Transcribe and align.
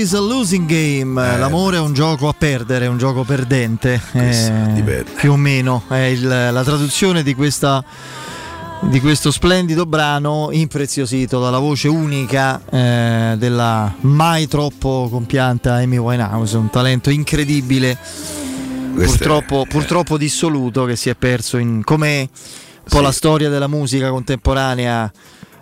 is 0.00 0.14
a 0.14 0.20
losing 0.20 0.66
game. 0.66 1.20
Eh. 1.22 1.38
L'amore 1.38 1.76
è 1.76 1.80
un 1.80 1.92
gioco 1.92 2.28
a 2.28 2.34
perdere, 2.36 2.86
un 2.86 2.96
gioco 2.96 3.22
perdente. 3.22 4.00
Eh, 4.12 5.04
più 5.16 5.32
o 5.32 5.36
meno 5.36 5.84
è 5.88 5.96
il, 5.96 6.26
la 6.26 6.62
traduzione 6.64 7.22
di 7.22 7.34
questa 7.34 7.84
di 8.82 8.98
questo 8.98 9.30
splendido 9.30 9.84
brano 9.84 10.48
impreziosito 10.52 11.38
dalla 11.38 11.58
voce 11.58 11.88
unica 11.88 12.62
eh, 12.70 13.34
della 13.36 13.94
mai 14.00 14.48
troppo 14.48 15.06
compianta 15.10 15.74
Amy 15.74 15.98
Winehouse, 15.98 16.56
un 16.56 16.70
talento 16.70 17.10
incredibile, 17.10 17.98
purtroppo, 18.94 19.64
è... 19.64 19.66
purtroppo, 19.66 20.16
dissoluto 20.16 20.86
che 20.86 20.96
si 20.96 21.10
è 21.10 21.14
perso 21.14 21.58
in 21.58 21.82
come 21.84 22.20
un 22.20 22.28
po' 22.88 22.96
sì. 22.96 23.02
la 23.02 23.12
storia 23.12 23.50
della 23.50 23.68
musica 23.68 24.08
contemporanea 24.08 25.12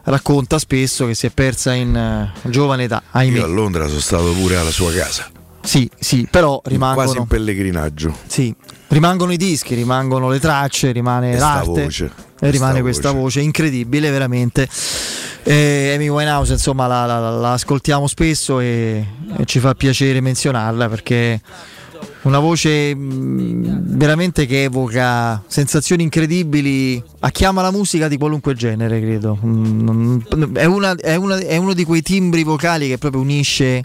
racconta 0.09 0.59
spesso 0.59 1.07
che 1.07 1.15
si 1.15 1.27
è 1.27 1.31
persa 1.31 1.75
in 1.75 2.33
uh, 2.45 2.49
giovane 2.49 2.85
età. 2.85 3.03
Ahimè. 3.11 3.39
Io 3.39 3.45
a 3.45 3.49
Londra 3.49 3.87
sono 3.87 4.01
stato 4.01 4.33
pure 4.33 4.57
alla 4.57 4.71
sua 4.71 4.93
casa. 4.93 5.31
Sì, 5.63 5.89
sì, 5.99 6.27
però 6.31 6.61
rimangono. 6.65 7.05
Quasi 7.05 7.19
in 7.19 7.27
pellegrinaggio. 7.27 8.17
Sì, 8.27 8.55
rimangono 8.89 9.33
i 9.33 9.37
dischi, 9.37 9.75
rimangono 9.75 10.31
le 10.31 10.39
tracce, 10.39 10.93
rimane 10.93 11.33
e 11.33 11.39
l'arte. 11.39 11.83
Voce. 11.85 12.11
E 12.41 12.51
rimane 12.51 12.81
questa 12.81 13.11
voce. 13.11 13.23
voce 13.23 13.41
incredibile, 13.41 14.11
veramente. 14.11 14.69
Eh, 15.43 15.93
Amy 15.95 16.09
Winehouse, 16.09 16.53
insomma, 16.53 16.87
la, 16.87 17.05
la, 17.05 17.31
la 17.31 17.53
ascoltiamo 17.53 18.07
spesso 18.07 18.61
e, 18.61 19.05
e, 19.37 19.45
ci 19.45 19.59
fa 19.59 19.75
piacere 19.75 20.21
menzionarla 20.21 20.89
perché 20.89 21.41
una 22.29 22.41
voce 22.41 22.95
veramente 22.95 24.45
che 24.45 24.65
evoca 24.65 25.43
sensazioni 25.47 26.03
incredibili 26.03 27.03
a 27.21 27.31
chiama 27.31 27.63
la 27.63 27.71
musica 27.71 28.07
di 28.07 28.19
qualunque 28.19 28.55
genere, 28.55 29.01
credo. 29.01 29.39
È, 30.53 30.65
una, 30.67 30.95
è, 30.95 31.15
una, 31.15 31.39
è 31.39 31.57
uno 31.57 31.73
di 31.73 31.85
quei 31.85 32.03
timbri 32.03 32.43
vocali 32.43 32.89
che 32.89 32.99
proprio 32.99 33.23
unisce 33.23 33.83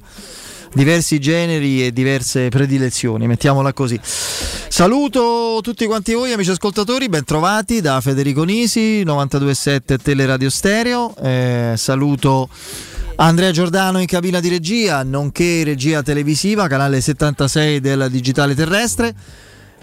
diversi 0.73 1.19
generi 1.19 1.85
e 1.85 1.93
diverse 1.93 2.49
predilezioni, 2.49 3.27
mettiamola 3.27 3.71
così. 3.71 3.97
Saluto 4.03 5.59
tutti 5.61 5.85
quanti 5.85 6.13
voi 6.13 6.33
amici 6.33 6.49
ascoltatori, 6.49 7.07
bentrovati 7.07 7.79
da 7.79 8.01
Federico 8.01 8.43
Nisi, 8.43 9.03
927 9.03 9.99
Teleradio 9.99 10.49
Stereo. 10.49 11.15
Eh, 11.15 11.75
saluto 11.77 12.49
Andrea 13.15 13.51
Giordano 13.51 13.99
in 13.99 14.07
cabina 14.07 14.39
di 14.39 14.49
regia, 14.49 15.03
nonché 15.03 15.63
regia 15.63 16.01
televisiva, 16.01 16.67
canale 16.67 16.99
76 16.99 17.79
del 17.79 18.07
Digitale 18.09 18.55
Terrestre. 18.55 19.13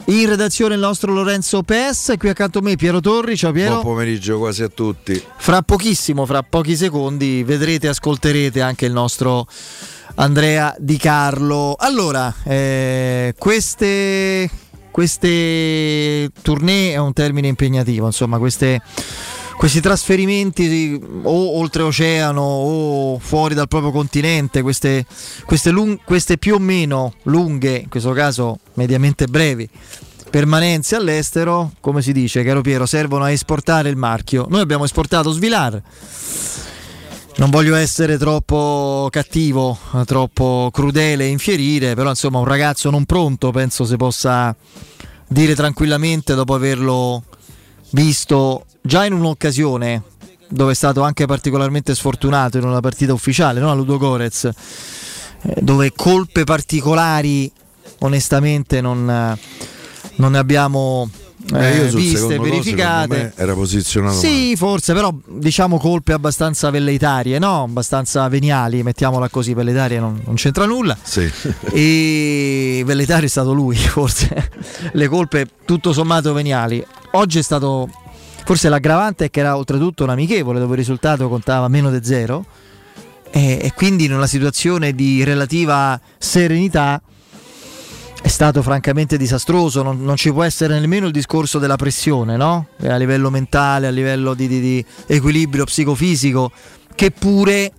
In 0.07 0.29
redazione 0.29 0.75
il 0.75 0.81
nostro 0.81 1.13
Lorenzo 1.13 1.63
PS, 1.63 2.15
qui 2.19 2.29
accanto 2.29 2.59
a 2.59 2.63
me 2.63 2.75
Piero 2.75 3.01
Torri, 3.01 3.37
ciao 3.37 3.53
Piero. 3.53 3.75
Buon 3.75 3.85
pomeriggio 3.85 4.39
quasi 4.39 4.63
a 4.65 4.69
tutti. 4.69 5.23
Fra 5.37 5.63
pochissimo, 5.63 6.27
fra 6.27 6.43
pochi 6.43 6.75
secondi, 6.75 7.45
vedrete 7.45 7.87
e 7.87 7.91
ascolterete 7.91 8.61
anche 8.61 8.87
il 8.87 8.93
nostro 8.93 9.47
Andrea 10.17 10.75
Di 10.79 10.97
Carlo. 10.97 11.77
Allora, 11.79 12.35
eh, 12.43 13.35
queste, 13.39 14.51
queste 14.91 16.31
tournée 16.43 16.93
è 16.95 16.99
un 16.99 17.13
termine 17.13 17.47
impegnativo, 17.47 18.07
insomma, 18.07 18.39
queste, 18.39 18.83
questi 19.61 19.83
trasferimenti 19.83 20.99
o 21.23 21.59
oltreoceano 21.59 22.41
o 22.41 23.19
fuori 23.19 23.53
dal 23.53 23.69
proprio 23.69 23.91
continente, 23.91 24.63
queste, 24.63 25.05
queste, 25.45 25.69
lung- 25.69 26.01
queste 26.03 26.39
più 26.39 26.55
o 26.55 26.59
meno 26.59 27.13
lunghe, 27.25 27.77
in 27.77 27.91
questo 27.91 28.13
caso 28.13 28.61
mediamente 28.77 29.27
brevi, 29.27 29.69
permanenze 30.31 30.97
all'estero, 30.97 31.73
come 31.81 32.01
si 32.01 32.15
dice, 32.15 32.43
caro 32.43 32.63
Piero, 32.63 32.87
servono 32.87 33.25
a 33.25 33.31
esportare 33.31 33.91
il 33.91 33.97
marchio. 33.97 34.47
Noi 34.49 34.63
abbiamo 34.63 34.85
esportato 34.85 35.31
Svilar 35.31 35.83
non 37.37 37.51
voglio 37.51 37.75
essere 37.75 38.17
troppo 38.17 39.09
cattivo, 39.11 39.77
troppo 40.07 40.71
crudele 40.73 41.25
e 41.25 41.29
infierire, 41.29 41.95
però 41.95 42.09
insomma 42.09 42.39
un 42.39 42.47
ragazzo 42.47 42.89
non 42.89 43.05
pronto 43.05 43.51
penso 43.51 43.85
si 43.85 43.97
possa 43.97 44.57
dire 45.29 45.55
tranquillamente 45.55 46.35
dopo 46.35 46.55
averlo 46.55 47.25
visto 47.91 48.65
già 48.81 49.05
in 49.05 49.13
un'occasione 49.13 50.03
dove 50.49 50.73
è 50.73 50.75
stato 50.75 51.03
anche 51.03 51.27
particolarmente 51.27 51.95
sfortunato 51.95 52.59
in 52.59 52.65
una 52.65 52.81
partita 52.81 53.13
ufficiale, 53.13 53.61
no? 53.61 53.71
a 53.71 53.75
Ludo 53.75 53.99
Gorez, 53.99 54.45
eh, 54.45 54.53
dove 55.61 55.93
colpe 55.95 56.45
particolari 56.45 57.51
onestamente 58.01 58.81
non, 58.81 59.39
non 60.17 60.33
ne 60.33 60.39
abbiamo 60.39 61.09
eh, 61.55 61.87
eh 61.87 61.89
viste, 61.89 62.39
verificate. 62.39 63.33
era 63.37 63.55
posizionato. 63.55 64.19
Sì, 64.19 64.43
male. 64.43 64.57
forse, 64.57 64.93
però 64.93 65.15
diciamo 65.27 65.79
colpe 65.79 66.13
abbastanza 66.13 66.71
velleitarie, 66.71 67.39
no? 67.39 67.63
Abbastanza 67.63 68.29
veniali, 68.29 68.83
mettiamola 68.83 69.29
così, 69.29 69.55
velleitarie 69.55 69.99
non, 69.99 70.21
non 70.25 70.35
c'entra 70.35 70.67
nulla. 70.67 70.97
Sì. 71.01 71.31
E 71.73 72.83
velleitario 72.85 73.27
è 73.27 73.31
stato 73.31 73.53
lui, 73.53 73.77
forse. 73.77 74.51
Le 74.93 75.09
colpe 75.09 75.49
tutto 75.65 75.93
sommato 75.93 76.33
veniali. 76.33 76.85
Oggi 77.13 77.39
è 77.39 77.43
stato 77.43 77.89
forse 78.45 78.69
l'aggravante 78.69 79.27
è 79.27 79.31
che 79.31 79.41
era 79.41 79.57
oltretutto 79.57 80.05
un 80.05 80.11
amichevole 80.11 80.59
dove 80.59 80.73
il 80.73 80.79
risultato 80.79 81.29
contava 81.29 81.69
meno 81.69 81.91
di 81.91 82.05
zero 82.05 82.45
e, 83.31 83.59
e 83.63 83.73
quindi 83.75 84.05
in 84.05 84.13
una 84.13 84.27
situazione 84.27 84.95
di 84.95 85.23
relativa 85.25 86.01
serenità 86.19 87.01
è 88.23 88.29
stato 88.29 88.61
francamente 88.63 89.17
disastroso, 89.17 89.83
non, 89.83 90.03
non, 90.03 90.17
ci 90.17 90.31
può 90.31 90.43
essere 90.43 90.79
nemmeno 90.79 91.07
il 91.07 91.13
discorso 91.13 91.59
della 91.59 91.77
pressione, 91.77 92.37
no? 92.37 92.67
a 92.83 92.97
livello 92.97 93.31
mentale, 93.31 93.87
a 93.87 93.91
livello 93.91 94.35
di, 94.35 94.47
di, 94.47 94.61
di 94.61 94.85
equilibrio 95.07 95.65
psicofisico, 95.65 96.51
che 96.95 97.13
pure 97.13 97.73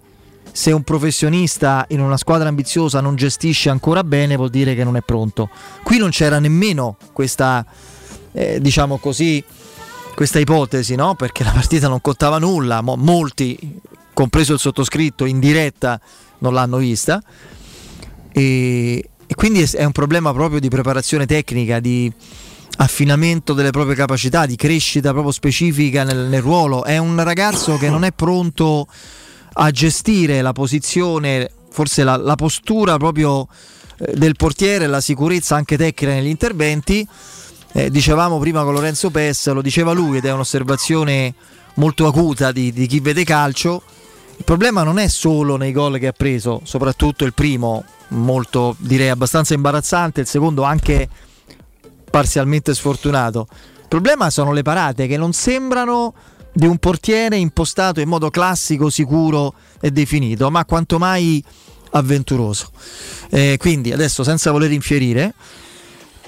se 0.52 0.72
un 0.72 0.84
professionista 0.84 1.86
in 1.90 2.02
una 2.02 2.18
squadra 2.18 2.50
ambiziosa 2.50 3.00
non 3.02 3.16
gestisce 3.16 3.70
ancora 3.70 4.04
bene 4.04 4.36
vuol 4.36 4.50
dire 4.50 4.74
che 4.74 4.84
non 4.84 4.96
è 4.96 5.02
pronto. 5.02 5.50
Qui 5.84 5.98
non 5.98 6.10
c'era 6.10 6.40
nemmeno 6.40 6.98
questa, 7.14 7.64
eh, 8.32 8.60
diciamo 8.60 8.98
così, 8.98 9.44
questa 10.16 10.40
ipotesi, 10.40 10.96
no? 10.96 11.16
perché 11.16 11.44
la 11.44 11.52
partita 11.52 11.88
non 11.88 12.02
contava 12.02 12.38
nulla, 12.38 12.82
molti, 12.82 13.80
compreso 14.14 14.54
il 14.54 14.60
sottoscritto, 14.60 15.26
in 15.26 15.40
diretta 15.40 16.00
non 16.40 16.54
l'hanno 16.54 16.78
vista. 16.78 17.22
E, 18.32 19.10
e 19.26 19.36
quindi 19.36 19.62
è 19.62 19.84
un 19.84 19.92
problema 19.92 20.34
proprio 20.34 20.60
di 20.60 20.70
preparazione 20.70 21.26
tecnica, 21.26 21.80
di 21.80 22.12
affinamento 22.78 23.54
delle 23.54 23.72
proprie 23.72 23.96
capacità, 23.96 24.46
di 24.46 24.56
crescita 24.56 25.12
proprio 25.12 25.32
specifica 25.32 26.04
nel, 26.04 26.28
nel 26.28 26.42
ruolo. 26.42 26.84
È 26.84 26.98
un 26.98 27.22
ragazzo 27.24 27.78
che 27.78 27.90
non 27.90 28.04
è 28.04 28.12
pronto 28.12 28.88
a 29.54 29.72
gestire 29.72 30.42
la 30.42 30.54
posizione, 30.54 31.50
forse 31.70 32.04
la, 32.04 32.16
la 32.16 32.36
postura 32.36 32.98
proprio 32.98 33.48
eh, 33.98 34.14
del 34.16 34.36
portiere, 34.36 34.88
la 34.88 35.02
sicurezza 35.02 35.56
anche 35.56 35.78
tecnica 35.78 36.14
negli 36.14 36.28
interventi. 36.28 37.08
Eh, 37.74 37.90
dicevamo 37.90 38.38
prima 38.38 38.64
con 38.64 38.74
Lorenzo 38.74 39.10
Pes, 39.12 39.50
lo 39.52 39.62
diceva 39.62 39.94
lui 39.94 40.18
ed 40.18 40.26
è 40.26 40.32
un'osservazione 40.32 41.34
molto 41.76 42.06
acuta 42.06 42.52
di, 42.52 42.74
di 42.74 42.86
chi 42.86 43.00
vede 43.00 43.24
calcio. 43.24 43.82
Il 44.38 44.44
problema 44.44 44.84
non 44.84 45.00
è 45.00 45.08
solo 45.08 45.56
nei 45.56 45.72
gol 45.72 45.98
che 46.00 46.08
ha 46.08 46.12
preso, 46.12 46.62
soprattutto 46.64 47.24
il 47.24 47.34
primo, 47.34 47.84
molto 48.10 48.76
direi 48.80 49.10
abbastanza 49.10 49.54
imbarazzante, 49.54 50.22
il 50.22 50.28
secondo 50.28 50.64
anche 50.64 51.08
parzialmente 52.10 52.74
sfortunato. 52.74 53.48
Il 53.52 53.88
problema 53.88 54.30
sono 54.30 54.52
le 54.52 54.64
parate 54.64 55.08
che 55.08 55.16
non 55.16 55.32
sembrano 55.32 56.14
di 56.54 56.66
un 56.66 56.78
portiere 56.78 57.38
impostato 57.38 58.02
in 58.02 58.10
modo 58.10 58.30
classico, 58.30 58.90
sicuro 58.90 59.54
e 59.80 59.92
definito, 59.92 60.52
ma 60.52 60.66
quanto 60.66 60.98
mai 60.98 61.42
avventuroso. 61.92 62.72
Eh, 63.30 63.56
quindi 63.58 63.94
adesso 63.94 64.24
senza 64.24 64.52
voler 64.52 64.72
infierire, 64.72 65.34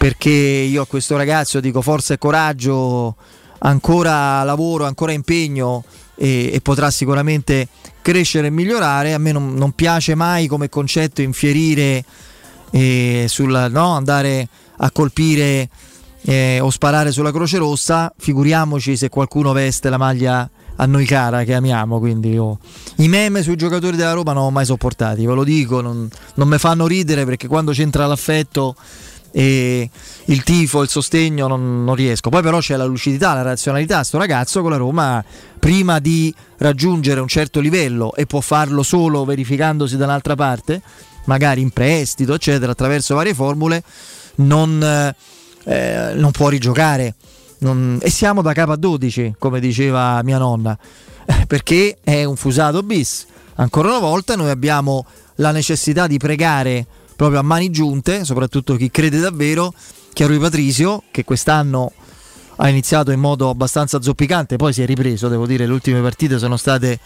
perché 0.04 0.30
io 0.30 0.82
a 0.82 0.86
questo 0.86 1.16
ragazzo 1.16 1.62
dico 1.62 1.82
forza 1.82 2.14
e 2.14 2.18
coraggio, 2.18 3.16
ancora 3.60 4.44
lavoro, 4.44 4.84
ancora 4.84 5.14
impegno 5.14 5.86
e, 6.16 6.50
e 6.52 6.60
potrà 6.60 6.92
sicuramente 6.92 7.70
crescere 8.02 8.48
e 8.48 8.50
migliorare. 8.50 9.14
A 9.14 9.18
me 9.18 9.32
non, 9.32 9.54
non 9.54 9.72
piace 9.72 10.14
mai 10.14 10.48
come 10.48 10.68
concetto 10.68 11.22
infierire 11.22 12.04
e 12.70 13.28
sul, 13.30 13.70
no, 13.72 13.92
andare 13.96 14.50
a 14.76 14.92
colpire 14.92 15.70
eh, 16.24 16.60
o 16.60 16.70
sparare 16.70 17.14
sulla 17.14 17.32
Croce 17.32 17.58
Rossa. 17.58 18.14
Figuriamoci 18.18 18.98
se 18.98 19.08
qualcuno 19.08 19.54
veste 19.54 19.90
la 19.90 19.98
maglia 19.98 20.50
a 20.76 20.86
noi 20.86 21.06
cara 21.06 21.46
che 21.46 21.54
amiamo. 21.54 22.00
Quindi 22.00 22.38
oh. 22.38 22.60
i 22.98 23.08
meme 23.08 23.42
sui 23.42 23.56
giocatori 23.56 23.96
della 23.96 24.12
Roma 24.12 24.34
non 24.34 24.44
ho 24.44 24.52
mai 24.52 24.66
sopportati, 24.66 25.26
ve 25.26 25.34
lo 25.34 25.46
dico, 25.46 25.80
non, 25.80 26.10
non 26.36 26.50
mi 26.50 26.58
fanno 26.58 26.88
ridere 26.88 27.24
perché 27.24 27.48
quando 27.48 27.72
c'entra 27.72 28.06
l'affetto 28.06 28.76
e 29.36 29.90
il 30.26 30.44
tifo, 30.44 30.84
il 30.84 30.90
sostegno 30.90 31.48
non, 31.48 31.84
non, 31.84 31.96
riesco. 31.96 32.30
Poi 32.30 32.44
però 32.44 32.60
c'è 32.60 32.78
la 32.78 32.86
lucidità, 32.86 33.34
la 33.34 33.42
razionalità. 33.42 34.04
Sto 34.04 34.20
ragazzo 34.20 34.62
con 34.62 34.70
la 34.70 34.78
Roma 34.78 35.24
prima 35.60 35.98
di 35.98 36.34
raggiungere 36.58 37.20
un 37.20 37.28
certo 37.28 37.60
livello 37.60 38.14
e 38.14 38.28
può 38.28 38.42
farlo 38.42 38.84
solo 38.84 39.26
verificandosi 39.26 39.98
da 39.98 40.06
un'altra 40.06 40.36
parte, 40.36 40.82
magari 41.26 41.62
in 41.62 41.72
prestito, 41.72 42.36
eccetera, 42.36 42.74
attraverso 42.74 43.16
varie 43.16 43.34
formule, 43.34 43.84
non, 44.36 44.82
eh, 45.64 46.14
non 46.16 46.32
può 46.32 46.50
rigiocare. 46.50 47.16
Non, 47.60 47.98
e 48.02 48.10
siamo 48.12 48.44
da 48.44 48.54
capo 48.54 48.74
a 48.74 48.78
12, 48.78 49.36
come 49.40 49.60
diceva 49.60 50.22
mia 50.22 50.38
nonna, 50.38 50.78
perché 51.48 51.98
è 52.04 52.24
un 52.24 52.36
fusato 52.36 52.84
bis 52.84 53.26
ancora 53.56 53.90
una 53.90 54.00
volta 54.00 54.36
noi 54.36 54.50
abbiamo 54.50 55.06
la 55.36 55.52
necessità 55.52 56.08
di 56.08 56.18
pregare 56.18 56.86
proprio 57.24 57.40
a 57.40 57.44
mani 57.44 57.70
giunte, 57.70 58.26
soprattutto 58.26 58.76
chi 58.76 58.92
crede 58.92 59.18
davvero, 59.18 59.74
che 60.12 60.26
a 60.26 60.28
Rui 60.28 60.40
Patrisio, 60.40 61.04
che 61.10 61.24
quest'anno 61.24 61.94
ha 62.58 62.68
iniziato 62.68 63.12
in 63.12 63.22
modo 63.22 63.48
abbastanza 63.48 64.02
zoppicante, 64.02 64.58
poi 64.58 64.74
si 64.74 64.82
è 64.82 64.86
ripreso, 64.86 65.30
devo 65.30 65.48
dire, 65.48 65.66
le 65.66 65.72
ultime 65.72 66.02
partite 66.02 66.38
sono 66.38 66.58
state 66.58 67.00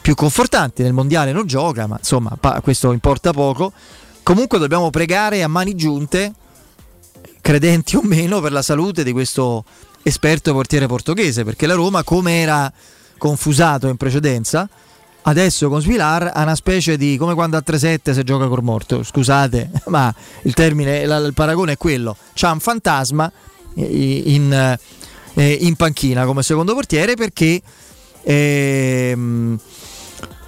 più 0.00 0.14
confortanti, 0.14 0.84
nel 0.84 0.92
mondiale 0.92 1.32
non 1.32 1.44
gioca, 1.44 1.88
ma 1.88 1.96
insomma 1.98 2.38
questo 2.62 2.92
importa 2.92 3.32
poco. 3.32 3.72
Comunque 4.22 4.60
dobbiamo 4.60 4.90
pregare 4.90 5.42
a 5.42 5.48
mani 5.48 5.74
giunte, 5.74 6.32
credenti 7.40 7.96
o 7.96 8.02
meno, 8.04 8.40
per 8.40 8.52
la 8.52 8.62
salute 8.62 9.02
di 9.02 9.10
questo 9.10 9.64
esperto 10.04 10.52
portiere 10.52 10.86
portoghese, 10.86 11.42
perché 11.42 11.66
la 11.66 11.74
Roma, 11.74 12.04
come 12.04 12.40
era 12.40 12.72
confusato 13.18 13.88
in 13.88 13.96
precedenza, 13.96 14.68
adesso 15.22 15.68
con 15.68 15.80
Svilar 15.80 16.30
ha 16.34 16.42
una 16.42 16.54
specie 16.54 16.96
di 16.96 17.16
come 17.16 17.34
quando 17.34 17.56
a 17.56 17.62
3-7 17.66 18.12
si 18.12 18.22
gioca 18.22 18.48
col 18.48 18.62
morto. 18.62 19.02
Scusate, 19.02 19.70
ma 19.88 20.12
il 20.42 20.54
termine, 20.54 21.00
il 21.00 21.32
paragone 21.34 21.72
è 21.72 21.76
quello. 21.76 22.16
C'ha 22.34 22.50
un 22.50 22.60
fantasma 22.60 23.30
in, 23.74 24.78
eh, 25.34 25.58
in 25.60 25.74
panchina 25.76 26.24
come 26.24 26.42
secondo 26.42 26.74
portiere 26.74 27.14
perché. 27.14 27.60
Ehm, 28.24 29.58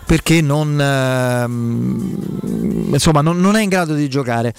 perché 0.05 0.41
non, 0.41 0.81
ehm, 0.81 2.17
insomma, 2.93 3.21
non, 3.21 3.41
non, 3.41 3.57
è 3.57 3.63
in 3.63 3.69
grado 3.69 3.95
di 3.95 4.09
giocare. 4.09 4.55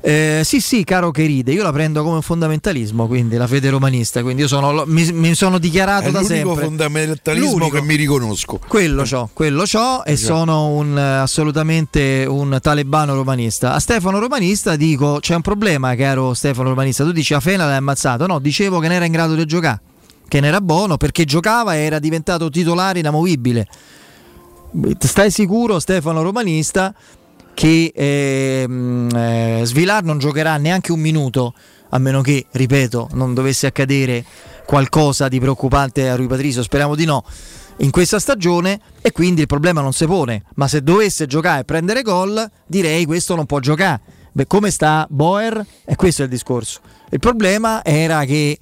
Eh, 0.00 0.42
sì, 0.44 0.60
sì, 0.60 0.84
caro 0.84 1.10
che 1.10 1.24
ride, 1.24 1.52
io 1.52 1.62
la 1.62 1.72
prendo 1.72 2.02
come 2.02 2.16
un 2.16 2.22
fondamentalismo, 2.22 3.06
quindi 3.06 3.36
la 3.36 3.46
fede 3.46 3.70
romanista, 3.70 4.22
quindi 4.22 4.42
io 4.42 4.48
sono, 4.48 4.84
mi, 4.86 5.10
mi, 5.12 5.34
sono 5.34 5.58
dichiarato 5.58 6.08
è 6.08 6.10
da 6.10 6.22
sempre. 6.22 6.64
fondamentalismo 6.64 7.58
l'unico. 7.58 7.76
che 7.76 7.82
mi 7.82 7.94
riconosco. 7.94 8.60
Quello 8.66 9.02
c'ho, 9.02 9.30
quello 9.32 9.62
c'ho 9.64 10.04
e 10.04 10.12
esatto. 10.12 10.36
sono 10.36 10.68
un, 10.68 10.96
assolutamente 10.96 12.24
un 12.28 12.58
talebano 12.60 13.14
romanista. 13.14 13.74
A 13.74 13.78
Stefano 13.78 14.18
Romanista 14.18 14.76
dico, 14.76 15.18
c'è 15.20 15.34
un 15.34 15.42
problema, 15.42 15.94
caro 15.94 16.34
Stefano 16.34 16.70
Romanista, 16.70 17.04
tu 17.04 17.12
dici 17.12 17.34
a 17.34 17.40
Fena 17.40 17.66
l'hai 17.66 17.76
ammazzato, 17.76 18.26
no, 18.26 18.38
dicevo 18.38 18.78
che 18.80 18.88
non 18.88 18.96
era 18.96 19.04
in 19.04 19.12
grado 19.12 19.34
di 19.34 19.44
giocare 19.44 19.80
che 20.28 20.40
ne 20.40 20.48
era 20.48 20.60
buono 20.60 20.98
perché 20.98 21.24
giocava 21.24 21.74
e 21.74 21.78
era 21.78 21.98
diventato 21.98 22.50
titolare 22.50 22.98
inamovibile 22.98 23.66
stai 24.98 25.30
sicuro 25.30 25.78
Stefano 25.78 26.22
Romanista 26.22 26.94
che 27.54 27.92
ehm, 27.94 29.08
eh, 29.14 29.62
Svilar 29.64 30.04
non 30.04 30.18
giocherà 30.18 30.56
neanche 30.58 30.92
un 30.92 31.00
minuto 31.00 31.54
a 31.90 31.98
meno 31.98 32.20
che, 32.20 32.46
ripeto, 32.50 33.08
non 33.12 33.34
dovesse 33.34 33.66
accadere 33.66 34.24
qualcosa 34.64 35.28
di 35.28 35.40
preoccupante 35.40 36.08
a 36.08 36.14
Rui 36.14 36.26
Patricio, 36.26 36.62
speriamo 36.62 36.94
di 36.94 37.04
no, 37.04 37.24
in 37.78 37.90
questa 37.90 38.18
stagione 38.18 38.80
e 39.00 39.12
quindi 39.12 39.40
il 39.40 39.46
problema 39.46 39.80
non 39.80 39.92
si 39.92 40.06
pone, 40.06 40.44
ma 40.54 40.68
se 40.68 40.82
dovesse 40.82 41.26
giocare 41.26 41.60
e 41.60 41.64
prendere 41.64 42.02
gol 42.02 42.48
direi 42.66 43.04
questo 43.06 43.34
non 43.34 43.46
può 43.46 43.58
giocare. 43.60 44.00
Beh, 44.32 44.46
come 44.46 44.70
sta 44.70 45.06
Boer? 45.10 45.64
E 45.84 45.96
questo 45.96 46.22
è 46.22 46.24
il 46.26 46.30
discorso. 46.30 46.80
Il 47.10 47.18
problema 47.18 47.84
era 47.84 48.24
che 48.24 48.58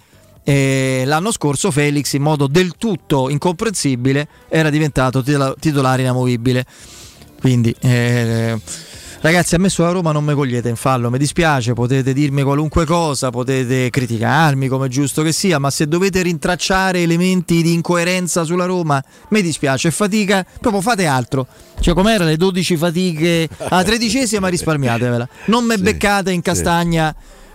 eh, 0.48 1.02
l'anno 1.06 1.32
scorso 1.32 1.72
Felix 1.72 2.12
in 2.12 2.22
modo 2.22 2.46
del 2.46 2.76
tutto 2.78 3.28
incomprensibile 3.28 4.28
era 4.48 4.70
diventato 4.70 5.20
titolare 5.58 6.02
inamovibile. 6.02 6.64
Quindi 7.40 7.74
eh, 7.80 8.56
ragazzi 9.22 9.56
a 9.56 9.58
me 9.58 9.68
sulla 9.68 9.90
Roma 9.90 10.12
non 10.12 10.24
mi 10.24 10.34
cogliete 10.34 10.68
in 10.68 10.76
fallo, 10.76 11.10
mi 11.10 11.18
dispiace, 11.18 11.72
potete 11.72 12.12
dirmi 12.12 12.42
qualunque 12.42 12.84
cosa, 12.84 13.30
potete 13.30 13.90
criticarmi 13.90 14.68
come 14.68 14.86
è 14.86 14.88
giusto 14.88 15.22
che 15.22 15.32
sia, 15.32 15.58
ma 15.58 15.68
se 15.70 15.88
dovete 15.88 16.22
rintracciare 16.22 17.02
elementi 17.02 17.60
di 17.60 17.72
incoerenza 17.72 18.44
sulla 18.44 18.66
Roma, 18.66 19.02
mi 19.30 19.42
dispiace, 19.42 19.90
fatica, 19.90 20.46
proprio 20.60 20.80
fate 20.80 21.06
altro. 21.06 21.48
Cioè 21.80 21.92
com'era 21.92 22.22
le 22.22 22.36
12 22.36 22.76
fatiche 22.76 23.48
a 23.58 23.82
tredicesima 23.82 24.46
risparmiatevela. 24.46 25.28
Non 25.46 25.64
me 25.64 25.74
sì, 25.74 25.82
beccate 25.82 26.30
in 26.30 26.40
castagna. 26.40 27.12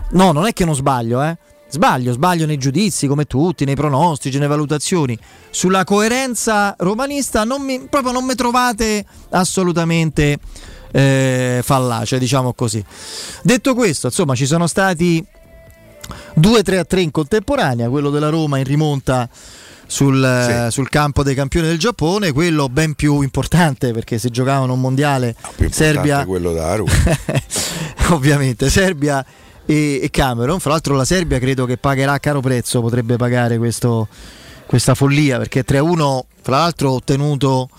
No, 0.09 0.33
non 0.33 0.45
è 0.45 0.51
che 0.51 0.65
non 0.65 0.75
sbaglio, 0.75 1.23
eh 1.23 1.37
Sbaglio, 1.71 2.11
sbaglio 2.11 2.45
nei 2.45 2.57
giudizi 2.57 3.07
come 3.07 3.23
tutti, 3.23 3.63
nei 3.63 3.75
pronostici, 3.75 4.35
nelle 4.37 4.49
valutazioni. 4.49 5.17
Sulla 5.49 5.85
coerenza 5.85 6.75
romanista 6.79 7.45
non 7.45 7.61
mi, 7.61 7.87
proprio 7.89 8.11
non 8.11 8.25
mi 8.25 8.35
trovate 8.35 9.05
assolutamente 9.29 10.37
eh, 10.91 11.61
fallace, 11.63 12.19
diciamo 12.19 12.53
così. 12.53 12.83
Detto 13.41 13.73
questo, 13.73 14.07
insomma, 14.07 14.35
ci 14.35 14.45
sono 14.45 14.67
stati 14.67 15.25
2-3 16.39 16.77
a 16.77 16.83
3 16.83 17.01
in 17.01 17.11
contemporanea, 17.11 17.89
quello 17.89 18.09
della 18.09 18.29
Roma 18.29 18.57
in 18.57 18.65
rimonta 18.65 19.29
sul, 19.87 20.65
sì. 20.67 20.71
sul, 20.71 20.89
campo 20.89 21.23
dei 21.23 21.35
campioni 21.35 21.67
del 21.67 21.79
Giappone, 21.79 22.33
quello 22.33 22.67
ben 22.67 22.95
più 22.95 23.21
importante 23.21 23.93
perché 23.93 24.17
se 24.17 24.29
giocavano 24.29 24.73
un 24.73 24.81
mondiale 24.81 25.35
no, 25.41 25.69
Serbia 25.69 26.25
quello 26.25 26.51
da 26.51 26.75
Roma. 26.75 26.91
ovviamente 28.11 28.69
Serbia 28.69 29.25
e, 29.71 30.01
e 30.03 30.09
Cameron. 30.09 30.59
Fra 30.59 30.71
l'altro 30.71 30.95
la 30.95 31.05
Serbia 31.05 31.39
credo 31.39 31.65
che 31.65 31.77
pagherà 31.77 32.13
a 32.13 32.19
caro 32.19 32.41
prezzo, 32.41 32.81
potrebbe 32.81 33.15
pagare 33.15 33.57
questo, 33.57 34.07
questa 34.65 34.95
follia 34.95 35.37
perché 35.37 35.63
3-1 35.65 36.19
fra 36.41 36.57
l'altro 36.57 36.91
ottenuto 36.91 37.69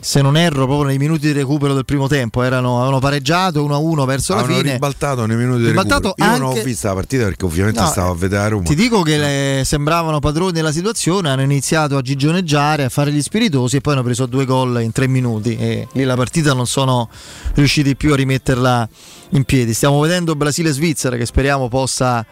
se 0.00 0.22
non 0.22 0.36
erro, 0.36 0.66
proprio 0.66 0.88
nei 0.88 0.98
minuti 0.98 1.26
di 1.26 1.32
recupero 1.32 1.74
del 1.74 1.84
primo 1.84 2.06
tempo. 2.06 2.42
Erano, 2.42 2.76
avevano 2.76 2.98
pareggiato 3.00 3.66
1-1 3.66 4.06
verso 4.06 4.34
la 4.34 4.40
avevano 4.40 4.60
fine. 4.60 4.72
ribaltato 4.74 5.26
nei 5.26 5.36
minuti 5.36 5.62
di 5.62 5.72
recupero. 5.72 6.14
Io 6.16 6.24
anche... 6.24 6.38
non 6.38 6.50
ho 6.50 6.62
vista 6.62 6.88
la 6.88 6.94
partita 6.94 7.24
perché 7.24 7.44
ovviamente 7.44 7.80
no, 7.80 7.86
stavo 7.86 8.12
a 8.12 8.14
vedere 8.14 8.48
Roma. 8.48 8.64
Ti 8.64 8.74
dico 8.74 9.02
che 9.02 9.62
sembravano 9.64 10.20
padroni 10.20 10.52
della 10.52 10.72
situazione, 10.72 11.30
hanno 11.30 11.42
iniziato 11.42 11.96
a 11.96 12.02
gigioneggiare, 12.02 12.84
a 12.84 12.88
fare 12.88 13.12
gli 13.12 13.22
spiritosi 13.22 13.76
e 13.76 13.80
poi 13.80 13.94
hanno 13.94 14.02
preso 14.02 14.26
due 14.26 14.44
gol 14.44 14.80
in 14.82 14.92
tre 14.92 15.06
minuti 15.08 15.56
e 15.56 15.88
lì 15.92 16.04
la 16.04 16.16
partita 16.16 16.52
non 16.52 16.66
sono 16.66 17.08
riusciti 17.54 17.96
più 17.96 18.12
a 18.12 18.16
rimetterla 18.16 18.88
in 19.30 19.44
piedi. 19.44 19.74
Stiamo 19.74 20.00
vedendo 20.00 20.34
Brasile-Svizzera 20.34 21.16
che 21.16 21.26
speriamo 21.26 21.68
possa 21.68 22.24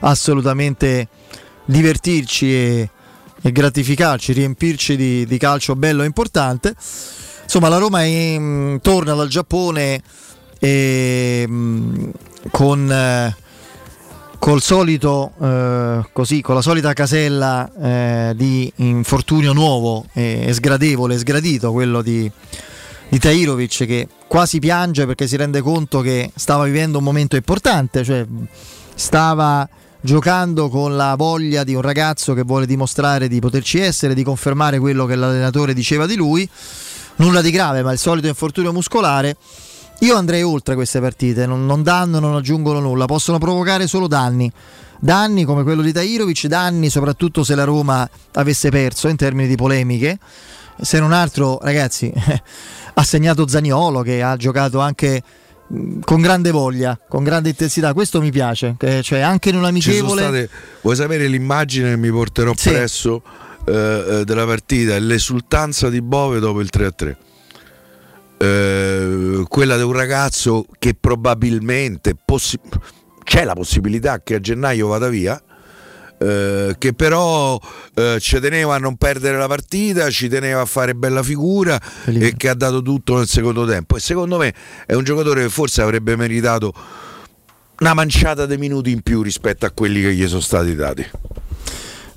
assolutamente 0.00 1.08
divertirci 1.64 2.54
e 2.54 2.90
e 3.42 3.52
gratificarci, 3.52 4.32
riempirci 4.32 4.96
di, 4.96 5.26
di 5.26 5.38
calcio 5.38 5.76
bello 5.76 6.02
e 6.02 6.06
importante. 6.06 6.74
Insomma, 7.42 7.68
la 7.68 7.78
Roma 7.78 8.02
in, 8.02 8.78
torna 8.82 9.14
dal 9.14 9.28
Giappone 9.28 10.02
e, 10.58 11.44
mm, 11.48 12.08
con, 12.50 12.90
eh, 12.90 13.36
col 14.38 14.60
solito, 14.60 15.32
eh, 15.40 16.08
così, 16.12 16.40
con 16.40 16.54
la 16.54 16.62
solita 16.62 16.92
casella 16.92 17.70
eh, 17.80 18.32
di 18.36 18.70
infortunio 18.76 19.52
nuovo 19.52 20.06
e 20.12 20.50
sgradevole, 20.52 21.16
sgradito, 21.16 21.72
quello 21.72 22.02
di, 22.02 22.30
di 23.08 23.18
Tairovic 23.18 23.86
che 23.86 24.08
quasi 24.26 24.58
piange 24.58 25.06
perché 25.06 25.26
si 25.26 25.36
rende 25.36 25.60
conto 25.62 26.00
che 26.00 26.30
stava 26.34 26.64
vivendo 26.64 26.98
un 26.98 27.04
momento 27.04 27.36
importante, 27.36 28.04
cioè 28.04 28.26
stava 28.94 29.66
giocando 30.08 30.70
con 30.70 30.96
la 30.96 31.16
voglia 31.16 31.64
di 31.64 31.74
un 31.74 31.82
ragazzo 31.82 32.32
che 32.32 32.42
vuole 32.42 32.64
dimostrare 32.64 33.28
di 33.28 33.40
poterci 33.40 33.78
essere, 33.78 34.14
di 34.14 34.22
confermare 34.22 34.78
quello 34.78 35.04
che 35.04 35.14
l'allenatore 35.14 35.74
diceva 35.74 36.06
di 36.06 36.16
lui. 36.16 36.48
Nulla 37.16 37.42
di 37.42 37.50
grave, 37.50 37.82
ma 37.82 37.92
il 37.92 37.98
solito 37.98 38.26
infortunio 38.26 38.72
muscolare. 38.72 39.36
Io 39.98 40.16
andrei 40.16 40.42
oltre 40.42 40.76
queste 40.76 40.98
partite, 40.98 41.44
non, 41.44 41.66
non 41.66 41.82
danno, 41.82 42.20
non 42.20 42.36
aggiungono 42.36 42.80
nulla, 42.80 43.04
possono 43.04 43.36
provocare 43.36 43.86
solo 43.86 44.06
danni. 44.06 44.50
Danni 44.98 45.44
come 45.44 45.62
quello 45.62 45.82
di 45.82 45.92
Tairovic, 45.92 46.46
danni 46.46 46.88
soprattutto 46.88 47.44
se 47.44 47.54
la 47.54 47.64
Roma 47.64 48.08
avesse 48.32 48.70
perso 48.70 49.08
in 49.08 49.16
termini 49.16 49.46
di 49.46 49.56
polemiche. 49.56 50.18
Se 50.80 50.98
non 51.00 51.12
altro, 51.12 51.58
ragazzi, 51.60 52.10
ha 52.94 53.02
segnato 53.02 53.46
Zaniolo 53.46 54.00
che 54.00 54.22
ha 54.22 54.36
giocato 54.36 54.80
anche 54.80 55.22
con 56.00 56.20
grande 56.20 56.50
voglia, 56.50 56.98
con 57.08 57.24
grande 57.24 57.50
intensità. 57.50 57.92
Questo 57.92 58.20
mi 58.20 58.30
piace, 58.30 58.76
cioè 59.02 59.20
anche 59.20 59.50
in 59.50 59.56
un 59.56 59.64
amichevole. 59.64 60.22
State, 60.22 60.50
vuoi 60.80 60.96
sapere 60.96 61.26
l'immagine 61.26 61.90
che 61.90 61.96
mi 61.96 62.10
porterò 62.10 62.52
sì. 62.56 62.70
presso 62.70 63.22
eh, 63.66 63.72
eh, 64.20 64.24
della 64.24 64.46
partita? 64.46 64.98
L'esultanza 64.98 65.88
di 65.88 66.00
Bove 66.00 66.38
dopo 66.38 66.60
il 66.60 66.70
3-3. 66.72 67.16
Eh, 68.40 69.44
quella 69.48 69.76
di 69.76 69.82
un 69.82 69.92
ragazzo 69.92 70.64
che 70.78 70.94
probabilmente 70.94 72.14
possi- 72.14 72.60
c'è 73.24 73.44
la 73.44 73.54
possibilità 73.54 74.22
che 74.22 74.36
a 74.36 74.40
gennaio 74.40 74.86
vada 74.86 75.08
via 75.08 75.42
eh, 76.18 76.74
che 76.78 76.92
però 76.92 77.58
eh, 77.94 78.18
ci 78.20 78.38
teneva 78.40 78.74
a 78.74 78.78
non 78.78 78.96
perdere 78.96 79.36
la 79.38 79.46
partita, 79.46 80.10
ci 80.10 80.28
teneva 80.28 80.62
a 80.62 80.66
fare 80.66 80.94
bella 80.94 81.22
figura 81.22 81.78
Felipe. 81.80 82.26
e 82.26 82.36
che 82.36 82.48
ha 82.48 82.54
dato 82.54 82.82
tutto 82.82 83.16
nel 83.16 83.28
secondo 83.28 83.64
tempo. 83.66 83.96
E 83.96 84.00
secondo 84.00 84.36
me 84.36 84.52
è 84.86 84.94
un 84.94 85.04
giocatore 85.04 85.42
che 85.42 85.48
forse 85.48 85.82
avrebbe 85.82 86.16
meritato 86.16 86.72
una 87.80 87.94
manciata 87.94 88.46
di 88.46 88.56
minuti 88.56 88.90
in 88.90 89.02
più 89.02 89.22
rispetto 89.22 89.64
a 89.66 89.70
quelli 89.70 90.02
che 90.02 90.14
gli 90.14 90.26
sono 90.26 90.40
stati 90.40 90.74
dati. 90.74 91.08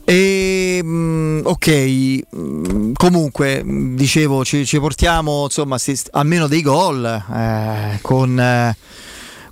E, 0.03 0.79
ehm, 0.81 1.41
ok, 1.43 2.23
mm, 2.35 2.93
comunque 2.93 3.63
mm, 3.63 3.95
dicevo 3.95 4.43
ci, 4.43 4.65
ci 4.65 4.79
portiamo 4.79 5.43
insomma 5.43 5.77
almeno 6.11 6.47
dei 6.47 6.61
gol 6.61 7.05
eh, 7.05 7.99
con 8.01 8.39
eh, 8.39 8.75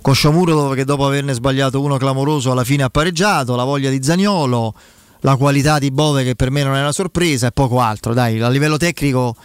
con 0.02 0.14
Sciomuro 0.14 0.70
che 0.70 0.84
dopo 0.84 1.06
averne 1.06 1.32
sbagliato 1.32 1.80
uno 1.80 1.96
clamoroso 1.96 2.50
alla 2.50 2.64
fine 2.64 2.84
ha 2.84 2.90
pareggiato, 2.90 3.54
la 3.54 3.64
voglia 3.64 3.90
di 3.90 4.02
Zagnolo, 4.02 4.74
la 5.20 5.36
qualità 5.36 5.78
di 5.78 5.90
Bove 5.90 6.24
che 6.24 6.34
per 6.34 6.50
me 6.50 6.62
non 6.62 6.74
è 6.74 6.80
una 6.80 6.92
sorpresa 6.92 7.48
e 7.48 7.52
poco 7.52 7.80
altro. 7.80 8.14
Dai, 8.14 8.40
a 8.40 8.48
livello 8.48 8.76
tecnico 8.76 9.36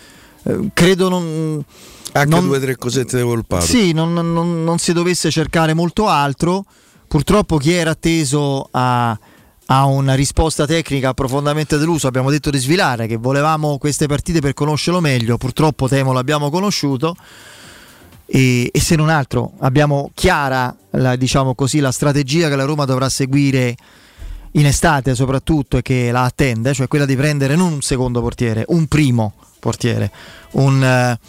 eh, 0.44 0.70
credo 0.74 1.10
non... 1.10 1.64
Anche 2.14 2.30
non, 2.30 2.46
due 2.46 2.58
o 2.58 2.62
tre 2.62 2.78
cosette 2.78 3.18
di 3.18 3.24
Volpato. 3.24 3.66
Sì, 3.66 3.92
non, 3.92 4.14
non, 4.14 4.64
non, 4.64 4.78
si 4.78 4.94
dovesse 4.94 5.30
cercare 5.30 5.74
molto 5.74 6.08
altro. 6.08 6.64
Purtroppo 7.08 7.58
chi 7.58 7.74
era 7.74 7.92
atteso 7.92 8.70
a, 8.72 9.18
a 9.66 9.86
una 9.86 10.14
risposta 10.14 10.66
tecnica 10.66 11.14
profondamente 11.14 11.78
deluso, 11.78 12.08
abbiamo 12.08 12.30
detto 12.30 12.50
di 12.50 12.58
svilare 12.58 13.06
che 13.06 13.18
volevamo 13.18 13.78
queste 13.78 14.08
partite 14.08 14.40
per 14.40 14.54
conoscerlo 14.54 15.02
meglio, 15.02 15.36
purtroppo 15.36 15.90
temo 15.90 16.14
l'abbiamo 16.14 16.50
conosciuto. 16.50 17.18
E, 18.26 18.70
e, 18.72 18.80
se 18.80 18.96
non 18.96 19.10
altro 19.10 19.54
abbiamo 19.60 20.10
chiara 20.14 20.76
la, 20.92 21.16
diciamo 21.16 21.54
così, 21.54 21.80
la 21.80 21.92
strategia 21.92 22.50
che 22.50 22.56
la 22.56 22.64
Roma 22.66 22.86
dovrà 22.86 23.08
seguire 23.10 23.76
in 24.52 24.66
estate 24.66 25.16
soprattutto 25.16 25.78
e 25.78 25.82
che 25.82 26.12
la 26.12 26.24
attende, 26.24 26.74
cioè 26.74 26.88
quella 26.88 27.06
di 27.06 27.16
prendere 27.16 27.56
non 27.56 27.74
un 27.74 27.82
secondo 27.82 28.22
portiere, 28.22 28.64
un 28.70 28.88
primo 28.88 29.34
portiere, 29.60 30.12
un, 30.52 30.84
eh, 30.84 31.20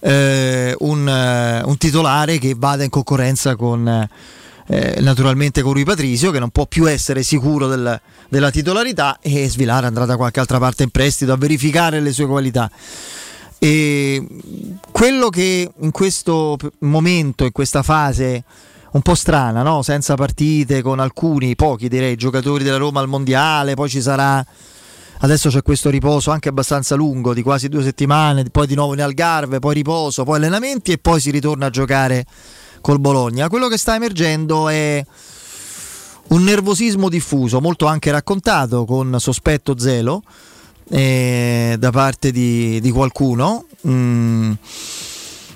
eh 0.00 0.74
un, 0.78 1.08
eh, 1.08 1.62
un 1.62 1.76
titolare 1.76 2.38
che 2.38 2.54
vada 2.56 2.84
in 2.84 2.90
concorrenza 2.90 3.54
con 3.54 4.08
eh, 4.66 4.96
naturalmente 5.00 5.60
con 5.62 5.74
Rui 5.74 5.84
Patrizio 5.84 6.30
che 6.30 6.38
non 6.38 6.50
può 6.50 6.66
più 6.66 6.88
essere 6.88 7.22
sicuro 7.22 7.66
del, 7.68 8.00
della 8.28 8.50
titolarità 8.50 9.18
e 9.20 9.48
Svilare 9.48 9.86
andrà 9.86 10.06
da 10.06 10.16
qualche 10.16 10.40
altra 10.40 10.58
parte 10.58 10.84
in 10.84 10.90
prestito 10.90 11.32
a 11.32 11.36
verificare 11.36 12.00
le 12.00 12.12
sue 12.12 12.26
qualità. 12.26 12.70
E 13.58 14.26
quello 14.90 15.28
che 15.28 15.70
in 15.76 15.90
questo 15.90 16.56
momento, 16.80 17.44
in 17.44 17.52
questa 17.52 17.82
fase 17.82 18.44
un 18.92 19.02
po' 19.02 19.14
strana, 19.14 19.62
no? 19.62 19.82
senza 19.82 20.14
partite, 20.14 20.82
con 20.82 21.00
alcuni, 21.00 21.56
pochi 21.56 21.88
direi, 21.88 22.16
giocatori 22.16 22.62
della 22.62 22.76
Roma 22.76 23.00
al 23.00 23.08
mondiale, 23.08 23.74
poi 23.74 23.88
ci 23.88 24.00
sarà 24.00 24.44
adesso 25.20 25.48
c'è 25.48 25.62
questo 25.62 25.90
riposo 25.90 26.30
anche 26.30 26.48
abbastanza 26.48 26.94
lungo 26.94 27.32
di 27.34 27.42
quasi 27.42 27.68
due 27.68 27.82
settimane, 27.82 28.44
poi 28.44 28.66
di 28.66 28.74
nuovo 28.74 28.94
in 28.94 29.02
Algarve, 29.02 29.58
poi 29.58 29.74
riposo, 29.74 30.24
poi 30.24 30.36
allenamenti 30.36 30.92
e 30.92 30.98
poi 30.98 31.20
si 31.20 31.30
ritorna 31.30 31.66
a 31.66 31.70
giocare 31.70 32.24
col 32.80 33.00
Bologna. 33.00 33.48
Quello 33.48 33.68
che 33.68 33.78
sta 33.78 33.94
emergendo 33.94 34.68
è 34.68 35.04
un 36.28 36.42
nervosismo 36.42 37.08
diffuso, 37.08 37.60
molto 37.60 37.86
anche 37.86 38.10
raccontato 38.10 38.84
con 38.84 39.16
sospetto 39.18 39.78
zelo 39.78 40.22
eh, 40.90 41.76
da 41.78 41.90
parte 41.90 42.30
di, 42.30 42.80
di 42.80 42.90
qualcuno. 42.90 43.66
Mm, 43.86 44.52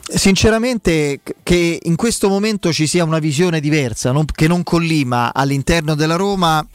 sinceramente 0.03 1.21
che 1.43 1.79
in 1.83 1.97
questo 1.97 2.29
momento 2.29 2.73
ci 2.73 2.87
sia 2.87 3.05
una 3.05 3.19
visione 3.19 3.61
diversa, 3.61 4.13
non, 4.13 4.25
che 4.25 4.49
non 4.49 4.63
collima 4.63 5.33
all'interno 5.35 5.95
della 5.95 6.17
Roma, 6.17 6.67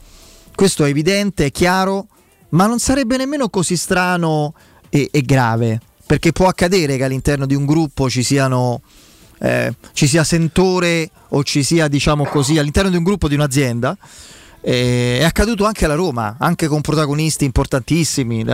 questo 0.55 0.86
è 0.86 0.89
evidente, 0.89 1.45
è 1.45 1.51
chiaro, 1.51 2.07
ma 2.50 2.67
non 2.67 2.79
sarebbe 2.79 3.17
nemmeno 3.17 3.50
così 3.50 3.75
strano 3.75 4.53
e, 4.89 5.10
e 5.12 5.22
grave, 5.22 5.79
perché 6.05 6.31
può 6.31 6.48
accadere 6.48 6.98
che 6.98 7.03
all'interno 7.03 7.45
di 7.45 7.55
un 7.55 7.65
gruppo 7.65 8.10
ci 8.10 8.24
siano... 8.24 8.81
Eh, 9.39 9.74
ci 9.91 10.07
sia 10.07 10.24
sentore 10.24 11.10
o 11.29 11.43
ci 11.43 11.63
sia, 11.63 11.89
diciamo 11.89 12.24
così, 12.24 12.60
all'interno 12.60 12.89
di 12.89 12.95
un 12.95 13.03
gruppo 13.03 13.27
di 13.27 13.33
un'azienda 13.33 13.98
eh, 14.65 15.17
è 15.20 15.24
accaduto 15.25 15.65
anche 15.65 15.84
alla 15.84 15.96
Roma, 15.96 16.38
anche 16.39 16.67
con 16.67 16.79
protagonisti 16.79 17.43
importantissimi, 17.43 18.46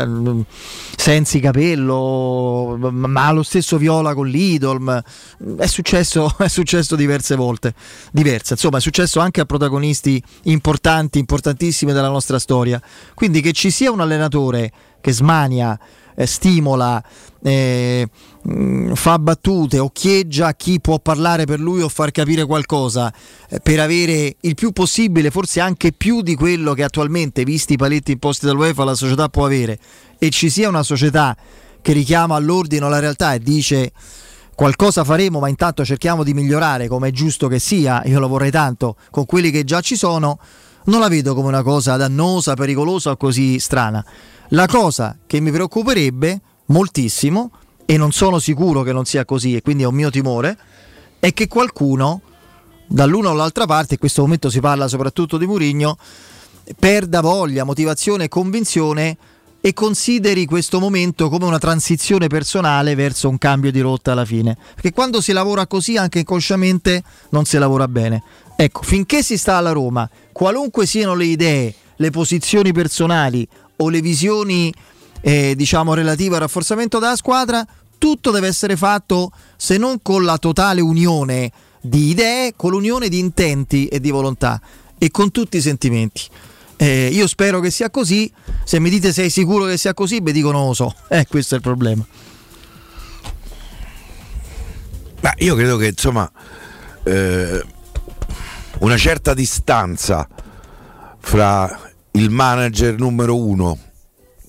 Sensi 0.95 1.39
Capello, 1.39 2.77
ma 2.91 3.31
lo 3.31 3.43
stesso 3.43 3.77
Viola 3.77 4.15
con 4.15 4.27
l'Idol. 4.27 5.03
È 5.57 5.67
successo, 5.67 6.35
è 6.39 6.47
successo 6.47 6.95
diverse 6.95 7.35
volte, 7.35 7.75
diverse. 8.11 8.53
Insomma, 8.53 8.77
è 8.77 8.81
successo 8.81 9.19
anche 9.19 9.41
a 9.41 9.45
protagonisti 9.45 10.21
importanti, 10.43 11.19
importantissimi 11.19 11.93
della 11.93 12.09
nostra 12.09 12.39
storia. 12.39 12.81
Quindi 13.13 13.41
che 13.41 13.51
ci 13.51 13.69
sia 13.69 13.91
un 13.91 14.01
allenatore 14.01 14.71
che 15.01 15.13
smania 15.13 15.77
eh, 16.19 16.25
stimola, 16.25 17.01
eh, 17.41 18.05
mh, 18.41 18.93
fa 18.93 19.17
battute, 19.19 19.79
occhieggia 19.79 20.53
chi 20.53 20.81
può 20.81 20.99
parlare 20.99 21.45
per 21.45 21.61
lui 21.61 21.81
o 21.81 21.87
far 21.87 22.11
capire 22.11 22.45
qualcosa 22.45 23.13
eh, 23.49 23.61
per 23.61 23.79
avere 23.79 24.35
il 24.41 24.53
più 24.53 24.73
possibile, 24.73 25.31
forse 25.31 25.61
anche 25.61 25.93
più 25.93 26.21
di 26.21 26.35
quello 26.35 26.73
che 26.73 26.83
attualmente, 26.83 27.45
visti 27.45 27.73
i 27.73 27.77
paletti 27.77 28.11
imposti 28.11 28.45
dall'UEFA, 28.45 28.83
la 28.83 28.95
società 28.95 29.29
può 29.29 29.45
avere 29.45 29.79
e 30.17 30.29
ci 30.29 30.49
sia 30.49 30.67
una 30.67 30.83
società 30.83 31.37
che 31.81 31.93
richiama 31.93 32.35
all'ordine 32.35 32.89
la 32.89 32.99
realtà 32.99 33.33
e 33.33 33.39
dice 33.39 33.93
qualcosa 34.53 35.05
faremo 35.05 35.39
ma 35.39 35.47
intanto 35.47 35.85
cerchiamo 35.85 36.25
di 36.25 36.33
migliorare 36.33 36.89
come 36.89 37.07
è 37.07 37.11
giusto 37.11 37.47
che 37.47 37.59
sia, 37.59 38.03
io 38.03 38.19
lo 38.19 38.27
vorrei 38.27 38.51
tanto 38.51 38.97
con 39.09 39.25
quelli 39.25 39.51
che 39.51 39.63
già 39.63 39.79
ci 39.79 39.95
sono, 39.95 40.37
non 40.85 40.99
la 40.99 41.07
vedo 41.07 41.33
come 41.33 41.47
una 41.47 41.63
cosa 41.63 41.95
dannosa, 41.95 42.55
pericolosa 42.55 43.11
o 43.11 43.15
così 43.15 43.57
strana. 43.59 44.03
La 44.53 44.65
cosa 44.65 45.15
che 45.27 45.39
mi 45.39 45.51
preoccuperebbe 45.51 46.41
moltissimo, 46.67 47.51
e 47.85 47.97
non 47.97 48.11
sono 48.11 48.39
sicuro 48.39 48.81
che 48.81 48.91
non 48.91 49.05
sia 49.05 49.23
così, 49.23 49.55
e 49.55 49.61
quindi 49.61 49.83
è 49.83 49.85
un 49.85 49.93
mio 49.93 50.09
timore, 50.09 50.57
è 51.19 51.33
che 51.33 51.47
qualcuno, 51.47 52.21
dall'una 52.87 53.27
o 53.27 53.31
dall'altra 53.31 53.67
parte, 53.67 53.93
in 53.93 53.99
questo 53.99 54.23
momento 54.23 54.49
si 54.49 54.59
parla 54.59 54.87
soprattutto 54.87 55.37
di 55.37 55.45
Murigno, 55.45 55.97
perda 56.79 57.21
voglia, 57.21 57.63
motivazione 57.63 58.23
e 58.23 58.27
convinzione 58.27 59.17
e 59.61 59.73
consideri 59.73 60.45
questo 60.45 60.79
momento 60.79 61.29
come 61.29 61.45
una 61.45 61.59
transizione 61.59 62.25
personale 62.25 62.95
verso 62.95 63.29
un 63.29 63.37
cambio 63.37 63.71
di 63.71 63.81
rotta 63.81 64.13
alla 64.13 64.25
fine. 64.25 64.57
Perché 64.73 64.93
quando 64.93 65.21
si 65.21 65.31
lavora 65.31 65.67
così, 65.67 65.95
anche 65.95 66.19
inconsciamente, 66.19 67.03
non 67.29 67.45
si 67.45 67.59
lavora 67.59 67.87
bene. 67.87 68.23
Ecco, 68.55 68.81
finché 68.81 69.21
si 69.21 69.37
sta 69.37 69.57
alla 69.57 69.73
Roma, 69.73 70.09
qualunque 70.31 70.87
siano 70.87 71.13
le 71.13 71.25
idee, 71.25 71.73
le 71.97 72.09
posizioni 72.09 72.71
personali 72.71 73.47
o 73.81 73.89
le 73.89 74.01
visioni 74.01 74.73
eh, 75.21 75.53
diciamo 75.55 75.93
relative 75.93 76.35
al 76.35 76.41
rafforzamento 76.41 76.99
della 76.99 77.15
squadra, 77.15 77.65
tutto 77.97 78.31
deve 78.31 78.47
essere 78.47 78.75
fatto 78.75 79.31
se 79.57 79.77
non 79.77 80.01
con 80.01 80.23
la 80.23 80.37
totale 80.37 80.81
unione 80.81 81.51
di 81.81 82.09
idee, 82.09 82.53
con 82.55 82.71
l'unione 82.71 83.09
di 83.09 83.19
intenti 83.19 83.87
e 83.87 83.99
di 83.99 84.09
volontà 84.11 84.59
e 84.97 85.11
con 85.11 85.31
tutti 85.31 85.57
i 85.57 85.61
sentimenti. 85.61 86.23
Eh, 86.77 87.09
io 87.11 87.27
spero 87.27 87.59
che 87.59 87.71
sia 87.71 87.89
così. 87.89 88.31
Se 88.63 88.79
mi 88.79 88.89
dite 88.89 89.11
sei 89.11 89.29
sicuro 89.29 89.65
che 89.65 89.77
sia 89.77 89.93
così, 89.93 90.21
vi 90.21 90.31
dico 90.31 90.51
non 90.51 90.67
lo 90.67 90.73
so. 90.73 90.93
Eh, 91.09 91.25
questo 91.27 91.55
è 91.55 91.57
il 91.57 91.63
problema. 91.63 92.05
Ma 95.21 95.33
io 95.37 95.55
credo 95.55 95.75
che 95.75 95.87
insomma 95.87 96.29
eh, 97.03 97.65
una 98.79 98.97
certa 98.97 99.33
distanza 99.33 100.27
fra 101.19 101.88
il 102.11 102.29
manager 102.29 102.97
numero 102.97 103.37
uno, 103.37 103.77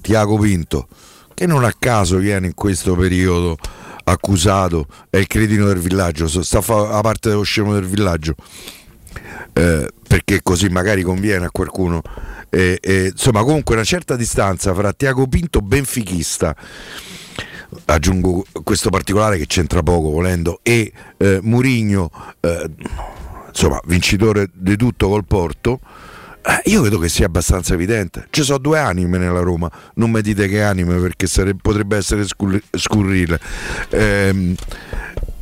Tiago 0.00 0.38
Pinto, 0.38 0.88
che 1.35 1.47
non 1.47 1.64
a 1.64 1.73
caso 1.79 2.17
viene 2.19 2.47
in 2.49 2.55
questo 2.55 2.95
periodo 2.95 3.57
accusato, 4.05 4.87
è 5.09 5.19
il 5.19 5.26
cretino 5.26 5.67
del 5.67 5.79
villaggio, 5.79 6.26
sta 6.26 6.59
a 6.59 7.00
parte 7.00 7.29
dello 7.29 7.43
scemo 7.43 7.73
del 7.75 7.87
villaggio, 7.87 8.35
eh, 9.52 9.88
perché 10.07 10.43
così 10.43 10.69
magari 10.69 11.02
conviene 11.02 11.47
a 11.47 11.50
qualcuno. 11.50 12.02
Eh, 12.49 12.79
eh, 12.81 13.11
insomma, 13.12 13.43
comunque 13.43 13.75
una 13.75 13.85
certa 13.85 14.17
distanza 14.17 14.75
fra 14.75 14.93
Tiago 14.93 15.26
Pinto 15.29 15.61
benfichista 15.61 16.57
aggiungo 17.85 18.45
questo 18.64 18.90
particolare 18.90 19.38
che 19.38 19.47
c'entra 19.47 19.83
poco 19.83 20.11
volendo 20.11 20.59
e 20.62 20.93
eh, 21.17 21.38
Murigno 21.43 22.11
eh, 22.40 22.69
insomma 23.49 23.81
vincitore 23.85 24.49
di 24.52 24.76
tutto 24.76 25.09
col 25.09 25.25
Porto 25.25 25.79
io 26.65 26.81
credo 26.81 26.99
che 26.99 27.09
sia 27.09 27.27
abbastanza 27.27 27.75
evidente. 27.75 28.27
Ci 28.31 28.43
sono 28.43 28.59
due 28.59 28.79
anime 28.79 29.19
nella 29.19 29.41
Roma, 29.41 29.71
non 29.95 30.11
mi 30.11 30.21
dite 30.23 30.49
che 30.49 30.63
anime 30.63 30.99
perché 30.99 31.27
sarebbe, 31.27 31.61
potrebbe 31.63 31.97
essere 31.97 32.25
scurrile. 32.25 33.39
Ehm, 33.91 34.55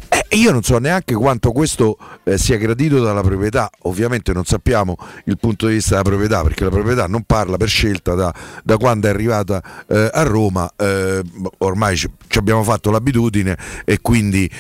eh, 0.09 0.37
io 0.37 0.53
non 0.53 0.63
so 0.63 0.79
neanche 0.79 1.15
quanto 1.15 1.53
questo 1.53 1.99
eh, 2.25 2.39
sia 2.39 2.57
gradito 2.57 3.01
dalla 3.01 3.21
proprietà, 3.21 3.71
ovviamente 3.83 4.33
non 4.33 4.45
sappiamo 4.45 4.97
il 5.25 5.39
punto 5.39 5.67
di 5.67 5.75
vista 5.75 5.91
della 5.91 6.03
proprietà 6.03 6.43
perché 6.43 6.65
la 6.65 6.71
proprietà 6.71 7.07
non 7.07 7.23
parla 7.25 7.57
per 7.57 7.69
scelta 7.69 8.15
da, 8.15 8.35
da 8.65 8.77
quando 8.79 9.07
è 9.07 9.11
arrivata 9.11 9.63
eh, 9.87 10.11
a 10.13 10.23
Roma, 10.23 10.71
eh, 10.77 11.23
ormai 11.59 11.97
ci, 11.97 12.11
ci, 12.27 12.39
abbiamo 12.39 12.63
fatto 12.63 12.91
l'abitudine 12.91 13.57
e 13.85 14.01
quindi, 14.01 14.51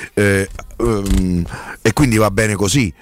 um, 0.78 1.44
e 1.82 1.92
quindi 1.92 2.16
va 2.16 2.30
bene 2.30 2.54
così 2.54 2.92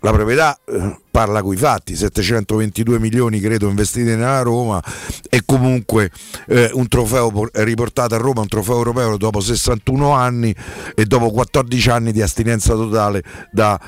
la 0.00 0.12
proprietà 0.12 0.58
eh, 0.64 0.96
parla 1.10 1.42
coi 1.42 1.56
fatti, 1.56 1.94
722 1.94 2.98
milioni 2.98 3.40
credo 3.40 3.68
investiti 3.68 4.04
nella 4.04 4.42
Roma 4.42 4.82
e 5.28 5.42
comunque 5.44 6.10
eh, 6.48 6.70
un 6.72 6.88
trofeo 6.88 7.48
riportato 7.52 8.14
a 8.14 8.18
Roma, 8.18 8.40
un 8.40 8.48
trofeo 8.48 8.76
europeo 8.76 9.16
dopo 9.16 9.40
61 9.40 10.12
anni 10.12 10.54
e 10.94 11.04
dopo 11.04 11.30
14 11.30 11.90
anni 11.90 12.12
di 12.12 12.22
astinenza 12.22 12.74
totale 12.74 13.22
da, 13.50 13.78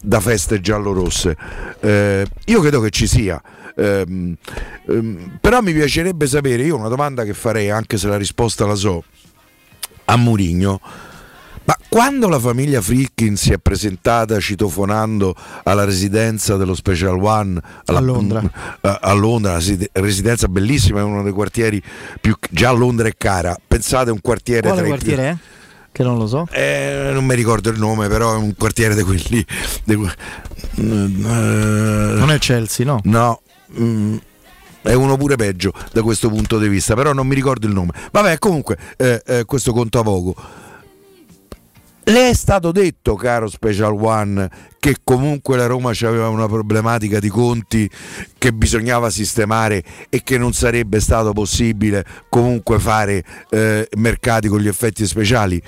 da 0.00 0.20
feste 0.20 0.60
giallorosse. 0.60 1.36
Eh, 1.80 2.26
io 2.46 2.60
credo 2.60 2.80
che 2.80 2.90
ci 2.90 3.06
sia. 3.06 3.40
Ehm, 3.76 4.36
ehm, 4.88 5.38
però 5.40 5.60
mi 5.60 5.72
piacerebbe 5.72 6.26
sapere, 6.26 6.62
io 6.62 6.76
una 6.76 6.88
domanda 6.88 7.24
che 7.24 7.34
farei, 7.34 7.70
anche 7.70 7.96
se 7.96 8.08
la 8.08 8.16
risposta 8.16 8.66
la 8.66 8.74
so, 8.74 9.02
a 10.06 10.16
Murigno 10.16 10.80
Ma 11.64 11.76
quando 11.88 12.28
la 12.28 12.38
famiglia 12.38 12.80
Friedkin 12.80 13.36
si 13.36 13.52
è 13.52 13.58
presentata 13.58 14.38
citofonando 14.38 15.34
alla 15.62 15.84
residenza 15.84 16.56
dello 16.56 16.74
Special 16.74 17.18
One 17.22 17.60
alla, 17.86 17.98
a 17.98 18.02
Londra, 18.02 18.42
mm, 18.42 18.46
a, 18.80 19.12
Londra 19.12 19.58
residenza 19.92 20.46
bellissima, 20.48 21.00
è 21.00 21.02
uno 21.02 21.22
dei 21.22 21.32
quartieri 21.32 21.82
più 22.20 22.36
già 22.50 22.70
Londra 22.70 23.08
è 23.08 23.14
cara. 23.16 23.56
Pensate 23.66 24.10
un 24.10 24.20
quartiere 24.20 24.68
Quale 24.68 24.76
tra 24.76 24.86
quartiere 24.86 25.22
i 25.22 25.26
è? 25.26 25.36
Che 25.94 26.02
non 26.02 26.18
lo 26.18 26.26
so. 26.26 26.48
Eh, 26.50 27.10
non 27.12 27.24
mi 27.24 27.36
ricordo 27.36 27.70
il 27.70 27.78
nome, 27.78 28.08
però 28.08 28.34
è 28.34 28.36
un 28.36 28.54
quartiere 28.58 28.96
di 28.96 29.02
quelli. 29.02 29.46
Di, 29.84 29.94
uh, 29.94 30.10
non 30.82 32.32
è 32.32 32.38
Chelsea, 32.38 32.84
no? 32.84 33.00
No. 33.04 33.40
Mm, 33.78 34.16
è 34.82 34.92
uno 34.92 35.16
pure 35.16 35.36
peggio 35.36 35.72
da 35.92 36.02
questo 36.02 36.28
punto 36.28 36.58
di 36.58 36.68
vista, 36.68 36.94
però 36.94 37.12
non 37.12 37.28
mi 37.28 37.34
ricordo 37.36 37.68
il 37.68 37.72
nome. 37.72 37.92
Vabbè, 38.10 38.38
comunque, 38.38 38.76
eh, 38.96 39.22
eh, 39.24 39.44
questo 39.44 39.72
conta 39.72 40.02
poco. 40.02 40.34
Le 42.06 42.28
è 42.28 42.34
stato 42.34 42.70
detto, 42.70 43.14
caro 43.14 43.48
Special 43.48 43.94
One, 43.98 44.50
che 44.78 44.96
comunque 45.02 45.56
la 45.56 45.64
Roma 45.66 45.90
aveva 45.90 46.28
una 46.28 46.46
problematica 46.46 47.18
di 47.18 47.28
conti 47.30 47.88
che 48.36 48.52
bisognava 48.52 49.08
sistemare 49.08 49.82
e 50.10 50.22
che 50.22 50.36
non 50.36 50.52
sarebbe 50.52 51.00
stato 51.00 51.32
possibile 51.32 52.04
comunque 52.28 52.78
fare 52.78 53.24
eh, 53.48 53.88
mercati 53.96 54.48
con 54.48 54.60
gli 54.60 54.68
effetti 54.68 55.06
speciali. 55.06 55.62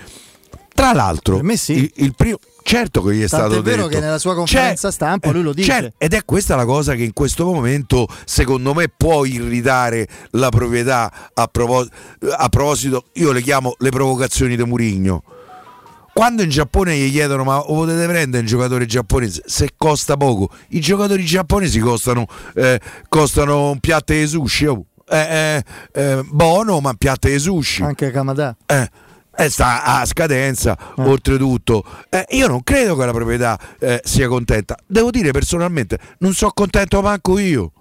Tra 0.75 0.93
l'altro, 0.93 1.41
sì. 1.55 1.73
il, 1.73 1.93
il 1.97 2.15
primo 2.15 2.37
certo 2.63 3.03
che 3.03 3.15
gli 3.15 3.23
è 3.23 3.29
Tanto 3.29 3.47
stato 3.47 3.61
è 3.61 3.63
vero 3.63 3.85
detto. 3.87 3.89
che 3.89 4.01
nella 4.01 4.19
sua 4.19 4.35
conferenza 4.35 4.89
C'è, 4.89 4.95
stampa 4.95 5.31
lui 5.31 5.43
lo 5.43 5.55
dice. 5.55 5.95
ed 5.97 6.13
è 6.13 6.23
questa 6.27 6.55
la 6.55 6.67
cosa 6.67 6.95
che 6.95 7.03
in 7.05 7.15
questo 7.15 7.47
momento 7.47 8.07
secondo 8.27 8.75
me 8.75 8.89
può 8.95 9.25
irritare 9.25 10.07
la 10.33 10.51
proprietà 10.51 11.31
a 11.33 11.47
proposito, 11.49 13.05
io 13.15 13.33
le 13.33 13.41
chiamo 13.41 13.75
le 13.79 13.89
provocazioni 13.89 14.55
di 14.55 14.65
Murigno. 14.65 15.23
Quando 16.17 16.43
in 16.43 16.49
Giappone 16.49 16.97
gli 16.97 17.11
chiedono 17.11 17.45
ma 17.45 17.61
potete 17.61 18.07
prendere 18.07 18.41
un 18.41 18.47
giocatore 18.49 18.87
giapponese 18.87 19.43
se 19.45 19.73
costa 19.77 20.17
poco, 20.17 20.49
i 20.69 20.81
giocatori 20.81 21.23
giapponesi 21.23 21.79
costano, 21.79 22.27
eh, 22.55 22.81
costano 23.11 23.73
un 23.73 23.81
piatto 23.81 24.15
di 24.15 24.27
sushi, 24.27 24.65
oh. 24.65 24.87
eh, 25.11 25.63
eh, 25.93 26.25
buono 26.31 26.81
ma 26.81 26.95
piatto 26.95 27.29
di 27.29 27.39
sushi. 27.39 27.83
Anche 27.83 28.11
Kamada. 28.13 28.57
Eh, 28.65 28.89
eh, 29.37 29.51
sta 29.51 29.85
a 29.85 30.07
scadenza 30.07 30.75
Eh. 30.97 31.03
oltretutto 31.03 31.85
eh, 32.09 32.25
io 32.31 32.49
non 32.49 32.63
credo 32.63 32.97
che 32.97 33.05
la 33.05 33.13
proprietà 33.13 33.59
eh, 33.79 34.01
sia 34.03 34.27
contenta 34.27 34.75
devo 34.87 35.11
dire 35.11 35.33
personalmente 35.33 35.99
non 36.21 36.33
sono 36.33 36.53
contento 36.55 37.03
manco 37.03 37.39
io 37.39 37.73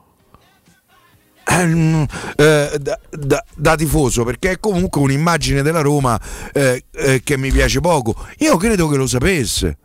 Eh, 1.47 1.65
mm, 1.65 2.03
eh, 2.37 2.77
da, 2.81 2.99
da- 3.11 3.45
da 3.55 3.75
tifoso 3.75 4.23
perché 4.23 4.51
è 4.51 4.59
comunque 4.59 5.01
un'immagine 5.01 5.61
della 5.61 5.81
Roma 5.81 6.19
eh, 6.51 6.85
eh, 6.91 7.21
che 7.23 7.37
mi 7.37 7.51
piace 7.51 7.79
poco. 7.81 8.15
Io 8.39 8.57
credo 8.57 8.87
che 8.87 8.97
lo 8.97 9.07
sapesse. 9.07 9.77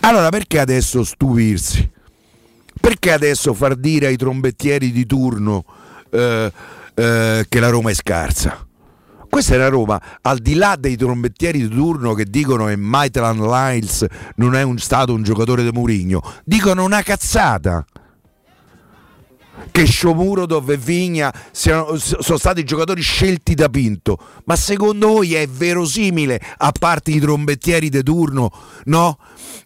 Allora 0.00 0.28
perché 0.28 0.58
adesso 0.58 1.02
stupirsi? 1.02 1.90
Perché 2.80 3.12
adesso 3.12 3.54
far 3.54 3.74
dire 3.74 4.06
ai 4.06 4.16
trombettieri 4.16 4.92
di 4.92 5.06
turno 5.06 5.64
eh, 6.10 6.52
eh, 6.94 7.46
che 7.48 7.60
la 7.60 7.68
Roma 7.70 7.90
è 7.90 7.94
scarsa? 7.94 8.64
Questa 9.28 9.54
è 9.54 9.56
la 9.56 9.68
Roma, 9.68 10.00
al 10.22 10.38
di 10.38 10.54
là 10.54 10.76
dei 10.78 10.96
trombettieri 10.96 11.66
di 11.66 11.74
turno 11.74 12.14
che 12.14 12.24
dicono 12.24 12.66
che 12.66 12.76
Maitland 12.76 13.40
Lyles 13.40 14.06
non 14.36 14.54
è 14.54 14.62
un, 14.62 14.78
stato 14.78 15.12
un 15.12 15.22
giocatore 15.22 15.62
di 15.62 15.70
Murigno, 15.72 16.22
dicono 16.44 16.84
una 16.84 17.02
cazzata. 17.02 17.84
Che 19.70 19.84
Sciomuro 19.84 20.46
e 20.66 20.76
Vigna 20.76 21.32
siano, 21.50 21.96
sono 21.96 22.38
stati 22.38 22.64
giocatori 22.64 23.02
scelti 23.02 23.54
da 23.54 23.68
Pinto, 23.68 24.18
ma 24.44 24.56
secondo 24.56 25.08
voi 25.08 25.34
è 25.34 25.46
verosimile, 25.46 26.40
a 26.58 26.72
parte 26.78 27.10
i 27.10 27.20
trombettieri 27.20 27.88
di 27.88 28.02
turno, 28.02 28.50
no? 28.84 29.18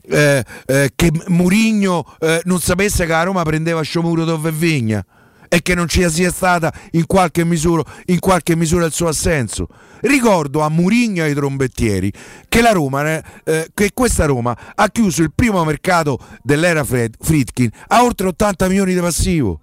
Eh, 0.02 0.44
eh, 0.66 0.92
che 0.94 1.12
Murigno 1.28 2.04
eh, 2.18 2.40
non 2.44 2.60
sapesse 2.60 3.04
che 3.04 3.12
la 3.12 3.22
Roma 3.22 3.42
prendeva 3.42 3.82
Sciomuro 3.82 4.42
e 4.44 4.52
Vigna? 4.52 5.04
e 5.52 5.62
che 5.62 5.74
non 5.74 5.88
ci 5.88 6.08
sia 6.08 6.30
stata 6.30 6.72
in 6.92 7.06
qualche 7.06 7.44
misura, 7.44 7.82
in 8.06 8.20
qualche 8.20 8.54
misura 8.54 8.86
il 8.86 8.92
suo 8.92 9.08
assenso. 9.08 9.66
Ricordo 10.02 10.60
a 10.60 10.70
Murigno 10.70 11.24
e 11.24 11.26
ai 11.26 11.34
trombettieri 11.34 12.12
che, 12.48 12.72
Roma, 12.72 13.16
eh, 13.16 13.22
eh, 13.44 13.70
che 13.74 13.90
questa 13.92 14.26
Roma 14.26 14.56
ha 14.72 14.88
chiuso 14.90 15.22
il 15.22 15.32
primo 15.34 15.62
mercato 15.64 16.20
dell'era 16.42 16.84
Fred, 16.84 17.16
Fritkin 17.20 17.68
a 17.88 18.04
oltre 18.04 18.28
80 18.28 18.68
milioni 18.68 18.94
di 18.94 19.00
passivo. 19.00 19.60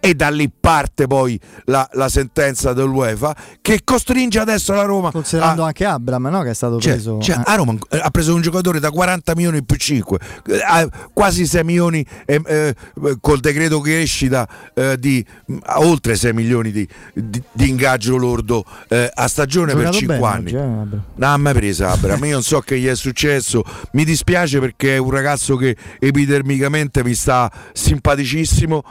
E 0.00 0.14
da 0.14 0.30
lì 0.30 0.48
parte 0.48 1.06
poi 1.06 1.38
la, 1.64 1.88
la 1.94 2.08
sentenza 2.08 2.72
dell'UEFA 2.72 3.34
che 3.60 3.80
costringe 3.82 4.38
adesso 4.38 4.72
la 4.72 4.84
Roma 4.84 5.10
Considerando 5.10 5.64
a, 5.64 5.66
anche 5.66 5.84
Abram, 5.84 6.28
no? 6.28 6.42
Che 6.42 6.50
è 6.50 6.54
stato 6.54 6.80
cioè, 6.80 6.92
preso. 6.92 7.18
cioè, 7.20 7.36
eh. 7.36 7.42
a 7.44 7.54
Roma 7.56 7.74
ha 7.90 8.10
preso 8.10 8.34
un 8.34 8.40
giocatore 8.40 8.78
da 8.78 8.90
40 8.90 9.34
milioni 9.34 9.64
più 9.64 9.76
5, 9.76 10.18
eh, 10.46 10.88
quasi 11.12 11.46
6 11.46 11.64
milioni 11.64 12.06
eh, 12.26 12.40
eh, 12.46 12.74
col 13.20 13.40
decreto 13.40 13.80
crescita 13.80 14.48
eh, 14.72 14.96
di 14.98 15.24
mh, 15.46 15.56
oltre 15.76 16.14
6 16.14 16.32
milioni 16.32 16.70
di, 16.70 16.86
di- 17.12 17.42
di 17.50 17.68
ingaggio 17.68 18.16
lordo 18.16 18.64
eh, 18.88 19.10
a 19.12 19.26
stagione 19.26 19.72
per 19.74 19.90
Giocato 19.90 19.98
5 19.98 20.18
bene 20.18 20.26
anni. 20.28 20.52
Non 20.52 21.30
ha 21.30 21.36
mai 21.36 21.54
presa 21.54 21.90
Abram, 21.90 22.24
io 22.24 22.34
non 22.34 22.42
so 22.42 22.60
che 22.60 22.78
gli 22.78 22.86
è 22.86 22.94
successo, 22.94 23.64
mi 23.92 24.04
dispiace 24.04 24.60
perché 24.60 24.94
è 24.94 24.98
un 24.98 25.10
ragazzo 25.10 25.56
che 25.56 25.76
epidermicamente 25.98 27.02
mi 27.02 27.14
sta 27.14 27.50
simpaticissimo, 27.72 28.82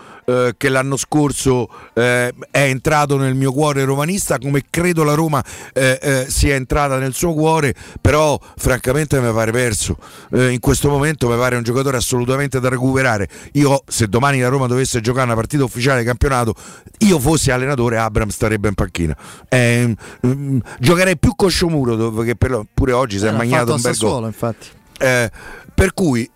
che 0.57 0.69
l'anno 0.97 1.05
scorso 1.07 1.69
eh, 1.93 2.33
è 2.51 2.61
entrato 2.63 3.17
nel 3.17 3.35
mio 3.35 3.53
cuore 3.53 3.85
romanista 3.85 4.37
come 4.39 4.63
credo 4.69 5.03
la 5.03 5.13
Roma 5.13 5.43
eh, 5.73 5.99
eh, 6.01 6.25
sia 6.27 6.55
entrata 6.55 6.97
nel 6.97 7.13
suo 7.13 7.33
cuore, 7.33 7.73
però 8.01 8.39
francamente 8.57 9.19
mi 9.21 9.31
pare 9.31 9.51
perso, 9.51 9.97
Eh, 10.31 10.49
in 10.51 10.59
questo 10.59 10.89
momento 10.89 11.29
mi 11.29 11.37
pare 11.37 11.55
un 11.55 11.63
giocatore 11.63 11.97
assolutamente 11.97 12.59
da 12.59 12.69
recuperare, 12.69 13.27
io 13.53 13.83
se 13.87 14.07
domani 14.07 14.39
la 14.39 14.49
Roma 14.49 14.67
dovesse 14.67 14.99
giocare 14.99 15.25
una 15.25 15.35
partita 15.35 15.63
ufficiale 15.63 15.99
di 15.99 16.05
campionato, 16.05 16.55
io 16.99 17.19
fossi 17.19 17.51
allenatore 17.51 17.97
Abram 17.97 18.29
starebbe 18.29 18.67
in 18.67 18.73
panchina, 18.73 19.15
Eh, 19.47 19.95
mm, 20.25 20.59
giocherei 20.79 21.17
più 21.17 21.35
con 21.35 21.49
Sciomuro 21.49 21.95
dove- 21.95 22.25
che 22.25 22.35
per- 22.35 22.63
pure 22.73 22.91
oggi 22.93 23.19
si 23.19 23.25
è 23.25 23.29
Eh, 23.29 23.31
magnato 23.31 23.73
un 23.73 23.81
bel 23.81 23.91
gol. 23.91 23.93
Sassuolo, 23.93 24.25
infatti. 24.27 24.67
Eh, 24.99 25.29
per 25.73 25.93
cui 25.93 26.27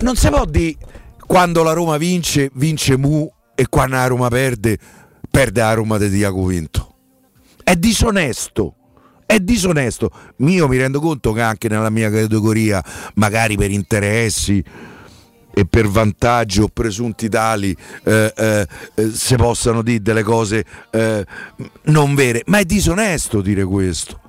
non 0.00 0.14
si 0.16 0.28
può 0.28 0.44
dire 0.44 0.76
quando 1.32 1.62
la 1.62 1.72
Roma 1.72 1.96
vince, 1.96 2.50
vince 2.56 2.98
Mu 2.98 3.26
e 3.54 3.66
quando 3.70 3.96
la 3.96 4.06
Roma 4.06 4.28
perde, 4.28 4.78
perde 5.30 5.62
la 5.62 5.72
Roma 5.72 5.96
di 5.96 6.10
Diaco 6.10 6.44
Vinto. 6.44 6.94
È 7.64 7.74
disonesto. 7.74 8.74
È 9.24 9.40
disonesto. 9.40 10.10
Io 10.40 10.68
mi 10.68 10.76
rendo 10.76 11.00
conto 11.00 11.32
che 11.32 11.40
anche 11.40 11.70
nella 11.70 11.88
mia 11.88 12.10
categoria, 12.10 12.84
magari 13.14 13.56
per 13.56 13.70
interessi 13.70 14.62
e 15.54 15.64
per 15.64 15.88
vantaggi 15.88 16.60
o 16.60 16.68
presunti 16.68 17.30
tali, 17.30 17.74
eh, 18.04 18.34
eh, 18.36 18.66
eh, 18.96 19.10
si 19.10 19.34
possano 19.36 19.80
dire 19.80 20.02
delle 20.02 20.22
cose 20.22 20.66
eh, 20.90 21.24
non 21.84 22.14
vere, 22.14 22.42
ma 22.44 22.58
è 22.58 22.66
disonesto 22.66 23.40
dire 23.40 23.64
questo. 23.64 24.21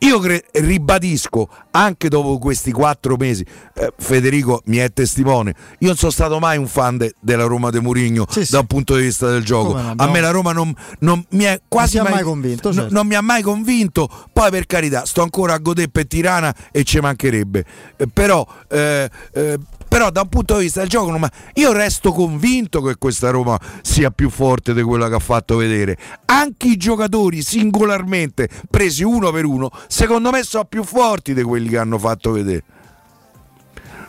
Io 0.00 0.18
cre- 0.18 0.44
ribadisco 0.52 1.48
anche 1.70 2.08
dopo 2.08 2.38
questi 2.38 2.72
quattro 2.72 3.16
mesi, 3.16 3.44
eh, 3.74 3.92
Federico 3.96 4.62
mi 4.66 4.76
è 4.78 4.92
testimone. 4.92 5.54
Io 5.80 5.88
non 5.88 5.96
sono 5.96 6.10
stato 6.10 6.38
mai 6.38 6.58
un 6.58 6.66
fan 6.66 6.96
de- 6.96 7.14
della 7.20 7.44
Roma 7.44 7.70
de 7.70 7.80
Mourinho 7.80 8.26
Sì, 8.28 8.44
sì. 8.44 8.52
da 8.52 8.60
un 8.60 8.66
punto 8.66 8.96
di 8.96 9.02
vista 9.02 9.28
del 9.30 9.44
gioco. 9.44 9.72
No, 9.72 9.78
A 9.78 9.90
abbiamo- 9.90 10.12
me 10.12 10.20
la 10.20 10.30
Roma 10.30 10.52
non, 10.52 10.74
non 11.00 11.24
mi 11.30 11.44
è 11.44 11.60
quasi 11.68 11.98
ha 11.98 12.02
mai 12.02 12.22
convinto, 12.22 12.72
certo. 12.72 12.92
non 12.94 13.06
mi 13.06 13.14
ha 13.14 13.20
mai 13.20 13.42
convinto. 13.42 14.08
Poi, 14.32 14.50
per 14.50 14.66
carità, 14.66 15.04
sto 15.04 15.22
ancora 15.22 15.54
a 15.54 15.58
godere 15.58 15.88
per 15.88 16.06
Tirana 16.06 16.54
e 16.70 16.84
ci 16.84 16.98
mancherebbe. 17.00 17.64
Eh, 17.96 18.06
però, 18.08 18.46
eh, 18.68 19.08
eh, 19.32 19.58
però, 19.88 20.10
da 20.10 20.22
un 20.22 20.28
punto 20.28 20.56
di 20.56 20.64
vista 20.64 20.80
del 20.80 20.88
gioco, 20.88 21.16
ma- 21.16 21.30
io 21.54 21.72
resto 21.72 22.12
convinto 22.12 22.82
che 22.82 22.96
questa 22.96 23.30
Roma 23.30 23.58
sia 23.82 24.10
più 24.10 24.30
forte 24.30 24.74
di 24.74 24.82
quella 24.82 25.08
che 25.08 25.14
ha 25.14 25.20
fatto 25.20 25.56
vedere. 25.56 25.96
Anche 26.26 26.68
i 26.68 26.76
giocatori 26.76 27.42
singolarmente, 27.42 28.48
presi 28.68 29.04
uno 29.04 29.30
per 29.30 29.44
uno, 29.44 29.70
secondo 29.88 30.30
me 30.30 30.42
sono 30.42 30.64
più 30.64 30.84
forti 30.84 31.34
di 31.34 31.42
quelli 31.42 31.68
che 31.68 31.78
hanno 31.78 31.98
fatto 31.98 32.32
vedere. 32.32 32.64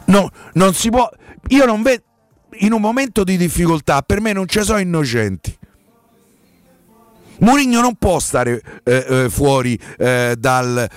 No, 0.06 0.30
non 0.54 0.74
si 0.74 0.90
può. 0.90 1.10
Io 1.50 1.66
non 1.66 1.82
vedo. 1.82 2.04
In 2.60 2.72
un 2.72 2.82
momento 2.82 3.24
di 3.24 3.38
difficoltà, 3.38 4.02
per 4.02 4.20
me 4.20 4.34
non 4.34 4.48
ci 4.48 4.64
sono 4.64 4.80
innocenti. 4.80 5.56
Mourinho 7.40 7.82
non 7.82 7.96
può 7.96 8.20
stare 8.20 8.62
eh, 8.84 9.06
eh, 9.08 9.30
fuori 9.30 9.80
eh, 9.98 10.36
dal 10.40 10.90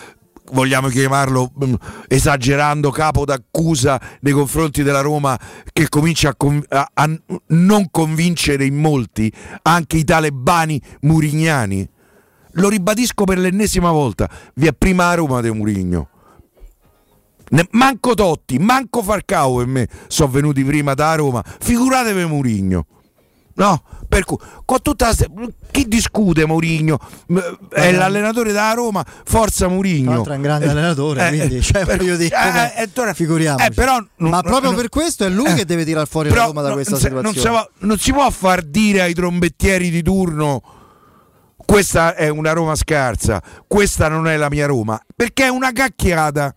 vogliamo 0.53 0.89
chiamarlo 0.89 1.53
mm, 1.65 1.75
esagerando 2.09 2.91
capo 2.91 3.25
d'accusa 3.25 4.01
nei 4.21 4.33
confronti 4.33 4.83
della 4.83 5.01
Roma 5.01 5.39
che 5.73 5.89
comincia 5.89 6.31
a, 6.31 6.35
con- 6.37 6.63
a- 6.69 6.91
a 6.93 7.11
non 7.49 7.89
convincere 7.91 8.65
in 8.65 8.77
molti 8.77 9.33
anche 9.63 9.97
i 9.97 10.05
talebani 10.05 10.81
murignani. 11.03 11.89
Lo 12.55 12.69
ribadisco 12.69 13.25
per 13.25 13.39
l'ennesima 13.39 13.91
volta 13.91 14.29
vi 14.55 14.67
è 14.67 14.73
prima 14.73 15.07
la 15.07 15.15
Roma 15.15 15.41
di 15.41 15.51
Murigno. 15.51 16.09
Manco 17.73 18.15
Totti 18.15 18.59
manco 18.59 19.03
Farcao 19.03 19.57
per 19.57 19.67
me 19.67 19.89
sono 20.07 20.31
venuti 20.31 20.63
prima 20.63 20.95
da 20.95 21.17
Roma 21.17 21.43
figuratevi 21.45 22.25
Murigno 22.27 22.87
No, 23.55 23.83
per 24.09 24.25
cui 24.25 24.39
con 24.65 24.81
tutta 24.81 25.09
la, 25.09 25.15
chi 25.71 25.87
discute 25.87 26.47
Mourinho? 26.47 26.99
È 27.69 27.93
l'allenatore 27.93 28.53
della 28.53 28.73
Roma, 28.73 29.05
forza 29.25 29.69
Mourinho. 29.69 30.25
è 30.25 30.31
un 30.31 30.41
grande 30.41 30.67
eh, 30.67 30.69
allenatore, 30.71 31.27
eh, 31.27 31.37
quindi 31.37 31.63
cioè, 31.63 31.85
per, 31.85 31.99
voglio 31.99 32.17
dire, 32.17 32.35
eh, 32.77 32.83
eh, 32.83 33.15
figuriamoci. 33.15 33.67
Eh, 33.67 33.71
però, 33.73 33.97
non, 34.17 34.31
Ma 34.31 34.41
proprio 34.41 34.71
non, 34.71 34.81
per 34.81 34.89
questo 34.89 35.25
è 35.25 35.29
lui 35.29 35.53
che 35.55 35.65
deve 35.65 35.85
tirare 35.85 36.07
fuori 36.07 36.31
la 36.31 36.45
Roma 36.45 36.63
da 36.63 36.73
questa 36.73 36.93
non 36.93 37.01
situazione. 37.01 37.33
Non 37.33 37.35
si, 37.35 37.49
va, 37.49 37.71
non 37.87 37.99
si 37.99 38.13
può 38.13 38.31
far 38.31 38.63
dire 38.63 39.03
ai 39.03 39.15
trombettieri 39.15 39.91
di 39.91 40.03
turno 40.03 40.63
questa 41.71 42.17
è 42.17 42.29
una 42.29 42.51
Roma 42.51 42.75
scarsa, 42.75 43.41
questa 43.69 44.09
non 44.09 44.27
è 44.27 44.37
la 44.37 44.49
mia 44.51 44.67
Roma, 44.67 45.01
perché 45.15 45.45
è 45.45 45.49
una 45.49 45.71
cacchiata. 45.71 46.53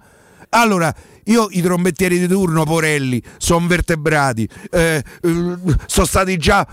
Allora, 0.49 0.91
io 1.25 1.47
i 1.51 1.61
trombettieri 1.61 2.19
di 2.19 2.27
turno, 2.27 2.63
Porelli, 2.63 3.21
sono 3.37 3.67
vertebrati, 3.67 4.47
eh, 4.71 5.03
eh, 5.21 5.57
sono 5.85 6.05
stati 6.05 6.37
già, 6.37 6.65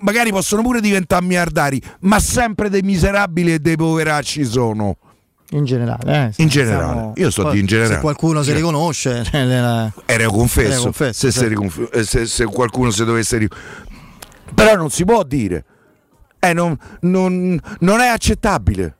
magari 0.00 0.30
possono 0.30 0.62
pure 0.62 0.80
diventare 0.80 1.24
miliardari, 1.24 1.80
ma 2.00 2.18
sempre 2.20 2.68
dei 2.68 2.82
miserabili 2.82 3.54
e 3.54 3.58
dei 3.58 3.76
poveracci 3.76 4.44
sono. 4.44 4.96
In 5.50 5.64
generale, 5.64 6.32
eh, 6.36 6.42
in 6.42 6.48
generale. 6.48 6.92
Siamo... 6.92 7.12
io 7.14 7.30
sto 7.30 7.50
di 7.50 7.60
in 7.60 7.66
generale. 7.66 7.94
Se 7.94 8.00
qualcuno 8.00 8.42
si 8.42 8.52
riconosce, 8.52 9.24
era, 9.30 9.92
era 10.04 10.26
confesso. 10.26 10.82
Confesso 10.82 11.30
se, 11.30 11.46
riconf- 11.46 11.88
eh, 11.94 12.02
se, 12.02 12.26
se, 12.26 12.44
qualcuno 12.46 12.90
si 12.90 13.04
dovesse 13.04 13.38
riconoscere, 13.38 13.84
però 14.54 14.74
non 14.74 14.90
si 14.90 15.04
può 15.04 15.22
dire, 15.22 15.64
eh, 16.40 16.52
non, 16.52 16.76
non, 17.02 17.60
non 17.80 18.00
è 18.00 18.08
accettabile. 18.08 18.96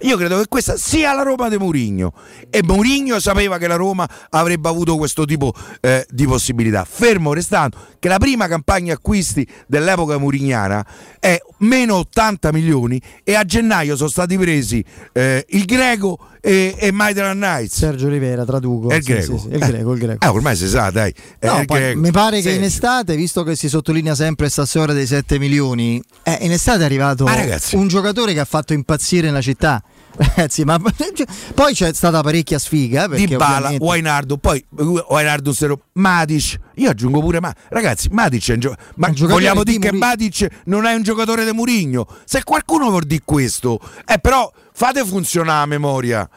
Io 0.00 0.18
credo 0.18 0.38
che 0.38 0.46
questa 0.48 0.76
sia 0.76 1.14
la 1.14 1.22
Roma 1.22 1.48
di 1.48 1.56
Mourinho 1.56 2.12
e 2.50 2.62
Mourinho 2.62 3.18
sapeva 3.18 3.56
che 3.56 3.66
la 3.66 3.76
Roma 3.76 4.06
avrebbe 4.28 4.68
avuto 4.68 4.96
questo 4.96 5.24
tipo 5.24 5.54
eh, 5.80 6.06
di 6.10 6.26
possibilità. 6.26 6.84
Fermo 6.84 7.32
restando 7.32 7.78
che 7.98 8.08
la 8.08 8.18
prima 8.18 8.46
campagna 8.46 8.92
acquisti 8.92 9.46
dell'epoca 9.66 10.18
murignana 10.18 10.84
è 11.18 11.40
meno 11.58 11.96
80 11.96 12.52
milioni 12.52 13.00
e 13.24 13.34
a 13.34 13.44
gennaio 13.44 13.96
sono 13.96 14.10
stati 14.10 14.36
presi 14.36 14.84
eh, 15.12 15.44
il 15.48 15.64
Greco 15.64 16.18
e, 16.46 16.76
e 16.78 16.92
Maitland 16.92 17.42
Knights. 17.42 17.76
Sergio 17.76 18.08
Rivera, 18.08 18.44
traduco. 18.44 18.90
È 18.90 18.94
il 18.94 19.02
Greco. 19.02 19.36
Sì, 19.36 19.48
sì, 19.48 19.54
il 19.54 19.58
Greco, 19.58 19.92
il 19.94 19.98
Greco. 19.98 20.24
Ah, 20.24 20.32
ormai 20.32 20.54
si 20.54 20.68
sa, 20.68 20.90
dai. 20.90 21.12
No, 21.40 21.64
mi 21.96 22.12
pare 22.12 22.40
che 22.40 22.52
in 22.52 22.62
estate, 22.62 23.16
visto 23.16 23.42
che 23.42 23.56
si 23.56 23.68
sottolinea 23.68 24.14
sempre 24.14 24.44
questa 24.44 24.64
storia 24.64 24.94
dei 24.94 25.08
7 25.08 25.40
milioni, 25.40 26.00
eh, 26.22 26.38
in 26.42 26.52
estate 26.52 26.82
è 26.82 26.84
arrivato 26.84 27.24
ah, 27.24 27.58
un 27.72 27.88
giocatore 27.88 28.32
che 28.32 28.38
ha 28.38 28.44
fatto 28.44 28.74
impazzire 28.74 29.28
la 29.30 29.40
città. 29.40 29.82
Ragazzi, 30.16 30.62
ma 30.62 30.78
poi 31.52 31.74
c'è 31.74 31.92
stata 31.92 32.20
parecchia 32.20 32.60
sfiga. 32.60 33.08
Di 33.08 33.26
Bala, 33.26 33.56
ovviamente... 33.56 33.84
Wainardo, 33.84 34.36
poi 34.36 34.64
Wainardo 35.08 35.52
Sero, 35.52 35.80
Matic. 35.94 36.60
Io 36.76 36.90
aggiungo 36.90 37.20
pure 37.20 37.40
ma 37.40 37.52
ragazzi, 37.70 38.08
Matic 38.10 38.50
è 38.50 38.52
un, 38.52 38.60
gio... 38.60 38.76
ma 38.96 39.08
un 39.08 39.14
vogliamo 39.26 39.64
dire 39.64 39.78
che 39.78 39.92
Matic 39.92 40.46
non 40.66 40.84
è 40.84 40.94
un 40.94 41.02
giocatore 41.02 41.44
di 41.44 41.52
Murigno? 41.52 42.06
Se 42.24 42.44
qualcuno 42.44 42.90
vuol 42.90 43.04
dire 43.04 43.22
questo, 43.24 43.80
eh, 44.06 44.18
però 44.18 44.50
fate 44.76 45.04
funzionare 45.06 45.60
la 45.60 45.66
memoria. 45.66 46.28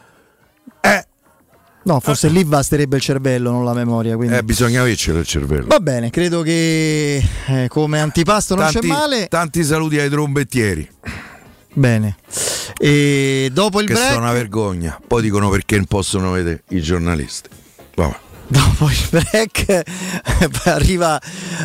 Eh, 0.80 1.04
No, 1.82 1.98
forse 1.98 2.28
lì 2.28 2.44
basterebbe 2.44 2.96
il 2.96 3.02
cervello, 3.02 3.50
non 3.50 3.64
la 3.64 3.72
memoria. 3.72 4.14
Quindi... 4.14 4.36
Eh, 4.36 4.42
bisogna 4.42 4.82
avercelo 4.82 5.18
il 5.18 5.26
cervello. 5.26 5.66
Va 5.66 5.80
bene, 5.80 6.10
credo 6.10 6.42
che 6.42 7.24
eh, 7.46 7.68
come 7.68 8.00
antipasto 8.00 8.54
non 8.54 8.70
tanti, 8.70 8.80
c'è 8.80 8.86
male. 8.86 9.28
Tanti 9.28 9.64
saluti 9.64 9.98
ai 9.98 10.10
trombettieri. 10.10 10.88
Bene. 11.72 12.16
E 12.78 13.48
dopo 13.50 13.80
il 13.80 13.86
che 13.86 13.94
break... 13.94 14.08
sono 14.08 14.24
una 14.24 14.32
vergogna. 14.32 15.00
Poi 15.06 15.22
dicono 15.22 15.48
perché 15.48 15.76
non 15.76 15.86
possono 15.86 16.32
vedere 16.32 16.64
i 16.68 16.82
giornalisti. 16.82 17.48
Vabbè. 17.94 18.16
Dopo 18.50 18.90
il 18.90 19.06
break 19.10 19.82
arriva 20.66 21.20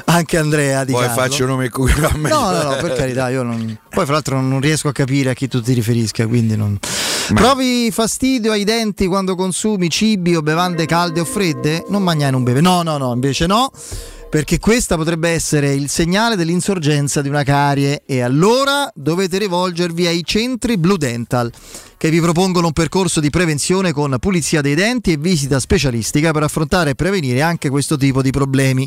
anche 0.05 0.37
Andrea 0.37 0.83
di 0.83 0.91
Poi 0.91 1.07
Carlo. 1.07 1.21
faccio 1.21 1.45
nome 1.47 1.69
qui 1.69 1.91
a 1.91 2.11
me. 2.15 2.29
No, 2.29 2.51
no, 2.51 2.61
no, 2.61 2.75
per 2.75 2.93
carità, 2.93 3.29
io 3.29 3.41
non... 3.41 3.75
Poi 3.89 4.03
fra 4.05 4.13
l'altro 4.13 4.39
non 4.39 4.61
riesco 4.61 4.89
a 4.89 4.91
capire 4.91 5.31
a 5.31 5.33
chi 5.33 5.47
tu 5.47 5.61
ti 5.61 5.73
riferisca, 5.73 6.27
quindi 6.27 6.55
non... 6.55 6.77
Ma... 7.29 7.41
Provi 7.41 7.89
fastidio 7.89 8.51
ai 8.51 8.63
denti 8.63 9.07
quando 9.07 9.33
consumi 9.33 9.89
cibi 9.89 10.35
o 10.35 10.43
bevande 10.43 10.85
calde 10.85 11.21
o 11.21 11.25
fredde? 11.25 11.83
Non 11.89 12.03
mangiare 12.03 12.29
non 12.29 12.43
beve. 12.43 12.61
No, 12.61 12.83
no, 12.83 12.97
no, 12.97 13.13
invece 13.13 13.47
no 13.47 13.71
perché 14.35 14.59
questa 14.59 14.97
potrebbe 14.97 15.29
essere 15.29 15.73
il 15.73 15.87
segnale 15.87 16.35
dell'insorgenza 16.35 17.21
di 17.21 17.29
una 17.29 17.43
carie 17.43 18.03
e 18.05 18.19
allora 18.19 18.91
dovete 18.93 19.37
rivolgervi 19.37 20.07
ai 20.07 20.25
centri 20.25 20.77
Blue 20.77 20.97
Dental 20.97 21.49
che 21.95 22.09
vi 22.09 22.19
propongono 22.19 22.67
un 22.67 22.73
percorso 22.73 23.21
di 23.21 23.29
prevenzione 23.29 23.93
con 23.93 24.17
pulizia 24.19 24.59
dei 24.59 24.75
denti 24.75 25.13
e 25.13 25.17
visita 25.17 25.57
specialistica 25.57 26.33
per 26.33 26.43
affrontare 26.43 26.89
e 26.89 26.95
prevenire 26.95 27.41
anche 27.41 27.69
questo 27.69 27.95
tipo 27.95 28.21
di 28.21 28.31
problemi. 28.31 28.85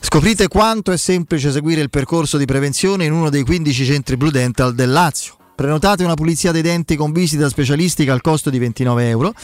Scoprite 0.00 0.48
quanto 0.48 0.92
è 0.92 0.96
semplice 0.96 1.52
seguire 1.52 1.82
il 1.82 1.90
percorso 1.90 2.38
di 2.38 2.46
prevenzione 2.46 3.04
in 3.04 3.12
uno 3.12 3.28
dei 3.28 3.44
15 3.44 3.84
centri 3.84 4.16
Blue 4.16 4.30
Dental 4.30 4.74
del 4.74 4.90
Lazio. 4.90 5.36
Prenotate 5.54 6.04
una 6.04 6.14
pulizia 6.14 6.52
dei 6.52 6.62
denti 6.62 6.96
con 6.96 7.12
visita 7.12 7.50
specialistica 7.50 8.14
al 8.14 8.22
costo 8.22 8.48
di 8.48 8.58
29 8.58 9.08
euro. 9.10 9.34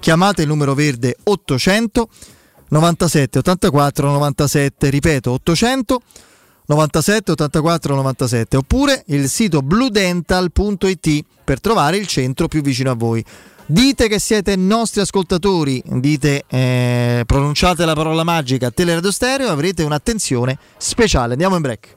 Chiamate 0.00 0.40
il 0.40 0.48
numero 0.48 0.72
verde 0.72 1.18
800 1.22 2.08
97 2.74 3.38
84 3.38 4.10
97, 4.10 4.90
ripeto 4.90 5.30
800 5.30 6.00
97 6.66 7.30
84 7.32 7.94
97 7.94 8.56
oppure 8.56 9.04
il 9.08 9.28
sito 9.28 9.62
bludental.it 9.62 11.24
per 11.44 11.60
trovare 11.60 11.98
il 11.98 12.08
centro 12.08 12.48
più 12.48 12.62
vicino 12.62 12.90
a 12.90 12.94
voi. 12.94 13.24
Dite 13.66 14.08
che 14.08 14.18
siete 14.18 14.56
nostri 14.56 15.00
ascoltatori, 15.02 15.80
dite 15.86 16.44
eh, 16.48 17.22
pronunciate 17.26 17.84
la 17.84 17.94
parola 17.94 18.24
magica 18.24 18.70
Teleradio 18.72 19.12
Stereo 19.12 19.48
avrete 19.48 19.84
un'attenzione 19.84 20.58
speciale. 20.76 21.32
Andiamo 21.32 21.54
in 21.54 21.62
break. 21.62 21.96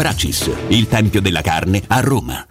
Il 0.69 0.87
tempio 0.87 1.21
della 1.21 1.41
carne 1.41 1.83
a 1.85 1.99
Roma. 1.99 2.50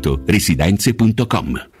residenze.com. 0.27 1.80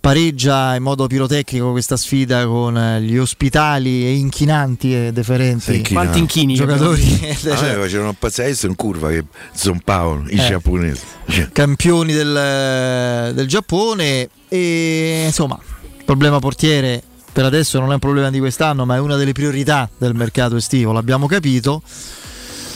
Pareggia 0.02 0.74
in 0.74 0.82
modo 0.82 1.06
pirotecnico 1.06 1.70
questa 1.70 1.96
sfida 1.96 2.44
con 2.44 2.76
eh, 2.76 3.00
gli 3.00 3.16
ospitali 3.16 4.04
e 4.04 4.14
inchinanti 4.16 4.92
e 5.06 5.12
deferenti 5.12 5.84
Sì, 5.84 5.92
Quanti 5.92 6.18
inchini? 6.18 6.54
giocatori 6.54 7.02
A 7.30 7.34
cioè, 7.36 7.76
me 7.76 7.82
facevano 7.82 8.12
pazzesco 8.18 8.66
in 8.66 8.74
curva 8.74 9.10
che 9.10 9.24
zompavano 9.54 10.24
i 10.28 10.34
Eh. 10.40 10.44
giapponesi. 10.48 11.02
Cioè, 11.28 11.50
campioni 11.52 12.12
del, 12.12 13.32
del 13.32 13.46
Giappone 13.46 14.28
e 14.48 15.22
insomma 15.26 15.56
problema 16.04 16.40
portiere 16.40 17.00
per 17.32 17.44
adesso 17.44 17.78
non 17.78 17.90
è 17.90 17.94
un 17.94 18.00
problema 18.00 18.28
di 18.28 18.40
quest'anno 18.40 18.84
ma 18.84 18.96
è 18.96 18.98
una 18.98 19.14
delle 19.14 19.30
priorità 19.32 19.88
del 19.96 20.14
mercato 20.16 20.56
estivo 20.56 20.90
l'abbiamo 20.90 21.28
capito 21.28 21.80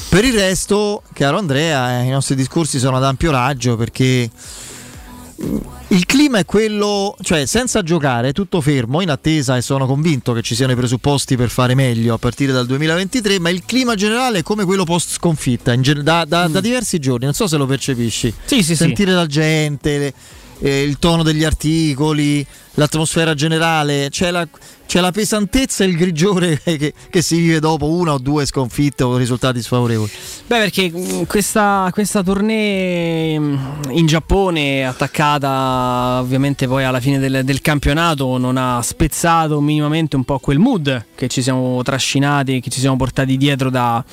per 0.08 0.24
il 0.24 0.32
resto 0.32 1.02
caro 1.12 1.38
Andrea 1.38 2.00
eh, 2.02 2.04
i 2.04 2.10
nostri 2.10 2.36
discorsi 2.36 2.78
sono 2.78 2.96
ad 2.98 3.04
ampio 3.04 3.32
raggio 3.32 3.74
perché 3.76 4.30
il 5.88 6.04
clima 6.04 6.38
è 6.38 6.44
quello, 6.44 7.14
cioè 7.22 7.46
senza 7.46 7.82
giocare, 7.82 8.32
tutto 8.32 8.60
fermo, 8.60 9.00
in 9.02 9.10
attesa 9.10 9.56
e 9.56 9.62
sono 9.62 9.86
convinto 9.86 10.32
che 10.32 10.42
ci 10.42 10.56
siano 10.56 10.72
i 10.72 10.76
presupposti 10.76 11.36
per 11.36 11.48
fare 11.48 11.76
meglio 11.76 12.14
a 12.14 12.18
partire 12.18 12.52
dal 12.52 12.66
2023, 12.66 13.38
ma 13.38 13.50
il 13.50 13.62
clima 13.64 13.94
generale 13.94 14.38
è 14.38 14.42
come 14.42 14.64
quello 14.64 14.82
post 14.84 15.10
sconfitta, 15.12 15.74
da, 15.76 16.24
da- 16.24 16.48
da 16.48 16.60
diversi 16.60 16.98
giorni, 16.98 17.26
non 17.26 17.34
so 17.34 17.46
se 17.46 17.56
lo 17.56 17.66
percepisci 17.66 18.32
Sì, 18.46 18.56
sì, 18.56 18.62
sì. 18.64 18.74
sentire 18.76 19.12
la 19.12 19.26
gente, 19.26 19.98
le- 19.98 20.14
eh, 20.60 20.82
il 20.82 20.98
tono 20.98 21.22
degli 21.22 21.44
articoli, 21.44 22.44
l'atmosfera 22.74 23.34
generale, 23.34 24.08
c'è 24.10 24.30
la, 24.30 24.46
c'è 24.86 25.00
la 25.00 25.10
pesantezza 25.10 25.84
e 25.84 25.88
il 25.88 25.96
grigiore 25.96 26.60
che, 26.64 26.92
che 27.10 27.22
si 27.22 27.38
vive 27.38 27.60
dopo 27.60 27.88
una 27.88 28.14
o 28.14 28.18
due 28.18 28.46
sconfitte 28.46 29.02
o 29.04 29.16
risultati 29.16 29.60
sfavorevoli. 29.60 30.10
Beh, 30.46 30.58
perché 30.58 30.90
mh, 30.90 31.26
questa, 31.26 31.88
questa 31.92 32.22
tournée 32.22 33.38
mh, 33.38 33.90
in 33.90 34.06
Giappone, 34.06 34.86
attaccata 34.86 36.18
ovviamente 36.20 36.66
poi 36.66 36.84
alla 36.84 37.00
fine 37.00 37.18
del, 37.18 37.44
del 37.44 37.60
campionato, 37.60 38.38
non 38.38 38.56
ha 38.56 38.80
spezzato 38.82 39.60
minimamente 39.60 40.16
un 40.16 40.24
po' 40.24 40.38
quel 40.38 40.58
mood 40.58 41.06
che 41.14 41.28
ci 41.28 41.42
siamo 41.42 41.82
trascinati, 41.82 42.60
che 42.60 42.70
ci 42.70 42.80
siamo 42.80 42.96
portati 42.96 43.36
dietro 43.36 43.70
da, 43.70 44.04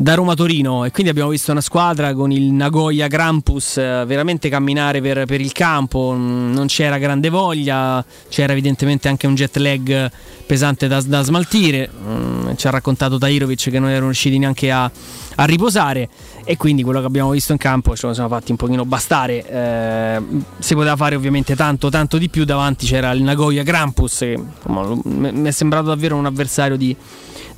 da 0.00 0.14
Roma 0.14 0.34
Torino. 0.34 0.84
E 0.84 0.90
quindi 0.92 1.10
abbiamo 1.10 1.30
visto 1.30 1.50
una 1.50 1.60
squadra 1.60 2.14
con 2.14 2.30
il 2.30 2.52
Nagoya 2.52 3.08
Grampus 3.08 3.76
eh, 3.78 4.04
veramente 4.06 4.48
camminare 4.48 5.00
per, 5.00 5.26
per 5.26 5.40
il 5.40 5.52
campo, 5.52 6.14
mm, 6.16 6.52
non 6.52 6.66
c'era 6.66 6.98
grande 6.98 7.28
voglia, 7.28 8.04
c'era 8.28 8.52
evidentemente 8.52 9.08
anche 9.08 9.26
un 9.26 9.34
jet 9.34 9.56
lag 9.56 10.10
pesante 10.46 10.86
da, 10.86 11.02
da 11.02 11.22
smaltire, 11.22 11.90
Mm, 12.08 12.54
ci 12.56 12.66
ha 12.66 12.70
raccontato 12.70 13.18
Tairovic 13.18 13.70
che 13.70 13.78
non 13.78 13.88
erano 13.88 14.06
riusciti 14.06 14.38
neanche 14.38 14.70
a, 14.70 14.90
a 15.34 15.44
riposare. 15.44 16.08
E 16.44 16.56
quindi 16.56 16.82
quello 16.82 17.00
che 17.00 17.06
abbiamo 17.06 17.30
visto 17.30 17.52
in 17.52 17.58
campo 17.58 17.94
ce 17.96 18.06
lo 18.06 18.14
siamo 18.14 18.28
fatti 18.28 18.52
un 18.52 18.56
pochino 18.56 18.84
bastare, 18.84 19.44
Eh, 19.46 20.22
si 20.58 20.74
poteva 20.74 20.96
fare 20.96 21.16
ovviamente 21.16 21.54
tanto 21.54 21.90
tanto 21.90 22.16
di 22.16 22.28
più, 22.30 22.44
davanti 22.44 22.86
c'era 22.86 23.10
il 23.10 23.22
Nagoya 23.22 23.62
Grampus 23.62 24.18
che 24.18 24.38
insomma, 24.56 24.98
mi 25.04 25.48
è 25.48 25.50
sembrato 25.50 25.88
davvero 25.88 26.16
un 26.16 26.24
avversario 26.26 26.76
di 26.76 26.96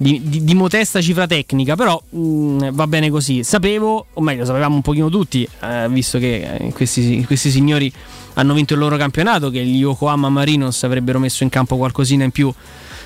di, 0.03 0.19
di- 0.25 0.45
di 0.45 0.55
modesta 0.55 0.99
cifra 1.03 1.27
tecnica, 1.27 1.77
però 1.77 2.01
mh, 2.09 2.71
va 2.73 2.87
bene 2.87 3.11
così. 3.11 3.45
Sapevo, 3.45 4.07
o 4.15 4.21
meglio, 4.23 4.47
sapevamo 4.47 4.75
un 4.75 4.81
pochino 4.81 5.11
tutti, 5.11 5.47
eh, 5.61 5.89
visto 5.91 6.19
che 6.19 6.57
eh, 6.59 6.73
questi, 6.73 7.23
questi 7.27 7.51
signori 7.51 7.93
hanno 8.35 8.55
vinto 8.55 8.73
il 8.73 8.79
loro 8.79 8.97
campionato, 8.97 9.51
che 9.51 9.63
gli 9.63 9.77
Yokohama 9.81 10.31
Marinos 10.31 10.83
avrebbero 10.85 11.19
messo 11.19 11.43
in 11.43 11.51
campo 11.51 11.77
qualcosina 11.77 12.25
in 12.25 12.31
più 12.31 12.51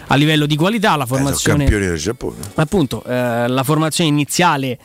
a 0.07 0.15
livello 0.15 0.47
di 0.47 0.55
qualità. 0.55 0.95
La 0.95 1.03
Eh, 1.03 1.07
formazione, 1.09 1.59
campioni 1.65 1.87
del 1.87 1.99
Giappone. 1.99 2.37
appunto, 2.55 3.03
eh, 3.05 3.49
la 3.49 3.63
formazione 3.65 4.09
iniziale 4.11 4.79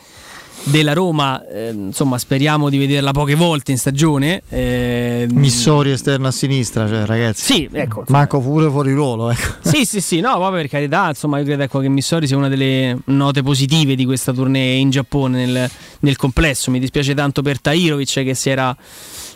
della 0.64 0.92
Roma, 0.92 1.46
eh, 1.48 1.70
insomma, 1.70 2.18
speriamo 2.18 2.68
di 2.68 2.78
vederla 2.78 3.12
poche 3.12 3.34
volte 3.34 3.70
in 3.72 3.78
stagione. 3.78 4.42
eh, 4.48 5.26
Missori 5.30 5.90
esterno 5.90 6.28
a 6.28 6.30
sinistra, 6.30 6.86
cioè 6.86 7.04
ragazzi. 7.06 7.44
Sì, 7.44 7.68
ecco. 7.72 8.04
Manco 8.08 8.40
pure 8.40 8.68
fuori 8.68 8.92
ruolo, 8.92 9.30
ecco. 9.30 9.68
Sì, 9.68 9.84
sì, 9.84 10.00
sì, 10.00 10.20
no, 10.20 10.34
proprio 10.34 10.60
per 10.60 10.68
carità, 10.68 11.08
insomma, 11.08 11.38
io 11.38 11.44
credo 11.44 11.62
ecco, 11.62 11.80
che 11.80 11.88
Missori 11.88 12.26
sia 12.26 12.36
una 12.36 12.48
delle 12.48 12.96
note 13.06 13.42
positive 13.42 13.94
di 13.94 14.04
questa 14.04 14.32
tournée 14.32 14.76
in 14.76 14.90
Giappone 14.90 15.46
nel, 15.46 15.70
nel 16.00 16.16
complesso. 16.16 16.70
Mi 16.70 16.78
dispiace 16.78 17.14
tanto 17.14 17.42
per 17.42 17.60
Tairovic 17.60 18.22
che 18.22 18.34
si 18.34 18.50
era 18.50 18.76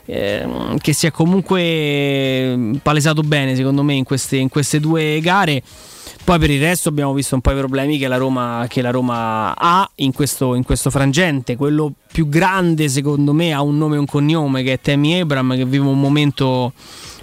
ehm, 0.05 0.79
che 0.79 0.93
si 0.93 1.07
è 1.07 1.11
comunque 1.11 2.79
palesato 2.83 3.23
bene 3.23 3.55
secondo 3.55 3.83
me 3.83 3.95
in 3.95 4.05
queste, 4.05 4.37
in 4.37 4.49
queste 4.49 4.81
due 4.81 5.21
gare 5.21 5.62
poi 6.25 6.38
per 6.38 6.51
il 6.51 6.61
resto 6.61 6.88
abbiamo 6.88 7.12
visto 7.12 7.35
un 7.35 7.43
po' 7.43 7.51
i 7.51 7.57
problemi 7.57 7.99
che 7.99 8.09
la 8.09 8.17
Roma, 8.17 8.64
che 8.67 8.81
la 8.81 8.90
Roma 8.90 9.55
ha 9.55 9.88
in 9.97 10.12
questo, 10.12 10.55
in 10.55 10.62
questo 10.62 10.88
frangente. 10.88 11.55
Quello 11.55 11.93
più 12.11 12.31
grande, 12.31 12.88
secondo 12.88 13.35
me, 13.35 13.53
ha 13.53 13.61
un 13.61 13.77
nome 13.77 13.97
e 13.97 13.99
un 13.99 14.07
cognome 14.07 14.62
che 14.62 14.73
è 14.73 14.81
Temi 14.81 15.21
Abram, 15.21 15.55
che 15.55 15.67
vive 15.67 15.87
un 15.87 16.01
momento 16.01 16.73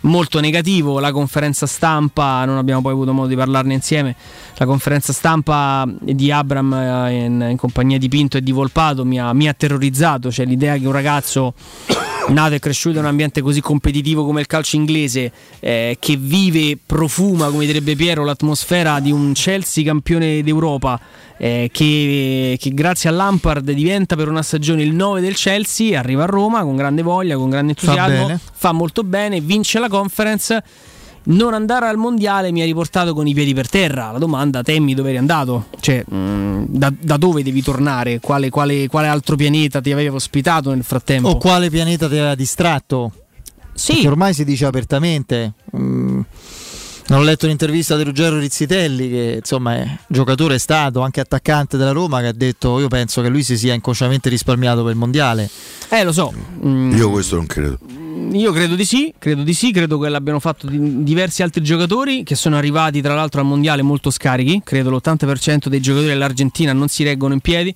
molto 0.02 0.40
negativo. 0.40 1.00
La 1.00 1.12
conferenza 1.12 1.66
stampa, 1.66 2.46
non 2.46 2.58
abbiamo 2.58 2.82
poi 2.82 2.92
avuto 2.94 3.14
modo 3.14 3.28
di 3.28 3.36
parlarne 3.36 3.74
insieme. 3.74 4.16
La 4.56 4.66
conferenza 4.66 5.14
stampa 5.14 5.88
di 6.00 6.32
Abram 6.32 6.74
eh, 6.74 7.26
in, 7.26 7.48
in 7.50 7.58
compagnia 7.58 7.98
di 7.98 8.08
Pinto 8.08 8.38
e 8.38 8.42
di 8.42 8.52
Volpato 8.52 9.06
mi 9.06 9.20
ha, 9.20 9.34
mi 9.34 9.48
ha 9.48 9.54
terrorizzato. 9.54 10.32
Cioè 10.32 10.46
l'idea 10.46 10.78
che 10.78 10.86
un 10.86 10.92
ragazzo 10.92 11.54
nato 12.30 12.54
e 12.54 12.60
cresciuto 12.60 12.98
in 12.98 13.04
un 13.04 13.10
ambiente 13.10 13.42
così 13.42 13.62
competitivo 13.62 14.26
come 14.26 14.42
il 14.42 14.48
calcio 14.48 14.76
inglese, 14.76 15.32
eh, 15.60 15.98
che 16.00 16.16
vive, 16.18 16.78
profuma, 16.84 17.50
come 17.50 17.66
direbbe 17.66 17.96
Piero, 17.96 18.24
l'atmosfera 18.24 19.00
di 19.00 19.12
un 19.12 19.34
Chelsea 19.34 19.84
campione 19.84 20.42
d'Europa, 20.42 21.00
eh, 21.44 21.72
che, 21.74 22.56
che 22.60 22.70
grazie 22.72 23.10
a 23.10 23.14
Lampard 23.14 23.72
diventa 23.72 24.16
per 24.16 24.30
una 24.30 24.44
stagione 24.44 24.84
il 24.84 24.94
9 24.94 25.22
del 25.22 25.34
Chelsea, 25.34 25.98
arriva 25.98 26.22
a 26.22 26.28
Roma 26.28 26.62
con 26.62 26.76
grande 26.76 27.02
voglia, 27.02 27.36
con 27.36 27.50
grande 27.50 27.72
entusiasmo, 27.72 28.28
bene. 28.28 28.40
fa 28.54 28.72
molto 28.74 29.04
bene, 29.04 29.42
vince 29.42 29.80
la 29.80 29.90
conference. 29.90 30.64
Non 31.24 31.56
andare 31.56 31.88
al 31.88 31.98
mondiale 31.98 32.52
mi 32.52 32.62
ha 32.62 32.66
riportato 32.66 33.16
con 33.16 33.26
i 33.26 33.34
piedi 33.34 33.56
per 33.56 33.70
terra. 33.70 34.12
La 34.12 34.20
domanda, 34.20 34.62
Temmi, 34.62 34.94
dove 34.94 35.10
eri 35.10 35.18
andato? 35.18 35.66
Cioè, 35.80 36.04
mh, 36.04 36.66
da, 36.68 36.94
da 37.00 37.18
dove 37.18 37.42
devi 37.42 37.64
tornare? 37.64 38.20
Quale, 38.20 38.50
quale- 38.50 38.88
quale 38.88 39.08
altro 39.08 39.36
pianeta 39.36 39.82
ti 39.82 39.92
aveva 39.92 40.16
ospitato 40.16 40.72
nel 40.72 40.84
frattempo? 40.84 41.30
O 41.30 41.38
quale 41.38 41.72
pianeta 41.72 42.08
ti 42.08 42.18
aveva 42.18 42.36
distratto? 42.36 43.12
Sì. 43.74 43.94
Perché 43.94 44.08
ormai 44.08 44.34
si 44.36 44.44
dice 44.44 44.66
apertamente. 44.66 45.54
Mm, 47.10 47.16
ho 47.16 47.22
letto 47.22 47.46
un'intervista 47.46 47.96
di 47.98 48.04
Ruggero 48.04 48.38
Rizzitelli, 48.38 49.10
che 49.10 49.36
insomma 49.40 49.76
è 49.76 49.98
giocatore 50.08 50.56
è 50.56 50.58
stato, 50.60 51.02
anche 51.02 51.20
attaccante 51.22 51.78
della 51.78 51.92
Roma, 51.92 52.20
che 52.20 52.28
ha 52.28 52.34
detto: 52.34 52.80
Io 52.80 52.88
penso 52.88 53.22
che 53.22 53.30
lui 53.30 53.44
si 53.44 53.58
sia 53.58 53.74
inconsciamente 53.74 54.30
risparmiato 54.30 54.84
per 54.84 54.92
il 54.92 54.98
mondiale. 54.98 55.50
Eh, 55.90 56.04
lo 56.04 56.12
so. 56.12 56.34
Mm, 56.66 56.96
Io 56.96 57.10
questo 57.10 57.36
non 57.36 57.46
credo. 57.46 57.80
Io 58.34 58.52
credo 58.52 58.76
di 58.76 58.86
sì, 58.86 59.14
credo 59.18 59.44
di 59.44 59.54
sì, 59.54 59.72
credo 59.72 59.98
che 59.98 60.08
l'abbiano 60.08 60.40
fatto 60.40 60.68
di- 60.68 61.04
diversi 61.04 61.44
altri 61.44 61.64
giocatori 61.64 62.24
che 62.24 62.36
sono 62.36 62.56
arrivati 62.56 63.02
tra 63.02 63.14
l'altro 63.16 63.42
al 63.42 63.48
mondiale 63.48 63.82
molto 63.82 64.10
scarichi, 64.10 64.62
credo 64.64 64.90
l'80% 64.92 65.68
dei 65.68 65.82
giocatori 65.82 66.10
dell'Argentina 66.12 66.72
non 66.72 66.88
si 66.88 67.04
reggono 67.04 67.34
in 67.34 67.40
piedi 67.40 67.74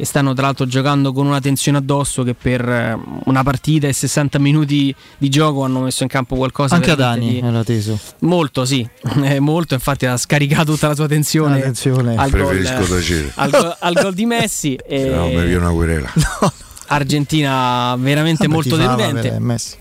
e 0.00 0.04
stanno 0.04 0.32
tra 0.32 0.46
l'altro 0.46 0.66
giocando 0.66 1.12
con 1.12 1.26
una 1.26 1.40
tensione 1.40 1.78
addosso 1.78 2.22
che 2.22 2.34
per 2.34 2.66
eh, 2.68 2.98
una 3.24 3.42
partita 3.42 3.86
e 3.86 3.92
60 3.92 4.38
minuti 4.38 4.94
di 5.18 5.28
gioco 5.28 5.62
hanno 5.64 5.80
messo 5.80 6.02
in 6.02 6.08
campo 6.08 6.36
qualcosa 6.36 6.74
Anche 6.74 6.90
Adani 6.92 7.28
di- 7.28 7.38
era 7.46 7.62
teso. 7.62 7.98
Molto, 8.20 8.64
sì, 8.64 8.86
Eh, 9.22 9.38
molto, 9.40 9.74
infatti 9.74 10.06
ha 10.06 10.16
scaricato 10.16 10.72
tutta 10.72 10.88
la 10.88 10.94
sua 10.94 11.06
tensione 11.06 11.58
Attenzione. 11.58 12.16
al 12.16 12.30
gol, 12.30 12.40
Preferisco 12.46 12.94
tacere. 12.94 13.32
al 13.34 13.50
gol- 13.50 13.76
al 13.78 13.92
gol 13.94 14.14
di 14.14 14.26
Messi. 14.26 14.74
e 14.86 15.04
no 15.10 15.26
mi 15.26 15.32
viene 15.34 15.56
una 15.56 15.70
querela. 15.70 16.10
Argentina 16.88 17.94
veramente 17.98 18.46
Vabbè, 18.46 18.52
molto 18.54 18.76
deludente. 18.76 19.38
Messi. 19.38 19.76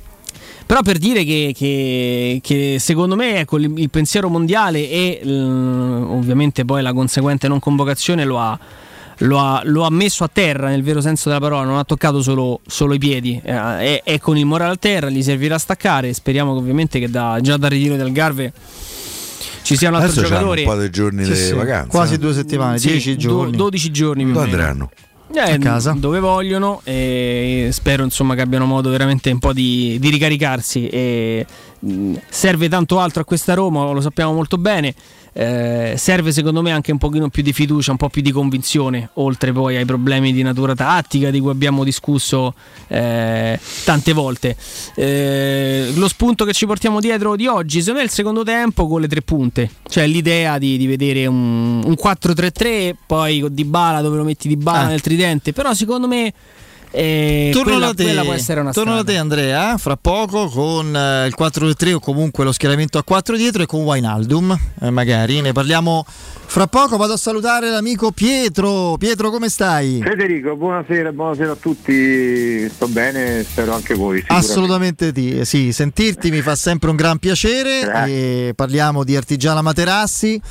Però 0.66 0.82
per 0.84 1.00
dire 1.00 1.24
che, 1.24 1.54
che- 1.58 2.40
che 2.44 2.78
secondo 2.80 3.16
me 3.16 3.40
ecco, 3.40 3.58
il, 3.58 3.74
il 3.78 3.90
pensiero 3.90 4.30
mondiale 4.30 4.88
e 4.88 5.20
eh, 5.24 5.28
ovviamente 5.32 6.64
poi 6.66 6.84
la 6.84 6.94
conseguente 6.94 7.48
non 7.48 7.60
convocazione 7.60 8.24
lo 8.24 8.40
ha, 8.40 8.58
lo, 9.20 9.40
ha, 9.40 9.62
lo 9.66 9.84
ha 9.84 9.90
messo 9.90 10.24
a 10.24 10.30
terra 10.32 10.68
nel 10.70 10.84
vero 10.84 11.02
senso 11.02 11.30
della 11.30 11.40
parola, 11.42 11.66
non 11.66 11.78
ha 11.78 11.84
toccato 11.84 12.22
solo, 12.22 12.60
solo 12.66 12.94
i 12.94 12.98
piedi, 13.00 13.40
eh, 13.44 13.52
è, 13.54 14.02
è 14.04 14.20
con 14.20 14.38
il 14.38 14.46
morale 14.46 14.74
a 14.74 14.78
terra, 14.78 15.10
gli 15.10 15.22
servirà 15.24 15.56
a 15.56 15.60
staccare, 15.60 16.14
speriamo 16.14 16.54
che 16.54 16.60
ovviamente 16.60 17.00
che 17.00 17.10
da- 17.10 17.40
già 17.42 17.58
dal 17.58 17.70
ritiro 17.70 17.96
del 17.96 18.12
Garve 18.12 18.52
ci 19.62 19.76
sia 19.76 19.90
un 19.90 19.96
altro 19.96 20.12
Adesso 20.12 20.28
giocatore. 20.28 20.62
un 20.64 20.68
po' 20.68 20.82
di 20.82 20.90
giorni 20.90 21.24
Sì, 21.26 21.32
di 21.32 21.36
sì, 21.38 21.54
vacanza. 21.54 21.88
Quasi 21.90 22.14
eh. 22.16 22.18
due 22.18 22.34
settimane, 22.34 22.80
Sì, 22.80 22.88
dieci 22.92 23.14
do- 23.16 23.20
giorni. 23.20 23.56
12 23.58 23.92
giorni 23.92 24.26
più 24.26 24.36
o 24.36 24.42
andranno? 24.42 24.90
Eh, 25.32 25.40
A 25.54 25.58
casa. 25.60 25.92
dove 25.96 26.20
vogliono 26.20 26.82
e 26.86 27.70
spero 27.72 28.04
insomma 28.04 28.34
che 28.34 28.42
abbiano 28.42 28.66
modo 28.66 28.90
veramente 28.90 29.30
un 29.30 29.38
po' 29.38 29.54
di, 29.54 29.98
di 30.00 30.10
ricaricarsi 30.10 30.88
e 30.88 31.46
mh, 31.78 32.14
serve 32.30 32.68
tanto 32.68 33.00
altro 33.00 33.22
a 33.22 33.26
questa 33.26 33.54
Roma 33.54 33.92
lo 33.92 34.02
sappiamo 34.02 34.34
molto 34.34 34.58
bene 34.58 34.96
eh, 35.34 35.94
serve 35.98 36.32
secondo 36.32 36.62
me 36.62 36.72
anche 36.72 36.92
un 36.92 36.98
pochino 36.98 37.30
più 37.30 37.44
di 37.44 37.54
fiducia 37.54 37.92
un 37.92 37.98
po' 37.98 38.10
più 38.10 38.22
di 38.22 38.32
convinzione 38.32 39.10
oltre 39.14 39.52
poi 39.52 39.76
ai 39.78 39.86
problemi 39.86 40.34
di 40.34 40.42
natura 40.42 40.76
tattica 40.76 41.30
di 41.30 41.40
cui 41.40 41.52
abbiamo 41.52 41.84
discusso 41.84 42.54
eh, 42.88 43.60
tante 43.86 44.14
volte. 44.14 44.56
Eh, 44.96 45.92
lo 45.96 46.08
spunto 46.08 46.46
che 46.46 46.54
ci 46.54 46.66
portiamo 46.66 47.00
dietro 47.00 47.36
di 47.36 47.48
oggi 47.48 47.80
secondo 47.80 48.00
me 48.00 48.06
è 48.06 48.08
il 48.08 48.14
secondo 48.14 48.44
tempo 48.44 48.88
con 48.88 49.02
le 49.02 49.08
tre 49.08 49.22
punte. 49.22 49.70
Cioè 49.88 50.06
l'idea 50.08 50.58
di, 50.58 50.78
di 50.78 50.88
vedere 50.88 51.26
un, 51.26 51.82
un 51.84 51.96
4-3-3 52.02 52.94
poi 53.06 53.40
con 53.42 53.54
Dybala 53.54 54.02
dove 54.02 54.18
lo 54.18 54.24
metti 54.24 54.48
Dybala 54.48 54.80
Ah. 54.80 54.88
nel 54.88 55.02
tridente. 55.02 55.52
Però 55.54 55.74
secondo 55.74 56.08
me 56.08 56.32
eh, 56.92 57.52
Torno 57.54 57.72
quella, 57.72 57.86
da 57.88 57.94
te, 57.94 58.04
quella 58.04 58.24
può 58.24 58.34
essere 58.34 58.62
una 58.62 58.72
torno 58.72 58.96
da 58.96 59.04
te 59.04 59.16
Andrea, 59.18 59.78
fra 59.78 59.96
poco 59.96 60.48
con 60.48 60.96
eh, 60.96 61.28
il 61.28 61.36
4-3 61.38 61.94
o 61.94 62.00
comunque 62.00 62.44
lo 62.44 62.52
schieramento 62.52 62.98
a 62.98 63.04
4 63.04 63.36
dietro 63.36 63.62
e 63.62 63.68
con 63.68 63.82
Wijnaldum, 63.82 64.58
eh, 64.82 64.90
magari. 64.90 65.42
Ne 65.42 65.52
parliamo 65.52 66.04
fra 66.08 66.66
poco, 66.66 66.98
vado 66.98 67.14
a 67.14 67.18
salutare 67.18 67.70
l'amico 67.70 68.12
Pietro, 68.12 68.96
Pietro 68.98 69.30
come 69.30 69.50
stai? 69.50 70.02
Federico, 70.04 70.56
buonasera, 70.56 71.12
buonasera 71.12 71.52
a 71.52 71.56
tutti, 71.56 72.68
sto 72.70 72.88
bene, 72.88 73.44
spero 73.44 73.76
anche 73.76 73.94
voi. 73.94 74.24
Assolutamente 74.26 75.12
ti- 75.12 75.46
sì, 75.46 75.72
sentirti 75.72 76.32
mi 76.32 76.42
fa 76.42 76.56
sempre 76.56 76.90
un 76.90 76.96
gran 76.96 77.20
piacere. 77.20 78.08
E 78.08 78.54
parliamo 78.56 79.04
di 79.04 79.16
Artigiana 79.16 79.62
Materassi, 79.62 80.42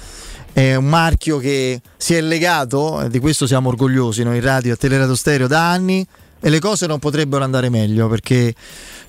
è 0.53 0.77
un 0.77 0.85
marchio 0.85 1.38
che 1.38 1.81
si 1.96 2.14
è 2.14 2.20
legato, 2.20 3.03
e 3.03 3.09
di 3.09 3.18
questo 3.18 3.48
siamo 3.48 3.70
orgogliosi 3.70 4.22
noi 4.22 4.37
in 4.37 4.42
radio 4.42 4.74
a 4.74 4.77
Teleradio 4.77 5.16
Stereo 5.16 5.48
da 5.48 5.68
anni 5.68 6.07
e 6.40 6.51
le 6.51 6.61
cose 6.61 6.87
non 6.87 6.98
potrebbero 6.98 7.44
andare 7.44 7.68
meglio 7.68 8.09
perché 8.09 8.55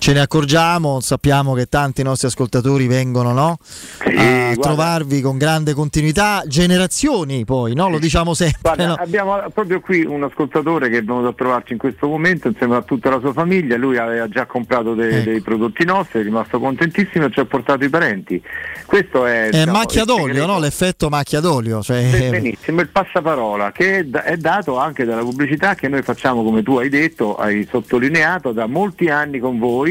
ce 0.00 0.14
ne 0.14 0.20
accorgiamo, 0.20 0.98
sappiamo 1.00 1.52
che 1.52 1.66
tanti 1.66 2.02
nostri 2.02 2.26
ascoltatori 2.26 2.86
vengono 2.86 3.32
no? 3.32 3.58
a 3.98 4.10
guarda. 4.10 4.54
trovarvi 4.58 5.20
con 5.20 5.36
grande 5.36 5.74
continuità, 5.74 6.42
generazioni 6.46 7.44
poi, 7.44 7.74
no? 7.74 7.90
lo 7.90 7.98
diciamo 7.98 8.32
sempre. 8.32 8.60
Guarda, 8.62 8.86
no? 8.86 8.94
abbiamo 8.94 9.38
proprio 9.52 9.80
qui 9.80 10.02
un 10.06 10.24
ascoltatore 10.24 10.88
che 10.88 10.98
è 10.98 11.02
venuto 11.04 11.28
a 11.28 11.32
trovarci 11.34 11.72
in 11.74 11.78
questo 11.78 12.08
momento 12.08 12.48
insieme 12.48 12.76
a 12.76 12.82
tutta 12.82 13.10
la 13.10 13.20
sua 13.20 13.34
famiglia, 13.34 13.76
lui 13.76 13.98
aveva 13.98 14.26
già 14.26 14.46
comprato 14.46 14.94
dei, 14.94 15.16
Ecco. 15.16 15.30
dei 15.30 15.40
prodotti 15.42 15.84
nostri, 15.84 16.20
è 16.20 16.22
rimasto 16.22 16.58
contentissimo 16.58 17.26
e 17.26 17.30
ci 17.30 17.40
ha 17.40 17.44
portato 17.44 17.84
i 17.84 17.90
parenti. 17.90 18.42
Questo 18.86 19.26
è, 19.26 19.48
È 19.48 19.50
diciamo, 19.50 19.72
macchia 19.72 20.04
d'olio, 20.04 20.46
no? 20.46 20.58
l'effetto 20.58 21.10
macchia 21.10 21.40
d'olio. 21.40 21.82
Cioè, 21.82 22.30
Benissimo, 22.30 22.80
il 22.80 22.88
passaparola 22.88 23.70
che 23.70 24.08
è 24.10 24.36
dato 24.38 24.78
anche 24.78 25.04
dalla 25.04 25.20
pubblicità 25.20 25.74
che 25.74 25.88
noi 25.88 26.00
facciamo, 26.00 26.42
come 26.42 26.62
tu 26.62 26.78
hai 26.78 26.88
detto, 26.88 27.36
hai 27.36 27.68
sottolineato, 27.70 28.52
da 28.52 28.66
molti 28.66 29.08
anni 29.08 29.38
con 29.38 29.58
voi, 29.58 29.88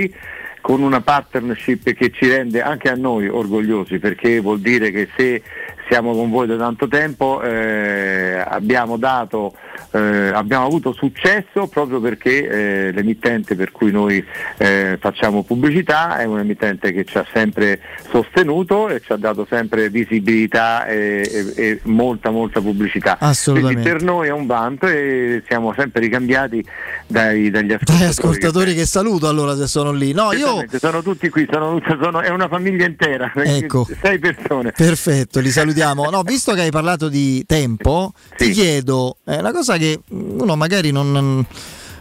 con 0.62 0.82
una 0.82 1.02
partnership 1.02 1.93
che 1.93 2.12
ci 2.12 2.28
rende 2.28 2.62
anche 2.62 2.89
a 2.89 2.95
noi 2.95 3.28
orgogliosi, 3.28 3.97
perché 3.97 4.39
vuol 4.39 4.60
dire 4.60 4.91
che 4.91 5.08
se 5.16 5.41
siamo 5.90 6.14
con 6.14 6.30
voi 6.30 6.46
da 6.48 6.56
tanto 6.56 6.88
tempo 6.88 7.42
eh, 7.42 8.44
abbiamo 8.48 8.98
dato 8.98 9.54
eh, 9.92 10.30
abbiamo 10.34 10.66
avuto 10.66 10.94
successo 10.94 11.68
proprio 11.68 12.00
perché 12.00 12.88
eh, 12.88 12.92
l'emittente 12.92 13.56
per 13.56 13.72
cui 13.72 13.92
noi 13.92 14.24
eh, 14.58 14.98
facciamo 15.00 15.44
pubblicità 15.44 16.18
è 16.20 16.26
un 16.26 16.40
emittente 16.40 16.92
che 16.92 17.06
ci 17.06 17.18
ha 17.18 17.26
sempre 17.34 17.80
sostenuto 18.12 18.90
e 18.90 19.02
ci 19.02 19.12
ha 19.12 19.18
dato 19.18 19.48
sempre 19.50 19.90
visibilità 19.90 20.86
e, 20.86 21.28
e- 21.32 21.54
e 21.56 21.80
molta 21.84 22.30
molta 22.30 22.62
pubblicità. 22.62 23.18
Assolutamente. 23.20 23.82
Quindi 23.82 23.98
per 24.00 24.08
noi 24.08 24.28
è 24.28 24.32
un 24.32 24.46
vanto 24.46 24.88
e 24.88 25.42
siamo 25.48 25.74
sempre 25.76 26.02
ricambiati 26.02 26.64
dai, 27.08 27.50
dagli 27.50 27.72
ascoltatori. 27.74 27.98
Dai 28.00 28.08
ascoltatori 28.08 28.74
che 28.76 28.86
saluto 28.86 29.28
allora 29.28 29.56
se 29.56 29.68
sono 29.68 29.92
lì. 29.92 30.12
No, 30.14 30.34
io 30.34 30.66
sono 30.80 31.02
tutti 31.02 31.30
qui, 31.30 31.48
sono, 31.52 31.82
sono- 32.02 32.22
è 32.22 32.30
una 32.30 32.48
famiglia 32.48 32.86
intera, 32.86 33.32
Ecco. 33.36 33.88
sei 34.02 34.20
persone. 34.20 34.72
Perfetto, 34.72 35.40
li 35.40 35.50
salutiamo. 35.50 35.78
No, 36.10 36.22
visto 36.24 36.54
che 36.54 36.62
hai 36.62 36.72
parlato 36.72 37.10
di 37.10 37.44
tempo, 37.46 38.14
ti 38.38 38.52
chiedo, 38.52 39.18
è 39.24 39.38
una 39.38 39.52
cosa 39.52 39.78
che 39.78 40.02
uno 40.10 40.56
magari 40.56 40.92
non, 40.92 41.12
non- 41.12 41.46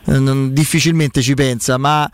non- 0.04 0.52
difficilmente 0.52 1.22
ci 1.22 1.34
pensa, 1.34 1.76
ma 1.78 2.10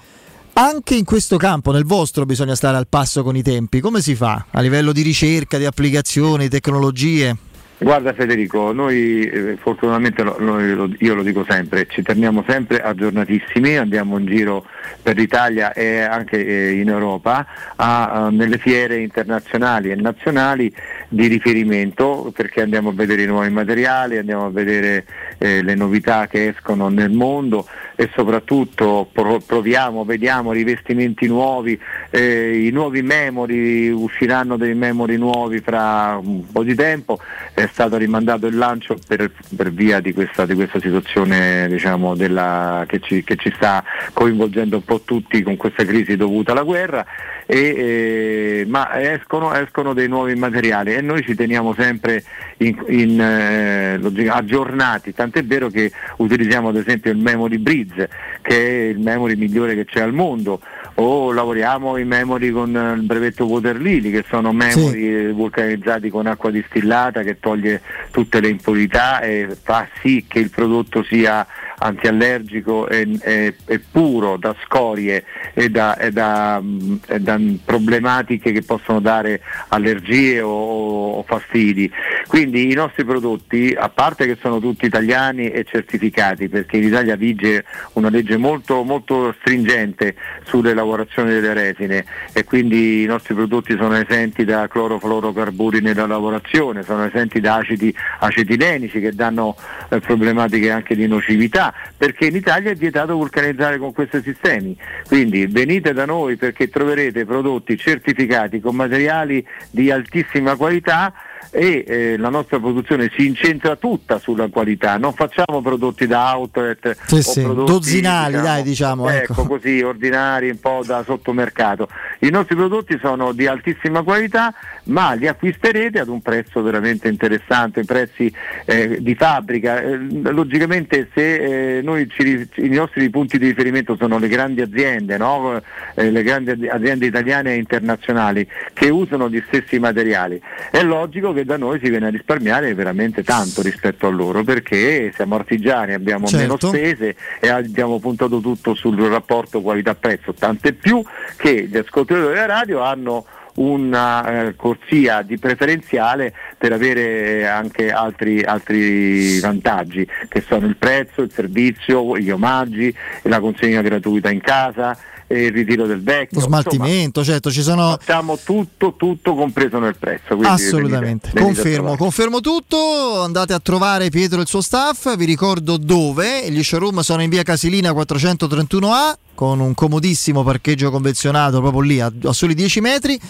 anche 0.55 0.95
in 0.95 1.05
questo 1.05 1.37
campo, 1.37 1.73
nel 1.73 1.85
vostro, 1.85 2.25
bisogna 2.27 2.55
stare 2.55 2.77
al 2.77 2.87
passo 2.89 3.23
con 3.23 3.37
i 3.37 3.43
tempi. 3.43 3.81
Come 3.81 4.01
si 4.01 4.15
fa? 4.15 4.47
A 4.51 4.61
livello 4.61 4.93
di 4.93 5.03
ricerca, 5.03 5.59
di 5.59 5.65
applicazioni, 5.65 6.49
tecnologie? 6.49 7.37
Guarda 7.85 8.14
Federico, 8.14 8.72
noi 8.72 9.28
eh, 9.28 9.57
fortunatamente 9.61 10.22
lo- 10.22 10.39
lo- 10.39 10.91
io 11.01 11.14
lo 11.14 11.22
dico 11.22 11.45
sempre, 11.47 11.87
ci 11.87 12.01
teniamo 12.01 12.43
sempre 12.49 12.80
aggiornatissimi, 12.80 13.76
andiamo 13.76 14.16
in 14.16 14.24
giro 14.24 14.64
per 15.03 15.16
l'Italia 15.18 15.70
e 15.74 16.01
anche 16.01 16.47
eh, 16.47 16.70
in 16.80 16.89
Europa 16.89 17.47
a- 17.76 18.09
a- 18.11 18.30
nelle 18.30 18.57
fiere 18.57 19.01
internazionali 19.03 19.91
e 19.91 19.97
nazionali 19.97 20.74
di 21.11 21.26
riferimento 21.26 22.32
perché 22.35 22.62
andiamo 22.62 22.89
a 22.89 22.93
vedere 22.95 23.24
i 23.24 23.26
nuovi 23.26 23.51
materiali, 23.51 24.16
andiamo 24.16 24.47
a 24.47 24.51
vedere 24.51 25.05
eh, 25.37 25.61
le 25.62 25.74
novità 25.74 26.26
che 26.26 26.49
escono 26.49 26.89
nel 26.89 27.11
mondo 27.11 27.66
e 27.97 28.09
soprattutto 28.14 29.09
pro- 29.12 29.41
proviamo, 29.45 30.05
vediamo 30.07 30.53
rivestimenti 30.53 31.26
nuovi, 31.26 31.78
eh, 32.11 32.66
i 32.66 32.70
nuovi 32.70 33.03
memory, 33.03 33.91
usciranno 33.91 34.57
dei 34.57 34.74
memory 34.74 35.16
nuovi 35.18 35.61
fra 35.61 36.18
un 36.20 36.51
po' 36.51 36.62
di 36.64 36.74
tempo, 36.74 37.20
è 37.53 37.68
stato 37.75 37.97
rimandato 37.97 38.47
il 38.47 38.57
lancio 38.57 38.97
per, 39.05 39.33
per 39.57 39.72
via 39.72 39.99
di 39.99 40.12
questa, 40.12 40.47
di 40.47 40.55
questa 40.55 40.79
situazione 40.79 41.66
diciamo, 41.68 42.14
della- 42.14 42.85
che, 42.87 43.01
ci, 43.01 43.25
che 43.25 43.35
ci 43.35 43.53
sta 43.57 43.83
coinvolgendo 44.12 44.77
un 44.77 44.85
po' 44.85 45.01
tutti 45.01 45.43
con 45.43 45.57
questa 45.57 45.85
crisi 45.85 46.16
dovuta 46.16 46.53
alla 46.53 46.62
guerra, 46.62 47.05
e, 47.47 47.59
eh, 47.59 48.64
ma 48.68 49.01
escono, 49.12 49.53
escono 49.55 49.93
dei 49.93 50.07
nuovi 50.07 50.37
materiali 50.37 50.95
e 50.95 51.01
noi 51.01 51.25
ci 51.25 51.35
teniamo 51.35 51.75
sempre 51.77 52.22
in- 52.59 52.85
in, 52.87 53.20
eh, 53.20 54.29
aggiornati, 54.29 55.12
tant'è 55.12 55.45
vero 55.45 55.68
che 55.68 55.91
utilizziamo 56.18 56.68
ad 56.68 56.77
esempio 56.77 57.11
il 57.11 57.18
Memory 57.18 57.59
Bridge 57.59 58.09
che 58.41 58.55
è 58.55 58.89
il 58.91 59.01
memory 59.01 59.35
migliore 59.35 59.75
che 59.75 59.85
c'è 59.85 60.01
al 60.01 60.12
mondo 60.12 60.61
o 60.97 61.33
lavoriamo 61.33 61.97
in 61.97 62.07
memory 62.07 62.51
con 62.51 62.68
il 62.70 63.03
brevetto 63.03 63.47
Water 63.47 63.77
Lily 63.81 64.11
che 64.11 64.25
sono 64.29 64.53
memory 64.53 65.07
eh, 65.09 65.33
vulcanizzati 65.33 66.09
con 66.09 66.27
acqua 66.27 66.51
distillata 66.51 67.22
che 67.22 67.41
toglie 67.55 67.80
tutte 68.11 68.40
le 68.40 68.48
impurità 68.48 69.20
e 69.20 69.57
fa 69.61 69.88
sì 70.00 70.26
che 70.28 70.40
il 70.40 70.50
prodotto 70.50 71.02
sia 71.05 71.46
antiallergico 71.79 72.89
e, 72.89 73.18
e- 73.20 73.55
e 73.64 73.79
puro 73.79 74.37
da 74.37 74.55
scorie 74.64 75.25
e 75.55 75.68
da, 75.70 75.97
e 75.97 76.11
da, 76.11 76.61
da 76.62 77.41
problematiche 77.64 78.53
che 78.53 78.62
possono 78.62 79.01
dare 79.01 79.41
allergie 79.68 80.41
o, 80.41 81.12
o 81.12 81.22
fastidi. 81.22 81.91
Quindi 82.27 82.70
i 82.70 82.75
nostri 82.75 83.05
prodotti, 83.05 83.75
a 83.79 83.89
parte 83.89 84.27
che 84.27 84.37
sono 84.41 84.59
tutti 84.59 84.87
italiani 84.87 85.51
e 85.51 85.64
certificati, 85.64 86.49
perché 86.49 86.79
in 86.79 86.85
Italia 86.85 87.16
vige 87.16 87.64
una 87.93 88.09
legge 88.09 88.37
molto, 88.37 88.83
molto 88.83 89.35
stringente 89.39 90.16
sulle 90.45 90.75
lavorazioni 90.75 91.31
delle 91.31 91.53
resine 91.55 92.05
e 92.33 92.45
quindi 92.45 93.03
i 93.03 93.07
nostri 93.07 93.35
prodotti 93.35 93.77
sono 93.77 93.97
esenti 93.97 94.45
da 94.45 94.66
clorofluorocarburi 94.68 95.81
nella 95.81 96.07
lavorazione, 96.07 96.83
sono 96.83 97.05
esenti 97.05 97.41
da 97.41 97.57
acidi 97.57 97.95
acetilenici 98.18 99.01
che 99.01 99.14
danno 99.14 99.57
eh, 99.89 100.01
problematiche 100.01 100.70
anche 100.70 100.97
di 100.97 101.07
nocività, 101.07 101.64
perché 101.97 102.27
in 102.27 102.37
Italia 102.37 102.71
è 102.71 102.75
vietato 102.75 103.15
vulcanizzare 103.15 103.79
con 103.79 103.93
questi 103.93 104.21
sistemi. 104.23 104.77
Quindi 105.07 105.47
venite 105.47 105.93
da 105.93 106.05
noi 106.05 106.37
perché 106.37 106.69
troverete 106.69 107.25
prodotti 107.25 107.77
certificati 107.77 108.61
con 108.61 108.75
materiali 108.75 109.47
di 109.71 109.91
altissima 109.91 110.57
qualità 110.57 111.12
e 111.51 111.84
eh, 111.86 112.16
la 112.16 112.28
nostra 112.28 112.59
produzione 112.59 113.11
si 113.16 113.26
incentra 113.26 113.76
tutta 113.76 114.18
sulla 114.18 114.49
qualità, 114.49 114.97
non 114.97 115.12
facciamo 115.12 115.61
prodotti 115.61 116.07
da 116.07 116.36
outlet 116.36 116.97
Sì, 117.07 117.14
o 117.16 117.20
sì, 117.20 117.42
prodotti, 117.42 117.72
dozzinali, 117.72 118.40
dai, 118.40 118.62
diciamo, 118.62 119.09
ecco, 119.09 119.32
ecco. 119.32 119.47
così 119.47 119.82
ordinari, 119.82 120.51
un 120.51 120.61
po' 120.61 120.82
da 120.84 121.03
sottomercato. 121.05 121.88
I 122.20 122.30
nostri 122.30 122.57
prodotti 122.57 122.99
sono 123.01 123.32
di 123.32 123.47
altissima 123.47 124.03
qualità, 124.03 124.53
ma 124.84 125.12
li 125.12 125.26
acquisterete 125.26 126.01
ad 126.01 126.09
un 126.09 126.20
prezzo 126.20 126.62
veramente 126.62 127.09
interessante, 127.09 127.84
prezzi 127.84 128.32
eh, 128.64 128.99
di 129.01 129.14
fabbrica. 129.14 129.80
Eh, 129.80 129.97
logicamente 130.30 131.09
se 131.14 131.78
eh, 131.78 131.82
noi 131.82 132.09
ci 132.09 132.49
i 132.55 132.68
nostri 132.68 133.09
punti 133.11 133.38
di 133.38 133.49
riferimento 133.49 133.97
sono 133.97 134.18
le 134.18 134.28
grandi 134.28 134.61
aziende, 134.61 135.16
no? 135.16 135.61
Eh, 135.95 136.11
le 136.11 136.22
grandi 136.22 136.51
azi- 136.51 136.68
aziende 136.68 137.07
italiane 137.07 137.53
e 137.53 137.57
internazionali 137.57 138.47
che 138.72 138.88
usano 138.88 139.28
gli 139.28 139.42
stessi 139.47 139.78
materiali, 139.78 140.40
è 140.70 140.82
logico 140.82 141.32
che 141.35 141.45
da 141.45 141.57
noi 141.57 141.78
si 141.82 141.91
viene 141.91 142.07
a 142.07 142.11
risparmiare 142.11 142.72
veramente 142.74 143.22
tanto 143.22 143.61
rispetto 143.61 144.07
a 144.07 144.11
loro 144.11 144.43
perché 144.43 145.12
siamo 145.14 145.35
artigiani, 145.35 145.93
abbiamo 145.93 146.26
meno 146.32 146.57
Certo. 146.57 146.68
spese 146.68 147.16
e 147.41 147.49
abbiamo 147.49 147.99
puntato 147.99 148.41
tutto 148.41 148.74
sul 148.74 148.99
rapporto 149.01 149.61
qualità-prezzo, 149.61 150.32
tant'è 150.32 150.72
più 150.72 151.03
che 151.37 151.66
gli 151.66 151.76
ascoltatori 151.76 152.28
della 152.28 152.47
radio 152.47 152.80
hanno 152.80 153.26
una 153.57 154.47
eh, 154.47 154.57
corsia 154.57 155.22
di 155.22 155.39
preferenziale 155.39 156.32
per 156.59 156.72
avere 156.72 157.47
anche 157.47 157.93
altri, 157.93 158.43
altri 158.43 159.39
vantaggi 159.41 160.09
che 160.28 160.41
sono 160.41 160.66
il 160.66 160.76
prezzo, 160.76 161.22
il 161.22 161.30
servizio, 161.30 162.16
gli 162.16 162.30
omaggi, 162.30 162.95
la 163.22 163.41
consegna 163.41 163.80
gratuita 163.80 164.30
in 164.30 164.41
casa, 164.41 164.97
il 165.29 165.53
ritiro 165.53 165.87
del 165.87 166.03
vecchio. 166.03 166.41
Lo 166.41 166.47
smaltimento, 166.47 167.25
certo, 167.25 167.51
ci 167.51 167.62
sono... 167.62 167.83
Insomma, 167.83 167.99
facciamo 167.99 168.39
tutto, 168.43 168.95
tutto 168.97 169.35
compreso 169.35 169.79
nel 169.79 169.97
prezzo. 169.97 170.39
Assolutamente, 170.43 171.31
venite- 171.31 171.31
venite 171.33 171.41
confermo, 171.41 171.97
confermo 171.97 172.41
tutto. 172.41 173.22
Andate 173.22 173.53
a 173.53 173.61
trovare 173.61 174.11
Pietro 174.11 174.39
e 174.39 174.43
il 174.43 174.49
suo 174.49 174.61
staff. 174.61 175.16
Vi 175.16 175.25
ricordo 175.25 175.77
dove: 175.77 176.51
gli 176.51 176.62
showroom 176.62 177.01
sono 177.01 177.22
in 177.22 177.31
via 177.31 177.43
Casilina 177.43 177.91
431A 177.93 179.14
con 179.35 179.61
un 179.61 179.75
comodissimo 179.75 180.45
parcheggio 180.45 180.91
convenzionato 180.91 181.61
proprio 181.61 181.81
lì 181.83 182.01
a, 182.01 182.12
a 182.25 182.33
soli 182.33 182.55
10 182.55 182.81
metri. 182.81 183.20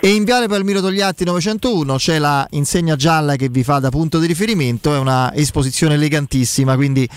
E 0.00 0.14
in 0.14 0.22
viale 0.22 0.46
Palmiro 0.46 0.80
Togliatti 0.80 1.24
901 1.24 1.96
c'è 1.96 2.18
la 2.18 2.46
insegna 2.50 2.94
gialla 2.94 3.34
che 3.34 3.48
vi 3.48 3.64
fa 3.64 3.80
da 3.80 3.88
punto 3.88 4.20
di 4.20 4.26
riferimento. 4.26 4.94
È 4.94 4.98
una 4.98 5.34
esposizione 5.34 5.94
elegantissima, 5.94 6.76
quindi 6.76 7.08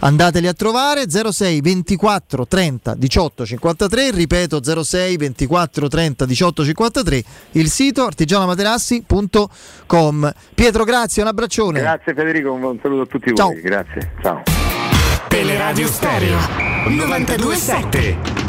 andateli 0.00 0.46
a 0.46 0.52
trovare 0.52 1.06
06 1.08 1.62
24 1.62 2.46
30 2.46 2.94
18 2.96 3.46
53 3.46 4.10
ripeto 4.10 4.82
06 4.82 5.16
24 5.16 5.88
30 5.88 6.26
18 6.26 6.64
53 6.64 7.24
il 7.52 7.70
sito 7.70 8.04
artigianamaterassi.com 8.04 10.32
Pietro 10.54 10.84
grazie 10.84 11.22
un 11.22 11.28
abbraccione 11.28 11.80
Grazie 11.80 12.12
Federico, 12.12 12.52
un 12.52 12.78
saluto 12.82 13.02
a 13.02 13.06
tutti 13.06 13.34
Ciao. 13.34 13.48
voi, 13.48 13.62
grazie. 13.62 14.12
Ciao. 14.20 14.42
Teleradio 15.28 15.86
Stereo 15.86 16.36
927 16.88 18.45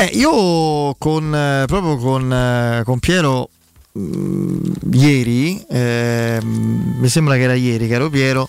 Eh, 0.00 0.12
io 0.14 0.94
con, 0.96 1.34
eh, 1.34 1.64
proprio 1.66 1.98
con, 1.98 2.32
eh, 2.32 2.80
con 2.86 2.98
Piero 3.00 3.50
mh, 3.92 4.72
ieri, 4.92 5.62
ehm, 5.68 6.96
mi 6.98 7.08
sembra 7.10 7.34
che 7.34 7.42
era 7.42 7.52
ieri, 7.52 7.86
caro 7.86 8.08
Piero, 8.08 8.48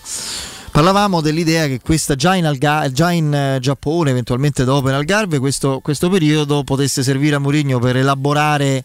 Parlavamo 0.70 1.20
dell'idea 1.20 1.66
che 1.66 1.78
questa 1.84 2.14
già 2.14 2.34
in, 2.36 2.46
Alga- 2.46 2.90
già 2.90 3.10
in 3.10 3.34
eh, 3.34 3.58
Giappone, 3.60 4.08
eventualmente 4.08 4.64
dopo 4.64 4.88
in 4.88 4.94
Algarve, 4.94 5.38
questo, 5.38 5.80
questo 5.82 6.08
periodo 6.08 6.64
potesse 6.64 7.02
servire 7.02 7.34
a 7.34 7.38
Mourinho 7.38 7.78
per 7.78 7.98
elaborare 7.98 8.82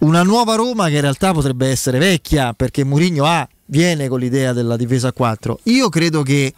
una 0.00 0.24
nuova 0.24 0.56
Roma 0.56 0.88
che 0.88 0.96
in 0.96 1.02
realtà 1.02 1.30
potrebbe 1.30 1.68
essere 1.68 1.98
vecchia, 1.98 2.52
perché 2.52 2.82
Mourinho 2.82 3.24
ha, 3.26 3.48
viene 3.66 4.08
con 4.08 4.18
l'idea 4.18 4.52
della 4.52 4.76
difesa 4.76 5.06
a 5.06 5.12
4. 5.12 5.60
Io 5.64 5.88
credo 5.88 6.22
che 6.22 6.52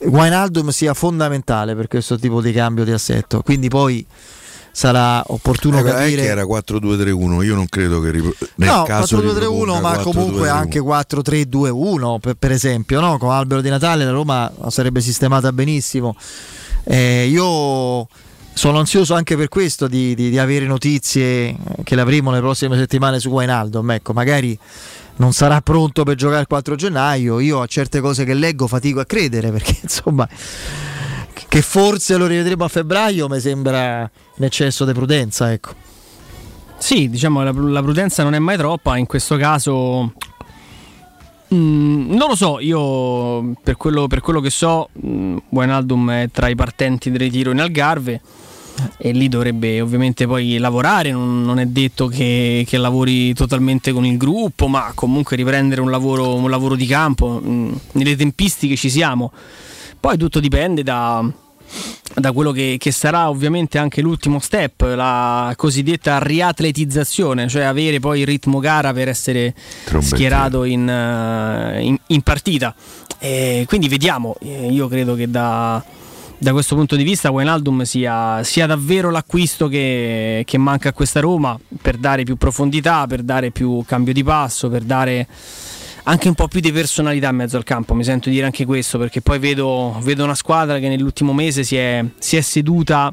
Wijnaldum 0.00 0.68
sia 0.70 0.94
fondamentale 0.94 1.74
per 1.74 1.88
questo 1.88 2.18
tipo 2.18 2.40
di 2.40 2.52
cambio 2.52 2.84
di 2.84 2.92
assetto, 2.92 3.42
quindi 3.42 3.68
poi 3.68 4.04
sarà 4.76 5.22
opportuno 5.28 5.78
Eh, 5.78 5.82
capire 5.84 6.22
che 6.22 6.28
era 6.28 6.42
4-2-3-1, 6.42 7.44
io 7.44 7.54
non 7.54 7.66
credo 7.68 8.00
che 8.00 8.10
rip- 8.10 8.48
nel 8.56 8.68
no, 8.70 8.82
caso 8.82 9.18
4-2-3-1, 9.18 9.20
riproponga 9.38 9.80
ma 9.80 9.92
4-2-3-1. 9.96 10.02
comunque 10.02 10.48
anche 10.48 10.80
4-3-2-1 10.80 12.18
per, 12.18 12.34
per 12.34 12.50
esempio, 12.52 13.00
no? 13.00 13.16
con 13.18 13.30
Albero 13.30 13.60
di 13.60 13.68
Natale 13.68 14.04
la 14.04 14.10
Roma 14.10 14.50
sarebbe 14.68 15.00
sistemata 15.00 15.52
benissimo. 15.52 16.16
Eh, 16.84 17.26
io 17.28 18.06
sono 18.52 18.78
ansioso 18.78 19.14
anche 19.14 19.36
per 19.36 19.48
questo 19.48 19.86
di, 19.86 20.14
di- 20.14 20.30
di 20.30 20.38
avere 20.38 20.66
notizie 20.66 21.56
che 21.82 21.94
le 21.94 22.00
avremo 22.00 22.30
nelle 22.30 22.42
prossime 22.42 22.76
settimane 22.76 23.18
su 23.20 23.28
Wijnaldum. 23.30 23.92
Ecco, 23.92 24.12
magari 24.12 24.58
non 25.16 25.32
sarà 25.32 25.60
pronto 25.60 26.02
per 26.02 26.16
giocare 26.16 26.40
il 26.40 26.46
4 26.46 26.74
gennaio. 26.74 27.40
Io 27.40 27.60
a 27.60 27.66
certe 27.66 28.00
cose 28.00 28.24
che 28.24 28.34
leggo 28.34 28.66
fatico 28.66 29.00
a 29.00 29.04
credere 29.04 29.50
perché 29.50 29.76
insomma 29.82 30.28
che 31.48 31.62
forse 31.62 32.16
lo 32.16 32.26
rivedremo 32.26 32.64
a 32.64 32.68
febbraio 32.68 33.28
mi 33.28 33.40
sembra 33.40 34.10
un 34.36 34.44
eccesso 34.44 34.84
di 34.84 34.92
prudenza, 34.92 35.52
ecco. 35.52 35.74
Sì, 36.78 37.08
diciamo 37.08 37.42
la, 37.42 37.52
la 37.52 37.82
prudenza 37.82 38.22
non 38.22 38.34
è 38.34 38.38
mai 38.38 38.56
troppa, 38.56 38.96
in 38.96 39.06
questo 39.06 39.36
caso 39.36 40.12
mm, 41.54 42.12
non 42.12 42.28
lo 42.28 42.34
so, 42.34 42.58
io 42.60 43.54
per 43.62 43.76
quello, 43.76 44.06
per 44.06 44.20
quello 44.20 44.40
che 44.40 44.50
so, 44.50 44.88
mm, 45.04 45.36
Wijnaldum 45.50 46.10
è 46.10 46.28
tra 46.32 46.48
i 46.48 46.54
partenti 46.54 47.10
del 47.10 47.20
ritiro 47.20 47.52
in 47.52 47.60
Algarve 47.60 48.20
e 48.96 49.12
lì 49.12 49.28
dovrebbe 49.28 49.80
ovviamente 49.80 50.26
poi 50.26 50.58
lavorare, 50.58 51.10
non, 51.10 51.42
non 51.42 51.58
è 51.58 51.66
detto 51.66 52.06
che, 52.06 52.64
che 52.66 52.76
lavori 52.76 53.32
totalmente 53.34 53.92
con 53.92 54.04
il 54.04 54.16
gruppo, 54.16 54.66
ma 54.66 54.92
comunque 54.94 55.36
riprendere 55.36 55.80
un 55.80 55.90
lavoro, 55.90 56.34
un 56.34 56.50
lavoro 56.50 56.74
di 56.74 56.86
campo, 56.86 57.40
mm, 57.44 57.72
nelle 57.92 58.16
tempistiche 58.16 58.76
ci 58.76 58.90
siamo. 58.90 59.32
Poi 59.98 60.18
tutto 60.18 60.40
dipende 60.40 60.82
da, 60.82 61.24
da 62.14 62.32
quello 62.32 62.52
che, 62.52 62.76
che 62.78 62.90
sarà 62.90 63.30
ovviamente 63.30 63.78
anche 63.78 64.00
l'ultimo 64.00 64.38
step, 64.38 64.82
la 64.94 65.52
cosiddetta 65.56 66.18
riatletizzazione, 66.18 67.48
cioè 67.48 67.62
avere 67.62 68.00
poi 68.00 68.20
il 68.20 68.26
ritmo 68.26 68.58
gara 68.58 68.92
per 68.92 69.08
essere 69.08 69.54
schierato 70.00 70.64
in, 70.64 70.88
eh, 70.88 71.82
in- 71.82 71.98
in 72.08 72.22
partita. 72.22 72.74
E 73.18 73.64
quindi 73.66 73.88
vediamo, 73.88 74.36
io 74.42 74.86
credo 74.88 75.14
che 75.14 75.30
da, 75.30 75.82
da 76.44 76.52
questo 76.52 76.74
punto 76.74 76.94
di 76.94 77.04
vista 77.04 77.30
Wijnaldum 77.30 77.82
sia, 77.84 78.44
sia 78.44 78.66
davvero 78.66 79.10
l'acquisto 79.10 79.66
che, 79.66 80.42
che 80.44 80.58
manca 80.58 80.90
a 80.90 80.92
questa 80.92 81.20
Roma 81.20 81.58
per 81.80 81.96
dare 81.96 82.22
più 82.24 82.36
profondità, 82.36 83.06
per 83.06 83.22
dare 83.22 83.50
più 83.50 83.82
cambio 83.86 84.12
di 84.12 84.22
passo, 84.22 84.68
per 84.68 84.82
dare 84.82 85.26
anche 86.02 86.28
un 86.28 86.34
po' 86.34 86.46
più 86.46 86.60
di 86.60 86.70
personalità 86.70 87.30
in 87.30 87.36
mezzo 87.36 87.56
al 87.56 87.64
campo, 87.64 87.94
mi 87.94 88.04
sento 88.04 88.28
dire 88.28 88.44
anche 88.44 88.66
questo, 88.66 88.98
perché 88.98 89.22
poi 89.22 89.38
vedo, 89.38 89.98
vedo 90.02 90.22
una 90.22 90.34
squadra 90.34 90.78
che 90.78 90.88
nell'ultimo 90.88 91.32
mese 91.32 91.64
si 91.64 91.76
è, 91.76 92.04
si 92.18 92.36
è 92.36 92.42
seduta 92.42 93.10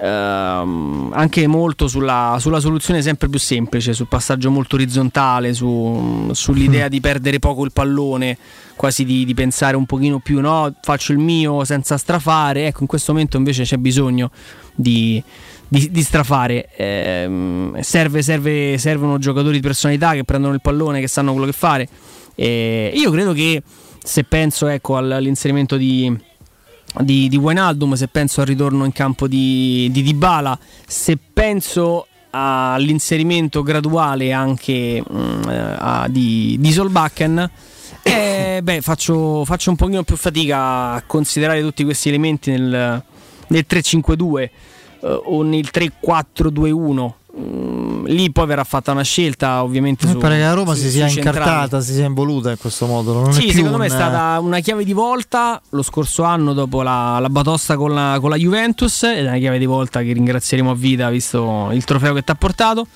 ehm, 0.00 1.10
anche 1.14 1.46
molto 1.46 1.88
sulla, 1.88 2.36
sulla 2.40 2.60
soluzione 2.60 3.02
sempre 3.02 3.28
più 3.28 3.38
semplice, 3.38 3.92
sul 3.92 4.08
passaggio 4.08 4.50
molto 4.50 4.76
orizzontale, 4.76 5.52
su- 5.54 6.30
sull'idea 6.32 6.86
di 6.88 7.00
perdere 7.00 7.38
poco 7.38 7.64
il 7.64 7.72
pallone, 7.72 8.36
quasi 8.76 9.04
di, 9.04 9.24
di 9.24 9.34
pensare 9.34 9.76
un 9.76 9.86
pochino 9.86 10.18
più, 10.18 10.40
no, 10.40 10.72
faccio 10.82 11.12
il 11.12 11.18
mio 11.18 11.64
senza 11.64 11.96
strafare, 11.96 12.66
ecco 12.66 12.82
in 12.82 12.86
questo 12.86 13.12
momento 13.12 13.36
invece 13.36 13.64
c'è 13.64 13.76
bisogno 13.76 14.30
di, 14.74 15.22
di- 15.66 15.90
di 15.90 16.02
strafare, 16.02 16.68
Ehm, 16.76 17.80
serve, 17.80 18.22
serve, 18.22 18.78
servono 18.78 19.18
giocatori 19.18 19.56
di 19.56 19.62
personalità 19.62 20.12
che 20.12 20.24
prendono 20.24 20.54
il 20.54 20.60
pallone, 20.60 21.00
che 21.00 21.08
sanno 21.08 21.32
quello 21.32 21.46
che 21.46 21.52
fare. 21.52 21.88
E 22.34 22.92
io 22.94 23.10
credo 23.10 23.32
che 23.32 23.62
se 24.02 24.24
penso 24.24 24.68
ecco, 24.68 24.96
all- 24.96 25.10
all'inserimento 25.10 25.76
di, 25.76 26.16
di, 27.00 27.28
di 27.28 27.36
Wijnaldum, 27.36 27.94
se 27.94 28.08
penso 28.08 28.40
al 28.40 28.46
ritorno 28.46 28.84
in 28.84 28.92
campo 28.92 29.28
di, 29.28 29.88
di 29.90 30.02
Dybala, 30.02 30.58
se 30.86 31.18
penso 31.32 32.06
all'inserimento 32.30 33.62
graduale 33.62 34.32
anche 34.32 35.02
mm, 35.02 35.48
eh, 35.48 35.76
a- 35.78 36.06
di, 36.08 36.56
di 36.58 36.72
Solbakken, 36.72 37.50
eh, 38.02 38.60
beh, 38.62 38.80
faccio, 38.80 39.44
faccio 39.44 39.70
un 39.70 39.76
pochino 39.76 40.02
più 40.02 40.16
fatica 40.16 40.92
a 40.92 41.02
considerare 41.06 41.60
tutti 41.60 41.84
questi 41.84 42.08
elementi 42.08 42.50
nel, 42.50 43.02
nel 43.48 43.66
3-5-2 43.68 44.40
eh, 44.40 44.50
o 45.00 45.42
nel 45.42 45.68
3-4-2-1. 45.72 47.12
Mm, 47.40 48.06
lì 48.06 48.32
poi 48.32 48.46
verrà 48.46 48.64
fatta 48.64 48.90
una 48.92 49.02
scelta 49.02 49.62
ovviamente 49.62 50.06
Mi 50.06 50.12
su, 50.12 50.18
pare 50.18 50.36
che 50.36 50.42
la 50.42 50.54
Roma 50.54 50.74
su- 50.74 50.80
si 50.80 50.90
sia 50.90 51.06
incartata, 51.08 51.80
si 51.80 51.92
sia 51.92 52.06
involuta 52.06 52.50
in 52.50 52.58
questo 52.58 52.86
modo. 52.86 53.12
Non 53.12 53.28
è 53.28 53.32
Sì, 53.32 53.42
più 53.42 53.52
secondo 53.52 53.76
me 53.78 53.86
è 53.86 53.90
un- 53.90 53.94
stata 53.94 54.38
una 54.40 54.58
chiave 54.60 54.84
di 54.84 54.92
volta 54.92 55.60
lo 55.70 55.82
scorso 55.82 56.22
anno 56.24 56.52
dopo 56.52 56.82
la, 56.82 57.18
la 57.20 57.28
batosta 57.30 57.76
con 57.76 57.94
la, 57.94 58.18
con 58.20 58.30
la 58.30 58.36
Juventus 58.36 59.02
ed 59.04 59.18
è 59.24 59.28
una 59.28 59.38
chiave 59.38 59.58
di 59.58 59.66
volta 59.66 60.02
che 60.02 60.12
ringrazieremo 60.12 60.70
a 60.70 60.74
vita 60.74 61.08
visto 61.10 61.68
il 61.72 61.84
trofeo 61.84 62.12
che 62.14 62.22
ti 62.24 62.30
ha 62.30 62.34
portato. 62.34 62.86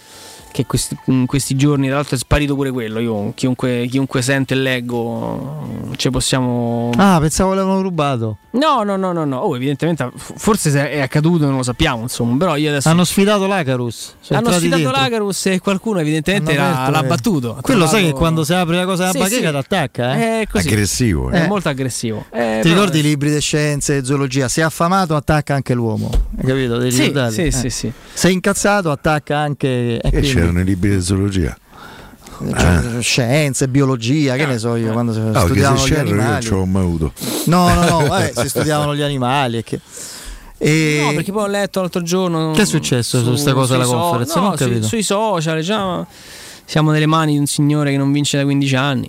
Che 0.53 0.67
questi, 0.67 0.95
in 1.07 1.25
questi 1.25 1.57
giorni, 1.57 1.87
tra 1.87 1.97
l'altro, 1.97 2.15
è 2.15 2.19
sparito 2.19 2.55
pure 2.55 2.71
quello. 2.71 3.01
Io, 3.01 3.33
chiunque, 3.35 3.87
chiunque 3.89 4.21
sente 4.21 4.53
e 4.53 4.59
leggo, 4.59 5.89
ci 5.97 6.11
possiamo. 6.11 6.91
Ah, 6.97 7.19
pensavo 7.21 7.55
l'avevano 7.55 7.81
rubato. 7.81 8.37
No, 8.51 8.83
no, 8.83 8.97
no, 8.97 9.13
no, 9.13 9.25
no. 9.25 9.39
Oh, 9.39 9.57
evidentemente, 9.57 10.11
forse 10.15 10.71
se 10.71 10.91
è 10.91 11.01
accaduto, 11.01 11.47
non 11.47 11.57
lo 11.57 11.63
sappiamo. 11.63 12.03
Insomma, 12.03 12.37
però 12.37 12.57
io 12.57 12.69
adesso. 12.69 12.91
Hanno 12.91 13.05
sfidato 13.05 13.47
l'Acarus. 13.47 14.15
Hanno 14.29 14.53
sfidato 14.53 14.83
dentro. 14.83 15.01
l'Agarus 15.01 15.47
e 15.47 15.59
qualcuno, 15.61 16.01
evidentemente, 16.01 16.55
l'ha, 16.55 16.91
l'ha 16.91 17.03
eh. 17.03 17.07
battuto. 17.07 17.57
Quello 17.63 17.87
sai 17.87 18.05
che 18.05 18.13
quando 18.13 18.45
si 18.45 18.53
apre 18.53 18.77
la 18.77 18.85
cosa 18.85 19.11
della 19.11 19.13
Sì, 19.13 19.19
bacheca 19.19 19.47
sì. 19.47 19.51
ti 19.53 19.57
attacca, 19.57 20.17
eh? 20.17 20.41
È 20.43 20.47
così. 20.49 20.69
Aggressivo, 20.69 21.31
eh. 21.31 21.45
È 21.45 21.47
molto 21.49 21.71
aggressivo. 21.71 22.27
Eh, 22.31 22.59
Ti 22.61 22.69
ricordi 22.69 22.99
i 22.99 23.03
libri 23.03 23.31
di 23.33 23.41
scienze 23.41 23.97
e 23.97 24.05
zoologia? 24.05 24.49
Se 24.49 24.61
è 24.61 24.65
affamato 24.65 25.17
attacca 25.17 25.55
anche 25.55 25.73
l'uomo. 25.73 26.11
Hai 26.37 26.45
capito? 26.45 26.77
Devi 26.77 26.91
Sì, 26.91 27.11
sì, 27.31 27.41
Eh. 27.41 27.51
sì, 27.51 27.71
sì. 27.71 27.93
Se 28.13 28.29
è 28.29 28.31
incazzato 28.33 28.91
attacca 28.91 29.39
anche... 29.39 29.99
E 29.99 30.11
E 30.43 30.47
c'erano 30.47 30.61
i 30.61 30.65
libri 30.65 30.91
di 30.97 31.01
zoologia. 31.03 31.57
cioè, 32.57 33.01
Scienze, 33.01 33.69
biologia, 33.69 34.35
che 34.37 34.47
ne 34.47 34.59
so 34.59 34.75
io, 34.77 34.93
quando 34.93 35.13
si 35.13 35.21
Ah, 35.21 35.31
che 35.33 35.39
se 35.39 35.45
studiavano 35.47 35.85
gli 35.85 35.89
c'erano 35.89 36.09
io 36.09 36.15
non 36.15 36.21
animali. 36.25 36.45
ce 36.45 36.51
l'ho 36.51 36.65
mai 36.67 36.83
avuto. 36.83 37.13
No, 37.47 37.75
no, 37.75 37.85
no, 37.89 38.07
vabbè, 38.09 38.33
si 38.35 38.49
studiavano 38.49 38.95
gli 38.97 39.03
animali 39.03 39.59
e 39.59 39.63
che... 39.63 39.81
E... 40.59 41.01
No, 41.05 41.13
perché 41.15 41.33
poi 41.33 41.43
ho 41.45 41.47
letto 41.49 41.81
l'altro 41.81 42.03
giorno. 42.03 42.53
Che 42.53 42.63
è 42.63 42.67
successo 42.67 43.21
su 43.23 43.29
questa 43.31 43.53
cosa 43.53 43.75
alla 43.75 43.85
so- 43.85 43.97
conference? 43.97 44.35
no, 44.37 44.41
Non 44.43 44.53
ho 44.53 44.57
sui, 44.57 44.67
capito. 44.67 44.87
sui 44.87 45.03
social, 45.03 45.59
diciamo, 45.59 46.07
siamo 46.65 46.91
nelle 46.93 47.07
mani 47.07 47.33
di 47.33 47.39
un 47.39 47.47
signore 47.47 47.91
che 47.91 47.97
non 47.97 48.13
vince 48.13 48.37
da 48.39 48.45
15 48.45 48.77
anni. 48.77 49.09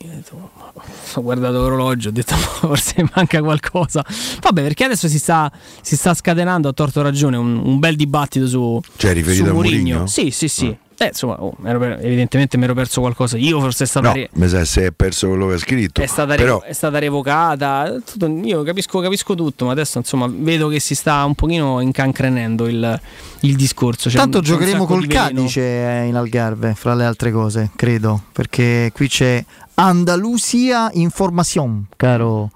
Ho 1.15 1.21
guardato 1.21 1.59
l'orologio, 1.59 2.09
ho 2.09 2.11
detto 2.11 2.36
forse 2.36 3.05
manca 3.13 3.39
qualcosa. 3.41 4.03
Vabbè, 4.41 4.63
perché 4.63 4.84
adesso 4.86 5.07
si 5.07 5.19
sta, 5.19 5.51
si 5.81 5.95
sta 5.95 6.15
scatenando, 6.15 6.67
a 6.69 6.73
torto 6.73 7.03
ragione, 7.03 7.38
un, 7.38 7.55
un 7.63 7.77
bel 7.77 7.95
dibattito 7.95 8.47
su, 8.47 8.81
Cioè, 8.97 9.13
riferito 9.13 9.43
su 9.43 9.49
a 9.51 9.53
Mourinho. 9.53 9.77
Mourinho? 9.77 10.07
Sì, 10.07 10.31
sì, 10.31 10.47
sì. 10.47 10.75
Eh, 10.97 11.07
insomma, 11.07 11.41
oh, 11.43 11.55
ero 11.65 11.79
per- 11.79 11.99
evidentemente 12.01 12.57
mi 12.57 12.63
ero 12.65 12.73
perso 12.73 13.01
qualcosa. 13.01 13.37
Io 13.37 13.59
forse 13.59 13.83
è 13.83 13.87
stata, 13.87 14.07
No, 14.09 14.13
re- 14.13 14.29
mi 14.33 14.47
sa 14.47 14.63
se 14.63 14.85
è 14.87 14.91
perso 14.91 15.27
quello 15.27 15.47
che 15.47 15.53
ha 15.55 15.57
scritto. 15.57 16.01
è 16.01 16.05
stata, 16.05 16.35
Però 16.35 16.59
revo- 16.59 16.63
è 16.63 16.73
stata 16.73 16.99
revocata. 16.99 17.95
Tutto- 18.05 18.27
io 18.27 18.63
capisco, 18.63 18.99
capisco 18.99 19.35
tutto, 19.35 19.65
ma 19.65 19.71
adesso 19.71 19.97
insomma 19.97 20.27
vedo 20.29 20.67
che 20.69 20.79
si 20.79 20.95
sta 20.95 21.23
un 21.25 21.35
pochino 21.35 21.79
incancrenendo 21.81 22.67
il, 22.67 22.99
il 23.41 23.55
discorso. 23.55 24.09
C'è 24.09 24.17
Tanto 24.17 24.39
giocheremo 24.41 24.85
col. 24.85 25.07
Cadice 25.07 25.61
eh, 25.61 26.05
in 26.05 26.15
Algarve, 26.15 26.73
fra 26.75 26.93
le 26.93 27.05
altre 27.05 27.31
cose, 27.31 27.71
credo, 27.75 28.21
perché 28.31 28.91
qui 28.93 29.07
c'è 29.09 29.43
Andalusia 29.75 30.89
Information, 30.93 31.85
caro, 31.97 32.51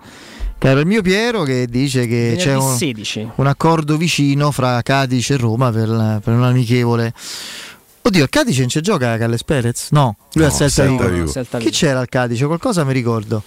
caro 0.57 0.79
il 0.79 0.85
mio 0.85 1.01
Piero, 1.01 1.43
che 1.43 1.67
dice 1.67 2.07
che 2.07 2.35
Venerdì 2.35 2.43
c'è 2.43 2.55
un, 2.55 2.75
16. 2.77 3.29
un 3.35 3.47
accordo 3.47 3.97
vicino 3.97 4.51
fra 4.51 4.81
Cadice 4.81 5.33
e 5.33 5.37
Roma 5.37 5.71
per, 5.71 6.19
per 6.23 6.33
un 6.33 6.43
amichevole. 6.43 7.13
Oddio, 8.07 8.23
al 8.23 8.29
Cadice 8.29 8.61
non 8.61 8.69
ci 8.69 8.79
gioca 8.81 9.17
Calles 9.17 9.43
Perez? 9.43 9.87
No, 9.91 10.15
lui 10.33 10.45
No, 10.45 10.49
al 10.51 10.55
Celta 10.57 10.83
Celta 10.83 11.07
Vigo. 11.09 11.31
Chi 11.57 11.69
c'era 11.71 11.99
al 11.99 12.07
Cadice? 12.07 12.45
Qualcosa 12.45 12.85
mi 12.85 12.93
ricordo. 12.93 13.43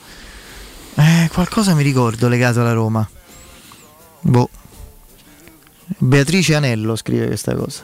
Eh, 0.97 1.31
qualcosa 1.33 1.75
mi 1.75 1.83
ricordo 1.83 2.29
legato 2.29 2.61
alla 2.61 2.73
Roma. 2.73 3.09
Boh. 4.21 4.51
Beatrice 5.99 6.55
Anello 6.57 6.95
scrive 6.95 7.27
questa 7.27 7.55
cosa. 7.55 7.83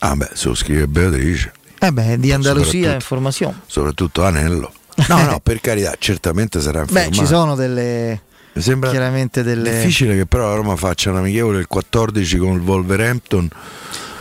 Ah 0.00 0.16
beh, 0.16 0.30
se 0.34 0.48
lo 0.48 0.54
scrive 0.54 0.86
Beatrice, 0.86 1.52
Eh 1.78 1.92
beh, 1.92 2.18
di 2.18 2.32
Andalusia 2.32 2.64
Soprattutto. 2.70 2.94
Informazione. 2.94 3.60
soprattutto 3.66 4.24
Anello. 4.24 4.72
No, 5.08 5.22
no, 5.24 5.40
per 5.40 5.60
carità, 5.60 5.94
certamente 5.98 6.60
sarà 6.60 6.80
Beh, 6.84 7.04
informato. 7.04 7.14
ci 7.14 7.26
sono 7.26 7.54
delle. 7.54 8.22
Mi 8.54 8.60
sembra 8.62 8.90
chiaramente 8.90 9.42
delle. 9.42 9.70
difficile 9.72 10.14
che 10.16 10.26
però 10.26 10.48
la 10.48 10.54
Roma 10.56 10.76
faccia 10.76 11.10
un 11.10 11.16
amichevole 11.16 11.60
il 11.60 11.66
14 11.66 12.36
con 12.38 12.52
il 12.54 12.60
Wolverhampton. 12.60 13.48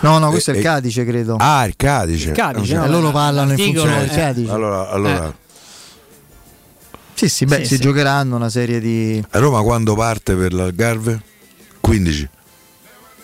No, 0.02 0.18
no, 0.18 0.30
questo 0.30 0.52
Eh, 0.52 0.54
è 0.56 0.58
il 0.58 0.64
eh, 0.64 0.68
Cadice, 0.68 1.06
credo. 1.06 1.36
Ah, 1.40 1.66
il 1.66 1.76
Cadice. 1.76 2.30
Il 2.30 2.36
Cadice, 2.36 2.74
Eh, 2.74 2.78
no, 2.78 2.88
loro 2.88 3.12
parlano 3.12 3.52
in 3.54 3.58
funzione 3.58 4.00
del 4.00 4.10
eh, 4.10 4.16
Cadice. 4.16 4.52
Allora, 4.52 4.90
allora 4.90 5.28
Eh. 5.28 5.34
Sì, 7.14 7.30
sì, 7.30 7.46
beh, 7.46 7.58
Sì, 7.58 7.66
si 7.66 7.76
sì. 7.76 7.82
giocheranno 7.82 8.36
una 8.36 8.50
serie 8.50 8.80
di. 8.80 9.24
A 9.30 9.40
Roma 9.40 9.62
quando 9.62 9.94
parte 9.96 10.34
per 10.36 10.54
l'Algarve? 10.54 11.22
15. 11.80 12.30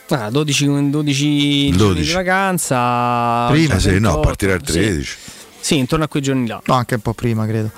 Ah, 0.09 0.29
12, 0.29 0.89
12 0.89 1.69
giorni 1.71 1.77
12. 1.77 2.07
di 2.07 2.13
vacanza. 2.13 3.47
Prima, 3.49 3.75
Eh 3.75 3.79
sì, 3.79 3.87
no, 3.99 4.11
28, 4.13 4.19
partirà 4.19 4.53
il 4.53 4.61
sì. 4.65 4.71
13. 4.73 5.03
Sì, 5.03 5.31
intorno 5.75 6.05
a 6.05 6.07
quei 6.07 6.21
giorni 6.21 6.47
là. 6.47 6.61
No, 6.65 6.73
anche 6.75 6.95
un 6.95 7.01
po' 7.01 7.13
prima, 7.13 7.45
credo. 7.45 7.71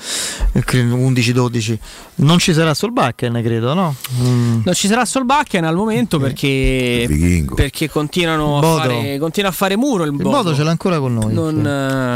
Eh, 0.54 0.64
credo 0.64 0.96
11-12. 0.96 1.78
Non 2.16 2.38
ci 2.40 2.54
sarà 2.54 2.74
Solbakken, 2.74 3.42
credo, 3.44 3.74
no? 3.74 3.96
Mm. 4.22 4.62
Non 4.66 4.74
ci 4.74 4.88
sarà 4.88 5.06
Solbakken 5.06 5.64
al 5.64 5.76
momento 5.76 6.20
perché, 6.20 7.06
Vichingo. 7.08 7.56
perché 7.56 7.90
continuano 7.90 8.58
a, 8.58 8.62
Bodo. 8.62 8.78
fare, 8.82 9.18
continua 9.20 9.50
a 9.50 9.54
fare 9.54 9.78
muro 9.78 10.04
il 10.04 10.12
Il 10.12 10.18
Bodo. 10.18 10.30
modo 10.30 10.56
ce 10.56 10.64
l'ha 10.64 10.72
ancora 10.72 11.00
con 11.00 11.14
noi. 11.14 11.34
Non, 11.34 11.62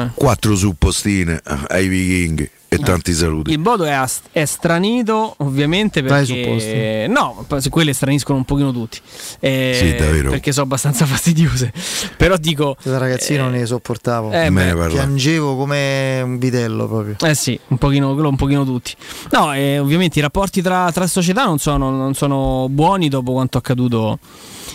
sì. 0.08 0.12
eh, 0.12 0.12
Quattro 0.16 0.56
suppostine 0.56 1.42
ai 1.68 1.88
vichinghi 1.88 2.50
e 2.74 2.80
tanti 2.80 3.14
saluti. 3.14 3.52
il 3.52 3.60
Bodo 3.60 3.84
è, 3.86 3.92
ast- 3.92 4.26
è 4.32 4.46
stranito 4.46 5.34
ovviamente 5.38 6.02
perché 6.04 7.06
no, 7.10 7.46
se 7.58 7.70
quelle 7.70 7.94
straniscono 7.94 8.38
un 8.38 8.46
pochino 8.46 8.72
tutti 8.72 9.00
Eh, 9.40 9.74
Sì, 9.76 9.96
davvero. 9.96 10.30
perché 10.32 10.52
sono 10.52 10.66
abbastanza 10.66 11.06
fastidiose 11.08 11.72
però 12.18 12.36
dico 12.38 12.76
Da 12.84 12.98
ragazzino 12.98 13.48
eh, 13.48 13.52
ne 13.52 13.66
sopportavo. 13.66 14.32
eh, 14.32 14.50
Me 14.50 14.74
beh. 14.74 14.88
Piangevo 14.90 15.56
come 15.56 16.22
un 16.24 16.38
vitello 16.38 16.88
proprio. 16.88 17.16
Eh 17.22 17.36
sì, 17.36 17.60
un 17.68 17.78
pochino, 17.78 18.14
quello 18.14 18.30
un 18.30 18.36
pochino 18.36 18.64
tutti. 18.66 18.94
No, 19.32 19.54
eh, 19.54 19.80
ovviamente 19.80 20.20
i 20.20 20.22
rapporti 20.22 20.62
tra, 20.62 20.92
tra 20.92 21.08
società 21.08 21.46
non 21.46 21.60
sono, 21.60 21.90
non 21.90 22.14
sono 22.14 22.68
buoni 22.70 23.10
dopo 23.10 23.34
quanto 23.34 23.58
accaduto 23.58 24.20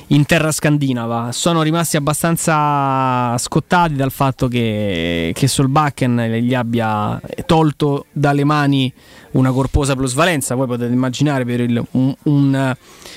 in 0.09 0.25
terra 0.27 0.51
scandinava. 0.51 1.33
Sono 1.33 1.63
rimasti 1.63 1.97
abbastanza 1.97 3.37
scottati 3.39 3.95
dal 3.95 4.11
fatto 4.11 4.49
che, 4.49 5.33
che 5.35 5.47
Solbakken 5.47 6.21
gli 6.41 6.55
abbia 6.55 7.21
tolto 7.47 8.07
dalle 8.13 8.45
mani 8.45 8.93
una 9.39 9.53
corposa 9.53 9.95
plusvalenza. 9.95 10.55
Voi 10.55 10.67
potete 10.67 10.93
immaginare 10.93 11.45
per 11.45 11.61
il- 11.61 11.83
un, 11.93 12.15
un 12.25 12.75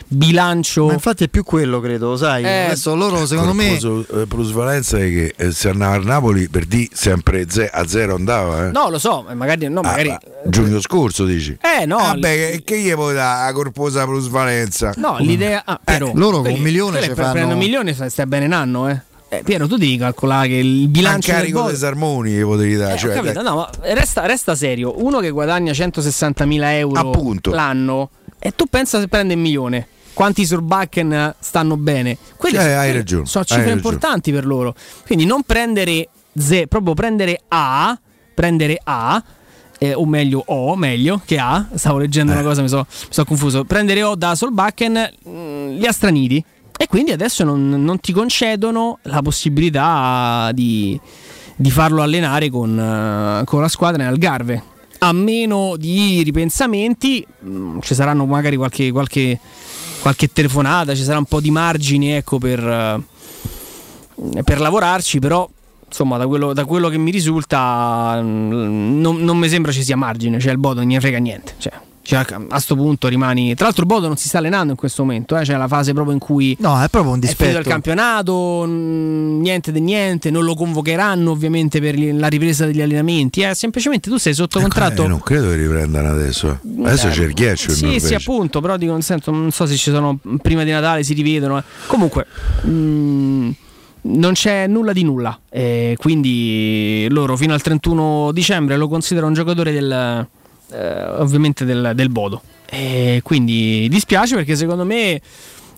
bilancio... 0.07 0.87
Ma 0.87 0.93
infatti 0.93 1.23
è 1.25 1.27
più 1.27 1.43
quello, 1.43 1.79
credo, 1.79 2.09
lo 2.09 2.17
sai. 2.17 2.43
Eh, 2.43 2.65
Adesso 2.65 2.95
loro, 2.95 3.25
secondo 3.25 3.53
me. 3.53 3.77
Corposo, 3.77 4.21
eh, 4.21 4.25
plusvalenza 4.27 4.97
è 4.97 5.01
che 5.09 5.33
eh, 5.35 5.51
se 5.51 5.69
andava 5.69 5.95
a 5.95 5.99
Napoli 5.99 6.47
per 6.49 6.65
D 6.65 6.87
sempre 6.91 7.45
ze- 7.49 7.69
a 7.69 7.87
zero 7.87 8.15
andava. 8.15 8.67
Eh. 8.67 8.71
No, 8.71 8.89
lo 8.89 8.99
so, 8.99 9.25
magari... 9.35 9.67
No, 9.69 9.79
Ah, 9.81 9.83
magari 9.83 10.09
ma 10.09 10.19
giugno 10.45 10.79
scorso 10.81 11.25
dici. 11.25 11.57
eh 11.61 11.85
no, 11.85 11.97
Vabbè, 11.97 12.19
che, 12.51 12.61
che 12.63 12.79
gli 12.79 12.93
puoi 12.93 13.13
dare 13.13 13.45
la 13.47 13.53
corposa 13.53 14.05
plusvalenza? 14.05 14.93
No, 14.97 15.17
l'idea. 15.19 15.63
Ah, 15.65 15.79
Piero, 15.83 16.11
loro 16.15 16.41
con 16.41 16.51
un 16.51 16.59
milione 16.59 17.01
ci 17.01 17.07
per- 17.07 17.15
fanno- 17.17 17.31
prendono 17.31 17.53
un 17.57 17.59
milione 17.63 17.93
stai 18.09 18.25
bene 18.25 18.45
un 18.45 18.53
anno, 18.53 18.89
eh. 18.89 19.01
Eh, 19.33 19.43
Piero, 19.43 19.65
tu 19.65 19.77
devi 19.77 19.95
calcolare 19.95 20.49
che 20.49 20.55
il 20.55 20.83
A 20.83 20.87
bilancio 20.89 21.31
del 21.31 21.39
carico 21.39 21.61
dei 21.67 21.77
Sarmoni 21.77 22.31
gli 22.31 22.41
potevi 22.41 22.75
dare. 22.75 22.95
Eh, 22.95 22.97
cioè, 22.97 23.13
capito, 23.13 23.41
no, 23.41 23.55
ma 23.55 23.69
resta, 23.93 24.25
resta 24.25 24.55
serio. 24.55 25.01
Uno 25.01 25.19
che 25.19 25.29
guadagna 25.29 25.71
160.000 25.71 26.73
euro 26.73 26.99
Appunto. 26.99 27.51
l'anno 27.51 28.09
e 28.39 28.51
tu 28.53 28.65
pensa 28.65 28.99
se 28.99 29.07
prende 29.07 29.35
un 29.35 29.39
milione. 29.39 29.87
Quanti 30.13 30.45
Surbacken 30.45 31.35
stanno 31.39 31.77
bene? 31.77 32.17
Quelli 32.35 32.57
Eh, 32.57 32.59
sono- 32.61 32.77
hai 32.77 32.91
ragione, 32.91 33.25
Sono 33.25 33.45
cifre 33.45 33.61
ragione. 33.63 33.79
importanti 33.79 34.31
per 34.33 34.45
loro. 34.45 34.75
Quindi 35.05 35.23
non 35.25 35.43
prendere 35.43 36.09
Z, 36.37 36.63
proprio 36.67 36.93
prendere 36.93 37.39
A, 37.47 37.97
prendere 38.35 38.81
A, 38.83 39.23
eh, 39.77 39.93
o 39.93 40.05
meglio 40.05 40.43
O, 40.47 40.75
meglio 40.75 41.21
che 41.23 41.37
A, 41.37 41.69
stavo 41.75 41.99
leggendo 41.99 42.33
Eh. 42.33 42.35
una 42.35 42.43
cosa, 42.43 42.61
mi 42.61 42.67
sono 42.67 42.85
confuso. 43.25 43.63
Prendere 43.63 44.03
O 44.03 44.15
da 44.15 44.35
Solbakken 44.35 45.13
mh, 45.23 45.77
li 45.77 45.85
ha 45.87 45.91
straniti 45.93 46.43
e 46.81 46.87
quindi 46.87 47.11
adesso 47.11 47.43
non, 47.43 47.69
non 47.69 47.99
ti 47.99 48.11
concedono 48.11 48.97
la 49.03 49.21
possibilità 49.21 50.49
di, 50.51 50.99
di 51.55 51.69
farlo 51.69 52.01
allenare 52.01 52.49
con, 52.49 52.75
eh, 52.75 53.43
con 53.45 53.61
la 53.61 53.67
squadra 53.67 54.01
in 54.01 54.09
Algarve. 54.09 54.63
A 54.97 55.11
meno 55.13 55.75
di 55.77 56.23
ripensamenti, 56.23 57.23
mh, 57.39 57.81
ci 57.81 57.93
saranno 57.93 58.25
magari 58.25 58.55
qualche, 58.55 58.89
qualche, 58.91 59.39
qualche 60.01 60.31
telefonata, 60.33 60.95
ci 60.95 61.03
sarà 61.03 61.19
un 61.19 61.25
po' 61.25 61.39
di 61.39 61.51
margini 61.51 62.13
ecco, 62.13 62.39
per, 62.39 62.59
eh, 62.67 64.41
per 64.43 64.59
lavorarci, 64.59 65.19
però 65.19 65.47
insomma 65.85 66.17
da 66.17 66.25
quello, 66.25 66.51
da 66.51 66.65
quello 66.65 66.89
che 66.89 66.97
mi 66.97 67.11
risulta 67.11 68.19
mh, 68.19 68.99
non, 68.99 69.17
non 69.17 69.37
mi 69.37 69.49
sembra 69.49 69.71
ci 69.71 69.83
sia 69.83 69.95
margine, 69.95 70.39
cioè 70.39 70.51
il 70.51 70.57
Bodo 70.57 70.79
non 70.79 70.89
ne 70.89 70.99
frega 70.99 71.19
niente. 71.19 71.53
Cioè, 71.59 71.73
cioè, 72.15 72.25
a 72.49 72.59
sto 72.59 72.75
punto 72.75 73.07
rimani. 73.07 73.55
Tra 73.55 73.65
l'altro, 73.65 73.85
Bodo 73.85 74.07
non 74.07 74.17
si 74.17 74.27
sta 74.27 74.39
allenando 74.39 74.71
in 74.71 74.77
questo 74.77 75.03
momento, 75.03 75.37
eh, 75.37 75.45
cioè 75.45 75.55
la 75.57 75.67
fase 75.67 75.93
proprio 75.93 76.13
in 76.13 76.19
cui 76.19 76.55
No, 76.59 76.81
è 76.81 76.89
proprio 76.89 77.13
un 77.13 77.19
dispetto. 77.19 77.57
il 77.59 77.65
campionato, 77.65 78.65
niente 78.65 79.71
di 79.71 79.79
niente, 79.79 80.29
non 80.29 80.43
lo 80.43 80.55
convocheranno 80.55 81.31
ovviamente 81.31 81.79
per 81.79 81.97
la 81.97 82.27
ripresa 82.27 82.65
degli 82.65 82.81
allenamenti. 82.81 83.41
Eh, 83.41 83.55
semplicemente 83.55 84.09
tu 84.09 84.17
sei 84.17 84.33
sotto 84.33 84.59
contratto. 84.59 85.03
Eh, 85.03 85.07
non 85.07 85.21
credo 85.21 85.49
che 85.49 85.55
riprendano 85.55 86.09
adesso. 86.09 86.59
Adesso 86.83 87.07
Eh, 87.07 87.11
c'è 87.11 87.23
il 87.23 87.33
ghiaccio 87.33 87.71
Sì, 87.71 87.99
sì, 87.99 88.13
appunto, 88.13 88.59
però 88.61 88.75
dico, 88.77 88.91
nel 88.93 89.03
senso, 89.03 89.31
non 89.31 89.51
so 89.51 89.65
se 89.65 89.75
ci 89.75 89.89
sono 89.91 90.19
prima 90.41 90.63
di 90.63 90.71
Natale 90.71 91.03
si 91.03 91.13
rivedono. 91.13 91.57
eh. 91.59 91.63
Comunque, 91.87 92.25
mh, 92.63 93.49
non 94.03 94.33
c'è 94.33 94.67
nulla 94.67 94.93
di 94.93 95.03
nulla. 95.03 95.39
quindi 95.97 97.07
loro 97.09 97.37
fino 97.37 97.53
al 97.53 97.61
31 97.61 98.31
dicembre 98.31 98.75
lo 98.75 98.87
considerano 98.87 99.29
un 99.29 99.35
giocatore 99.37 99.71
del, 99.71 100.27
eh, 100.71 101.03
ovviamente 101.17 101.65
del, 101.65 101.91
del 101.95 102.09
Bodo. 102.09 102.41
E 102.69 103.19
quindi 103.23 103.87
dispiace 103.89 104.35
perché 104.35 104.55
secondo 104.55 104.85
me 104.85 105.19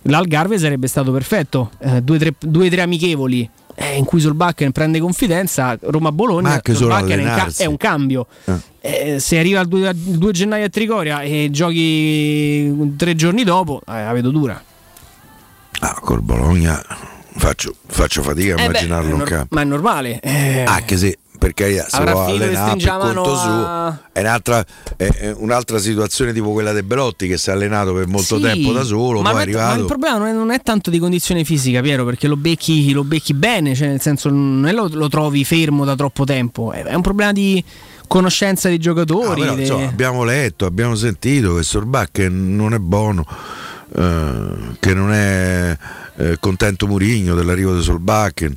l'Algarve 0.02 0.58
sarebbe 0.58 0.86
stato 0.86 1.10
perfetto. 1.12 1.70
Eh, 1.80 2.02
due 2.02 2.16
o 2.16 2.18
tre, 2.20 2.34
due, 2.40 2.70
tre 2.70 2.82
amichevoli. 2.82 3.48
eh, 3.76 3.96
in 3.96 4.04
cui 4.04 4.20
Solbakken 4.20 4.70
prende 4.70 5.00
confidenza, 5.00 5.64
Ma 5.66 5.78
Roma-Bologna, 5.80 6.60
Solbakken 6.64 7.18
è, 7.20 7.24
ca- 7.24 7.52
è 7.56 7.64
un 7.64 7.76
cambio. 7.76 8.26
Eh. 8.44 9.12
Eh, 9.14 9.18
se 9.18 9.38
arriva 9.38 9.60
il 9.60 9.66
2, 9.68 9.88
il 9.88 9.96
2 10.18 10.32
gennaio 10.32 10.66
a 10.66 10.68
Trigoria 10.68 11.22
e 11.22 11.48
giochi 11.50 12.94
tre 12.96 13.14
giorni 13.16 13.42
dopo, 13.42 13.80
eh, 13.88 14.04
la 14.04 14.12
vedo 14.12 14.30
dura. 14.30 14.62
Ah, 15.80 15.98
col 16.00 16.20
Bologna 16.22 16.80
faccio, 17.36 17.74
faccio 17.86 18.22
fatica 18.22 18.54
a 18.54 18.62
Eh 18.62 18.68
beh, 18.68 18.78
immaginarlo 18.78 19.16
è 19.16 19.18
in 19.18 19.24
campo. 19.24 19.54
ma 19.54 19.62
è 19.62 19.64
normale. 19.64 20.20
eh. 20.20 20.62
Anche 20.64 20.96
se 20.96 21.18
per 21.44 21.52
carità 21.52 21.84
se 21.88 21.98
che 22.02 22.10
allenare 22.10 22.76
per 22.80 22.98
conto 22.98 23.32
a- 23.32 23.36
suo 23.36 23.98
è 24.12 24.20
un'altra, 24.20 24.64
è- 24.96 25.34
un'altra 25.36 25.78
situazione 25.78 26.32
tipo 26.32 26.52
quella 26.52 26.72
di 26.72 26.82
Belotti 26.82 27.28
che 27.28 27.36
si 27.36 27.50
è 27.50 27.52
allenato 27.52 27.92
per 27.92 28.06
molto 28.06 28.36
Sì, 28.36 28.42
tempo 28.42 28.72
da 28.72 28.82
solo 28.82 29.20
ma, 29.20 29.30
è- 29.30 29.32
ma 29.34 29.40
arrivato 29.40 29.80
il 29.80 29.84
problema 29.86 30.16
non 30.18 30.28
è, 30.28 30.32
non 30.32 30.50
è 30.50 30.60
tanto 30.62 30.88
di 30.88 30.98
condizione 30.98 31.44
fisica, 31.44 31.82
Piero, 31.82 32.06
perché 32.06 32.28
lo 32.28 32.36
becchi, 32.36 32.92
lo 32.92 33.04
becchi 33.04 33.34
bene, 33.34 33.74
cioè 33.74 33.88
nel 33.88 34.00
senso 34.00 34.30
non 34.30 34.70
lo, 34.72 34.88
lo 34.90 35.08
trovi 35.10 35.44
fermo 35.44 35.84
da 35.84 35.94
troppo 35.94 36.24
tempo, 36.24 36.72
è, 36.72 36.82
è 36.82 36.94
un 36.94 37.02
problema 37.02 37.32
di 37.32 37.62
conoscenza 38.08 38.68
dei 38.68 38.78
Ah, 38.78 38.80
giocatori. 38.80 39.40
però, 39.40 39.54
de- 39.54 39.60
insomma, 39.60 39.86
abbiamo 39.88 40.24
letto, 40.24 40.64
abbiamo 40.64 40.94
sentito 40.94 41.56
che 41.56 41.62
Sorbach 41.62 42.18
non 42.30 42.72
è 42.72 42.78
buono, 42.78 43.26
eh, 43.96 44.46
che 44.80 44.94
non 44.94 45.12
è 45.12 45.76
eh, 46.16 46.36
contento 46.40 46.86
Murigno 46.86 47.34
dell'arrivo 47.34 47.74
di 47.74 47.82
Solbakken. 47.82 48.56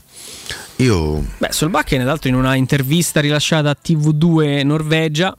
Io 0.78 1.24
Beh, 1.38 1.52
Solbakken, 1.52 2.00
tra 2.00 2.10
l'altro, 2.10 2.30
in 2.30 2.36
una 2.36 2.56
intervista 2.56 3.20
rilasciata 3.20 3.70
a 3.70 3.78
TV2 3.84 4.66
Norvegia. 4.66 5.36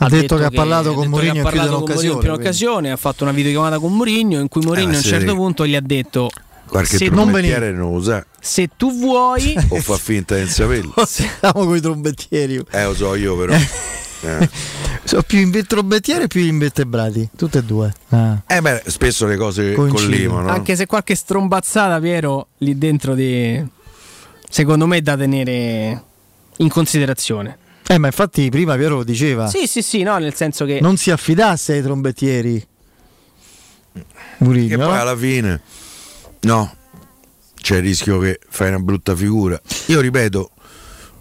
Ha 0.00 0.08
detto 0.08 0.36
che 0.36 0.44
ha 0.44 0.50
parlato 0.50 0.90
ha 0.90 0.94
con 0.94 1.04
detto 1.04 1.16
che 1.16 1.26
Mourinho 1.26 1.32
ha 1.32 1.36
in 1.36 1.42
parlato 1.42 1.82
con 1.82 1.92
Mourinho 1.92 2.12
in 2.12 2.18
più 2.18 2.20
di 2.20 2.28
un'occasione, 2.28 2.90
ha 2.90 2.96
fatto 2.96 3.24
una 3.24 3.32
videochiamata 3.32 3.78
con 3.78 3.96
Mourinho 3.96 4.38
in 4.38 4.48
cui 4.48 4.62
Mourinho 4.62 4.90
ma 4.90 4.94
a 4.94 4.98
un 4.98 5.02
certo 5.02 5.34
punto 5.34 5.66
gli 5.66 5.74
ha 5.74 5.80
detto 5.80 6.30
qualche 6.68 6.98
se, 6.98 7.06
trombettiere 7.06 7.72
non 7.72 7.94
lo 7.94 8.02
sa 8.02 8.24
se 8.38 8.68
tu 8.76 8.92
vuoi 8.92 9.56
o 9.68 9.80
fa 9.80 9.96
finta 9.96 10.34
di 10.34 10.42
non 10.42 10.50
saperlo. 10.50 10.94
Siamo 11.06 11.64
con 11.64 11.76
i 11.76 11.80
trombettieri. 11.80 12.62
Eh, 12.70 12.84
lo 12.84 12.94
so 12.94 13.14
io 13.14 13.36
però. 13.36 13.56
Eh. 14.20 14.48
Sono 15.04 15.22
più 15.22 15.38
invettrobettieri 15.38 16.24
e 16.24 16.26
più 16.26 16.40
invettebrati, 16.40 17.30
tutte 17.36 17.58
e 17.58 17.62
due. 17.62 17.92
Ah. 18.08 18.42
Eh 18.48 18.60
beh, 18.60 18.82
spesso 18.86 19.26
le 19.26 19.36
cose 19.36 19.74
Coincidono. 19.74 20.08
collimano. 20.08 20.48
Anche 20.48 20.74
se 20.74 20.86
qualche 20.86 21.14
strombazzata, 21.14 22.00
Piero, 22.00 22.48
lì 22.58 22.76
dentro 22.76 23.14
di... 23.14 23.64
secondo 24.48 24.86
me 24.86 24.98
è 24.98 25.00
da 25.00 25.16
tenere 25.16 26.02
in 26.58 26.68
considerazione. 26.68 27.58
Eh, 27.86 27.98
ma 27.98 28.08
infatti 28.08 28.48
prima 28.50 28.76
Piero 28.76 28.96
lo 28.96 29.04
diceva. 29.04 29.48
Sì, 29.48 29.66
sì, 29.66 29.82
sì, 29.82 30.02
no, 30.02 30.18
nel 30.18 30.34
senso 30.34 30.64
che... 30.64 30.78
Non 30.80 30.96
si 30.96 31.10
affidasse 31.10 31.74
ai 31.74 31.82
trombettieri. 31.82 32.66
Mourinho, 34.38 34.68
Che 34.68 34.76
poi 34.76 34.96
alla 34.96 35.16
fine, 35.16 35.60
no, 36.40 36.74
c'è 37.54 37.76
il 37.76 37.82
rischio 37.82 38.18
che 38.18 38.38
fai 38.48 38.68
una 38.68 38.78
brutta 38.78 39.16
figura. 39.16 39.60
Io 39.86 40.00
ripeto, 40.00 40.50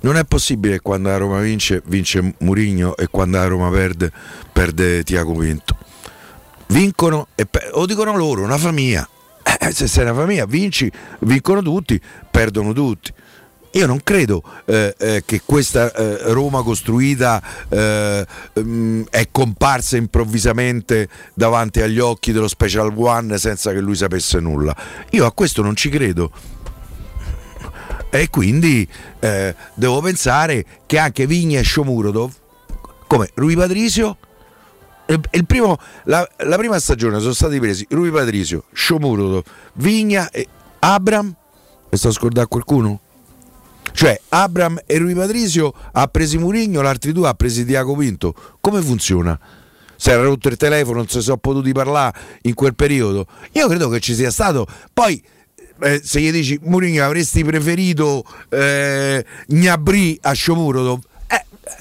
non 0.02 0.18
è 0.18 0.26
possibile 0.26 0.76
che 0.76 0.82
quando 0.82 1.10
la 1.10 1.18
Roma 1.18 1.40
vince, 1.40 1.82
vince 1.86 2.36
Murigno 2.40 2.96
e 2.98 3.08
quando 3.08 3.38
la 3.38 3.48
Roma 3.48 3.70
perde, 3.70 4.12
perde 4.52 5.04
Tiago 5.04 5.34
Pinto. 5.34 5.78
Vincono, 6.68 7.30
e 7.34 7.46
pe- 7.46 7.70
lo 7.74 7.86
dicono 7.86 8.16
loro, 8.16 8.44
una 8.44 8.58
famiglia. 8.58 9.08
Eh, 9.60 9.72
se 9.72 9.88
sei 9.88 10.04
una 10.04 10.14
famiglia, 10.14 10.46
vinci, 10.46 10.92
vincono 11.20 11.62
tutti, 11.62 12.00
perdono 12.30 12.74
tutti. 12.74 13.14
Io 13.72 13.86
non 13.86 14.02
credo 14.04 14.42
eh, 14.66 14.96
eh, 14.98 15.24
che 15.26 15.42
questa 15.46 15.94
eh, 15.94 16.34
Roma 16.34 16.64
costruita 16.64 17.42
eh, 17.70 18.26
mm, 18.60 19.04
è 19.10 19.28
comparsa 19.30 19.98
improvvisamente 19.98 21.08
davanti 21.34 21.82
agli 21.82 22.00
occhi 22.00 22.32
dello 22.32 22.48
Special 22.48 22.92
One 22.96 23.38
senza 23.38 23.72
che 23.72 23.80
lui 23.80 23.96
sapesse 23.96 24.40
nulla. 24.40 24.76
Io 25.12 25.26
a 25.26 25.32
questo 25.32 25.62
non 25.62 25.76
ci 25.76 25.90
credo. 25.90 26.32
E 28.10 28.30
quindi 28.30 28.88
eh, 29.20 29.54
devo 29.76 30.02
pensare 30.02 30.66
che 30.86 30.98
anche 30.98 31.28
Vigna 31.28 31.60
e 31.60 31.64
Shomurodov, 31.64 32.32
come 33.06 33.30
Rui 33.36 33.54
il 33.54 34.18
primo- 35.46 35.78
la, 36.06 36.28
la 36.38 36.58
prima 36.58 36.80
stagione 36.80 37.20
sono 37.20 37.34
stati 37.34 37.60
presi 37.60 37.86
Rui 37.90 38.12
Patrizio, 38.12 38.66
Shomurodov, 38.74 39.44
Vigna 39.74 40.30
e 40.30 40.48
Abram. 40.80 41.36
Mi 41.90 41.98
sto 41.98 42.12
scordando 42.12 42.50
qualcuno? 42.50 43.00
Cioè 43.94 44.20
Abram 44.30 44.80
e 44.86 44.98
Rui 44.98 45.16
Patrizio 45.16 45.74
ha 45.94 46.08
presi 46.08 46.38
Murigno, 46.38 46.82
l'altri 46.82 47.14
due 47.14 47.30
ha 47.30 47.34
presi 47.34 47.66
Diaco 47.66 47.96
Pinto. 47.96 48.36
Come 48.60 48.82
funziona? 48.82 49.40
Si 49.96 50.12
era 50.12 50.22
rotto 50.22 50.50
il 50.50 50.58
telefono, 50.58 50.98
non 50.98 51.08
si 51.08 51.22
sono 51.22 51.38
potuti 51.38 51.72
parlare 51.72 52.18
in 52.44 52.54
quel 52.54 52.76
periodo. 52.76 53.26
Io 53.54 53.68
credo 53.68 53.90
che 53.90 54.00
ci 54.00 54.14
sia 54.14 54.30
stato. 54.30 54.68
Poi 54.94 55.24
eh, 55.80 56.02
se 56.04 56.22
gli 56.22 56.32
dici 56.32 56.60
Mourinho 56.64 57.04
avresti 57.04 57.44
preferito 57.44 58.24
eh, 58.50 59.26
Gnabry 59.48 60.20
a 60.22 60.32
eh, 60.32 61.00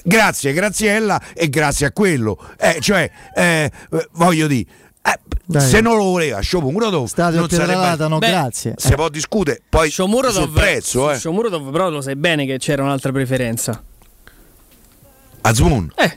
grazie 0.03 0.53
Graziella 0.53 1.21
e 1.33 1.49
grazie 1.49 1.87
a 1.87 1.91
quello 1.91 2.37
eh, 2.57 2.77
cioè 2.79 3.09
eh, 3.35 3.71
eh, 3.91 4.07
voglio 4.13 4.47
dire 4.47 4.65
eh, 5.01 5.59
se 5.59 5.79
non 5.79 5.95
lo 5.95 6.03
voleva 6.03 6.41
Shomurodov 6.41 7.05
Stadio 7.05 7.39
non 7.39 7.49
sarebbe 7.49 7.71
Pietralata, 7.71 8.07
no, 8.07 8.17
Beh, 8.17 8.27
grazie. 8.27 8.73
si 8.75 8.93
può 8.93 9.07
discutere 9.09 9.61
poi 9.69 9.89
Shomurodov, 9.89 10.43
sul 10.43 10.51
prezzo 10.51 11.11
eh. 11.11 11.17
Shomurodov, 11.17 11.71
però 11.71 11.89
lo 11.89 12.01
sai 12.01 12.15
bene 12.17 12.45
che 12.45 12.57
c'era 12.57 12.83
un'altra 12.83 13.11
preferenza. 13.13 13.81
Azmoun 15.41 15.89
Eh. 15.95 16.13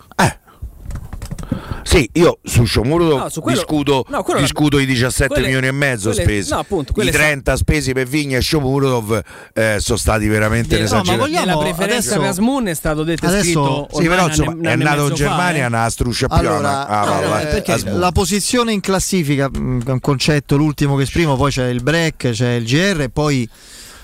Sì, 1.82 2.08
io 2.14 2.38
su 2.42 2.64
Shomurodov 2.64 3.18
No, 3.18 3.28
su 3.28 3.40
quello- 3.40 3.56
discuto, 3.58 4.04
no, 4.08 4.24
discuto 4.38 4.76
la- 4.76 4.82
i 4.82 4.86
17 4.86 5.28
quelle- 5.32 5.46
milioni 5.46 5.66
e 5.68 5.72
mezzo 5.72 6.10
quelle- 6.10 6.22
spesi. 6.24 6.50
no, 6.50 6.58
appunto, 6.58 6.90
I 6.92 6.94
quelle 6.94 7.10
30 7.10 7.56
spesi 7.56 7.92
per 7.92 8.06
Vigna 8.06 8.36
e 8.38 8.42
Shomurodov 8.42 9.20
eh, 9.54 9.76
sono 9.80 9.98
stati 9.98 10.26
veramente 10.28 10.74
No, 10.74 10.80
ma 10.80 10.84
esagerati. 10.86 11.18
vogliamo 11.18 11.46
la 11.46 11.56
preferenza 11.58 11.96
adesso- 12.14 12.18
per 12.20 12.28
Asmun 12.28 12.66
è 12.68 12.74
stato 12.74 13.02
detto 13.04 13.24
e 13.24 13.28
adesso- 13.28 13.42
scritto 13.42 13.88
Sì, 14.00 14.08
però 14.08 14.26
insomma, 14.26 14.50
anno- 14.52 14.68
è 14.68 14.76
nato 14.76 14.96
in 14.96 15.02
mezzo 15.02 15.08
fa, 15.08 15.14
Germania, 15.14 15.62
eh. 15.64 15.66
una 15.66 15.88
struscia 15.90 16.28
più 16.28 16.36
Allora, 16.38 16.86
a- 16.88 17.00
a- 17.00 17.00
allora, 17.18 17.36
a- 17.36 17.44
perché 17.46 17.72
a 17.72 17.76
Smoon. 17.78 17.98
la 17.98 18.12
posizione 18.12 18.72
in 18.72 18.80
classifica 18.80 19.46
è 19.52 19.58
un 19.58 19.98
concetto 20.00 20.56
l'ultimo 20.56 20.96
che 20.96 21.02
esprimo, 21.02 21.36
poi 21.36 21.50
c'è 21.50 21.68
il 21.68 21.82
break, 21.82 22.30
c'è 22.30 22.52
il 22.52 22.64
GR 22.64 23.00
e 23.02 23.08
poi 23.10 23.48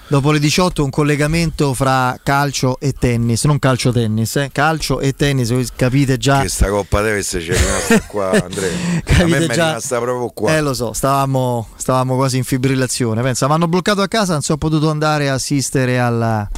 dopo 0.08 0.30
le 0.32 0.38
18 0.38 0.84
un 0.84 0.90
collegamento 0.90 1.74
fra 1.74 2.18
calcio 2.22 2.78
e 2.80 2.92
tennis, 2.92 3.44
non 3.44 3.58
calcio 3.58 3.92
tennis, 3.92 4.36
eh, 4.36 4.50
calcio 4.52 5.00
e 5.00 5.14
tennis, 5.14 5.50
voi 5.50 5.66
capite 5.74 6.16
già 6.18 6.40
Che 6.42 6.48
sta 6.48 6.68
Coppa 6.68 7.00
Davis 7.00 7.26
ci 7.40 7.50
è 7.50 7.56
rimasta 7.56 8.00
qua, 8.02 8.30
Andrea. 8.42 8.70
A 8.70 8.74
me 8.94 9.02
Capite 9.04 9.38
mi 9.38 9.44
è 9.46 9.54
già- 9.54 9.66
rimasta 9.68 9.98
proprio 10.00 10.28
qua. 10.28 10.56
Eh 10.56 10.60
lo 10.60 10.74
so, 10.74 10.92
stavamo, 10.92 11.68
stavamo 11.76 12.16
quasi 12.16 12.36
in 12.36 12.44
fibrillazione. 12.44 13.20
Pensa, 13.22 13.46
mi 13.48 13.54
hanno 13.54 13.68
bloccato 13.68 14.00
a 14.00 14.08
casa, 14.08 14.32
non 14.32 14.42
sono 14.42 14.58
potuto 14.58 14.90
andare 14.90 15.28
a 15.28 15.34
assistere 15.34 15.98
alla, 15.98 16.48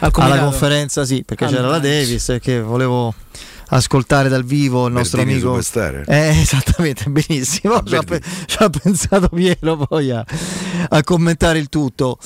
Al 0.00 0.10
alla 0.14 0.38
conferenza, 0.40 1.04
sì, 1.04 1.22
perché 1.24 1.44
Ah, 1.44 1.48
c'era 1.48 1.60
la 1.62 1.66
mannaggia. 1.68 1.88
Davis 1.88 2.28
e 2.30 2.40
che 2.40 2.60
volevo 2.60 3.12
ascoltare 3.70 4.30
dal 4.30 4.44
vivo 4.44 4.86
il 4.86 4.94
nostro 4.94 5.18
Bertini 5.18 5.40
amico. 5.42 5.60
Superstar. 5.62 6.04
Eh, 6.06 6.40
esattamente, 6.40 7.04
benissimo. 7.10 7.82
Ci 7.82 7.94
ha, 7.96 8.02
pe- 8.02 8.22
ci 8.46 8.56
ha 8.60 8.70
pensato 8.70 9.28
Piero 9.28 9.76
poi 9.76 10.10
a, 10.10 10.24
a 10.88 11.02
commentare 11.04 11.58
il 11.58 11.68
tutto. 11.68 12.18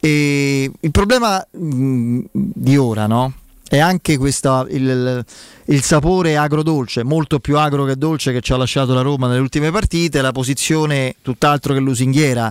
E 0.00 0.70
il 0.80 0.90
problema 0.90 1.44
mh, 1.50 2.20
di 2.32 2.76
ora, 2.76 3.06
no? 3.06 3.32
È 3.68 3.78
anche 3.78 4.16
questa, 4.16 4.64
il, 4.70 5.24
il 5.66 5.82
sapore 5.82 6.36
agrodolce, 6.38 7.02
molto 7.02 7.38
più 7.38 7.58
agro 7.58 7.84
che 7.84 7.96
dolce 7.96 8.32
che 8.32 8.40
ci 8.40 8.52
ha 8.52 8.56
lasciato 8.56 8.94
la 8.94 9.02
Roma 9.02 9.26
nelle 9.26 9.40
ultime 9.40 9.70
partite, 9.70 10.22
la 10.22 10.32
posizione 10.32 11.16
tutt'altro 11.20 11.74
che 11.74 11.80
lusinghiera, 11.80 12.50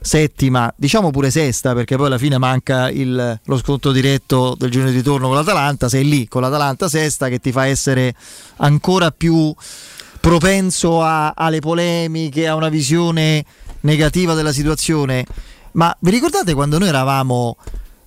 settima, 0.00 0.72
diciamo 0.74 1.10
pure 1.10 1.30
sesta, 1.30 1.72
perché 1.72 1.96
poi 1.96 2.06
alla 2.06 2.18
fine 2.18 2.38
manca 2.38 2.90
il- 2.90 3.40
lo 3.44 3.58
sconto 3.58 3.92
diretto 3.92 4.56
del 4.58 4.70
giorno 4.70 4.90
di 4.90 4.96
ritorno 4.96 5.28
con 5.28 5.36
l'Atalanta, 5.36 5.88
sei 5.88 6.04
lì 6.04 6.26
con 6.26 6.42
l'Atalanta 6.42 6.88
sesta 6.88 7.28
che 7.28 7.38
ti 7.38 7.52
fa 7.52 7.66
essere 7.66 8.14
ancora 8.56 9.12
più 9.12 9.54
propenso 10.20 11.00
a- 11.02 11.32
alle 11.36 11.60
polemiche, 11.60 12.48
a 12.48 12.56
una 12.56 12.68
visione 12.68 13.44
negativa 13.82 14.34
della 14.34 14.52
situazione. 14.52 15.24
Ma 15.76 15.94
vi 16.00 16.10
ricordate 16.10 16.54
quando 16.54 16.78
noi 16.78 16.88
eravamo 16.88 17.56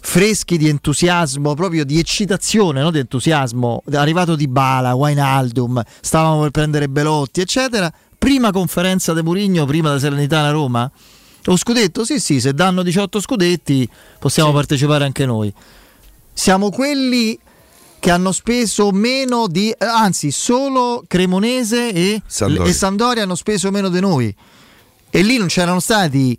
freschi 0.02 0.58
di 0.58 0.68
entusiasmo, 0.68 1.54
proprio 1.54 1.86
di 1.86 2.00
eccitazione, 2.00 2.82
no? 2.82 2.90
di 2.90 2.98
entusiasmo, 2.98 3.84
arrivato 3.94 4.36
di 4.36 4.48
Bala, 4.48 4.96
Wijnaldum, 4.96 5.82
stavamo 6.02 6.42
per 6.42 6.52
prendere 6.52 6.90
Belotti, 6.90 7.42
eccetera. 7.42 7.92
Prima 8.18 8.52
conferenza 8.52 9.14
di 9.14 9.22
Murigno, 9.22 9.66
prima 9.66 9.90
della 9.90 10.00
Serenità 10.00 10.40
alla 10.40 10.50
Roma? 10.50 10.92
Lo 11.44 11.56
scudetto? 11.56 12.04
Sì, 12.06 12.20
sì, 12.20 12.42
se 12.42 12.54
danno 12.54 12.82
18 12.82 13.22
scudetti 13.22 13.88
possiamo 14.18 14.52
partecipare 14.52 15.06
anche 15.06 15.26
noi. 15.28 15.54
Siamo 16.34 16.72
quelli 16.72 17.38
che 18.00 18.10
hanno 18.10 18.32
speso 18.32 18.90
meno 18.92 19.48
di, 19.48 19.70
eh, 19.70 19.86
anzi, 19.86 20.32
solo 20.32 21.04
Cremonese 21.08 21.94
e 21.94 22.22
Sampdoria. 22.26 22.72
e 22.72 22.74
Sampdoria 22.74 23.24
hanno 23.24 23.36
speso 23.36 23.70
meno 23.70 23.90
di 23.90 24.00
noi. 24.00 24.36
E 25.12 25.22
lì 25.22 25.38
non 25.38 25.48
c'erano 25.48 25.80
stati 25.80 26.38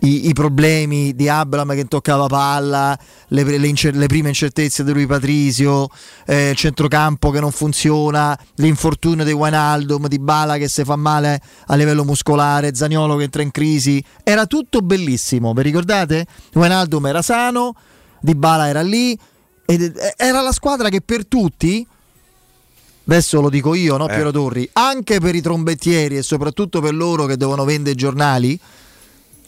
i, 0.00 0.28
i 0.28 0.32
problemi 0.32 1.14
di 1.14 1.28
Abram 1.28 1.74
che 1.74 1.84
toccava 1.86 2.26
palla, 2.26 2.96
le, 3.28 3.42
le 3.42 3.66
incer- 3.66 3.96
le 3.96 4.06
prime 4.06 4.28
incertezze 4.28 4.84
di 4.84 4.92
lui 4.92 5.06
Patrisio, 5.06 5.88
eh, 6.26 6.50
il 6.50 6.56
centrocampo 6.56 7.30
che 7.30 7.40
non 7.40 7.50
funziona, 7.50 8.38
l'infortunio 8.56 9.24
di 9.24 9.32
Wijnaldum, 9.32 10.06
di 10.06 10.18
Bala 10.18 10.56
che 10.56 10.68
si 10.68 10.84
fa 10.84 10.96
male 10.96 11.40
a 11.66 11.74
livello 11.74 12.04
muscolare, 12.04 12.74
Zaniolo 12.74 13.16
che 13.16 13.24
entra 13.24 13.42
in 13.42 13.50
crisi. 13.50 14.02
Era 14.22 14.46
tutto 14.46 14.80
bellissimo, 14.80 15.52
vi 15.52 15.62
ricordate? 15.62 16.26
Wijnaldum 16.54 17.06
era 17.06 17.22
sano, 17.22 17.74
Di 18.20 18.34
Bala 18.34 18.68
era 18.68 18.82
lì, 18.82 19.18
ed 19.64 19.82
eh, 19.82 20.14
era 20.16 20.40
la 20.42 20.52
squadra 20.52 20.88
che 20.88 21.00
per 21.00 21.26
tutti 21.26 21.86
adesso 23.08 23.40
lo 23.40 23.48
dico 23.48 23.74
io, 23.74 23.96
no 23.96 24.06
Eh. 24.06 24.14
Piero 24.14 24.30
Torri, 24.30 24.68
anche 24.74 25.18
per 25.18 25.34
i 25.34 25.40
trombettieri 25.40 26.18
e 26.18 26.22
soprattutto 26.22 26.80
per 26.80 26.94
loro 26.94 27.24
che 27.24 27.36
devono 27.36 27.64
vendere 27.64 27.92
i 27.92 27.96
giornali, 27.96 28.58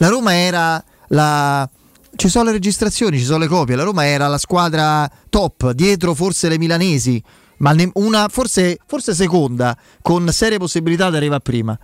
la 0.01 0.09
Roma 0.09 0.35
era 0.35 0.83
la... 1.09 1.69
Ci 2.17 2.29
sono 2.29 2.47
le 2.47 2.53
registrazioni, 2.53 3.19
ci 3.19 3.25
sono 3.25 3.39
le 3.39 3.47
copie, 3.47 3.77
la 3.77 3.85
Roma 3.85 4.05
era 4.07 4.27
la 4.27 4.39
squadra 4.39 5.11
top, 5.29 5.71
dietro 5.73 6.15
forse 6.15 6.49
le 6.49 6.59
milanesi, 6.59 7.23
ma 7.59 7.75
una 7.95 8.29
forse, 8.29 8.79
forse 8.87 9.15
seconda, 9.15 9.77
con 10.03 10.29
serie 10.33 10.59
possibilità 10.59 11.09
di 11.09 11.17
arrivare 11.17 11.41
prima. 11.41 11.79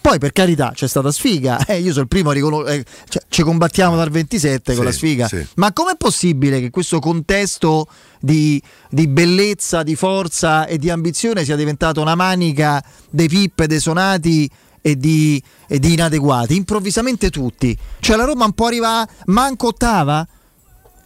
Poi 0.00 0.18
per 0.18 0.32
carità 0.32 0.72
c'è 0.74 0.86
stata 0.86 1.10
sfiga, 1.10 1.64
eh, 1.66 1.80
io 1.80 1.90
sono 1.90 2.02
il 2.02 2.08
primo 2.08 2.30
a 2.30 2.32
riconoscere, 2.32 2.84
cioè, 3.08 3.22
ci 3.28 3.42
combattiamo 3.42 3.96
dal 3.96 4.10
27 4.10 4.74
con 4.74 4.82
Sì, 4.82 4.90
la 4.90 4.92
sfiga, 4.92 5.28
sì. 5.28 5.46
ma 5.56 5.72
com'è 5.72 5.96
possibile 5.96 6.60
che 6.60 6.70
questo 6.70 6.98
contesto 6.98 7.86
di, 8.20 8.60
di 8.90 9.06
bellezza, 9.06 9.82
di 9.82 9.94
forza 9.96 10.66
e 10.66 10.78
di 10.78 10.90
ambizione 10.90 11.44
sia 11.44 11.56
diventato 11.56 12.00
una 12.00 12.14
manica 12.14 12.82
dei 13.10 13.28
pippe, 13.28 13.66
dei 13.66 13.80
sonati 13.80 14.48
e 14.80 14.96
di, 14.96 15.42
e 15.66 15.78
di 15.78 15.92
inadeguati? 15.92 16.56
Improvvisamente 16.56 17.30
tutti. 17.30 17.76
Cioè 18.00 18.16
la 18.16 18.24
Roma 18.24 18.44
non 18.44 18.52
può 18.52 18.66
arrivare 18.66 19.08
manco 19.26 19.68
ottava? 19.68 20.26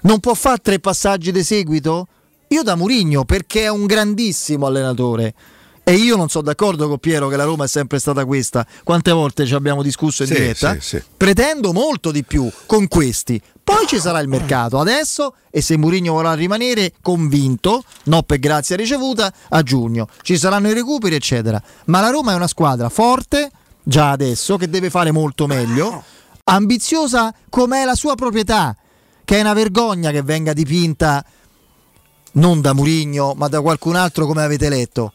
Non 0.02 0.20
può 0.20 0.34
fare 0.34 0.58
tre 0.62 0.78
passaggi 0.80 1.30
di 1.32 1.44
seguito? 1.44 2.08
Io 2.48 2.62
da 2.62 2.74
Murigno 2.74 3.24
perché 3.24 3.62
è 3.62 3.70
un 3.70 3.86
grandissimo 3.86 4.66
allenatore. 4.66 5.34
E 5.84 5.94
io 5.94 6.16
non 6.16 6.28
sono 6.28 6.44
d'accordo 6.44 6.86
con 6.86 6.98
Piero 6.98 7.26
che 7.28 7.34
la 7.36 7.42
Roma 7.44 7.64
è 7.64 7.68
sempre 7.68 7.98
stata 7.98 8.24
questa. 8.24 8.64
Quante 8.84 9.10
volte 9.10 9.46
ci 9.46 9.54
abbiamo 9.54 9.82
discusso 9.82 10.22
in 10.22 10.28
Sì, 10.28 10.34
diretta? 10.34 10.74
sì, 10.74 10.80
sì. 10.80 11.02
Pretendo 11.16 11.72
molto 11.72 12.12
di 12.12 12.22
più 12.22 12.48
con 12.66 12.86
questi. 12.86 13.40
Poi 13.64 13.86
ci 13.86 13.98
sarà 13.98 14.20
il 14.20 14.28
mercato 14.28 14.78
adesso 14.78 15.34
e 15.50 15.60
se 15.60 15.76
Mourinho 15.76 16.12
vorrà 16.12 16.34
rimanere 16.34 16.92
convinto, 17.00 17.82
no 18.04 18.22
per 18.22 18.38
grazia 18.38 18.76
ricevuta, 18.76 19.32
a 19.50 19.62
giugno. 19.62 20.08
Ci 20.22 20.36
saranno 20.36 20.68
i 20.68 20.74
recuperi, 20.74 21.14
eccetera. 21.16 21.60
Ma 21.86 22.00
la 22.00 22.10
Roma 22.10 22.32
è 22.32 22.34
una 22.36 22.48
squadra 22.48 22.88
forte, 22.88 23.50
già 23.82 24.10
adesso, 24.10 24.56
che 24.56 24.68
deve 24.68 24.90
fare 24.90 25.10
molto 25.10 25.46
meglio, 25.46 26.02
ambiziosa 26.44 27.34
come 27.48 27.82
è 27.82 27.84
la 27.84 27.94
sua 27.94 28.14
proprietà, 28.14 28.76
che 29.24 29.36
è 29.36 29.40
una 29.40 29.54
vergogna 29.54 30.10
che 30.10 30.22
venga 30.22 30.52
dipinta 30.52 31.24
non 32.32 32.60
da 32.60 32.72
Murigno, 32.72 33.34
ma 33.36 33.48
da 33.48 33.60
qualcun 33.60 33.96
altro 33.96 34.26
come 34.26 34.42
avete 34.42 34.68
letto. 34.68 35.12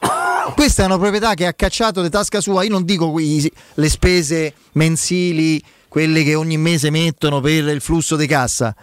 Questa 0.54 0.84
è 0.84 0.86
una 0.86 0.98
proprietà 0.98 1.34
che 1.34 1.46
ha 1.46 1.54
cacciato 1.54 2.02
di 2.02 2.10
tasca 2.10 2.42
sua, 2.42 2.64
io 2.64 2.70
non 2.70 2.86
dico 2.86 3.12
qui 3.12 3.52
le 3.74 3.90
spese 3.90 4.54
mensili, 4.74 5.62
quelle 5.88 6.24
che 6.24 6.36
ogni 6.36 6.58
mese 6.58 6.90
mettono 6.90 7.42
per 7.42 7.68
il 7.68 7.82
flusso 7.82 8.16
di 8.16 8.28
cassa, 8.28 8.74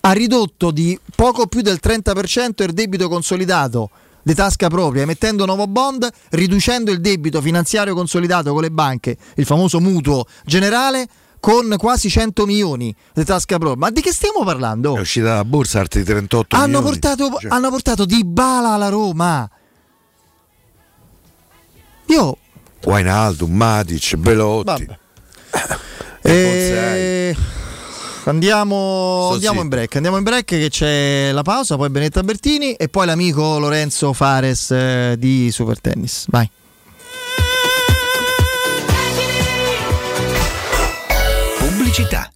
ha 0.00 0.12
ridotto 0.12 0.70
di 0.70 0.98
poco 1.14 1.46
più 1.46 1.62
del 1.62 1.80
30% 1.82 2.62
il 2.64 2.72
debito 2.72 3.08
consolidato 3.08 3.90
di 4.26 4.34
tasca 4.34 4.66
propria, 4.66 5.02
emettendo 5.02 5.46
nuovo 5.46 5.68
bond, 5.68 6.08
riducendo 6.30 6.90
il 6.90 7.00
debito 7.00 7.40
finanziario 7.40 7.94
consolidato 7.94 8.52
con 8.52 8.60
le 8.62 8.72
banche, 8.72 9.16
il 9.36 9.44
famoso 9.46 9.78
mutuo 9.78 10.26
generale, 10.44 11.06
con 11.38 11.72
quasi 11.78 12.10
100 12.10 12.44
milioni 12.44 12.92
di 13.14 13.24
tasca 13.24 13.56
propria. 13.58 13.78
Ma 13.78 13.90
di 13.92 14.00
che 14.00 14.10
stiamo 14.10 14.42
parlando? 14.42 14.96
È 14.96 14.98
uscita 15.00 15.34
la 15.36 15.44
borsa 15.44 15.78
altri 15.78 16.02
38 16.02 16.56
Hanno 16.56 16.66
milioni. 16.80 16.84
portato, 16.86 17.38
Cioè, 17.38 17.50
hanno 17.52 17.70
portato 17.70 18.04
Di 18.04 18.24
Bala 18.24 18.70
alla 18.70 18.88
Roma. 18.88 19.48
Io 22.06 22.36
Wijnaldum, 22.82 23.52
Matic, 23.54 24.16
Belotti. 24.16 24.86
Vabbè. 24.86 24.98
Eh, 26.22 27.36
Andiamo, 28.28 29.30
andiamo 29.32 29.60
in 29.60 29.68
break, 29.68 29.94
andiamo 29.96 30.16
in 30.16 30.24
break 30.24 30.44
che 30.44 30.68
c'è 30.68 31.30
la 31.30 31.42
pausa, 31.42 31.76
poi 31.76 31.90
Benetta 31.90 32.24
Bertini 32.24 32.72
e 32.72 32.88
poi 32.88 33.06
l'amico 33.06 33.60
Lorenzo 33.60 34.12
Fares 34.12 34.72
eh, 34.72 35.14
di 35.16 35.48
Super 35.52 35.80
Tennis. 35.80 36.26
Vai. 36.28 36.50
Pubblicità. 41.58 42.35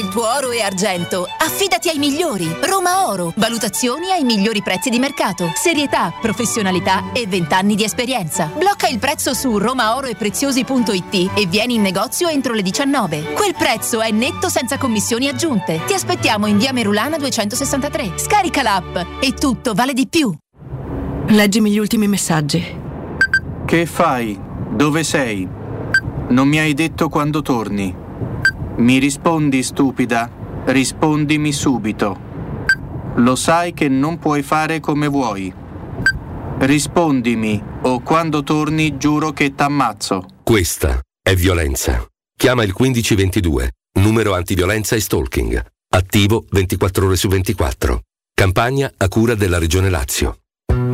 Il 0.00 0.08
tuo 0.08 0.34
oro 0.34 0.50
e 0.50 0.62
argento, 0.62 1.26
affidati 1.38 1.90
ai 1.90 1.98
migliori. 1.98 2.50
Roma 2.62 3.06
Oro. 3.10 3.34
Valutazioni 3.36 4.10
ai 4.10 4.24
migliori 4.24 4.62
prezzi 4.62 4.88
di 4.88 4.98
mercato. 4.98 5.52
Serietà, 5.54 6.10
professionalità 6.18 7.12
e 7.12 7.26
20 7.26 7.52
anni 7.52 7.74
di 7.74 7.84
esperienza. 7.84 8.50
Blocca 8.56 8.88
il 8.88 8.98
prezzo 8.98 9.34
su 9.34 9.58
romaoroepreziosi.it 9.58 11.32
e 11.34 11.44
vieni 11.46 11.74
in 11.74 11.82
negozio 11.82 12.28
entro 12.28 12.54
le 12.54 12.62
19. 12.62 13.34
Quel 13.34 13.54
prezzo 13.54 14.00
è 14.00 14.10
netto 14.10 14.48
senza 14.48 14.78
commissioni 14.78 15.28
aggiunte. 15.28 15.82
Ti 15.86 15.92
aspettiamo 15.92 16.46
in 16.46 16.56
via 16.56 16.72
Merulana 16.72 17.18
263. 17.18 18.12
Scarica 18.16 18.62
l'app 18.62 18.96
e 19.20 19.34
tutto 19.34 19.74
vale 19.74 19.92
di 19.92 20.08
più. 20.08 20.34
Leggimi 21.26 21.70
gli 21.70 21.78
ultimi 21.78 22.08
messaggi. 22.08 22.64
Che 23.66 23.84
fai? 23.84 24.40
Dove 24.70 25.04
sei? 25.04 25.46
Non 26.28 26.48
mi 26.48 26.58
hai 26.58 26.72
detto 26.72 27.10
quando 27.10 27.42
torni. 27.42 28.08
Mi 28.80 28.96
rispondi 28.96 29.62
stupida? 29.62 30.30
Rispondimi 30.64 31.52
subito. 31.52 32.28
Lo 33.16 33.36
sai 33.36 33.74
che 33.74 33.88
non 33.88 34.18
puoi 34.18 34.42
fare 34.42 34.80
come 34.80 35.06
vuoi. 35.06 35.52
Rispondimi 36.60 37.62
o 37.82 38.00
quando 38.00 38.42
torni 38.42 38.96
giuro 38.96 39.32
che 39.32 39.54
t'ammazzo. 39.54 40.24
Questa 40.42 40.98
è 41.22 41.34
violenza. 41.34 42.06
Chiama 42.34 42.62
il 42.62 42.74
1522, 42.74 43.72
numero 44.00 44.34
antiviolenza 44.34 44.96
e 44.96 45.00
stalking. 45.00 45.62
Attivo 45.92 46.46
24 46.50 47.04
ore 47.04 47.16
su 47.16 47.28
24. 47.28 48.00
Campagna 48.32 48.90
a 48.96 49.08
cura 49.08 49.34
della 49.34 49.58
Regione 49.58 49.90
Lazio. 49.90 50.38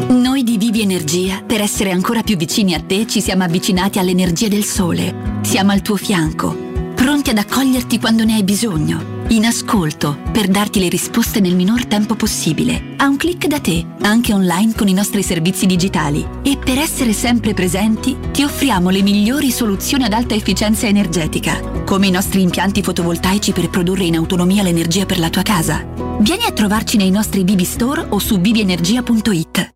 Noi 0.09 0.43
di 0.43 0.59
Vivi 0.59 0.81
Energia, 0.81 1.43
per 1.43 1.61
essere 1.61 1.93
ancora 1.93 2.23
più 2.23 2.37
vicini 2.37 2.75
a 2.75 2.81
te, 2.81 3.07
ci 3.07 3.21
siamo 3.21 3.45
avvicinati 3.45 4.01
all'energia 4.01 4.49
del 4.49 4.65
sole. 4.65 5.39
Siamo 5.43 5.71
al 5.71 5.83
tuo 5.83 5.97
fianco, 5.97 6.66
pronti 7.07 7.31
ad 7.31 7.39
accoglierti 7.39 8.01
quando 8.01 8.25
ne 8.25 8.35
hai 8.35 8.43
bisogno. 8.43 9.23
In 9.29 9.47
ascolto, 9.47 10.19
per 10.33 10.49
darti 10.49 10.81
le 10.81 10.89
risposte 10.89 11.39
nel 11.39 11.55
minor 11.55 11.85
tempo 11.87 12.17
possibile. 12.17 12.95
A 12.97 13.07
un 13.07 13.17
clic 13.17 13.47
da 13.47 13.61
te, 13.61 13.87
anche 14.01 14.33
online 14.33 14.75
con 14.75 14.89
i 14.89 14.93
nostri 14.93 15.23
servizi 15.23 15.67
digitali. 15.67 16.27
E 16.43 16.57
per 16.57 16.79
essere 16.79 17.13
sempre 17.13 17.55
presenti, 17.55 18.17
ti 18.33 18.43
offriamo 18.43 18.91
le 18.91 19.03
migliori 19.03 19.53
soluzioni 19.53 20.03
ad 20.03 20.15
alta 20.15 20.35
efficienza 20.35 20.89
energetica, 20.89 21.61
come 21.85 22.09
i 22.09 22.11
nostri 22.11 22.43
impianti 22.43 22.83
fotovoltaici 22.83 23.53
per 23.53 23.71
produrre 23.71 24.03
in 24.03 24.17
autonomia 24.17 24.65
l'energia 24.65 25.07
per 25.07 25.21
la 25.21 25.31
tua 25.31 25.43
casa. 25.43 25.87
Vieni 26.19 26.43
a 26.45 26.51
trovarci 26.51 26.97
nei 26.97 27.11
nostri 27.11 27.45
Vivi 27.45 27.65
Store 27.65 28.05
o 28.09 28.19
su 28.19 28.41
vivienergia.it. 28.41 29.76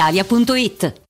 brispalitalia.it. 0.00 1.09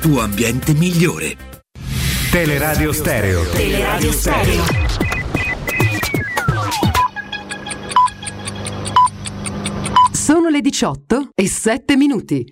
tuo 0.01 0.21
ambiente 0.21 0.73
migliore. 0.73 1.37
Teleradio 2.31 2.91
Stereo. 2.91 3.43
Teleradio 3.51 4.11
Stereo. 4.11 4.63
Sono 10.11 10.49
le 10.49 10.61
18 10.61 11.29
e 11.35 11.47
7 11.47 11.95
minuti. 11.97 12.51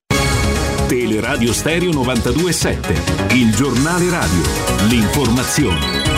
Teleradio 0.88 1.52
Stereo 1.52 1.92
927, 1.92 3.34
il 3.34 3.52
giornale 3.56 4.10
radio, 4.12 4.42
l'informazione. 4.88 6.09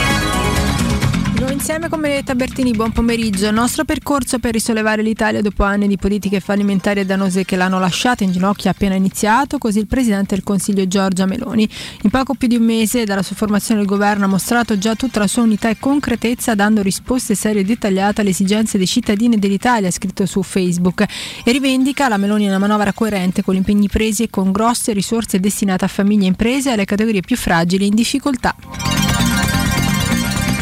Nuovo 1.41 1.55
insieme 1.55 1.89
con 1.89 2.01
Benedetta 2.01 2.35
Bertini, 2.35 2.69
buon 2.69 2.91
pomeriggio. 2.91 3.47
Il 3.47 3.55
nostro 3.55 3.83
percorso 3.83 4.37
per 4.37 4.51
risollevare 4.53 5.01
l'Italia 5.01 5.41
dopo 5.41 5.63
anni 5.63 5.87
di 5.87 5.97
politiche 5.97 6.39
fallimentari 6.39 6.99
e 6.99 7.05
dannose 7.05 7.45
che 7.45 7.55
l'hanno 7.55 7.79
lasciata 7.79 8.23
in 8.23 8.31
ginocchio 8.31 8.69
è 8.69 8.73
appena 8.73 8.93
iniziato, 8.93 9.57
così 9.57 9.79
il 9.79 9.87
Presidente 9.87 10.35
del 10.35 10.43
Consiglio 10.43 10.87
Giorgia 10.87 11.25
Meloni. 11.25 11.67
In 12.03 12.11
poco 12.11 12.35
più 12.35 12.47
di 12.47 12.57
un 12.57 12.63
mese 12.63 13.05
dalla 13.05 13.23
sua 13.23 13.35
formazione 13.35 13.81
il 13.81 13.87
governo 13.87 14.25
ha 14.25 14.27
mostrato 14.27 14.77
già 14.77 14.93
tutta 14.93 15.17
la 15.17 15.25
sua 15.25 15.41
unità 15.41 15.67
e 15.67 15.79
concretezza 15.79 16.53
dando 16.53 16.83
risposte 16.83 17.33
serie 17.33 17.61
e 17.61 17.65
dettagliate 17.65 18.21
alle 18.21 18.29
esigenze 18.29 18.77
dei 18.77 18.85
cittadini 18.85 19.39
dell'Italia, 19.39 19.87
ha 19.87 19.91
scritto 19.91 20.27
su 20.27 20.43
Facebook, 20.43 21.03
e 21.43 21.51
rivendica 21.51 22.07
la 22.07 22.17
Meloni 22.17 22.45
una 22.45 22.59
manovra 22.59 22.93
coerente 22.93 23.41
con 23.41 23.55
gli 23.55 23.57
impegni 23.57 23.89
presi 23.89 24.21
e 24.21 24.29
con 24.29 24.51
grosse 24.51 24.93
risorse 24.93 25.39
destinate 25.39 25.85
a 25.85 25.87
famiglie 25.87 26.25
e 26.25 26.27
imprese 26.27 26.69
e 26.69 26.73
alle 26.73 26.85
categorie 26.85 27.21
più 27.21 27.35
fragili 27.35 27.87
in 27.87 27.95
difficoltà. 27.95 29.30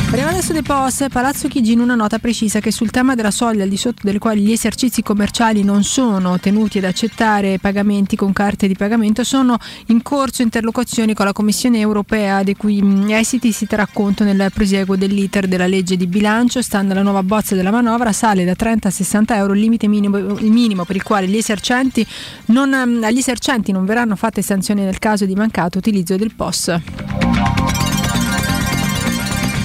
Parliamo 0.10 0.32
adesso 0.32 0.53
dei 0.53 0.64
POS. 0.64 1.05
Palazzo 1.12 1.47
Chigi 1.47 1.74
in 1.74 1.82
una 1.82 1.93
nota 1.93 2.18
precisa 2.18 2.60
che 2.60 2.72
sul 2.72 2.89
tema 2.89 3.14
della 3.14 3.30
soglia 3.30 3.62
al 3.62 3.70
di 3.70 3.78
sotto 3.78 4.01
delle 4.01 4.18
quali 4.18 4.41
gli 4.41 4.51
esercizi 4.51 5.03
commerciali 5.03 5.64
non 5.64 5.84
sono 5.84 6.39
tenuti 6.39 6.80
ad 6.80 6.86
accettare 6.86 7.60
pagamenti 7.60 8.16
con 8.16 8.34
carte 8.34 8.68
di 8.68 8.74
pagamento 8.74 9.24
sono 9.24 9.55
in 9.88 10.01
corso 10.01 10.41
interlocuzioni 10.41 11.14
con 11.14 11.26
la 11.26 11.32
Commissione 11.32 11.78
europea 11.78 12.41
dei 12.41 12.55
cui 12.55 12.82
mh, 12.82 13.12
esiti 13.12 13.51
si 13.51 13.68
terrà 13.68 13.86
conto 13.86 14.24
nel 14.24 14.49
prosieguo 14.51 14.95
dell'iter 14.95 15.47
della 15.47 15.68
legge 15.68 15.95
di 15.95 16.07
bilancio. 16.07 16.64
Stando 16.64 16.93
alla 16.93 17.03
nuova 17.03 17.22
bozza 17.22 17.53
della 17.53 17.70
manovra 17.70 18.12
sale 18.12 18.43
da 18.43 18.55
30 18.55 18.88
a 18.88 18.91
60 18.91 19.36
euro 19.36 19.53
il 19.53 19.60
limite 19.60 19.88
minimo, 19.88 20.18
il 20.18 20.51
minimo 20.51 20.86
per 20.86 20.95
il 20.95 21.03
quale 21.03 21.28
gli 21.28 21.38
esercenti 21.38 22.03
non, 22.45 22.74
agli 22.74 23.20
esercenti 23.20 23.72
non 23.72 23.86
verranno 23.86 24.16
fatte 24.16 24.41
sanzioni 24.41 24.82
nel 24.82 24.97
caso 24.97 25.26
di 25.26 25.36
mancato 25.36 25.78
utilizzo 25.78 26.16
del 26.16 26.34
POS. 26.34 26.78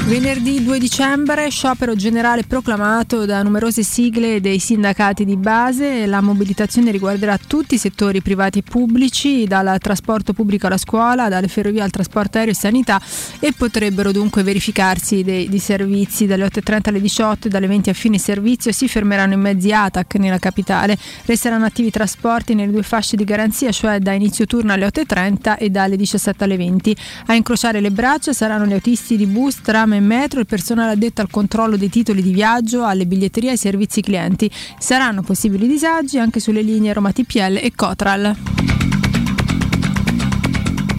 Venerdì 0.06 0.62
2 0.62 0.78
dicembre, 0.78 1.48
sciopero 1.48 1.96
generale 1.96 2.42
proclamato 2.42 3.24
da 3.24 3.42
numerose 3.42 3.82
sigle 3.82 4.38
dei 4.38 4.58
sindacati 4.58 5.24
di 5.24 5.38
base. 5.38 6.04
La 6.04 6.20
mobilitazione 6.20 6.90
riguarderà 6.90 7.38
tutti 7.38 7.76
i 7.76 7.78
settori 7.78 8.20
privati 8.20 8.58
e 8.58 8.62
pubblici, 8.62 9.46
dal 9.46 9.78
trasporto 9.80 10.34
pubblico 10.34 10.66
alla 10.66 10.76
scuola, 10.76 11.30
dalle 11.30 11.48
ferrovie 11.48 11.80
al 11.80 11.90
trasporto 11.90 12.36
aereo 12.36 12.52
e 12.52 12.54
sanità 12.56 13.00
e 13.40 13.54
potrebbero 13.56 14.12
dunque 14.12 14.42
verificarsi 14.42 15.24
dei, 15.24 15.48
dei 15.48 15.58
servizi 15.58 16.26
dalle 16.26 16.44
8.30 16.44 16.80
alle 16.90 17.00
18 17.00 17.46
e 17.46 17.50
dalle 17.50 17.66
20 17.66 17.88
a 17.88 17.94
fine 17.94 18.18
servizio. 18.18 18.72
Si 18.72 18.86
fermeranno 18.86 19.32
i 19.32 19.38
mezzi 19.38 19.72
ATAC 19.72 20.16
nella 20.16 20.38
capitale. 20.38 20.98
Resteranno 21.24 21.64
attivi 21.64 21.88
i 21.88 21.90
trasporti 21.90 22.54
nelle 22.54 22.70
due 22.70 22.82
fasce 22.82 23.16
di 23.16 23.24
garanzia, 23.24 23.72
cioè 23.72 24.00
da 24.00 24.12
inizio 24.12 24.44
turno 24.44 24.74
alle 24.74 24.86
8.30 24.86 25.56
e 25.56 25.70
dalle 25.70 25.96
17 25.96 26.44
alle 26.44 26.58
20. 26.58 26.96
A 27.28 27.34
incrociare 27.34 27.80
le 27.80 27.90
braccia 27.90 28.34
saranno 28.34 28.66
gli 28.66 28.74
autisti 28.74 29.16
di 29.16 29.24
bus, 29.24 29.62
tram 29.62 29.92
e 29.96 30.00
metro, 30.00 30.40
il 30.40 30.46
personale 30.46 30.92
addetto 30.92 31.20
al 31.20 31.30
controllo 31.30 31.76
dei 31.76 31.88
titoli 31.88 32.22
di 32.22 32.32
viaggio, 32.32 32.84
alle 32.84 33.06
biglietterie 33.06 33.50
e 33.50 33.52
ai 33.52 33.58
servizi 33.58 34.00
clienti. 34.00 34.50
Saranno 34.78 35.22
possibili 35.22 35.66
disagi 35.66 36.18
anche 36.18 36.40
sulle 36.40 36.62
linee 36.62 36.92
Roma 36.92 37.12
TPL 37.12 37.58
e 37.62 37.72
Cotral. 37.74 38.36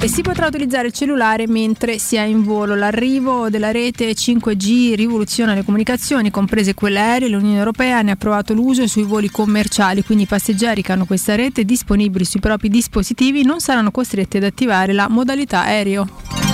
E 0.05 0.07
si 0.07 0.21
potrà 0.21 0.45
utilizzare 0.45 0.85
il 0.85 0.93
cellulare 0.93 1.47
mentre 1.47 1.97
si 1.97 2.15
è 2.15 2.21
in 2.21 2.43
volo. 2.43 2.75
L'arrivo 2.75 3.49
della 3.49 3.71
rete 3.71 4.11
5G 4.11 4.93
rivoluziona 4.93 5.55
le 5.55 5.63
comunicazioni, 5.63 6.29
comprese 6.29 6.75
quelle 6.75 6.99
aeree. 6.99 7.29
L'Unione 7.29 7.57
Europea 7.57 8.03
ne 8.03 8.11
ha 8.11 8.13
approvato 8.13 8.53
l'uso 8.53 8.85
sui 8.85 9.01
voli 9.01 9.31
commerciali, 9.31 10.03
quindi 10.03 10.25
i 10.25 10.27
passeggeri 10.27 10.83
che 10.83 10.91
hanno 10.91 11.05
questa 11.05 11.33
rete 11.33 11.65
disponibili 11.65 12.23
sui 12.23 12.39
propri 12.39 12.69
dispositivi 12.69 13.43
non 13.43 13.59
saranno 13.59 13.89
costretti 13.89 14.37
ad 14.37 14.43
attivare 14.43 14.93
la 14.93 15.09
modalità 15.09 15.61
aereo. 15.61 16.44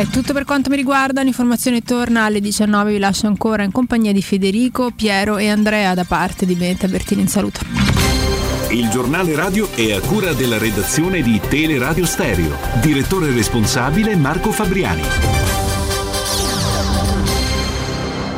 È 0.00 0.06
tutto 0.06 0.32
per 0.32 0.46
quanto 0.46 0.70
mi 0.70 0.76
riguarda, 0.76 1.20
l'informazione 1.20 1.82
torna 1.82 2.24
alle 2.24 2.40
19, 2.40 2.92
vi 2.92 2.98
lascio 2.98 3.26
ancora 3.26 3.64
in 3.64 3.70
compagnia 3.70 4.14
di 4.14 4.22
Federico, 4.22 4.92
Piero 4.96 5.36
e 5.36 5.50
Andrea 5.50 5.92
da 5.92 6.04
parte 6.04 6.46
di 6.46 6.54
Benetta 6.54 6.88
Bertini 6.88 7.20
in 7.20 7.28
saluto. 7.28 7.60
Il 8.70 8.88
giornale 8.88 9.36
radio 9.36 9.70
è 9.74 9.92
a 9.92 10.00
cura 10.00 10.32
della 10.32 10.56
redazione 10.56 11.20
di 11.20 11.38
Teleradio 11.46 12.06
Stereo. 12.06 12.56
Direttore 12.80 13.30
responsabile 13.30 14.16
Marco 14.16 14.52
Fabriani. 14.52 15.02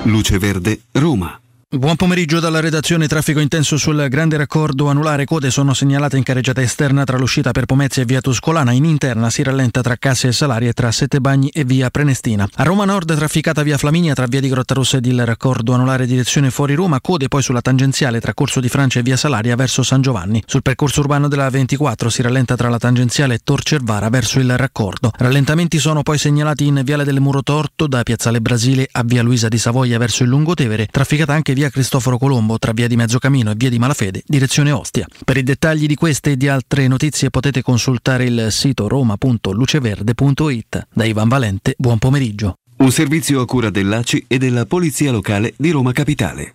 Luce 0.02 0.38
Verde, 0.38 0.80
Roma. 0.90 1.40
Buon 1.74 1.96
pomeriggio 1.96 2.38
dalla 2.38 2.60
redazione. 2.60 3.06
Traffico 3.06 3.40
intenso 3.40 3.78
sul 3.78 4.06
grande 4.10 4.36
raccordo 4.36 4.88
anulare. 4.88 5.24
Code 5.24 5.50
sono 5.50 5.72
segnalate 5.72 6.18
in 6.18 6.22
carreggiata 6.22 6.60
esterna 6.60 7.04
tra 7.04 7.16
l'uscita 7.16 7.50
per 7.50 7.64
Pomezia 7.64 8.02
e 8.02 8.04
via 8.04 8.20
Tuscolana. 8.20 8.72
In 8.72 8.84
interna 8.84 9.30
si 9.30 9.42
rallenta 9.42 9.80
tra 9.80 9.96
Casse 9.96 10.28
e 10.28 10.32
Salari 10.32 10.66
e 10.66 10.74
tra 10.74 10.92
Sette 10.92 11.18
Bagni 11.18 11.48
e 11.48 11.64
via 11.64 11.88
Prenestina. 11.88 12.46
A 12.56 12.62
Roma 12.64 12.84
Nord 12.84 13.16
trafficata 13.16 13.62
via 13.62 13.78
Flaminia 13.78 14.12
tra 14.12 14.26
via 14.26 14.40
di 14.40 14.50
Grottarossa 14.50 14.98
ed 14.98 15.06
il 15.06 15.24
raccordo 15.24 15.72
anulare 15.72 16.04
direzione 16.04 16.50
fuori 16.50 16.74
Roma. 16.74 17.00
Code 17.00 17.28
poi 17.28 17.40
sulla 17.40 17.62
tangenziale 17.62 18.20
tra 18.20 18.34
Corso 18.34 18.60
di 18.60 18.68
Francia 18.68 18.98
e 18.98 19.02
via 19.02 19.16
Salaria 19.16 19.56
verso 19.56 19.82
San 19.82 20.02
Giovanni. 20.02 20.42
Sul 20.44 20.60
percorso 20.60 21.00
urbano 21.00 21.26
della 21.26 21.48
24 21.48 22.10
si 22.10 22.20
rallenta 22.20 22.54
tra 22.54 22.68
la 22.68 22.76
tangenziale 22.76 23.36
e 23.36 23.40
Tor 23.42 23.62
Cervara 23.62 24.10
verso 24.10 24.40
il 24.40 24.58
raccordo. 24.58 25.10
Rallentamenti 25.16 25.78
sono 25.78 26.02
poi 26.02 26.18
segnalati 26.18 26.66
in 26.66 26.82
viale 26.84 27.04
del 27.04 27.20
Muro 27.20 27.42
Torto 27.42 27.86
da 27.86 28.02
Piazzale 28.02 28.42
Brasile 28.42 28.86
a 28.92 29.02
via 29.02 29.22
Luisa 29.22 29.48
di 29.48 29.56
Savoia 29.56 29.96
verso 29.96 30.22
il 30.22 30.28
Lungotevere. 30.28 30.86
Trafficata 30.90 31.32
anche 31.32 31.54
via 31.54 31.60
Cristoforo 31.70 32.18
Colombo 32.18 32.58
tra 32.58 32.72
via 32.72 32.88
di 32.88 32.96
Mezzocamino 32.96 33.50
e 33.50 33.54
via 33.56 33.70
di 33.70 33.78
Malafede, 33.78 34.22
direzione 34.26 34.70
Ostia. 34.70 35.06
Per 35.24 35.36
i 35.36 35.42
dettagli 35.42 35.86
di 35.86 35.94
queste 35.94 36.32
e 36.32 36.36
di 36.36 36.48
altre 36.48 36.88
notizie 36.88 37.30
potete 37.30 37.62
consultare 37.62 38.24
il 38.24 38.46
sito 38.50 38.88
roma.luceverde.it. 38.88 40.86
Da 40.92 41.04
Ivan 41.04 41.28
Valente, 41.28 41.74
buon 41.78 41.98
pomeriggio. 41.98 42.56
Un 42.78 42.90
servizio 42.90 43.40
a 43.40 43.46
cura 43.46 43.70
dell'ACI 43.70 44.24
e 44.26 44.38
della 44.38 44.66
Polizia 44.66 45.12
Locale 45.12 45.54
di 45.56 45.70
Roma 45.70 45.92
Capitale. 45.92 46.54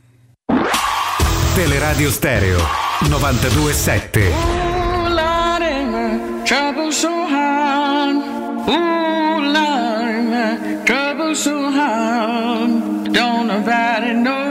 Teleradio 1.53 2.11
Stereo 2.11 2.59
927. 3.07 4.19
Ooh, 4.19 5.07
Lord, 5.07 6.43
trouble 6.43 6.91
so 6.91 7.07
hard. 7.07 8.15
Ooh, 8.67 9.51
Lord, 9.51 10.83
trouble 10.83 11.33
so 11.33 11.69
hard. 11.71 13.09
Don't 13.09 13.47
nobody 13.47 14.13
know 14.13 14.46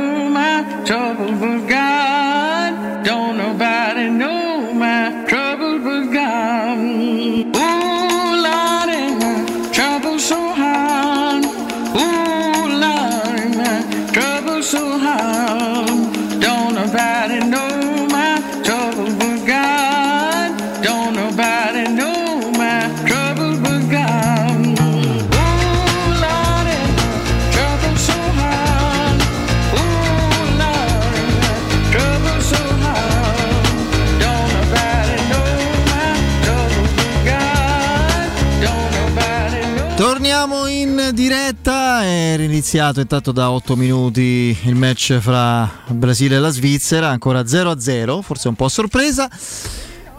diretta, 41.46 42.02
è 42.02 42.36
iniziato 42.38 43.00
intanto 43.00 43.30
da 43.30 43.52
8 43.52 43.76
minuti 43.76 44.56
il 44.64 44.74
match 44.74 45.18
fra 45.18 45.70
Brasile 45.86 46.36
e 46.36 46.38
la 46.40 46.48
Svizzera, 46.48 47.08
ancora 47.08 47.42
0-0, 47.42 48.20
forse 48.20 48.48
un 48.48 48.54
po' 48.54 48.64
a 48.64 48.68
sorpresa. 48.68 49.28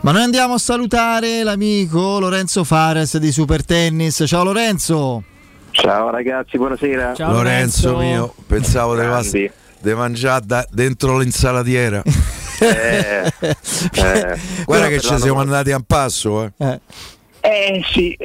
Ma 0.01 0.11
noi 0.11 0.21
andiamo 0.21 0.53
a 0.53 0.57
salutare 0.57 1.43
l'amico 1.43 2.19
Lorenzo 2.19 2.63
Fares 2.63 3.17
di 3.17 3.31
Super 3.33 3.65
Tennis. 3.65 4.23
Ciao 4.25 4.43
Lorenzo! 4.43 5.23
Ciao 5.71 6.09
ragazzi, 6.11 6.55
buonasera. 6.57 7.13
Lorenzo, 7.17 7.97
mio, 7.97 8.33
pensavo 8.45 8.95
di 8.95 9.93
mangiare 9.93 10.45
da- 10.45 10.67
dentro 10.71 11.17
l'insalatiera. 11.17 12.03
Eh, 12.59 13.31
eh, 13.41 13.55
Guarda 13.91 14.37
però 14.65 14.87
che 14.87 14.99
ci 15.01 15.17
siamo 15.19 15.41
andati 15.41 15.71
a 15.71 15.75
un 15.75 15.83
passo. 15.83 16.45
Eh. 16.45 16.51
Eh 16.57 16.79
eh, 17.49 17.81
sì, 17.91 18.17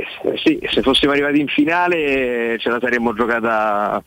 se 0.73 0.83
fossimo 0.83 1.13
arrivati 1.13 1.41
in 1.41 1.49
finale 1.49 2.57
ce 2.59 2.69
la 2.69 2.79
saremmo 2.81 3.15
giocata 3.15 4.03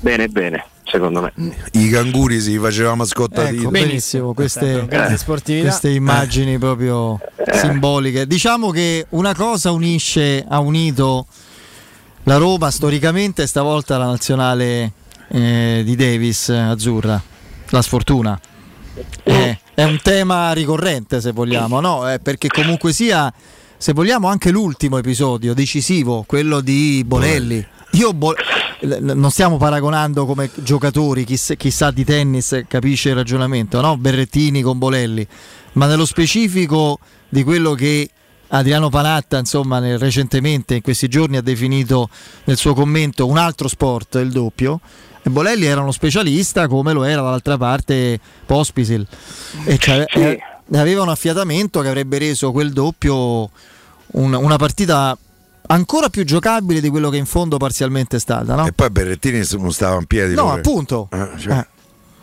bene 0.00 0.28
bene, 0.28 0.64
secondo 0.84 1.20
me. 1.20 1.32
I 1.72 1.88
canguri 1.88 2.40
si 2.40 2.58
facevamo 2.58 3.02
ascoltati. 3.02 3.56
Ecco, 3.56 3.70
benissimo, 3.70 4.34
queste, 4.34 4.84
grande 4.86 5.16
sportività. 5.16 5.68
queste 5.68 5.90
immagini 5.90 6.58
proprio 6.58 7.18
simboliche. 7.52 8.26
Diciamo 8.26 8.70
che 8.70 9.06
una 9.10 9.34
cosa 9.34 9.70
unisce, 9.70 10.44
ha 10.46 10.58
unito 10.58 11.26
la 12.24 12.36
Roma 12.36 12.70
storicamente, 12.70 13.46
stavolta 13.46 13.98
la 13.98 14.06
nazionale 14.06 14.92
eh, 15.28 15.82
di 15.84 15.96
Davis 15.96 16.48
azzurra, 16.48 17.20
la 17.70 17.82
sfortuna. 17.82 18.38
eh, 19.24 19.58
è 19.74 19.84
un 19.84 19.98
tema 20.02 20.52
ricorrente 20.52 21.20
se 21.20 21.32
vogliamo, 21.32 21.80
no? 21.80 22.10
Eh, 22.10 22.18
perché 22.18 22.48
comunque 22.48 22.92
sia, 22.92 23.32
se 23.78 23.92
vogliamo, 23.92 24.28
anche 24.28 24.50
l'ultimo 24.50 24.98
episodio 24.98 25.54
decisivo, 25.54 26.24
quello 26.26 26.60
di 26.60 27.02
Bonelli. 27.06 27.64
Io 27.92 28.12
Bo- 28.12 28.34
non 29.00 29.30
stiamo 29.30 29.56
paragonando 29.56 30.26
come 30.26 30.50
giocatori, 30.54 31.24
chi, 31.24 31.36
s- 31.36 31.54
chi 31.56 31.70
sa 31.70 31.90
di 31.90 32.04
tennis 32.04 32.62
capisce 32.68 33.10
il 33.10 33.14
ragionamento, 33.14 33.80
no? 33.80 33.96
Berrettini 33.96 34.60
con 34.62 34.78
Bolelli, 34.78 35.26
ma 35.74 35.86
nello 35.86 36.04
specifico 36.04 36.98
di 37.28 37.42
quello 37.42 37.72
che 37.74 38.08
Adriano 38.48 38.90
Panatta, 38.90 39.38
insomma, 39.38 39.78
nel- 39.78 39.98
recentemente 39.98 40.74
in 40.76 40.82
questi 40.82 41.08
giorni 41.08 41.36
ha 41.36 41.42
definito 41.42 42.08
nel 42.44 42.56
suo 42.56 42.74
commento 42.74 43.26
un 43.26 43.38
altro 43.38 43.68
sport, 43.68 44.16
il 44.16 44.30
doppio. 44.30 44.80
E 45.22 45.30
Bolelli 45.30 45.64
era 45.64 45.80
uno 45.80 45.90
specialista 45.90 46.68
come 46.68 46.92
lo 46.92 47.02
era 47.02 47.20
dall'altra 47.22 47.56
parte 47.56 48.20
Pospisil 48.46 49.04
e 49.64 49.76
cioè, 49.76 50.04
eh, 50.14 50.38
aveva 50.72 51.02
un 51.02 51.08
affiatamento 51.08 51.80
che 51.80 51.88
avrebbe 51.88 52.18
reso 52.18 52.52
quel 52.52 52.72
doppio 52.72 53.50
un- 54.12 54.34
una 54.34 54.56
partita 54.56 55.16
ancora 55.68 56.08
più 56.08 56.24
giocabile 56.24 56.80
di 56.80 56.88
quello 56.88 57.10
che 57.10 57.16
in 57.16 57.26
fondo 57.26 57.56
parzialmente 57.56 58.16
è 58.16 58.20
stata. 58.20 58.54
No? 58.54 58.66
E 58.66 58.72
poi 58.72 58.90
Berrettini 58.90 59.42
non 59.58 59.72
stava 59.72 59.96
in 59.98 60.06
piedi. 60.06 60.34
No, 60.34 60.46
pure. 60.46 60.58
appunto. 60.58 61.08
Eh, 61.12 61.38
cioè, 61.38 61.66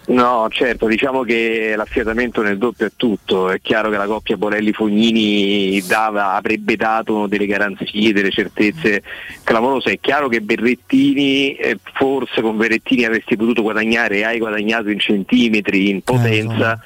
No, 0.05 0.47
certo, 0.51 0.87
diciamo 0.87 1.21
che 1.23 1.75
l'affiatamento 1.77 2.41
nel 2.41 2.57
doppio 2.57 2.87
è 2.87 2.91
tutto. 2.93 3.49
È 3.49 3.61
chiaro 3.61 3.89
che 3.89 3.95
la 3.95 4.05
coppia 4.05 4.35
Borelli-Fognini 4.35 5.81
dava- 5.87 6.33
avrebbe 6.35 6.75
dato 6.75 7.25
delle 7.27 7.45
garanzie, 7.45 8.11
delle 8.11 8.29
certezze 8.29 9.01
clamorose. 9.45 9.91
È 9.93 9.99
chiaro 10.01 10.27
che 10.27 10.41
Berrettini, 10.41 11.55
eh, 11.55 11.77
forse 11.93 12.41
con 12.41 12.57
Berrettini 12.57 13.05
avresti 13.05 13.37
potuto 13.37 13.61
guadagnare 13.61 14.17
e 14.17 14.23
hai 14.25 14.39
guadagnato 14.39 14.89
in 14.89 14.99
centimetri, 14.99 15.89
in 15.89 16.01
potenza, 16.01 16.81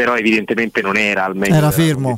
però 0.00 0.16
evidentemente 0.16 0.80
non 0.80 0.96
era 0.96 1.24
al 1.24 1.36
meglio. 1.36 1.56
Era 1.56 1.70
fermo. 1.70 2.16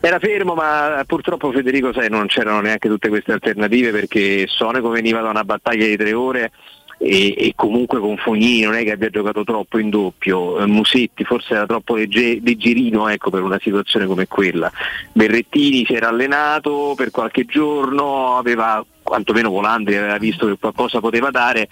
Era 0.00 0.18
fermo, 0.18 0.54
ma 0.54 1.04
purtroppo 1.06 1.52
Federico 1.52 1.92
sai, 1.92 2.08
non 2.08 2.26
c'erano 2.26 2.62
neanche 2.62 2.88
tutte 2.88 3.10
queste 3.10 3.32
alternative 3.32 3.90
perché 3.90 4.46
Sonego 4.46 4.88
veniva 4.88 5.20
da 5.20 5.28
una 5.28 5.44
battaglia 5.44 5.84
di 5.84 5.98
tre 5.98 6.14
ore 6.14 6.52
e, 6.96 7.34
e 7.36 7.52
comunque 7.54 8.00
con 8.00 8.16
Fognini 8.16 8.62
non 8.62 8.72
è 8.72 8.82
che 8.82 8.92
abbia 8.92 9.10
giocato 9.10 9.44
troppo 9.44 9.78
in 9.78 9.90
doppio, 9.90 10.58
Eh, 10.58 10.66
Musetti 10.66 11.24
forse 11.24 11.52
era 11.52 11.66
troppo 11.66 11.96
legge- 11.96 12.40
leggerino 12.42 13.08
ecco, 13.08 13.28
per 13.28 13.42
una 13.42 13.58
situazione 13.60 14.06
come 14.06 14.26
quella. 14.26 14.72
Berrettini 15.12 15.84
si 15.84 15.92
era 15.92 16.08
allenato 16.08 16.94
per 16.96 17.10
qualche 17.10 17.44
giorno, 17.44 18.38
aveva 18.38 18.82
quantomeno 19.06 19.50
Volandi 19.50 19.94
aveva 19.94 20.18
visto 20.18 20.46
che 20.46 20.58
qualcosa 20.58 20.98
poteva 20.98 21.30
dare 21.30 21.68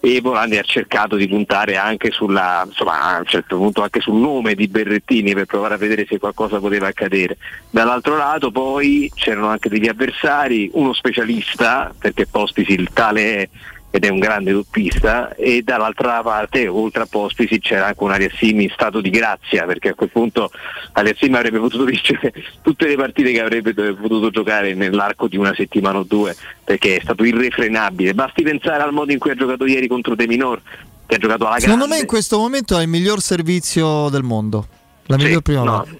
e 0.00 0.20
Volandi 0.20 0.58
ha 0.58 0.62
cercato 0.62 1.14
di 1.14 1.28
puntare 1.28 1.76
anche 1.76 2.10
sulla, 2.10 2.64
insomma, 2.66 3.14
a 3.14 3.18
un 3.18 3.24
certo 3.24 3.56
punto 3.56 3.82
anche 3.82 4.00
sul 4.00 4.16
nome 4.16 4.54
di 4.54 4.66
Berrettini 4.66 5.32
per 5.32 5.46
provare 5.46 5.74
a 5.74 5.78
vedere 5.78 6.06
se 6.08 6.18
qualcosa 6.18 6.58
poteva 6.58 6.88
accadere. 6.88 7.36
Dall'altro 7.70 8.16
lato 8.16 8.50
poi 8.50 9.10
c'erano 9.14 9.46
anche 9.46 9.68
degli 9.68 9.86
avversari, 9.86 10.70
uno 10.74 10.92
specialista, 10.92 11.94
perché 11.96 12.26
Pospisil 12.26 12.88
tale 12.92 13.36
è 13.36 13.48
ed 13.94 14.06
è 14.06 14.08
un 14.08 14.20
grande 14.20 14.52
doppista 14.52 15.34
e 15.34 15.60
dall'altra 15.62 16.22
parte 16.22 16.66
oltre 16.66 17.02
a 17.02 17.06
Pospisil 17.06 17.60
c'era 17.60 17.88
anche 17.88 18.02
un 18.02 18.10
Aliassimi 18.10 18.64
in 18.64 18.70
stato 18.70 19.02
di 19.02 19.10
grazia 19.10 19.66
perché 19.66 19.90
a 19.90 19.94
quel 19.94 20.08
punto 20.08 20.50
Aliassimi 20.92 21.36
avrebbe 21.36 21.58
potuto 21.58 21.84
vincere 21.84 22.32
tutte 22.62 22.88
le 22.88 22.96
partite 22.96 23.32
che 23.32 23.40
avrebbe 23.42 23.74
potuto 23.74 24.30
giocare 24.30 24.72
nell'arco 24.72 25.28
di 25.28 25.36
una 25.36 25.52
settimana 25.54 25.98
o 25.98 26.04
due 26.04 26.34
perché 26.64 26.96
è 26.96 27.00
stato 27.02 27.22
irrefrenabile. 27.22 28.14
Basti 28.14 28.42
pensare 28.42 28.82
al 28.82 28.94
modo 28.94 29.12
in 29.12 29.18
cui 29.18 29.30
ha 29.30 29.34
giocato 29.34 29.66
ieri 29.66 29.88
contro 29.88 30.14
De 30.14 30.26
Minor 30.26 30.62
che 31.04 31.16
ha 31.16 31.18
giocato 31.18 31.46
alla 31.46 31.60
Secondo 31.60 31.80
grande. 31.80 31.96
me 31.96 32.00
in 32.00 32.06
questo 32.06 32.38
momento 32.38 32.78
è 32.78 32.82
il 32.82 32.88
miglior 32.88 33.20
servizio 33.20 34.08
del 34.08 34.22
mondo, 34.22 34.66
la 35.04 35.18
miglior 35.18 35.42
prima 35.42 35.64
no, 35.64 35.70
volta. 35.70 35.90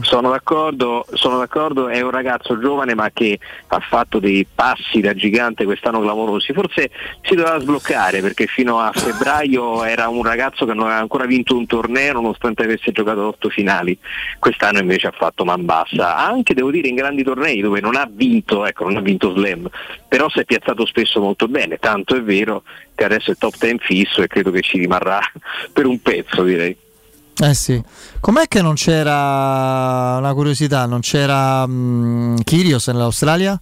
Sono 0.00 0.30
d'accordo, 0.30 1.04
sono 1.12 1.36
d'accordo, 1.36 1.88
è 1.88 2.00
un 2.00 2.10
ragazzo 2.10 2.58
giovane 2.58 2.94
ma 2.94 3.10
che 3.10 3.38
ha 3.66 3.80
fatto 3.80 4.18
dei 4.18 4.46
passi 4.52 5.00
da 5.00 5.12
gigante 5.12 5.64
quest'anno 5.64 6.00
clamorosi, 6.00 6.54
forse 6.54 6.90
si 7.20 7.34
doveva 7.34 7.60
sbloccare 7.60 8.22
perché 8.22 8.46
fino 8.46 8.80
a 8.80 8.90
febbraio 8.90 9.84
era 9.84 10.08
un 10.08 10.22
ragazzo 10.22 10.64
che 10.64 10.72
non 10.72 10.86
aveva 10.86 11.00
ancora 11.00 11.26
vinto 11.26 11.56
un 11.56 11.66
torneo 11.66 12.14
nonostante 12.14 12.62
avesse 12.64 12.90
giocato 12.90 13.26
otto 13.26 13.50
finali, 13.50 13.98
quest'anno 14.38 14.78
invece 14.78 15.08
ha 15.08 15.14
fatto 15.14 15.44
man 15.44 15.66
bassa, 15.66 16.16
anche 16.16 16.54
devo 16.54 16.70
dire 16.70 16.88
in 16.88 16.94
grandi 16.94 17.22
tornei 17.22 17.60
dove 17.60 17.80
non 17.80 17.94
ha 17.94 18.08
vinto, 18.10 18.64
ecco 18.64 18.84
non 18.84 18.96
ha 18.96 19.00
vinto 19.00 19.34
slam, 19.34 19.68
però 20.08 20.30
si 20.30 20.38
è 20.38 20.44
piazzato 20.44 20.86
spesso 20.86 21.20
molto 21.20 21.48
bene, 21.48 21.76
tanto 21.76 22.16
è 22.16 22.22
vero 22.22 22.62
che 22.94 23.04
adesso 23.04 23.30
è 23.30 23.36
top 23.36 23.58
10 23.58 23.76
fisso 23.78 24.22
e 24.22 24.26
credo 24.26 24.50
che 24.50 24.62
ci 24.62 24.78
rimarrà 24.78 25.20
per 25.70 25.84
un 25.84 26.00
pezzo 26.00 26.42
direi. 26.42 26.76
Eh 27.38 27.54
sì. 27.54 27.82
Com'è 28.20 28.46
che 28.46 28.62
non 28.62 28.74
c'era 28.74 30.16
una 30.18 30.32
curiosità? 30.34 30.86
Non 30.86 31.00
c'era 31.00 31.66
mm, 31.66 32.36
Kyrgios 32.44 32.88
nell'Australia? 32.88 33.60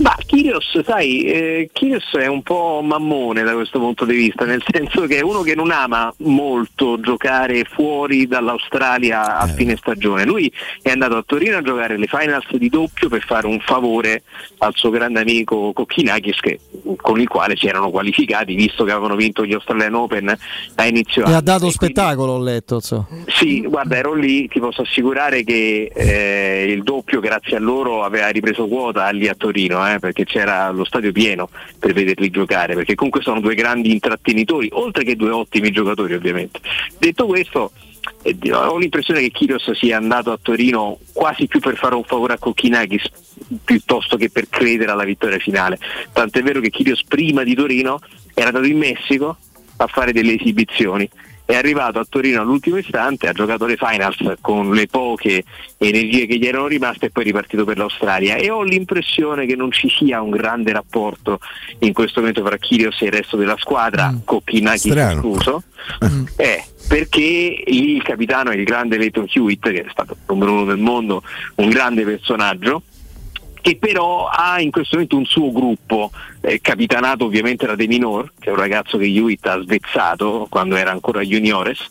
Ma 0.00 0.14
Kyrgios, 0.26 0.80
sai, 0.84 1.22
eh, 1.24 1.70
Kyrgios 1.72 2.12
è 2.12 2.26
un 2.26 2.42
po' 2.42 2.80
mammone 2.84 3.42
da 3.42 3.54
questo 3.54 3.78
punto 3.78 4.04
di 4.04 4.14
vista, 4.14 4.44
nel 4.44 4.62
senso 4.70 5.06
che 5.06 5.16
è 5.18 5.22
uno 5.22 5.40
che 5.42 5.54
non 5.54 5.70
ama 5.70 6.12
molto 6.18 7.00
giocare 7.00 7.64
fuori 7.64 8.26
dall'Australia 8.28 9.38
a 9.38 9.46
fine 9.48 9.76
stagione. 9.76 10.24
Lui 10.24 10.52
è 10.82 10.90
andato 10.90 11.16
a 11.16 11.22
Torino 11.26 11.56
a 11.56 11.62
giocare 11.62 11.96
le 11.98 12.06
finals 12.06 12.54
di 12.56 12.68
doppio 12.68 13.08
per 13.08 13.24
fare 13.24 13.46
un 13.46 13.58
favore 13.60 14.22
al 14.58 14.72
suo 14.74 14.90
grande 14.90 15.20
amico 15.20 15.72
Kokkinakis 15.72 16.38
che- 16.40 16.60
con 16.96 17.18
il 17.20 17.26
quale 17.28 17.56
si 17.56 17.66
erano 17.66 17.90
qualificati 17.90 18.54
visto 18.54 18.84
che 18.84 18.92
avevano 18.92 19.16
vinto 19.16 19.44
gli 19.44 19.52
Australian 19.54 19.94
Open 19.94 20.36
a 20.76 20.86
inizio 20.86 21.22
E 21.22 21.24
ha 21.24 21.28
anno. 21.28 21.40
dato 21.40 21.70
spettacolo, 21.70 22.32
ho 22.32 22.42
letto. 22.42 22.74
insomma. 22.76 23.06
Sì, 23.26 23.62
guarda, 23.62 23.96
ero 23.96 24.14
lì, 24.14 24.46
ti 24.48 24.60
posso 24.60 24.82
assicurare 24.82 25.42
che 25.44 25.90
eh, 25.92 26.70
il 26.70 26.82
doppio, 26.82 27.20
grazie 27.20 27.56
a 27.56 27.60
loro, 27.60 28.04
aveva 28.04 28.28
ripreso 28.28 28.66
quota 28.68 29.08
lì 29.10 29.26
a 29.28 29.34
Torino, 29.34 29.77
eh, 29.86 29.98
perché 29.98 30.24
c'era 30.24 30.70
lo 30.70 30.84
stadio 30.84 31.12
pieno 31.12 31.48
per 31.78 31.92
vederli 31.92 32.30
giocare, 32.30 32.74
perché 32.74 32.94
comunque 32.94 33.22
sono 33.22 33.40
due 33.40 33.54
grandi 33.54 33.92
intrattenitori, 33.92 34.68
oltre 34.72 35.04
che 35.04 35.16
due 35.16 35.30
ottimi 35.30 35.70
giocatori 35.70 36.14
ovviamente. 36.14 36.60
Detto 36.98 37.26
questo, 37.26 37.72
eh, 38.22 38.36
ho 38.52 38.76
l'impressione 38.76 39.20
che 39.20 39.30
Kyrgios 39.30 39.72
sia 39.72 39.96
andato 39.96 40.32
a 40.32 40.38
Torino 40.40 40.98
quasi 41.12 41.46
più 41.46 41.60
per 41.60 41.76
fare 41.76 41.94
un 41.94 42.04
favore 42.04 42.34
a 42.34 42.38
Kokkinakis 42.38 43.10
piuttosto 43.64 44.16
che 44.16 44.30
per 44.30 44.48
credere 44.48 44.90
alla 44.90 45.04
vittoria 45.04 45.38
finale. 45.38 45.78
Tant'è 46.12 46.42
vero 46.42 46.60
che 46.60 46.70
Kyrgios 46.70 47.04
prima 47.04 47.42
di 47.42 47.54
Torino 47.54 48.00
era 48.34 48.48
andato 48.48 48.66
in 48.66 48.78
Messico 48.78 49.36
a 49.76 49.86
fare 49.86 50.12
delle 50.12 50.34
esibizioni 50.34 51.08
è 51.48 51.54
arrivato 51.54 51.98
a 51.98 52.06
Torino 52.06 52.42
all'ultimo 52.42 52.76
istante, 52.76 53.26
ha 53.26 53.32
giocato 53.32 53.64
le 53.64 53.78
finals 53.78 54.34
con 54.42 54.70
le 54.74 54.86
poche 54.86 55.44
energie 55.78 56.26
che 56.26 56.36
gli 56.36 56.44
erano 56.44 56.66
rimaste 56.66 57.06
e 57.06 57.10
poi 57.10 57.22
è 57.22 57.26
ripartito 57.26 57.64
per 57.64 57.78
l'Australia. 57.78 58.36
E 58.36 58.50
ho 58.50 58.62
l'impressione 58.62 59.46
che 59.46 59.56
non 59.56 59.72
ci 59.72 59.88
sia 59.88 60.20
un 60.20 60.28
grande 60.28 60.72
rapporto 60.72 61.40
in 61.78 61.94
questo 61.94 62.20
momento 62.20 62.42
tra 62.42 62.58
Kyrgios 62.58 63.00
e 63.00 63.06
il 63.06 63.12
resto 63.12 63.38
della 63.38 63.56
squadra, 63.56 64.14
Kokkinakis 64.22 64.90
Strano. 64.90 65.12
escluso, 65.14 65.62
eh, 66.36 66.62
perché 66.86 67.62
lì 67.64 67.96
il 67.96 68.02
capitano 68.02 68.50
è 68.50 68.54
il 68.54 68.64
grande 68.64 68.98
Leighton 68.98 69.26
Hewitt 69.32 69.70
che 69.70 69.84
è 69.84 69.90
stato 69.90 70.12
il 70.12 70.18
numero 70.26 70.52
uno 70.52 70.64
del 70.66 70.76
mondo, 70.76 71.22
un 71.54 71.70
grande 71.70 72.04
personaggio 72.04 72.82
che 73.68 73.76
però 73.76 74.28
ha 74.28 74.60
in 74.60 74.70
questo 74.70 74.96
momento 74.96 75.16
un 75.16 75.24
suo 75.24 75.52
gruppo, 75.52 76.10
eh, 76.40 76.60
capitanato 76.60 77.24
ovviamente 77.24 77.66
da 77.66 77.74
De 77.74 77.86
Minor, 77.86 78.32
che 78.38 78.48
è 78.48 78.52
un 78.52 78.58
ragazzo 78.58 78.96
che 78.98 79.04
Hewitt 79.04 79.46
ha 79.46 79.60
svezzato 79.62 80.46
quando 80.48 80.76
era 80.76 80.90
ancora 80.90 81.20
juniores, 81.22 81.84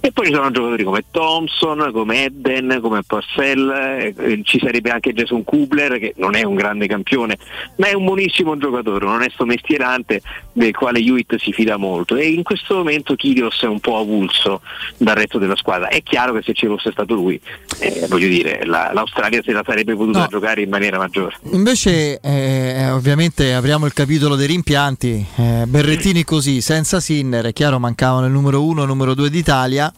e 0.00 0.12
poi 0.12 0.26
ci 0.26 0.32
sono 0.34 0.50
giocatori 0.50 0.84
come 0.84 1.04
Thompson, 1.10 1.90
come 1.92 2.24
Edden, 2.24 2.78
come 2.82 3.02
Parcell, 3.06 3.70
eh, 3.70 4.14
eh, 4.16 4.40
ci 4.44 4.58
sarebbe 4.58 4.90
anche 4.90 5.12
Jason 5.12 5.44
Kubler, 5.44 5.98
che 5.98 6.14
non 6.16 6.34
è 6.34 6.42
un 6.44 6.54
grande 6.54 6.86
campione, 6.86 7.38
ma 7.76 7.86
è 7.88 7.92
un 7.94 8.04
buonissimo 8.04 8.56
giocatore, 8.58 9.04
un 9.04 9.12
onesto 9.12 9.44
mestierante 9.44 10.20
del 10.52 10.74
quale 10.74 10.98
Hewitt 11.00 11.36
si 11.38 11.52
fida 11.52 11.76
molto 11.76 12.16
e 12.16 12.28
in 12.28 12.42
questo 12.42 12.74
momento 12.76 13.14
Kyrgios 13.16 13.62
è 13.62 13.66
un 13.66 13.80
po' 13.80 13.98
avulso 13.98 14.60
dal 14.98 15.14
resto 15.16 15.38
della 15.38 15.56
squadra. 15.56 15.88
È 15.88 16.02
chiaro 16.02 16.32
che 16.34 16.42
se 16.42 16.52
ci 16.52 16.66
fosse 16.66 16.90
stato 16.92 17.14
lui, 17.14 17.40
eh, 17.80 18.06
voglio 18.08 18.28
dire, 18.28 18.64
la- 18.64 18.90
l'Australia 18.92 19.40
se 19.42 19.52
la 19.52 19.62
sarebbe 19.64 19.94
potuta 19.96 20.20
No. 20.20 20.26
giocare 20.28 20.62
in 20.62 20.68
maniera 20.68 20.98
maggiore. 20.98 21.36
Invece, 21.52 22.20
eh, 22.20 22.90
ovviamente, 22.90 23.54
apriamo 23.54 23.86
il 23.86 23.92
capitolo 23.94 24.34
dei 24.34 24.48
rimpianti. 24.48 25.24
Eh, 25.36 25.64
Berrettini 25.66 26.24
così, 26.24 26.60
senza 26.60 27.00
Sinner, 27.00 27.46
è 27.46 27.52
chiaro, 27.52 27.78
mancavano 27.78 28.26
il 28.26 28.32
numero 28.32 28.62
uno 28.62 28.80
e 28.80 28.82
il 28.82 28.88
numero 28.88 29.14
due 29.14 29.30
d'Italia. 29.30 29.90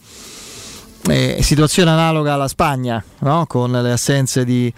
Eh, 1.09 1.39
situazione 1.41 1.89
analoga 1.89 2.33
alla 2.33 2.47
Spagna, 2.47 3.03
no? 3.19 3.45
con 3.47 3.71
le 3.71 3.91
assenze 3.91 4.45
di 4.45 4.71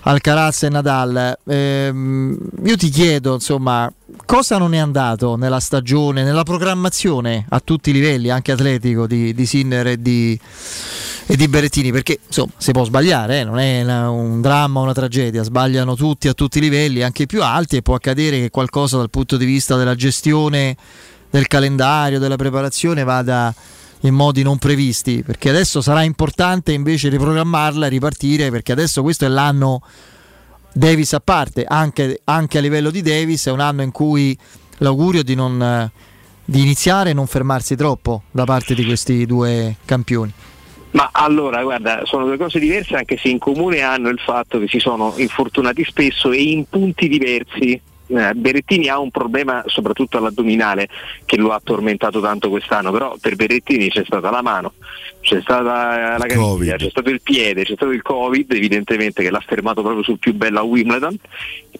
Alcaraz 0.00 0.64
e 0.64 0.68
Nadal. 0.68 1.38
Ehm, 1.46 2.38
io 2.64 2.76
ti 2.76 2.88
chiedo, 2.90 3.34
insomma, 3.34 3.90
cosa 4.26 4.58
non 4.58 4.74
è 4.74 4.78
andato 4.78 5.36
nella 5.36 5.60
stagione, 5.60 6.24
nella 6.24 6.42
programmazione 6.42 7.46
a 7.48 7.60
tutti 7.60 7.90
i 7.90 7.92
livelli, 7.92 8.28
anche 8.28 8.52
atletico, 8.52 9.06
di, 9.06 9.32
di 9.34 9.46
Sinner 9.46 9.86
e 9.86 10.02
di, 10.02 10.38
e 11.26 11.36
di 11.36 11.48
Berrettini? 11.48 11.90
Perché 11.90 12.20
insomma 12.26 12.52
si 12.56 12.72
può 12.72 12.84
sbagliare, 12.84 13.40
eh, 13.40 13.44
non 13.44 13.58
è 13.58 13.82
una- 13.82 14.10
un 14.10 14.40
dramma, 14.40 14.80
una 14.80 14.92
tragedia, 14.92 15.42
sbagliano 15.42 15.94
tutti 15.94 16.28
a 16.28 16.34
tutti 16.34 16.58
i 16.58 16.60
livelli, 16.60 17.02
anche 17.02 17.22
i 17.24 17.26
più 17.26 17.42
alti, 17.42 17.76
e 17.76 17.82
può 17.82 17.94
accadere 17.94 18.40
che 18.40 18.50
qualcosa 18.50 18.96
dal 18.96 19.10
punto 19.10 19.36
di 19.36 19.44
vista 19.44 19.76
della 19.76 19.94
gestione 19.94 20.76
del 21.30 21.46
calendario, 21.46 22.18
della 22.18 22.36
preparazione 22.36 23.02
vada 23.04 23.54
in 24.00 24.14
modi 24.14 24.42
non 24.42 24.58
previsti, 24.58 25.22
perché 25.22 25.48
adesso 25.48 25.80
sarà 25.80 26.02
importante 26.02 26.72
invece 26.72 27.08
riprogrammarla 27.08 27.86
e 27.86 27.88
ripartire, 27.88 28.50
perché 28.50 28.72
adesso 28.72 29.02
questo 29.02 29.24
è 29.24 29.28
l'anno 29.28 29.80
Davis 30.72 31.12
a 31.14 31.20
parte, 31.20 31.64
anche, 31.64 32.20
anche 32.24 32.58
a 32.58 32.60
livello 32.60 32.90
di 32.90 33.00
Davis 33.00 33.46
è 33.46 33.50
un 33.50 33.60
anno 33.60 33.82
in 33.82 33.92
cui 33.92 34.36
l'augurio 34.78 35.22
di, 35.22 35.34
non, 35.34 35.90
di 36.44 36.60
iniziare 36.60 37.10
e 37.10 37.12
non 37.14 37.26
fermarsi 37.26 37.76
troppo 37.76 38.24
da 38.30 38.44
parte 38.44 38.74
di 38.74 38.84
questi 38.84 39.24
due 39.24 39.76
campioni. 39.84 40.32
Ma 40.94 41.10
allora, 41.12 41.62
guarda, 41.62 42.02
sono 42.04 42.24
due 42.24 42.36
cose 42.36 42.60
diverse 42.60 42.94
anche 42.96 43.16
se 43.16 43.28
in 43.28 43.38
comune 43.38 43.80
hanno 43.80 44.10
il 44.10 44.20
fatto 44.20 44.60
che 44.60 44.68
si 44.68 44.78
sono 44.78 45.12
infortunati 45.16 45.84
spesso 45.84 46.30
e 46.30 46.42
in 46.42 46.68
punti 46.68 47.08
diversi. 47.08 47.80
Eh, 48.06 48.34
Berrettini 48.34 48.88
ha 48.88 48.98
un 48.98 49.10
problema 49.10 49.64
soprattutto 49.66 50.18
all'addominale 50.18 50.88
che 51.24 51.36
lo 51.36 51.50
ha 51.50 51.60
tormentato 51.62 52.20
tanto 52.20 52.48
quest'anno, 52.48 52.92
però 52.92 53.16
per 53.20 53.34
Berrettini 53.34 53.88
c'è 53.88 54.04
stata 54.04 54.30
la 54.30 54.42
mano, 54.42 54.74
c'è 55.20 55.40
stata 55.40 56.16
la 56.16 56.26
caviglia, 56.26 56.76
c'è 56.76 56.90
stato 56.90 57.10
il 57.10 57.22
piede, 57.22 57.64
c'è 57.64 57.74
stato 57.74 57.90
il 57.90 58.02
Covid 58.02 58.52
evidentemente 58.52 59.22
che 59.22 59.30
l'ha 59.30 59.42
fermato 59.44 59.82
proprio 59.82 60.04
sul 60.04 60.18
più 60.18 60.34
bello 60.34 60.60
a 60.60 60.62
Wimbledon. 60.62 61.16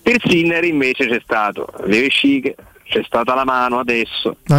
Per 0.02 0.16
Sinner 0.24 0.64
invece 0.64 1.06
c'è 1.06 1.20
stato 1.22 1.68
le 1.84 2.00
vesciche, 2.00 2.56
c'è 2.85 3.02
stata 3.05 3.35
la 3.35 3.44
mano 3.44 3.78
adesso, 3.78 4.36
il 4.47 4.52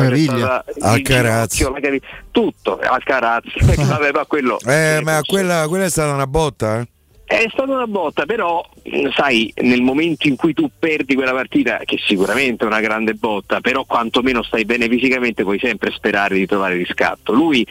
Alcaraz. 0.79 1.55
ginocchio, 1.55 1.99
tutto, 2.31 2.79
Alcaraz, 2.79 3.43
vabbè, 3.87 4.11
ma 4.11 4.25
quello 4.25 4.59
Eh, 4.65 4.99
ma 5.03 5.21
quella, 5.25 5.65
quella 5.67 5.85
è 5.85 5.89
stata 5.89 6.13
una 6.13 6.27
botta, 6.27 6.79
eh? 6.79 6.87
è 7.25 7.47
stata 7.51 7.71
una 7.71 7.87
botta, 7.87 8.25
però 8.25 8.63
mh, 8.83 9.09
sai, 9.15 9.51
nel 9.61 9.81
momento 9.81 10.27
in 10.27 10.35
cui 10.35 10.53
tu 10.53 10.69
perdi 10.77 11.15
quella 11.15 11.33
partita, 11.33 11.79
che 11.83 11.97
sicuramente 11.99 12.63
è 12.63 12.67
una 12.67 12.81
grande 12.81 13.13
botta, 13.15 13.61
però 13.61 13.83
quantomeno 13.83 14.43
stai 14.43 14.63
bene 14.65 14.87
fisicamente, 14.87 15.43
puoi 15.43 15.59
sempre 15.59 15.91
sperare 15.91 16.35
di 16.35 16.45
trovare 16.45 16.75
riscatto. 16.75 17.33
Lui 17.33 17.65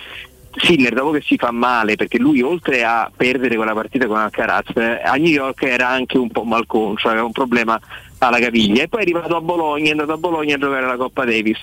Sinner 0.57 0.93
dopo 0.93 1.11
che 1.11 1.23
si 1.25 1.37
fa 1.37 1.51
male, 1.51 1.97
perché 1.97 2.19
lui 2.19 2.41
oltre 2.41 2.85
a 2.85 3.11
perdere 3.15 3.57
quella 3.57 3.75
partita 3.75 4.07
con 4.07 4.19
Alcaraz, 4.19 4.77
eh, 4.77 5.01
a 5.03 5.15
New 5.15 5.31
York 5.31 5.63
era 5.63 5.89
anche 5.89 6.19
un 6.19 6.31
po' 6.31 6.45
malconcio, 6.45 7.09
aveva 7.09 7.25
un 7.25 7.33
problema 7.33 7.79
alla 8.27 8.39
caviglia 8.39 8.83
e 8.83 8.89
poi 8.89 9.01
è 9.01 9.03
arrivato 9.03 9.37
a 9.37 9.41
Bologna, 9.41 9.89
è 9.89 9.91
andato 9.91 10.13
a 10.13 10.19
Bologna 10.19 10.55
a 10.55 10.59
giocare 10.59 10.87
la 10.87 10.97
Coppa 10.97 11.25
Davis 11.25 11.59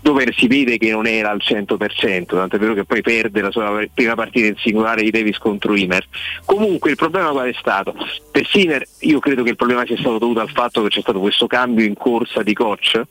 dove 0.00 0.32
si 0.36 0.46
vede 0.46 0.78
che 0.78 0.90
non 0.90 1.06
era 1.06 1.30
al 1.30 1.40
100%, 1.42 2.26
tant'è 2.26 2.58
vero 2.58 2.74
che 2.74 2.84
poi 2.84 3.02
perde 3.02 3.40
la 3.42 3.50
sua 3.50 3.82
prima 3.92 4.14
partita 4.14 4.46
in 4.46 4.54
singolare 4.56 5.02
di 5.02 5.10
Davis 5.10 5.38
contro 5.38 5.74
Imer. 5.74 6.06
Comunque 6.44 6.90
il 6.90 6.96
problema 6.96 7.30
qual 7.30 7.48
è 7.48 7.54
stato? 7.58 7.94
Per 8.30 8.46
Sinner 8.46 8.86
io 9.00 9.18
credo 9.18 9.42
che 9.42 9.50
il 9.50 9.56
problema 9.56 9.84
sia 9.84 9.96
stato 9.96 10.18
dovuto 10.18 10.40
al 10.40 10.50
fatto 10.50 10.82
che 10.82 10.88
c'è 10.88 11.00
stato 11.00 11.20
questo 11.20 11.46
cambio 11.46 11.84
in 11.84 11.94
corsa 11.94 12.42
di 12.42 12.54
coach 12.54 13.02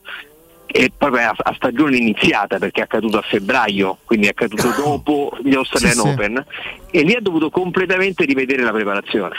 e 0.66 0.92
proprio 0.96 1.30
a, 1.30 1.36
a 1.38 1.54
stagione 1.54 1.98
iniziata 1.98 2.58
perché 2.58 2.82
è 2.82 2.84
accaduto 2.84 3.18
a 3.18 3.22
febbraio, 3.22 4.00
quindi 4.06 4.28
è 4.28 4.30
accaduto 4.30 4.70
dopo 4.76 5.38
gli 5.44 5.54
Australian 5.54 5.94
Sì, 5.94 6.02
sì. 6.02 6.08
Open 6.08 6.46
e 6.92 7.02
lì 7.02 7.14
ha 7.14 7.22
dovuto 7.22 7.50
completamente 7.50 8.26
rivedere 8.26 8.64
la 8.64 8.72
preparazione 8.72 9.36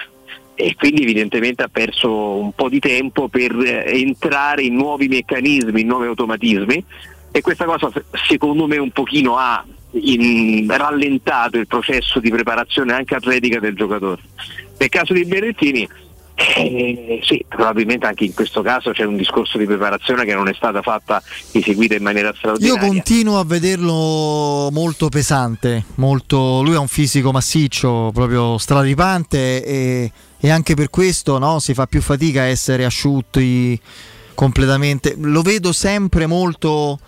e 0.60 0.74
quindi 0.74 1.02
evidentemente 1.02 1.62
ha 1.62 1.68
perso 1.68 2.10
un 2.10 2.50
po' 2.52 2.68
di 2.68 2.80
tempo 2.80 3.28
per 3.28 3.54
entrare 3.86 4.62
in 4.62 4.74
nuovi 4.74 5.06
meccanismi, 5.06 5.82
in 5.82 5.86
nuovi 5.86 6.08
automatismi 6.08 6.84
e 7.30 7.40
questa 7.40 7.64
cosa 7.64 7.88
se- 7.92 8.04
secondo 8.26 8.66
me 8.66 8.76
un 8.76 8.90
pochino 8.90 9.36
ha 9.36 9.64
in- 9.92 10.66
rallentato 10.68 11.58
il 11.58 11.68
processo 11.68 12.18
di 12.18 12.30
preparazione 12.30 12.92
anche 12.92 13.14
atletica 13.14 13.60
del 13.60 13.76
giocatore. 13.76 14.20
Nel 14.78 14.88
caso 14.88 15.12
di 15.12 15.24
Berrettini 15.24 15.88
eh, 16.34 17.20
sì, 17.22 17.44
probabilmente 17.48 18.06
anche 18.06 18.24
in 18.24 18.34
questo 18.34 18.60
caso 18.60 18.90
c'è 18.90 19.04
un 19.04 19.16
discorso 19.16 19.58
di 19.58 19.64
preparazione 19.64 20.24
che 20.24 20.34
non 20.34 20.48
è 20.48 20.54
stata 20.54 20.82
fatta 20.82 21.22
eseguita 21.52 21.94
in 21.94 22.02
maniera 22.02 22.30
Io 22.30 22.34
straordinaria. 22.34 22.84
continuo 22.88 23.38
a 23.38 23.44
vederlo 23.44 24.70
molto 24.72 25.08
pesante, 25.08 25.84
molto, 25.96 26.62
lui 26.62 26.74
ha 26.74 26.80
un 26.80 26.88
fisico 26.88 27.30
massiccio, 27.30 28.10
proprio 28.12 28.58
straripante 28.58 29.64
e, 29.64 30.12
e 30.40 30.50
anche 30.50 30.74
per 30.74 30.90
questo 30.90 31.38
no, 31.38 31.58
si 31.58 31.74
fa 31.74 31.86
più 31.86 32.00
fatica 32.00 32.42
a 32.42 32.44
essere 32.44 32.84
asciutti 32.84 33.80
completamente. 34.34 35.16
Lo 35.18 35.42
vedo 35.42 35.72
sempre 35.72 36.26
molto, 36.26 36.98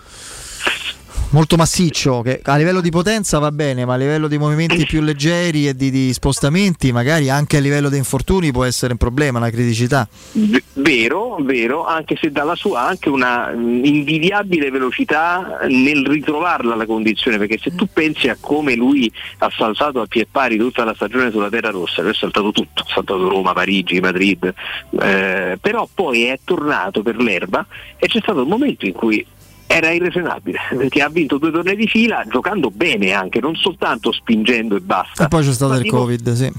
molto 1.31 1.57
massiccio, 1.57 2.23
che 2.23 2.40
a 2.43 2.57
livello 2.57 2.81
di 2.81 2.90
potenza 2.90 3.39
va 3.39 3.52
bene, 3.52 3.85
ma 3.85 3.94
a 3.94 3.97
livello 3.97 4.28
di 4.28 4.39
movimenti 4.39 4.85
più 4.86 5.01
leggeri 5.02 5.69
e 5.69 5.74
di, 5.74 5.90
di 5.90 6.12
spostamenti, 6.12 6.93
magari 6.93 7.31
anche 7.31 7.57
a 7.57 7.61
livello 7.61 7.89
di 7.89 7.97
infortuni 7.97 8.51
può 8.52 8.65
essere 8.65 8.93
un 8.93 8.98
problema, 8.98 9.39
una 9.39 9.51
criticità. 9.51 10.09
V- 10.32 10.62
vero, 10.74 11.36
vero, 11.40 11.86
anche 11.86 12.16
se 12.20 12.31
dalla 12.31 12.55
sua 12.55 12.86
anche 12.86 13.09
una 13.09 13.51
mh, 13.51 13.85
invidiabile 13.85 14.70
velocità 14.70 15.61
nel 15.69 16.07
ritrovarla 16.07 16.74
la 16.74 16.86
condizione, 16.86 17.39
perché 17.39 17.59
se 17.59 17.74
tu 17.74 17.86
pensi 17.93 18.28
a 18.28 18.36
come 18.40 18.74
lui 18.74 19.11
ha 19.39 19.51
saltato 19.57 20.01
a 20.01 20.07
pie 20.07 20.27
pari 20.31 20.57
tutta 20.57 20.85
la 20.85 20.94
stagione 20.94 21.31
sulla 21.31 21.48
terra 21.48 21.70
rossa, 21.70 22.02
lui 22.02 22.11
ha 22.11 22.15
saltato 22.15 22.51
tutto, 22.51 22.82
ha 22.82 22.86
saltato 22.89 23.28
Roma, 23.28 23.52
Parigi, 23.52 24.01
Madrid, 24.01 24.52
eh, 25.01 25.59
però 25.61 25.89
poi 25.93 26.24
è 26.24 26.39
tornato 26.44 27.02
per 27.02 27.16
l'erba 27.16 27.65
e 27.97 28.07
c'è 28.07 28.19
stato 28.20 28.43
un 28.43 28.48
momento 28.48 28.86
in 28.86 28.93
cui 28.93 29.24
era 29.72 29.92
irrefrenabile 29.92 30.59
perché 30.76 31.01
ha 31.01 31.09
vinto 31.09 31.38
due 31.38 31.52
tornei 31.52 31.76
di 31.76 31.86
fila 31.86 32.24
giocando 32.28 32.72
bene 32.72 33.12
anche, 33.12 33.38
non 33.38 33.55
soltanto 33.55 34.10
spingendo 34.10 34.74
e 34.74 34.80
basta. 34.80 35.26
E 35.26 35.28
poi 35.28 35.44
c'è 35.44 35.52
stato 35.52 35.74
Ma 35.74 35.78
il 35.78 35.86
Covid, 35.86 36.32
sì. 36.32 36.52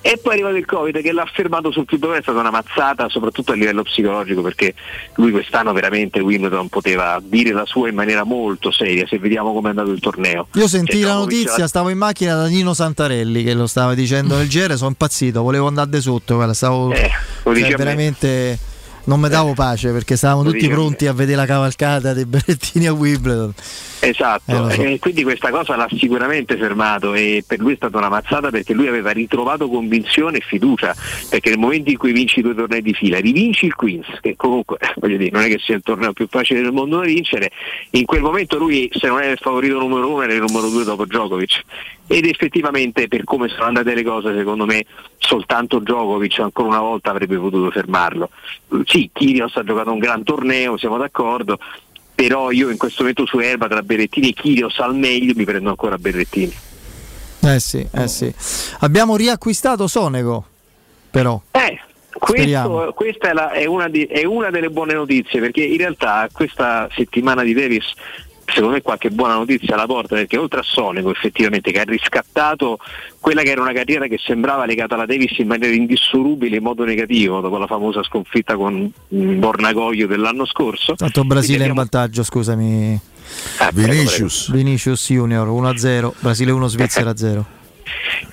e 0.00 0.16
poi 0.16 0.32
è 0.32 0.34
arrivato 0.36 0.56
il 0.56 0.64
Covid 0.64 1.02
che 1.02 1.12
l'ha 1.12 1.28
fermato 1.30 1.70
sul 1.70 1.84
più 1.84 1.98
dove 1.98 2.16
è 2.16 2.22
stata 2.22 2.40
una 2.40 2.50
mazzata, 2.50 3.10
soprattutto 3.10 3.52
a 3.52 3.54
livello 3.54 3.82
psicologico, 3.82 4.40
perché 4.40 4.74
lui 5.16 5.30
quest'anno 5.30 5.74
veramente 5.74 6.20
Wimbledon 6.20 6.70
poteva 6.70 7.20
dire 7.22 7.52
la 7.52 7.66
sua 7.66 7.90
in 7.90 7.94
maniera 7.96 8.24
molto 8.24 8.70
seria, 8.70 9.06
se 9.06 9.18
vediamo 9.18 9.52
come 9.52 9.66
è 9.66 9.70
andato 9.70 9.90
il 9.90 10.00
torneo. 10.00 10.48
Io 10.54 10.66
sentii 10.66 11.00
Cioè, 11.02 11.10
la 11.10 11.16
notizia, 11.16 11.64
ha- 11.64 11.68
stavo 11.68 11.90
in 11.90 11.98
macchina 11.98 12.34
da 12.34 12.46
Nino 12.46 12.72
Santarelli 12.72 13.44
che 13.44 13.52
lo 13.52 13.66
stava 13.66 13.92
dicendo 13.92 14.38
nel 14.38 14.48
GR, 14.48 14.74
sono 14.74 14.88
impazzito, 14.88 15.42
volevo 15.42 15.66
andare 15.66 16.00
sotto, 16.00 16.36
guarda, 16.36 16.54
stavo 16.54 16.90
Eh, 16.92 17.10
cioè, 17.42 17.90
a 17.90 17.94
me. 17.94 18.58
Non 19.04 19.20
mi 19.20 19.28
davo 19.28 19.54
pace 19.54 19.92
perché 19.92 20.16
stavamo 20.16 20.42
tutti 20.42 20.68
pronti 20.68 21.06
a 21.06 21.12
vedere 21.12 21.36
la 21.36 21.46
cavalcata 21.46 22.12
dei 22.12 22.24
Berrettini 22.24 22.86
a 22.86 22.92
Wimbledon. 22.92 23.52
Esatto, 24.00 24.68
Eh, 24.68 24.74
so. 24.74 24.82
e 24.82 24.98
quindi 24.98 25.22
questa 25.22 25.50
cosa 25.50 25.76
l'ha 25.76 25.88
sicuramente 25.96 26.58
fermato 26.58 27.14
e 27.14 27.42
per 27.46 27.58
lui 27.58 27.72
è 27.72 27.76
stata 27.76 27.96
una 27.96 28.10
mazzata 28.10 28.50
perché 28.50 28.74
lui 28.74 28.86
aveva 28.86 29.10
ritrovato 29.12 29.68
convinzione 29.68 30.38
e 30.38 30.40
fiducia, 30.46 30.94
perché 31.30 31.48
nel 31.50 31.58
momento 31.58 31.90
in 31.90 31.96
cui 31.96 32.12
vinci 32.12 32.42
due 32.42 32.54
tornei 32.54 32.82
di 32.82 32.92
fila, 32.92 33.18
rivinci 33.18 33.64
il 33.64 33.74
Queens, 33.74 34.06
che 34.20 34.36
comunque 34.36 34.76
voglio 35.00 35.16
dire, 35.16 35.30
non 35.30 35.42
è 35.42 35.48
che 35.48 35.58
sia 35.58 35.74
il 35.74 35.82
torneo 35.82 36.12
più 36.12 36.26
facile 36.28 36.60
del 36.60 36.72
mondo 36.72 36.98
da 36.98 37.04
vincere, 37.04 37.50
in 37.90 38.04
quel 38.04 38.20
momento 38.20 38.58
lui 38.58 38.90
se 38.92 39.06
non 39.06 39.22
era 39.22 39.32
il 39.32 39.38
favorito 39.40 39.78
numero 39.78 40.10
uno 40.10 40.22
era 40.22 40.34
il 40.34 40.40
numero 40.40 40.68
due 40.68 40.84
dopo 40.84 41.06
Djokovic 41.06 41.62
ed 42.06 42.26
effettivamente 42.26 43.08
per 43.08 43.24
come 43.24 43.48
sono 43.48 43.64
andate 43.64 43.94
le 43.94 44.02
cose 44.04 44.34
secondo 44.36 44.66
me 44.66 44.84
soltanto 45.18 45.78
Djokovic 45.78 46.38
ancora 46.40 46.68
una 46.68 46.80
volta 46.80 47.10
avrebbe 47.10 47.36
potuto 47.38 47.70
fermarlo. 47.70 48.28
Sì, 48.84 49.08
Kyrgios 49.12 49.56
ha 49.56 49.64
giocato 49.64 49.90
un 49.92 49.98
gran 49.98 50.22
torneo, 50.22 50.76
siamo 50.76 50.98
d'accordo, 50.98 51.58
però 52.14 52.50
io 52.50 52.68
in 52.70 52.76
questo 52.76 53.02
momento 53.02 53.24
su 53.26 53.38
Erba 53.38 53.68
tra 53.68 53.82
Berrettini 53.82 54.28
e 54.30 54.34
Kyrgios 54.34 54.78
al 54.80 54.94
meglio 54.94 55.32
mi 55.34 55.44
prendo 55.44 55.70
ancora 55.70 55.96
Berrettini. 55.96 56.54
Eh 57.42 57.60
sì, 57.60 57.86
eh 57.92 58.08
sì. 58.08 58.32
Abbiamo 58.80 59.16
riacquistato 59.16 59.86
Sonego, 59.86 60.46
però. 61.10 61.40
Eh, 61.50 61.78
questo, 62.10 62.92
questa 62.94 63.30
è, 63.30 63.32
la- 63.32 63.50
è 63.50 63.66
una 63.66 63.88
di- 63.88 64.04
è 64.06 64.24
una 64.24 64.50
delle 64.50 64.70
buone 64.70 64.94
notizie 64.94 65.40
perché 65.40 65.62
in 65.62 65.76
realtà 65.76 66.28
questa 66.32 66.88
settimana 66.94 67.42
di 67.42 67.52
Davis 67.52 67.84
secondo 68.46 68.74
me 68.74 68.82
qualche 68.82 69.10
buona 69.10 69.34
notizia 69.34 69.76
la 69.76 69.86
porta 69.86 70.14
perché 70.16 70.36
oltre 70.36 70.60
a 70.60 70.62
Sonego 70.62 71.10
effettivamente 71.10 71.70
che 71.72 71.80
ha 71.80 71.84
riscattato 71.84 72.78
quella 73.20 73.42
che 73.42 73.50
era 73.50 73.60
una 73.60 73.72
carriera 73.72 74.06
che 74.06 74.18
sembrava 74.22 74.66
legata 74.66 74.94
alla 74.94 75.06
Davis 75.06 75.38
in 75.38 75.46
maniera 75.46 75.74
indissolubile 75.74 76.56
in 76.56 76.62
modo 76.62 76.84
negativo 76.84 77.40
dopo 77.40 77.56
la 77.58 77.66
famosa 77.66 78.02
sconfitta 78.02 78.56
con 78.56 78.92
mm, 79.14 79.38
Bornagoglio 79.38 80.06
dell'anno 80.06 80.44
scorso 80.46 80.94
Tanto 80.94 81.24
Brasile 81.24 81.64
Quindi 81.64 81.68
in 81.68 81.74
vantaggio, 81.74 82.22
scusami. 82.22 83.00
Ah, 83.58 83.70
Vinicius. 83.72 84.50
Vinicius 84.50 85.06
Junior 85.10 85.48
1-0, 85.48 86.12
Brasile 86.18 86.50
1, 86.52 86.66
Svizzera 86.68 87.14
0. 87.16 87.46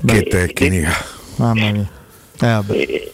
Che 0.05 0.23
tecnica. 0.23 0.91
Mamma 1.37 1.71
mia. 1.71 1.81
Eh, 1.81 2.47
vabbè. 2.47 3.11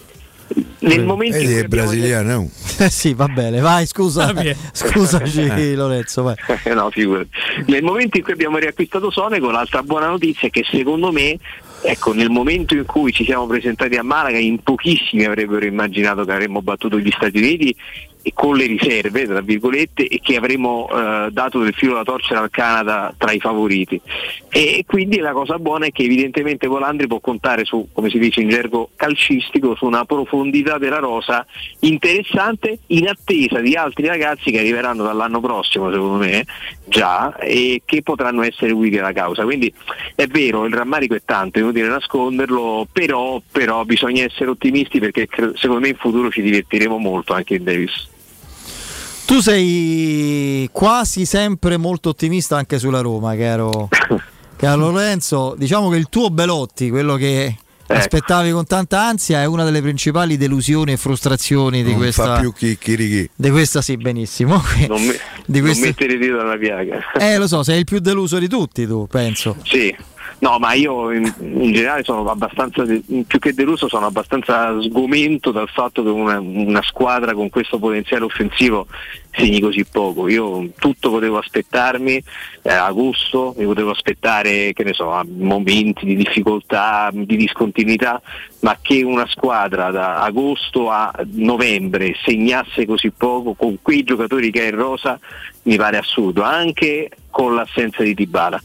Eh, 0.49 0.65
nel 0.79 1.05
momento 1.05 1.37
in 1.37 1.43
Ed 1.43 1.49
cui 1.49 1.59
è 1.59 1.63
abbiamo 1.63 1.83
brasiliano. 1.83 2.49
Eh 2.79 2.91
sì, 2.91 3.15
va 3.15 3.27
bene, 3.27 3.59
vai, 3.59 3.87
scusa. 3.87 4.31
Scusaci 4.71 5.73
Lorenzo, 5.73 6.21
vai. 6.21 6.35
Eh, 6.63 6.75
no, 6.75 6.91
figurati. 6.91 7.29
Nel 7.65 7.81
momento 7.81 8.17
in 8.17 8.23
cui 8.23 8.33
abbiamo 8.33 8.57
riacquistato 8.59 9.09
Sonego, 9.09 9.49
l'altra 9.49 9.81
buona 9.81 10.05
notizia 10.05 10.47
è 10.47 10.51
che 10.51 10.63
secondo 10.69 11.11
me, 11.11 11.39
ecco, 11.81 12.13
nel 12.13 12.29
momento 12.29 12.75
in 12.75 12.85
cui 12.85 13.11
ci 13.11 13.23
siamo 13.23 13.47
presentati 13.47 13.95
a 13.95 14.03
Malaga, 14.03 14.37
in 14.37 14.61
pochissimi 14.61 15.23
avrebbero 15.23 15.65
immaginato 15.65 16.23
che 16.23 16.31
avremmo 16.33 16.61
battuto 16.61 16.99
gli 16.99 17.09
Stati 17.09 17.37
Uniti 17.39 17.75
e 18.27 18.33
con 18.33 18.57
le 18.57 18.65
riserve, 18.65 19.25
tra 19.25 19.39
virgolette, 19.39 20.05
e 20.05 20.19
che 20.21 20.35
avremo 20.35 20.89
eh, 20.89 21.29
dato 21.31 21.59
del 21.59 21.73
filo 21.73 21.93
da 21.93 22.03
torcere 22.03 22.41
al 22.41 22.49
Canada 22.49 23.13
tra 23.17 23.31
i 23.31 23.39
favoriti. 23.39 24.01
E 24.49 24.83
quindi 24.85 25.19
la 25.19 25.31
cosa 25.31 25.57
buona 25.57 25.85
è 25.85 25.91
che 25.91 26.03
evidentemente 26.03 26.67
Volandri 26.67 27.07
può 27.07 27.21
contare 27.21 27.63
su, 27.63 27.87
come 27.93 28.09
si 28.09 28.19
dice 28.19 28.41
in 28.41 28.49
gergo 28.49 28.89
calcistico, 28.97 29.75
su 29.75 29.85
una 29.85 30.03
profondità 30.03 30.77
della 30.77 30.97
rosa 30.97 31.45
interessante 31.79 32.79
in 32.87 33.07
attesa 33.07 33.61
di 33.61 33.75
altri 33.75 34.07
ragazzi 34.07 34.51
che 34.51 34.59
arriveranno 34.59 35.03
dall'anno 35.03 35.39
prossimo, 35.39 35.89
secondo 35.89 36.17
me, 36.17 36.45
già, 36.83 37.33
e 37.37 37.83
che 37.85 38.01
potranno 38.01 38.41
essere 38.41 38.73
utili 38.73 38.97
alla 38.97 39.13
causa. 39.13 39.45
Quindi 39.45 39.73
è 40.15 40.27
vero, 40.27 40.65
il 40.65 40.73
rammarico 40.73 41.15
è 41.15 41.21
tanto, 41.23 41.59
è 41.59 41.61
inutile 41.61 41.87
nasconderlo, 41.87 42.87
però, 42.91 43.41
però 43.49 43.85
bisogna 43.85 44.25
essere 44.25 44.49
ottimisti 44.49 44.99
perché 44.99 45.29
secondo 45.53 45.79
me 45.79 45.87
in 45.87 45.95
futuro 45.95 46.29
ci 46.29 46.41
divertiremo 46.41 46.97
molto 46.97 47.31
anche 47.31 47.55
in 47.55 47.63
Davis. 47.63 48.15
Tu 49.27 49.41
sei 49.41 50.69
quasi 50.71 51.25
sempre 51.25 51.75
molto 51.75 52.09
ottimista 52.09 52.55
anche 52.55 52.79
sulla 52.79 53.01
Roma, 53.01 53.35
caro, 53.35 53.89
caro 54.55 54.89
Lorenzo. 54.89 55.53
Diciamo 55.57 55.89
che 55.89 55.97
il 55.97 56.07
tuo 56.07 56.29
Belotti, 56.29 56.89
quello 56.89 57.15
che 57.15 57.43
Ecco. 57.45 57.99
aspettavi 57.99 58.51
con 58.51 58.65
tanta 58.65 59.01
ansia, 59.05 59.41
è 59.41 59.45
una 59.45 59.65
delle 59.65 59.81
principali 59.81 60.37
delusioni 60.37 60.93
e 60.93 60.97
frustrazioni 60.97 61.83
di 61.83 61.89
non 61.89 61.99
questa. 61.99 62.23
fa 62.35 62.39
più 62.39 62.53
chicchirichi. 62.53 63.29
Di 63.35 63.49
questa 63.49 63.81
sì, 63.81 63.97
benissimo. 63.97 64.63
Non, 64.87 65.03
me- 65.05 65.19
Di 65.45 65.59
non 65.59 65.67
questo- 65.67 65.85
mettere 65.85 66.17
dito 66.17 66.37
nella 66.37 66.57
piaga. 66.57 66.99
Eh, 67.19 67.37
lo 67.37 67.47
so, 67.47 67.63
sei 67.63 67.79
il 67.79 67.85
più 67.85 67.99
deluso 67.99 68.39
di 68.39 68.47
tutti, 68.47 68.87
tu, 68.87 69.07
penso. 69.07 69.57
Sì, 69.63 69.93
no, 70.39 70.59
ma 70.59 70.73
io 70.73 71.11
in, 71.11 71.33
in 71.39 71.71
generale 71.71 72.03
sono 72.03 72.29
abbastanza, 72.29 72.83
più 72.83 73.39
che 73.39 73.53
deluso, 73.53 73.87
sono 73.87 74.05
abbastanza 74.05 74.79
sgomento 74.81 75.51
dal 75.51 75.69
fatto 75.69 76.03
che 76.03 76.09
una, 76.09 76.39
una 76.39 76.81
squadra 76.83 77.33
con 77.33 77.49
questo 77.49 77.79
potenziale 77.79 78.25
offensivo 78.25 78.87
segni 79.31 79.59
così 79.59 79.85
poco. 79.85 80.27
Io 80.27 80.69
tutto 80.77 81.11
potevo 81.11 81.37
aspettarmi 81.37 82.23
eh, 82.63 82.73
a 82.73 82.91
gusto, 82.91 83.53
mi 83.57 83.65
potevo 83.65 83.91
aspettare, 83.91 84.73
che 84.73 84.83
ne 84.83 84.93
so, 84.93 85.21
momenti 85.37 86.05
di 86.05 86.15
difficoltà, 86.15 87.09
di 87.13 87.37
discontinuità, 87.37 88.21
ma 88.61 88.77
che 88.81 89.03
una 89.03 89.27
squadra 89.27 89.91
da 89.91 90.21
agosto 90.21 90.89
a 90.89 91.13
novembre 91.33 92.15
segnasse 92.23 92.85
così 92.85 93.11
poco 93.11 93.53
con 93.53 93.77
quei 93.81 94.03
giocatori 94.03 94.51
che 94.51 94.63
è 94.63 94.69
in 94.69 94.75
rosa 94.75 95.19
mi 95.63 95.75
pare 95.77 95.97
assurdo, 95.97 96.41
anche 96.43 97.09
con 97.29 97.53
l'assenza 97.53 98.03
di 98.03 98.13
Dybala. 98.13 98.61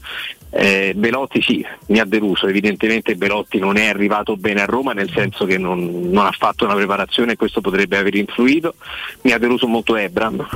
Eh, 0.55 0.93
Belotti 0.95 1.41
sì, 1.41 1.65
mi 1.87 1.99
ha 1.99 2.05
deluso, 2.05 2.47
evidentemente 2.47 3.15
Belotti 3.15 3.57
non 3.57 3.75
è 3.75 3.87
arrivato 3.87 4.37
bene 4.37 4.61
a 4.61 4.65
Roma 4.65 4.93
nel 4.93 5.09
senso 5.09 5.45
che 5.45 5.57
non, 5.57 6.09
non 6.11 6.27
ha 6.27 6.31
fatto 6.31 6.65
una 6.65 6.75
preparazione 6.75 7.31
e 7.31 7.35
questo 7.37 7.59
potrebbe 7.59 7.97
aver 7.97 8.13
influito, 8.13 8.75
mi 9.21 9.31
ha 9.31 9.39
deluso 9.39 9.65
molto 9.65 9.95
Ebram 9.95 10.47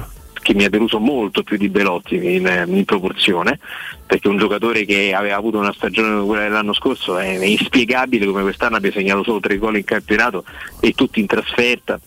che 0.48 0.54
mi 0.54 0.64
ha 0.64 0.70
deluso 0.70 1.00
molto 1.00 1.44
più 1.44 1.58
di 1.58 1.68
Belotti 1.68 2.16
in, 2.16 2.66
in 2.68 2.86
proporzione 2.86 3.60
perché 4.06 4.30
un 4.30 4.38
giocatore 4.38 4.86
che 4.86 5.14
aveva 5.14 5.36
avuto 5.36 5.58
una 5.58 5.74
stagione 5.74 6.10
come 6.10 6.26
quella 6.26 6.44
dell'anno 6.44 6.74
scorso 6.74 7.18
è, 7.18 7.44
inspiegabile 7.44 8.26
come 8.26 8.44
quest'anno 8.44 8.78
abbia 8.78 8.92
segnato 8.92 9.24
solo 9.24 9.42
tre 9.42 9.58
gol 9.58 9.76
in 9.76 9.84
campionato 9.84 10.46
e 10.80 10.94
tutti 10.94 11.20
in 11.20 11.26
trasferta 11.26 12.00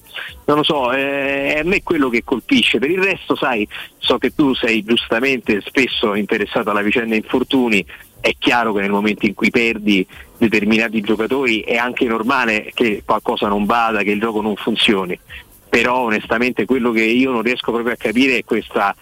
non 0.44 0.58
lo 0.58 0.62
so, 0.62 0.92
eh, 0.92 1.54
è 1.54 1.58
a 1.60 1.64
me 1.64 1.82
quello 1.82 2.08
che 2.08 2.22
colpisce. 2.24 2.78
Per 2.78 2.90
il 2.90 3.02
resto, 3.02 3.36
sai, 3.36 3.66
so 3.98 4.18
che 4.18 4.34
tu 4.34 4.54
sei 4.54 4.82
giustamente 4.82 5.60
spesso 5.64 6.14
interessato 6.14 6.70
alla 6.70 6.82
vicenda 6.82 7.14
infortuni. 7.14 7.84
È 8.20 8.32
chiaro 8.38 8.72
che 8.74 8.80
nel 8.80 8.90
momento 8.90 9.26
in 9.26 9.34
cui 9.34 9.50
perdi 9.50 10.06
determinati 10.36 11.00
giocatori 11.00 11.60
è 11.60 11.76
anche 11.76 12.04
normale 12.04 12.70
che 12.74 13.02
qualcosa 13.04 13.48
non 13.48 13.64
vada, 13.64 14.02
che 14.02 14.10
il 14.10 14.20
gioco 14.20 14.40
non 14.40 14.56
funzioni. 14.56 15.18
Però 15.68 16.00
onestamente 16.00 16.64
quello 16.64 16.90
che 16.90 17.02
io 17.04 17.30
non 17.30 17.42
riesco 17.42 17.72
proprio 17.72 17.94
a 17.94 17.96
capire 17.96 18.38
è 18.38 18.44
questa 18.44 18.94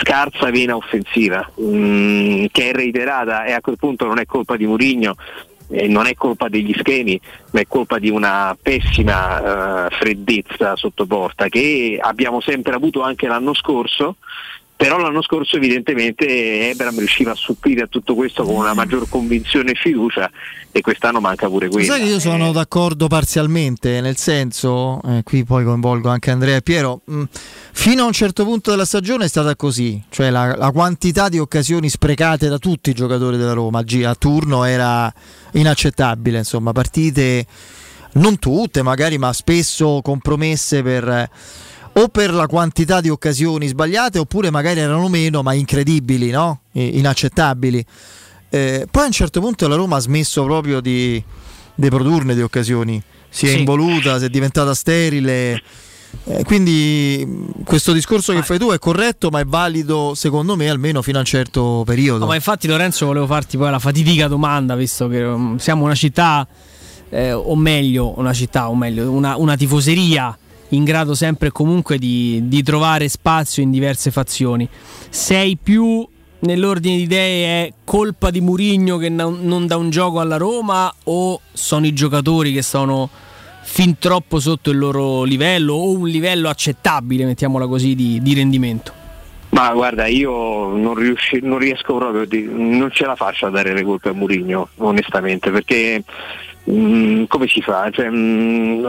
scarsa 0.00 0.50
vena 0.50 0.74
offensiva 0.74 1.48
mm, 1.60 2.46
che 2.50 2.70
è 2.70 2.72
reiterata 2.72 3.44
e 3.44 3.52
a 3.52 3.60
quel 3.60 3.76
punto 3.78 4.06
non 4.06 4.18
è 4.18 4.26
colpa 4.26 4.56
di 4.56 4.66
Murigno 4.66 5.14
eh, 5.70 5.88
non 5.88 6.06
è 6.06 6.14
colpa 6.14 6.48
degli 6.48 6.74
schemi, 6.78 7.20
ma 7.50 7.60
è 7.60 7.66
colpa 7.66 7.98
di 7.98 8.10
una 8.10 8.56
pessima 8.60 9.86
eh, 9.86 9.90
freddezza 9.96 10.76
sotto 10.76 11.06
porta 11.06 11.48
che 11.48 11.98
abbiamo 12.00 12.40
sempre 12.40 12.74
avuto 12.74 13.02
anche 13.02 13.26
l'anno 13.26 13.54
scorso. 13.54 14.16
Però 14.78 14.96
l'anno 14.96 15.22
scorso 15.22 15.56
evidentemente 15.56 16.70
Ebram 16.70 16.96
riusciva 16.98 17.32
a 17.32 17.34
supplire 17.34 17.82
a 17.82 17.86
tutto 17.88 18.14
questo 18.14 18.44
con 18.44 18.54
una 18.54 18.74
maggior 18.74 19.08
convinzione 19.08 19.72
e 19.72 19.74
fiducia 19.74 20.30
e 20.70 20.80
quest'anno 20.82 21.18
manca 21.18 21.48
pure 21.48 21.68
quella. 21.68 21.84
Sai 21.84 22.02
che 22.02 22.10
io 22.10 22.20
sono 22.20 22.52
d'accordo 22.52 23.08
parzialmente, 23.08 24.00
nel 24.00 24.16
senso, 24.16 25.00
eh, 25.02 25.22
qui 25.24 25.42
poi 25.42 25.64
coinvolgo 25.64 26.08
anche 26.08 26.30
Andrea 26.30 26.54
e 26.54 26.62
Piero, 26.62 27.00
mh, 27.04 27.22
fino 27.72 28.04
a 28.04 28.06
un 28.06 28.12
certo 28.12 28.44
punto 28.44 28.70
della 28.70 28.84
stagione 28.84 29.24
è 29.24 29.28
stata 29.28 29.56
così, 29.56 30.00
cioè 30.10 30.30
la, 30.30 30.54
la 30.54 30.70
quantità 30.70 31.28
di 31.28 31.40
occasioni 31.40 31.88
sprecate 31.88 32.46
da 32.46 32.58
tutti 32.58 32.90
i 32.90 32.94
giocatori 32.94 33.36
della 33.36 33.54
Roma 33.54 33.80
a 33.80 34.14
turno 34.14 34.62
era 34.62 35.12
inaccettabile, 35.54 36.38
insomma, 36.38 36.70
partite 36.70 37.44
non 38.12 38.38
tutte 38.38 38.82
magari, 38.82 39.18
ma 39.18 39.32
spesso 39.32 39.98
compromesse 40.04 40.84
per... 40.84 41.08
eh, 41.08 41.30
o 42.00 42.08
per 42.08 42.32
la 42.32 42.46
quantità 42.46 43.00
di 43.00 43.08
occasioni 43.08 43.66
sbagliate 43.66 44.18
oppure 44.18 44.50
magari 44.50 44.78
erano 44.80 45.08
meno 45.08 45.42
ma 45.42 45.52
incredibili, 45.52 46.30
no? 46.30 46.60
Inaccettabili. 46.72 47.84
Eh, 48.50 48.86
poi 48.90 49.02
a 49.02 49.06
un 49.06 49.12
certo 49.12 49.40
punto 49.40 49.66
la 49.66 49.74
Roma 49.74 49.96
ha 49.96 50.00
smesso 50.00 50.44
proprio 50.44 50.80
di, 50.80 51.22
di 51.74 51.88
produrne 51.88 52.34
di 52.34 52.42
occasioni, 52.42 53.02
si 53.28 53.46
è 53.46 53.50
Sì. 53.50 53.58
involuta, 53.58 54.18
si 54.18 54.26
è 54.26 54.28
diventata 54.28 54.74
sterile. 54.74 55.60
Eh, 56.24 56.44
quindi 56.44 57.26
questo 57.64 57.92
discorso 57.92 58.32
che 58.32 58.42
fai 58.42 58.58
tu 58.58 58.70
è 58.70 58.78
corretto, 58.78 59.28
ma 59.30 59.40
è 59.40 59.44
valido 59.44 60.14
secondo 60.14 60.56
me 60.56 60.70
almeno 60.70 61.02
fino 61.02 61.18
a 61.18 61.20
un 61.20 61.26
certo 61.26 61.82
periodo. 61.84 62.20
No, 62.20 62.26
ma 62.26 62.34
infatti 62.36 62.66
Lorenzo 62.68 63.06
volevo 63.06 63.26
farti 63.26 63.56
poi 63.56 63.70
la 63.70 63.78
fatidica 63.78 64.28
domanda, 64.28 64.74
visto 64.76 65.08
che 65.08 65.22
um, 65.22 65.56
siamo 65.58 65.84
una 65.84 65.94
città, 65.94 66.46
eh, 67.10 67.32
o 67.32 67.56
meglio, 67.56 68.14
una 68.18 68.32
città, 68.32 68.70
o 68.70 68.74
meglio, 68.76 69.10
una, 69.10 69.36
una 69.36 69.56
tifoseria 69.56 70.36
in 70.70 70.84
grado 70.84 71.14
sempre 71.14 71.48
e 71.48 71.52
comunque 71.52 71.98
di, 71.98 72.42
di 72.44 72.62
trovare 72.62 73.08
spazio 73.08 73.62
in 73.62 73.70
diverse 73.70 74.10
fazioni. 74.10 74.68
Sei 75.08 75.56
più 75.56 76.06
nell'ordine 76.40 76.96
di 76.96 77.02
idee 77.02 77.64
è 77.64 77.72
colpa 77.84 78.30
di 78.30 78.40
Murigno 78.40 78.96
che 78.96 79.08
non 79.08 79.66
dà 79.66 79.76
un 79.76 79.90
gioco 79.90 80.20
alla 80.20 80.36
Roma 80.36 80.92
o 81.04 81.40
sono 81.52 81.86
i 81.86 81.92
giocatori 81.92 82.52
che 82.52 82.62
sono 82.62 83.08
fin 83.62 83.98
troppo 83.98 84.40
sotto 84.40 84.70
il 84.70 84.78
loro 84.78 85.24
livello 85.24 85.74
o 85.74 85.90
un 85.90 86.08
livello 86.08 86.48
accettabile, 86.48 87.24
mettiamola 87.24 87.66
così, 87.66 87.94
di, 87.94 88.20
di 88.22 88.34
rendimento? 88.34 88.92
Ma 89.50 89.72
guarda, 89.72 90.06
io 90.06 90.68
non, 90.76 90.94
riusci- 90.94 91.40
non 91.42 91.58
riesco 91.58 91.96
proprio, 91.96 92.24
di- 92.24 92.48
non 92.50 92.90
ce 92.90 93.06
la 93.06 93.14
faccio 93.14 93.46
a 93.46 93.50
dare 93.50 93.72
le 93.72 93.82
colpe 93.82 94.10
a 94.10 94.12
Murigno, 94.12 94.68
onestamente, 94.76 95.50
perché 95.50 96.02
mm, 96.70 97.24
come 97.28 97.46
si 97.48 97.60
fa? 97.60 97.90
Cioè, 97.90 98.08
mm, 98.10 98.84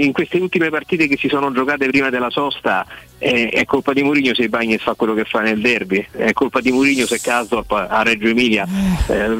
in 0.00 0.12
queste 0.12 0.38
ultime 0.38 0.70
partite 0.70 1.06
che 1.08 1.16
si 1.16 1.28
sono 1.28 1.52
giocate 1.52 1.86
prima 1.88 2.10
della 2.10 2.30
sosta 2.30 2.86
è, 3.18 3.50
è 3.52 3.64
colpa 3.64 3.92
di 3.92 4.02
Murigno 4.02 4.32
se 4.32 4.48
Bagnes 4.48 4.82
fa 4.82 4.94
quello 4.94 5.12
che 5.14 5.24
fa 5.24 5.40
nel 5.40 5.60
derby, 5.60 6.06
è 6.12 6.32
colpa 6.32 6.60
di 6.60 6.70
Murigno 6.70 7.04
se 7.04 7.20
Casdorp 7.20 7.70
a 7.72 8.02
Reggio 8.02 8.28
Emilia, 8.28 8.66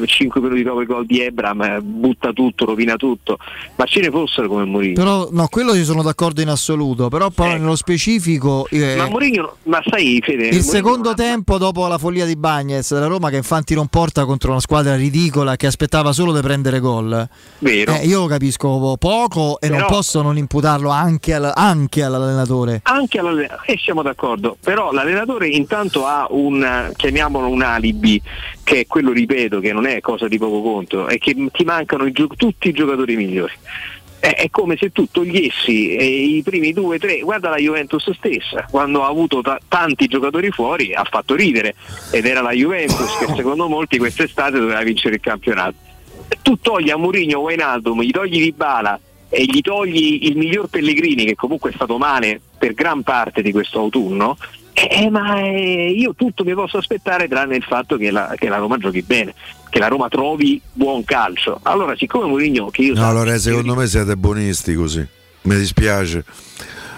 5 0.05 0.41
minuti 0.41 0.63
dopo 0.63 0.81
il 0.81 0.87
gol 0.87 1.05
di 1.05 1.21
Ebram, 1.21 1.61
eh, 1.61 1.81
butta 1.81 2.33
tutto, 2.33 2.65
rovina 2.65 2.97
tutto, 2.97 3.37
ma 3.75 3.85
ce 3.85 4.01
ne 4.01 4.09
fossero 4.09 4.47
come 4.47 4.65
Murigno. 4.65 4.95
Però 4.95 5.29
no, 5.31 5.47
quello 5.47 5.73
ci 5.73 5.85
sono 5.85 6.03
d'accordo 6.03 6.41
in 6.41 6.49
assoluto, 6.49 7.07
però 7.07 7.29
poi 7.29 7.57
nello 7.57 7.75
specifico 7.75 8.67
eh, 8.69 8.95
ma 8.97 9.07
Murigno, 9.07 9.55
ma 9.63 9.81
sai 9.85 10.21
Fede, 10.23 10.47
il 10.47 10.49
Mourinho 10.55 10.71
secondo 10.71 11.13
tempo 11.13 11.57
dopo 11.57 11.87
la 11.87 11.97
follia 11.97 12.25
di 12.25 12.35
Bagnes 12.35 12.93
della 12.93 13.07
Roma 13.07 13.29
che 13.29 13.37
infatti 13.37 13.73
non 13.73 13.87
porta 13.87 14.25
contro 14.25 14.51
una 14.51 14.59
squadra 14.59 14.95
ridicola 14.95 15.55
che 15.55 15.67
aspettava 15.67 16.11
solo 16.11 16.33
di 16.33 16.41
prendere 16.41 16.79
gol. 16.79 17.27
Vero. 17.69 17.93
Eh, 17.93 18.05
io 18.05 18.21
lo 18.21 18.25
capisco 18.25 18.95
poco 18.97 19.59
e 19.59 19.67
non 19.69 19.77
Però- 19.77 19.89
posso 19.89 20.21
non 20.23 20.37
imputarlo 20.37 20.89
anche, 20.89 21.35
al- 21.35 21.51
anche 21.53 22.03
all'allenatore. 22.03 22.79
Anche 22.83 23.19
all'allenatore, 23.19 23.61
e 23.65 23.77
siamo 23.77 24.01
d'accordo, 24.01 24.57
però 24.59 24.91
l'allenatore 24.91 25.47
intanto 25.47 26.05
ha 26.07 26.25
un, 26.31 26.91
chiamiamolo 26.95 27.47
un 27.47 27.61
alibi, 27.61 28.19
che 28.63 28.79
è 28.81 28.87
quello, 28.87 29.11
ripeto, 29.11 29.59
che 29.59 29.71
non 29.71 29.85
è 29.85 29.99
cosa 30.01 30.27
di 30.27 30.39
poco 30.39 30.61
conto, 30.63 31.05
è 31.07 31.17
che 31.19 31.35
ti 31.51 31.63
mancano 31.63 32.05
i 32.05 32.11
gio- 32.11 32.27
tutti 32.35 32.69
i 32.69 32.71
giocatori 32.71 33.15
migliori. 33.15 33.53
È, 34.19 34.47
come 34.49 34.75
se 34.77 34.91
tu 34.91 35.07
togliessi 35.09 35.95
eh, 35.95 36.03
i 36.03 36.41
primi 36.43 36.73
due, 36.73 36.99
tre, 36.99 37.19
guarda 37.19 37.49
la 37.49 37.55
Juventus 37.55 38.11
stessa, 38.17 38.65
quando 38.69 39.03
ha 39.05 39.07
avuto 39.07 39.39
ta- 39.41 39.59
tanti 39.67 40.07
giocatori 40.07 40.49
fuori 40.51 40.93
ha 40.93 41.05
fatto 41.09 41.35
ridere 41.35 41.75
ed 42.11 42.25
era 42.25 42.41
la 42.41 42.51
Juventus 42.51 43.15
che 43.17 43.31
secondo 43.37 43.69
molti 43.69 43.97
quest'estate 43.97 44.59
doveva 44.59 44.81
vincere 44.81 45.15
il 45.15 45.21
campionato. 45.21 45.75
Tu 46.41 46.59
togli 46.59 46.89
a 46.89 46.97
Mourinho 46.97 47.39
Wijnaldum, 47.39 48.01
gli 48.01 48.11
togli 48.11 48.41
Di 48.41 48.51
Bala 48.51 48.99
e 49.29 49.43
gli 49.45 49.61
togli 49.61 50.19
il 50.23 50.37
miglior 50.37 50.67
Pellegrini 50.67 51.25
che 51.25 51.35
comunque 51.35 51.69
è 51.69 51.73
stato 51.73 51.97
male 51.97 52.41
per 52.57 52.73
gran 52.73 53.03
parte 53.03 53.41
di 53.41 53.51
questo 53.51 53.79
autunno, 53.79 54.37
eh, 54.73 55.09
ma 55.09 55.39
eh, 55.41 55.89
io 55.91 56.13
tutto 56.15 56.43
mi 56.43 56.53
posso 56.53 56.77
aspettare 56.77 57.27
tranne 57.27 57.55
il 57.55 57.63
fatto 57.63 57.97
che 57.97 58.11
la, 58.11 58.33
che 58.37 58.47
la 58.49 58.57
Roma 58.57 58.77
giochi 58.77 59.01
bene, 59.01 59.33
che 59.69 59.79
la 59.79 59.87
Roma 59.87 60.07
trovi 60.07 60.59
buon 60.71 61.03
calcio. 61.03 61.59
Allora, 61.63 61.95
siccome 61.95 62.27
Mourinho 62.27 62.69
che 62.69 62.81
io 62.83 62.93
No, 62.93 63.07
allora 63.07 63.37
secondo 63.37 63.75
me 63.75 63.87
siete 63.87 64.15
buonisti 64.15 64.73
così. 64.73 65.05
Mi 65.41 65.55
dispiace. 65.55 66.23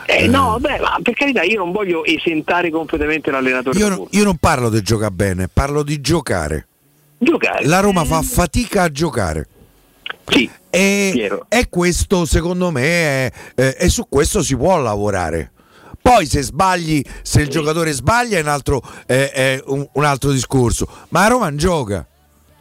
Eh, 0.05 0.27
no, 0.27 0.57
beh, 0.59 0.79
ma 0.79 0.97
per 1.01 1.13
carità, 1.13 1.43
io 1.43 1.57
non 1.57 1.71
voglio 1.71 2.03
esentare 2.03 2.69
completamente 2.69 3.31
l'allenatore. 3.31 3.77
Io, 3.77 3.87
non- 3.87 4.07
io 4.09 4.23
non 4.23 4.37
parlo 4.37 4.69
di 4.69 4.81
giocare 4.81 5.11
bene, 5.11 5.47
parlo 5.51 5.83
di 5.83 6.01
giocare. 6.01 6.67
Giocare. 7.23 7.65
La 7.67 7.79
Roma 7.81 8.03
fa 8.03 8.21
fatica 8.23 8.83
a 8.83 8.89
giocare. 8.91 9.47
Sì, 10.27 10.49
e, 10.71 11.29
e 11.47 11.69
questo 11.69 12.25
secondo 12.25 12.71
me 12.71 12.81
è, 13.27 13.31
è- 13.53 13.75
e 13.79 13.89
su 13.89 14.07
questo 14.09 14.41
si 14.41 14.55
può 14.55 14.77
lavorare. 14.77 15.51
Poi 16.01 16.25
se 16.25 16.41
sbagli, 16.41 16.99
se 17.21 17.41
il 17.41 17.47
giocatore 17.49 17.91
sbaglia 17.91 18.37
è 18.39 18.41
un 18.41 18.47
altro, 18.47 18.81
è- 19.05 19.29
è 19.31 19.61
un, 19.67 19.87
un 19.93 20.03
altro 20.03 20.31
discorso. 20.31 20.87
Ma 21.09 21.25
a 21.25 21.27
Roma 21.27 21.49
non 21.49 21.57
gioca. 21.57 22.05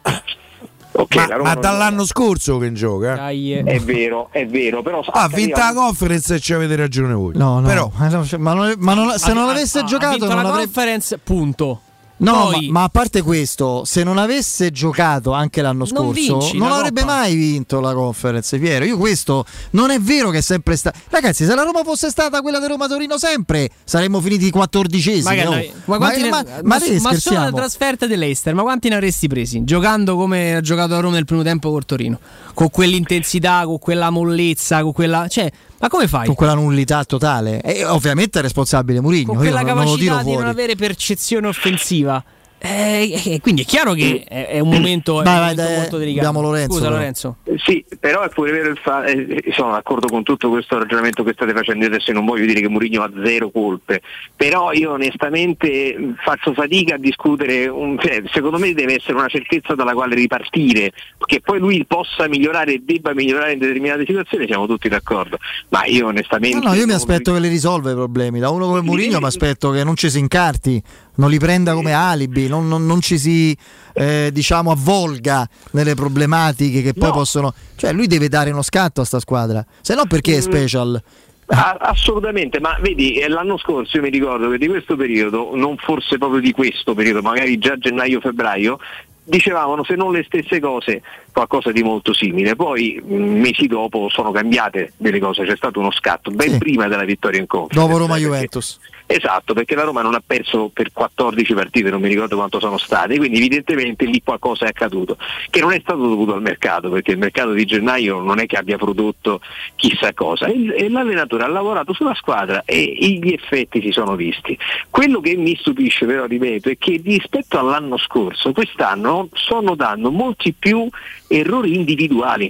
ma, 0.03 1.27
la 1.27 1.35
Roma 1.37 1.47
ma 1.47 1.53
non 1.53 1.61
dall'anno 1.61 2.05
scorso 2.05 2.57
che 2.59 2.71
gioca. 2.73 3.15
È 3.63 3.79
vero, 3.79 4.27
è 4.31 4.45
vero, 4.45 4.81
però 4.83 4.99
Ha 4.99 5.27
vinto 5.27 5.57
la 5.59 5.73
conference 5.73 6.35
e 6.35 6.39
ci 6.39 6.53
avete 6.53 6.75
ragione 6.75 7.13
voi. 7.13 7.33
No, 7.35 7.59
no, 7.61 7.67
Però, 7.67 7.91
ma 7.97 8.07
no, 8.09 8.25
cioè, 8.25 8.37
ma 8.39 8.53
non- 8.53 8.75
ma 8.77 8.93
non- 8.93 9.17
se 9.17 9.31
Ha- 9.31 9.33
non 9.33 9.47
ha- 9.47 9.51
avesse 9.51 9.79
ha 9.79 9.83
giocato 9.85 10.17
vinto 10.17 10.33
non 10.33 10.43
la 10.43 10.49
conference, 10.51 11.17
punto. 11.17 11.81
No, 12.21 12.49
Poi- 12.51 12.67
ma, 12.67 12.79
ma 12.79 12.83
a 12.85 12.89
parte 12.89 13.21
questo, 13.23 13.83
se 13.83 14.03
non 14.03 14.17
avesse 14.19 14.71
giocato 14.71 15.31
anche 15.31 15.61
l'anno 15.61 15.85
scorso, 15.85 16.51
non 16.53 16.69
la 16.69 16.75
avrebbe 16.77 17.01
Coppa. 17.01 17.13
mai 17.13 17.35
vinto 17.35 17.79
la 17.79 17.93
conference, 17.93 18.59
Piero. 18.59 18.85
Io 18.85 18.97
questo 18.97 19.43
non 19.71 19.89
è 19.89 19.99
vero 19.99 20.29
che 20.29 20.37
è 20.37 20.41
sempre 20.41 20.75
stato. 20.75 20.99
Ragazzi, 21.09 21.45
se 21.45 21.55
la 21.55 21.63
Roma 21.63 21.83
fosse 21.83 22.09
stata 22.09 22.41
quella 22.41 22.59
di 22.59 22.67
Roma 22.67 22.87
Torino 22.87 23.17
sempre, 23.17 23.69
saremmo 23.83 24.21
finiti 24.21 24.51
quattordicesimi. 24.51 25.23
Magari 25.23 25.47
oh. 25.47 25.51
noi- 25.51 25.71
ma, 25.85 25.97
quanti 25.97 26.21
ne- 26.21 26.29
ma, 26.29 26.43
ma- 26.43 26.51
ma 26.61 26.61
ma 26.63 26.79
solo 26.79 26.93
le 26.93 26.99
scherziamo? 26.99 27.51
trasferte 27.53 28.07
dell'Eister, 28.07 28.53
ma 28.53 28.61
quanti 28.61 28.89
ne 28.89 28.95
avresti 28.95 29.27
presi? 29.27 29.63
Giocando 29.63 30.15
come 30.15 30.55
ha 30.55 30.61
giocato 30.61 30.93
a 30.93 30.99
Roma 30.99 31.15
nel 31.15 31.25
primo 31.25 31.41
tempo 31.41 31.71
col 31.71 31.85
Torino, 31.85 32.19
con 32.53 32.69
quell'intensità, 32.69 33.63
con 33.65 33.79
quella 33.79 34.11
mollezza, 34.11 34.81
con 34.83 34.93
quella. 34.93 35.27
Cioè, 35.27 35.51
ma 35.81 35.89
come 35.89 36.07
fai? 36.07 36.27
Con 36.27 36.35
quella 36.35 36.53
nullità 36.53 37.03
totale. 37.05 37.59
E 37.61 37.83
ovviamente 37.85 38.37
è 38.37 38.41
responsabile 38.43 39.01
Mourinho. 39.01 39.33
Con 39.33 39.37
quella 39.37 39.63
capacità 39.63 40.21
di 40.21 40.33
non 40.35 40.45
avere 40.45 40.75
percezione 40.75 41.47
offensiva. 41.47 42.23
Eh, 42.63 43.21
eh, 43.25 43.39
quindi 43.41 43.63
è 43.63 43.65
chiaro 43.65 43.93
che 43.93 44.23
è, 44.27 44.47
è 44.49 44.59
un 44.59 44.69
momento, 44.69 45.15
è 45.15 45.17
un 45.17 45.23
Vai, 45.23 45.33
vai, 45.33 45.41
momento 45.55 45.61
dai, 45.63 45.75
molto 45.77 45.97
delicato. 45.97 46.41
Lorenzo, 46.41 46.73
Scusa, 46.73 46.81
però. 46.83 46.95
Lorenzo. 46.95 47.35
Eh, 47.45 47.55
Sì, 47.57 47.85
però 47.99 48.21
è 48.21 48.29
pure 48.29 48.51
vero 48.51 48.69
il 48.69 48.77
fatto, 48.81 49.11
sono 49.51 49.71
d'accordo 49.71 50.07
con 50.07 50.21
tutto 50.23 50.49
questo 50.49 50.77
ragionamento 50.77 51.23
che 51.23 51.33
state 51.33 51.53
facendo 51.53 51.85
adesso 51.87 52.11
e 52.11 52.13
non 52.13 52.25
voglio 52.25 52.45
dire 52.45 52.61
che 52.61 52.67
Mourinho 52.67 53.01
ha 53.01 53.11
zero 53.23 53.49
colpe, 53.49 54.01
però 54.35 54.71
io 54.73 54.91
onestamente 54.91 55.95
mh, 55.97 56.15
faccio 56.23 56.53
fatica 56.53 56.95
a 56.95 56.97
discutere, 56.99 57.67
un- 57.67 57.97
cioè, 57.99 58.21
secondo 58.31 58.59
me 58.59 58.73
deve 58.73 58.95
essere 58.95 59.13
una 59.13 59.27
certezza 59.27 59.73
dalla 59.73 59.93
quale 59.93 60.13
ripartire, 60.15 60.91
che 61.25 61.41
poi 61.41 61.57
lui 61.59 61.83
possa 61.87 62.27
migliorare 62.27 62.73
e 62.75 62.81
debba 62.85 63.13
migliorare 63.15 63.53
in 63.53 63.59
determinate 63.59 64.05
situazioni, 64.05 64.45
siamo 64.45 64.67
tutti 64.67 64.87
d'accordo, 64.87 65.37
ma 65.69 65.85
io 65.85 66.07
onestamente... 66.07 66.57
No, 66.59 66.69
no, 66.69 66.75
io 66.75 66.85
mi 66.85 66.93
aspetto 66.93 67.33
che 67.33 67.39
li 67.39 67.47
risolva 67.47 67.89
i 67.91 67.95
problemi. 67.95 68.39
Da 68.39 68.49
uno 68.49 68.67
come 68.67 68.81
Mourinho 68.81 69.19
mi 69.19 69.25
aspetto 69.25 69.71
che 69.71 69.83
non 69.83 69.95
ci 69.95 70.09
si 70.11 70.19
incarti, 70.19 70.81
non 71.15 71.29
li 71.29 71.37
prenda 71.39 71.73
come 71.73 71.93
alibi, 71.93 72.47
non, 72.47 72.67
non- 72.67 72.85
non 72.85 73.01
ci 73.01 73.17
si 73.17 73.55
eh, 73.93 74.29
diciamo 74.31 74.71
avvolga 74.71 75.47
nelle 75.71 75.95
problematiche 75.95 76.81
che 76.81 76.93
poi 76.93 77.09
No. 77.09 77.13
possono. 77.15 77.53
Cioè, 77.75 77.91
lui 77.91 78.07
deve 78.07 78.29
dare 78.29 78.49
uno 78.51 78.61
scatto 78.61 79.01
a 79.01 79.05
sta 79.05 79.19
squadra. 79.19 79.63
Se 79.81 79.93
no, 79.95 80.05
perché 80.05 80.33
è 80.33 80.37
Mm. 80.37 80.39
special? 80.41 81.03
A- 81.47 81.77
assolutamente, 81.81 82.61
ma 82.61 82.77
vedi, 82.81 83.15
eh, 83.19 83.27
l'anno 83.27 83.57
scorso 83.57 83.97
io 83.97 84.03
mi 84.03 84.09
ricordo 84.09 84.49
che 84.49 84.57
di 84.57 84.67
questo 84.67 84.95
periodo, 84.95 85.51
non 85.53 85.75
forse 85.75 86.17
proprio 86.17 86.39
di 86.39 86.53
questo 86.53 86.93
periodo, 86.93 87.21
magari 87.21 87.57
già 87.57 87.75
gennaio-febbraio, 87.77 88.79
dicevano 89.23 89.83
se 89.83 89.95
non 89.95 90.13
le 90.13 90.23
stesse 90.23 90.59
cose, 90.59 91.01
qualcosa 91.33 91.71
di 91.71 91.83
molto 91.83 92.13
simile. 92.13 92.55
Poi 92.55 93.01
mh, 93.05 93.13
mesi 93.15 93.67
dopo 93.67 94.07
sono 94.09 94.31
cambiate 94.31 94.93
delle 94.97 95.19
cose, 95.19 95.43
c'è 95.43 95.55
stato 95.57 95.79
uno 95.79 95.91
scatto 95.91 96.31
ben 96.31 96.57
prima 96.57 96.87
della 96.87 97.03
vittoria 97.03 97.39
in 97.41 97.47
conference. 97.47 97.79
Dopo 97.85 97.97
Roma 97.97 98.13
perché- 98.13 98.23
Juventus. 98.29 98.79
Esatto, 99.13 99.53
perché 99.53 99.75
la 99.75 99.83
Roma 99.83 100.01
non 100.01 100.13
ha 100.13 100.23
perso 100.25 100.69
per 100.71 100.93
14 100.93 101.53
partite, 101.53 101.89
non 101.89 101.99
mi 101.99 102.07
ricordo 102.07 102.37
quanto 102.37 102.61
sono 102.61 102.77
state, 102.77 103.17
quindi 103.17 103.39
evidentemente 103.39 104.05
lì 104.05 104.21
qualcosa 104.23 104.63
è 104.63 104.69
accaduto, 104.69 105.17
che 105.49 105.59
non 105.59 105.73
è 105.73 105.79
stato 105.81 106.07
dovuto 106.07 106.33
al 106.33 106.41
mercato, 106.41 106.89
perché 106.89 107.11
il 107.11 107.17
mercato 107.17 107.51
di 107.51 107.65
gennaio 107.65 108.21
non 108.21 108.39
è 108.39 108.45
che 108.45 108.55
abbia 108.55 108.77
prodotto 108.77 109.41
chissà 109.75 110.13
cosa, 110.13 110.45
e, 110.45 110.73
e 110.77 110.89
l'allenatore 110.89 111.43
ha 111.43 111.49
lavorato 111.49 111.91
sulla 111.91 112.15
squadra 112.15 112.63
e 112.63 113.19
gli 113.21 113.33
effetti 113.33 113.81
si 113.81 113.91
sono 113.91 114.15
visti. 114.15 114.57
Quello 114.89 115.19
che 115.19 115.35
mi 115.35 115.57
stupisce 115.57 116.05
però, 116.05 116.25
ripeto, 116.25 116.69
è 116.69 116.77
che 116.77 117.01
rispetto 117.03 117.59
all'anno 117.59 117.97
scorso, 117.97 118.53
quest'anno 118.53 119.27
sto 119.33 119.59
notando 119.59 120.09
molti 120.09 120.53
più 120.57 120.87
errori 121.27 121.75
individuali 121.75 122.49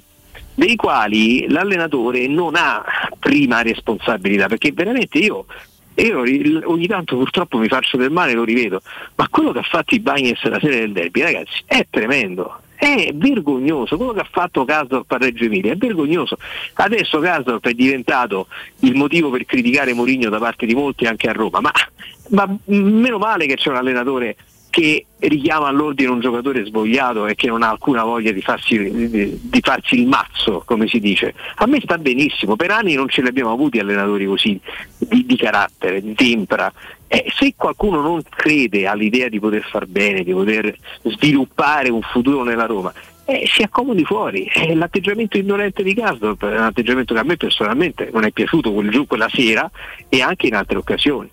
dei 0.54 0.76
quali 0.76 1.48
l'allenatore 1.50 2.28
non 2.28 2.54
ha 2.56 2.84
prima 3.18 3.62
responsabilità, 3.62 4.48
perché 4.48 4.72
veramente 4.72 5.18
io, 5.18 5.46
io 5.96 6.20
ogni 6.70 6.88
tanto 6.88 7.18
purtroppo 7.18 7.58
mi 7.58 7.68
faccio 7.68 7.98
del 7.98 8.12
male 8.12 8.34
lo 8.34 8.44
rivedo, 8.44 8.82
ma 9.16 9.28
quello 9.30 9.52
che 9.52 9.60
ha 9.60 9.64
fatto 9.64 9.96
i 9.96 10.00
Bagnets 10.00 10.44
la 10.44 10.60
serie 10.60 10.80
del 10.80 10.92
derby, 10.92 11.22
ragazzi, 11.22 11.62
è 11.66 11.86
tremendo. 11.90 12.60
È 12.76 13.12
vergognoso, 13.14 13.96
quello 13.96 14.14
che 14.14 14.22
ha 14.22 14.28
fatto 14.30 14.66
Gasdorp 14.66 15.12
a 15.12 15.18
Reggio 15.18 15.44
Emilia 15.44 15.74
è 15.74 15.76
vergognoso. 15.76 16.38
Adesso 16.74 17.20
Gasdorp 17.20 17.68
è 17.68 17.74
diventato 17.74 18.48
il 18.80 18.96
motivo 18.96 19.30
per 19.30 19.46
criticare 19.46 19.94
Mourinho 19.94 20.30
da 20.30 20.40
parte 20.40 20.66
di 20.66 20.74
molti 20.74 21.06
anche 21.06 21.28
a 21.28 21.32
Roma, 21.32 21.60
ma, 21.60 21.72
ma 22.30 22.58
meno 22.66 23.20
male 23.20 23.46
che 23.46 23.56
c'è 23.56 23.70
un 23.70 23.76
allenatore 23.76 24.36
che 24.72 25.06
richiama 25.20 25.68
all'ordine 25.68 26.10
un 26.10 26.22
giocatore 26.22 26.66
svogliato 26.66 27.28
e 27.28 27.36
che 27.36 27.48
non 27.48 27.62
ha 27.62 27.70
alcuna 27.70 28.04
voglia 28.04 28.32
di 28.32 28.42
farsi, 28.42 29.10
di, 29.10 29.40
di 29.40 29.60
farsi 29.62 30.00
il 30.00 30.08
mazzo, 30.08 30.64
come 30.66 30.88
si 30.88 31.00
dice. 31.00 31.36
A 31.58 31.68
me 31.68 31.80
sta 31.82 32.00
benissimo, 32.00 32.56
per 32.56 32.72
anni 32.72 32.96
non 32.96 33.10
ce 33.10 33.22
li 33.22 33.28
abbiamo 33.28 33.52
avuti 33.52 33.78
allenatori 33.78 34.26
così 34.26 34.60
di, 34.98 35.26
di 35.26 35.36
carattere, 35.36 36.02
di 36.02 36.16
tempra. 36.16 36.72
Eh, 37.08 37.26
se 37.38 37.54
qualcuno 37.56 38.02
non 38.02 38.22
crede 38.28 38.88
all'idea 38.88 39.28
di 39.28 39.40
poter 39.40 39.64
far 39.64 39.86
bene, 39.86 40.24
di 40.24 40.32
poter 40.32 40.74
sviluppare 41.04 41.90
un 41.90 42.02
futuro 42.02 42.44
nella 42.44 42.66
Roma, 42.66 42.94
eh, 43.26 43.44
si 43.46 43.62
accomodi 43.62 44.06
fuori. 44.06 44.46
Eh, 44.46 44.74
l'atteggiamento 44.74 45.38
indolente 45.38 45.84
di 45.84 45.94
Gasdorp 45.94 46.46
è 46.46 46.58
un 46.58 46.64
atteggiamento 46.64 47.14
che 47.14 47.20
a 47.20 47.24
me 47.24 47.36
personalmente 47.36 48.10
non 48.14 48.24
è 48.24 48.32
piaciuto 48.32 48.72
quel 48.72 48.90
giù 48.90 49.06
quella 49.06 49.30
sera 49.30 49.70
e 50.08 50.22
anche 50.22 50.48
in 50.48 50.56
altre 50.56 50.78
occasioni. 50.78 51.30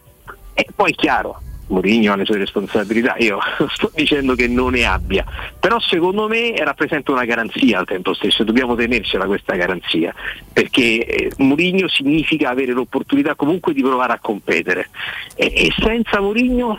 E 0.55 0.67
poi 0.75 0.93
chiaro, 0.93 1.41
Mourinho 1.69 2.13
ha 2.13 2.17
le 2.17 2.25
sue 2.25 2.39
responsabilità, 2.39 3.17
io 3.19 3.39
sto 3.73 3.91
dicendo 3.95 4.35
che 4.35 4.49
non 4.49 4.73
ne 4.73 4.85
abbia, 4.85 5.25
però 5.59 5.79
secondo 5.81 6.29
me 6.29 6.55
rappresenta 6.57 7.13
una 7.13 7.25
garanzia 7.25 7.79
al 7.79 7.87
tempo 7.87 8.15
stesso, 8.15 8.45
dobbiamo 8.45 8.75
tenercela 8.75 9.27
questa 9.27 9.55
garanzia, 9.55 10.15
perché 10.53 11.05
eh, 11.05 11.33
Mourinho 11.39 11.89
significa 11.89 12.51
avere 12.51 12.73
l'opportunità 12.73 13.35
comunque 13.35 13.73
di 13.73 13.83
provare 13.83 14.13
a 14.13 14.19
competere 14.21 14.89
e, 15.35 15.53
e 15.55 15.73
senza 15.79 16.21
Mourinho 16.21 16.79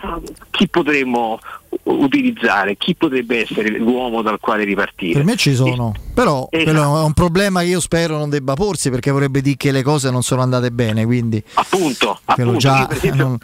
chi 0.51 0.67
potremmo 0.67 1.39
utilizzare, 1.83 2.75
chi 2.77 2.95
potrebbe 2.95 3.41
essere 3.41 3.69
l'uomo 3.77 4.21
dal 4.21 4.39
quale 4.39 4.63
ripartire? 4.63 5.13
Per 5.13 5.23
me 5.23 5.35
ci 5.35 5.53
sono, 5.53 5.93
però 6.13 6.47
Esatto. 6.51 6.99
è 6.99 7.03
un 7.03 7.13
problema 7.13 7.61
che 7.61 7.67
io 7.67 7.79
spero 7.79 8.17
non 8.17 8.29
debba 8.29 8.53
porsi 8.53 8.89
perché 8.89 9.11
vorrebbe 9.11 9.41
dire 9.41 9.57
che 9.57 9.71
le 9.71 9.83
cose 9.83 10.09
non 10.11 10.21
sono 10.23 10.41
andate 10.41 10.71
bene. 10.71 11.05
Quindi 11.05 11.41
Appunto, 11.55 12.19
appunto 12.25 12.57
già 12.57 12.87
esempio, 12.91 13.23
non- 13.23 13.37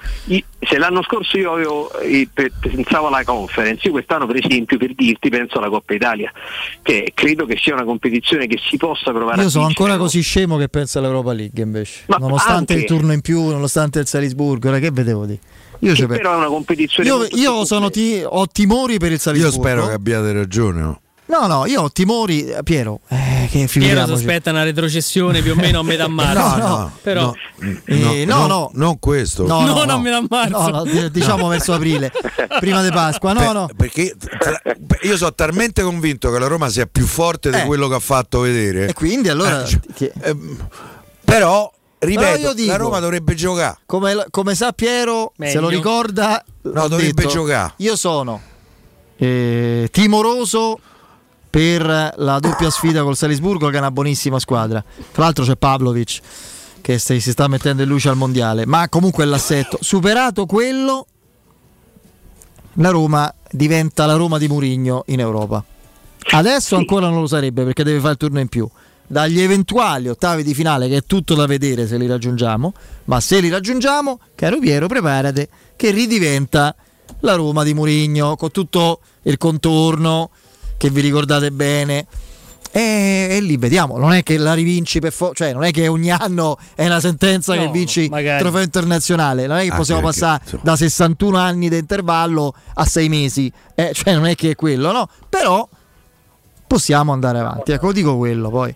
se 0.60 0.77
l'anno 0.77 1.03
scorso 1.03 1.38
io 1.38 1.52
avevo, 1.53 1.91
eh, 1.99 2.27
pe- 2.34 2.52
pensavo 2.60 3.07
alla 3.07 3.23
conference, 3.23 3.81
io 3.85 3.91
quest'anno 3.91 4.26
per 4.26 4.38
esempio 4.43 4.77
per 4.77 4.93
dirti 4.95 5.30
penso 5.30 5.57
alla 5.57 5.69
Coppa 5.69 5.93
Italia, 5.93 6.31
che 6.81 7.11
credo 7.14 7.45
che 7.45 7.57
sia 7.61 7.73
una 7.73 7.84
competizione 7.84 8.47
che 8.47 8.60
si 8.68 8.77
possa 8.77 9.11
provare 9.11 9.41
io 9.41 9.47
a 9.47 9.49
sono 9.49 9.65
vincere. 9.68 9.84
ancora 9.89 10.03
così 10.03 10.22
scemo 10.22 10.57
che 10.57 10.68
penso 10.69 10.99
all'Europa 10.99 11.34
League 11.34 11.61
invece. 11.61 12.03
Ma 12.07 12.18
nonostante 12.18 12.73
anche- 12.73 12.85
il 12.85 12.85
turno 12.85 13.14
in 13.14 13.22
più, 13.22 13.41
nonostante 13.49 13.99
il 13.99 14.07
Salisburgo, 14.07 14.69
ora 14.69 14.80
che 14.80 14.91
vedevo 14.91 15.26
di. 15.26 15.38
Io, 15.94 16.07
pe- 16.07 16.18
però 16.18 16.34
è 16.34 16.38
una 16.38 16.48
competizione 16.48 17.07
io, 17.10 17.24
io 17.32 17.90
ti- 17.90 18.24
ho 18.26 18.48
timori 18.48 18.98
per 18.98 19.07
il 19.10 19.14
io 19.14 19.20
Salisburgo. 19.20 19.62
spero 19.62 19.88
che 19.88 19.94
abbiate 19.94 20.32
ragione. 20.34 20.82
no? 20.82 20.99
No, 21.28 21.48
no, 21.48 21.66
io 21.66 21.82
ho 21.82 21.91
timori, 21.91 22.45
eh, 22.48 22.62
Piero, 22.62 22.99
eh, 23.07 23.48
che 23.49 23.68
Piero 23.72 24.06
sospetta 24.06 24.52
una 24.52 24.62
retrocessione 24.62 25.41
più 25.41 25.53
o 25.53 25.56
meno 25.56 25.80
a 25.80 25.84
metà 25.84 26.06
marzo. 26.07 26.57
No, 26.57 26.68
no, 26.68 26.91
però 27.02 27.34
Eh, 27.86 28.26
no, 28.28 28.45
no, 28.45 28.70
non 28.76 28.99
questo. 28.99 29.44
No, 29.48 29.62
no, 29.62 29.74
non 29.74 29.90
a 29.90 29.94
no. 29.95 29.99
metà 30.02 30.24
marzo. 30.30 30.70
No, 30.70 30.84
no, 30.84 31.07
diciamo 31.10 31.48
verso 31.49 31.74
aprile, 31.74 32.12
prima 32.60 32.84
di 32.84 32.90
Pasqua. 32.91 33.34
No, 33.34 33.40
Per- 33.40 33.53
no. 33.53 33.70
Perché 33.76 34.14
tra- 34.20 34.62
io 35.02 35.18
sono 35.18 35.34
talmente 35.34 35.82
convinto 35.82 36.32
che 36.32 36.38
la 36.38 36.45
Roma 36.45 36.70
sia 36.70 36.86
più 36.86 37.07
forte 37.07 37.49
di 37.49 37.57
Eh. 37.57 37.66
quello 37.66 37.88
che 37.88 37.95
ha 37.95 37.99
fatto 37.99 38.41
vedere. 38.41 38.90
E 38.90 38.94
quindi 38.94 39.28
allora 39.30 39.64
Eh, 39.64 39.80
cioè, 39.98 40.12
ehm, 40.22 40.68
però, 41.24 41.72
ripeto, 42.06 42.53
dico- 42.53 42.72
la 42.72 42.77
Roma 42.77 42.99
dovrebbe 42.99 43.34
giocare. 43.36 43.77
come, 43.86 44.26
come 44.30 44.56
sa 44.56 44.72
Piero, 44.72 45.34
se 45.38 45.44
Meglio. 45.44 45.61
lo 45.61 45.68
ricorda, 45.69 46.44
No, 46.61 46.88
dovrebbe 46.88 47.14
detto, 47.14 47.30
giocare. 47.30 47.73
Io 47.77 47.95
sono 47.95 48.41
eh, 49.18 49.88
timoroso 49.91 50.80
per 51.49 52.14
la 52.18 52.40
doppia 52.40 52.69
sfida 52.69 53.03
col 53.03 53.15
Salisburgo, 53.15 53.69
che 53.69 53.76
è 53.76 53.80
una 53.80 53.91
buonissima 53.91 54.40
squadra. 54.40 54.84
Tra 55.11 55.23
l'altro 55.23 55.44
c'è 55.45 55.56
Pavlovic 55.56 56.19
che 56.82 56.99
si 56.99 57.19
sta 57.19 57.48
mettendo 57.48 57.82
in 57.82 57.88
luce 57.90 58.10
al 58.10 58.15
mondiale, 58.18 58.65
ma 58.65 58.88
comunque 58.90 59.26
l'assetto. 59.26 59.77
Superato 59.82 60.45
quello, 60.45 61.07
la 62.73 62.90
Roma 62.90 63.34
diventa 63.49 64.06
la 64.06 64.15
Roma 64.15 64.38
di 64.38 64.48
Murigno 64.48 65.03
in 65.07 65.19
Europa. 65.19 65.64
Adesso 66.32 66.76
ancora 66.76 67.07
non 67.10 67.22
lo 67.22 67.27
sarebbe 67.27 67.64
perché 67.64 67.84
deve 67.84 67.99
fare 67.99 68.11
il 68.11 68.18
turno 68.18 68.40
in 68.40 68.48
più. 68.48 68.68
Dagli 69.07 69.40
eventuali 69.41 70.07
ottavi 70.10 70.44
di 70.44 70.53
finale, 70.53 70.88
che 70.88 70.98
è 70.98 71.03
tutto 71.06 71.36
da 71.36 71.45
vedere 71.45 71.88
se 71.88 71.98
li 71.98 72.07
raggiungiamo, 72.07 72.73
ma 73.06 73.19
se 73.19 73.40
li 73.40 73.49
raggiungiamo, 73.49 74.19
caro 74.36 74.60
Piero, 74.60 74.88
preparate 74.88 75.48
che 75.76 75.91
ridiventa 75.91 76.76
la 77.19 77.36
Roma 77.36 77.64
di 77.64 77.73
Murigno 77.73 78.36
con 78.36 78.52
tutto 78.52 78.99
il 79.23 79.38
contorno 79.38 80.30
che 80.77 80.90
vi 80.90 81.02
ricordate 81.02 81.52
bene. 81.52 82.06
E, 82.72 83.27
e 83.30 83.40
lì 83.40 83.56
vediamo, 83.56 83.98
non 83.98 84.11
è 84.11 84.22
che 84.22 84.38
la 84.38 84.53
rivinci 84.53 84.99
per 84.99 85.14
forza, 85.14 85.45
cioè 85.45 85.53
non 85.53 85.64
è 85.64 85.72
che 85.72 85.88
ogni 85.88 86.11
anno 86.11 86.57
è 86.76 86.86
una 86.86 86.99
sentenza 86.99 87.56
No, 87.56 87.61
che 87.61 87.69
vinci 87.72 88.02
il 88.02 88.36
trofeo 88.38 88.61
internazionale, 88.61 89.48
non 89.48 89.56
è 89.56 89.60
che 89.61 89.65
Anche 89.68 89.77
possiamo 89.77 90.02
perché, 90.02 90.19
passare 90.19 90.41
insomma. 90.44 90.61
da 90.64 90.76
61 90.76 91.38
anni 91.38 91.69
di 91.69 91.77
intervallo 91.77 92.53
a 92.73 92.86
6 92.86 93.07
mesi, 93.07 93.49
Eh, 93.76 93.91
cioè 93.94 94.14
non 94.15 94.26
è 94.26 94.36
che 94.36 94.49
è 94.52 94.56
quello, 94.56 94.91
no? 94.91 95.07
Però 95.30 95.65
possiamo 96.76 97.14
andare 97.14 97.39
avanti, 97.39 97.72
ecco, 97.72 97.93
dico 97.93 98.18
quello 98.18 98.49
poi. 98.49 98.76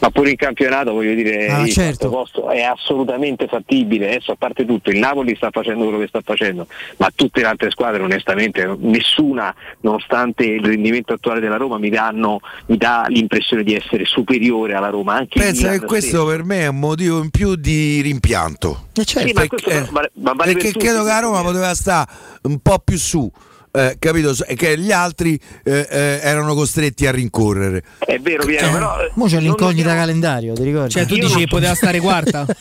Ma 0.00 0.08
pure 0.10 0.30
in 0.30 0.36
campionato 0.36 0.92
voglio 0.92 1.12
dire 1.14 1.46
Ah, 1.48 1.60
il 1.60 1.70
certo. 1.70 2.08
posto 2.08 2.48
è 2.48 2.62
assolutamente 2.62 3.46
fattibile, 3.46 4.06
adesso 4.08 4.32
a 4.32 4.34
parte 4.34 4.64
tutto 4.64 4.88
il 4.90 4.96
Napoli 4.98 5.36
sta 5.36 5.50
facendo 5.52 5.84
quello 5.84 5.98
che 5.98 6.06
sta 6.08 6.22
facendo, 6.24 6.66
ma 6.96 7.10
tutte 7.14 7.42
le 7.42 7.46
altre 7.46 7.70
squadre 7.70 8.02
onestamente 8.02 8.76
nessuna, 8.78 9.54
nonostante 9.82 10.44
il 10.44 10.64
rendimento 10.64 11.12
attuale 11.12 11.38
della 11.38 11.58
Roma, 11.58 11.76
mi, 11.78 11.90
danno, 11.90 12.40
mi 12.66 12.78
dà 12.78 13.04
l'impressione 13.08 13.62
di 13.62 13.74
essere 13.74 14.06
superiore 14.06 14.72
alla 14.72 14.88
Roma. 14.88 15.16
Anche 15.16 15.38
Pensa 15.38 15.70
che 15.70 15.80
questo 15.80 16.08
stesso. 16.08 16.24
per 16.26 16.44
me 16.44 16.60
è 16.62 16.66
un 16.68 16.78
motivo 16.78 17.22
in 17.22 17.28
più 17.28 17.54
di 17.56 18.00
rimpianto. 18.00 18.86
Sì, 19.04 19.32
ma 19.34 19.46
questo 19.46 19.68
Perché, 19.68 19.88
vale- 19.92 20.10
ma 20.14 20.32
vale 20.32 20.52
per 20.54 20.62
perché 20.62 20.78
credo 20.78 21.02
che 21.04 21.08
la 21.10 21.20
Roma 21.20 21.42
poteva 21.42 21.74
stare 21.74 22.10
un 22.44 22.58
po' 22.60 22.78
più 22.82 22.96
su. 22.96 23.30
Eh, 23.72 23.96
capito? 23.98 24.34
E 24.46 24.54
che 24.54 24.78
gli 24.78 24.92
altri 24.92 25.38
eh, 25.64 25.86
eh, 25.88 26.20
erano 26.22 26.54
costretti 26.54 27.06
a 27.06 27.10
rincorrere. 27.10 27.82
È 27.98 28.18
vero, 28.18 28.44
Piero, 28.44 28.70
però 28.70 28.96
Mo 29.14 29.26
c'è 29.26 29.40
l'incognita 29.40 29.94
calendario, 29.94 30.54
ti 30.54 30.62
ricordi? 30.62 30.90
Cioè, 30.90 31.06
tu 31.06 31.14
dici 31.14 31.38
che 31.38 31.46
poteva 31.46 31.74
stare 31.74 32.00
quarta? 32.00 32.46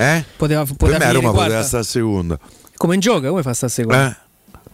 Eh? 0.00 0.24
Poteva, 0.36 0.62
Per 0.64 0.76
poteva 0.76 0.98
me 0.98 1.04
a 1.06 1.10
Roma 1.10 1.30
quarta? 1.30 1.42
poteva 1.46 1.62
stare 1.64 1.82
seconda. 1.82 2.38
Come 2.76 2.94
in 2.94 3.00
gioca? 3.00 3.30
Come 3.30 3.42
fa 3.42 3.50
a 3.50 3.54
stare 3.54 3.72
seconda? 3.72 4.08
Eh? 4.08 4.27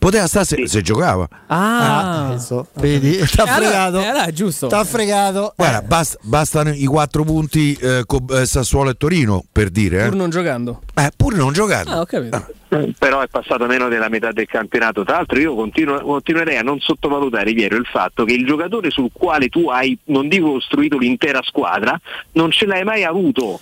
Poteva 0.04 0.26
stare 0.26 0.44
se, 0.44 0.66
se 0.68 0.82
giocava. 0.82 1.26
Ah, 1.46 2.26
adesso, 2.26 2.66
vedi, 2.74 3.16
t'ha 3.16 3.44
Eh, 3.44 3.48
allora- 3.48 3.54
fregato. 3.56 3.98
eh, 4.00 4.04
allora 4.06 4.24
è 4.26 4.32
giusto. 4.32 4.66
T'ha 4.66 4.84
fregato. 4.84 5.54
Guarda, 5.56 5.80
bast- 5.80 6.18
bastano 6.20 6.74
i 6.74 6.84
quattro 6.84 7.24
punti 7.24 7.72
eh, 7.80 8.02
con 8.04 8.26
eh, 8.28 8.44
Sassuolo 8.44 8.90
e 8.90 8.94
Torino 8.98 9.42
per 9.50 9.70
dire. 9.70 10.02
Eh. 10.04 10.08
Pur 10.08 10.16
non 10.16 10.28
giocando. 10.28 10.82
Eh, 10.92 11.10
pur 11.16 11.34
non 11.34 11.54
giocando. 11.54 11.90
Ah, 11.90 12.00
ho 12.00 12.04
capito. 12.04 12.46
Eh, 12.68 12.92
però 12.98 13.22
è 13.22 13.28
passato 13.28 13.64
meno 13.64 13.88
della 13.88 14.10
metà 14.10 14.30
del 14.30 14.44
campionato. 14.46 15.04
Tra 15.04 15.14
l'altro 15.16 15.38
io 15.40 15.54
continuo- 15.54 16.02
continuerei 16.02 16.58
a 16.58 16.62
non 16.62 16.80
sottovalutare, 16.80 17.54
Piero, 17.54 17.76
il 17.76 17.86
fatto 17.86 18.24
che 18.26 18.34
il 18.34 18.44
giocatore 18.44 18.90
sul 18.90 19.08
quale 19.10 19.48
tu 19.48 19.70
hai, 19.70 19.96
non 20.08 20.28
dico 20.28 20.50
costruito 20.52 20.98
l'intera 20.98 21.40
squadra, 21.42 21.98
non 22.32 22.50
ce 22.50 22.66
l'hai 22.66 22.84
mai 22.84 23.04
avuto. 23.04 23.58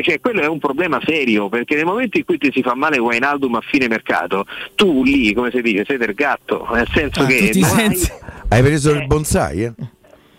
Cioè, 0.00 0.20
quello 0.20 0.40
è 0.40 0.46
un 0.46 0.58
problema 0.58 0.98
serio, 1.04 1.48
perché 1.50 1.74
nel 1.74 1.84
momento 1.84 2.16
in 2.16 2.24
cui 2.24 2.38
ti 2.38 2.50
si 2.52 2.62
fa 2.62 2.74
male 2.74 2.98
Wijnaldum 2.98 3.56
a 3.56 3.60
fine 3.60 3.88
mercato, 3.88 4.46
tu 4.74 5.04
lì, 5.04 5.34
come 5.34 5.50
si 5.50 5.60
dice, 5.60 5.84
sei 5.86 5.98
del 5.98 6.14
gatto, 6.14 6.66
nel 6.72 6.88
senso 6.92 7.20
Ah, 7.20 7.26
che... 7.26 7.50
hai-. 7.62 8.10
Hai 8.48 8.62
preso 8.62 8.90
il 8.92 9.06
bonsai? 9.06 9.64
Eh? 9.64 9.72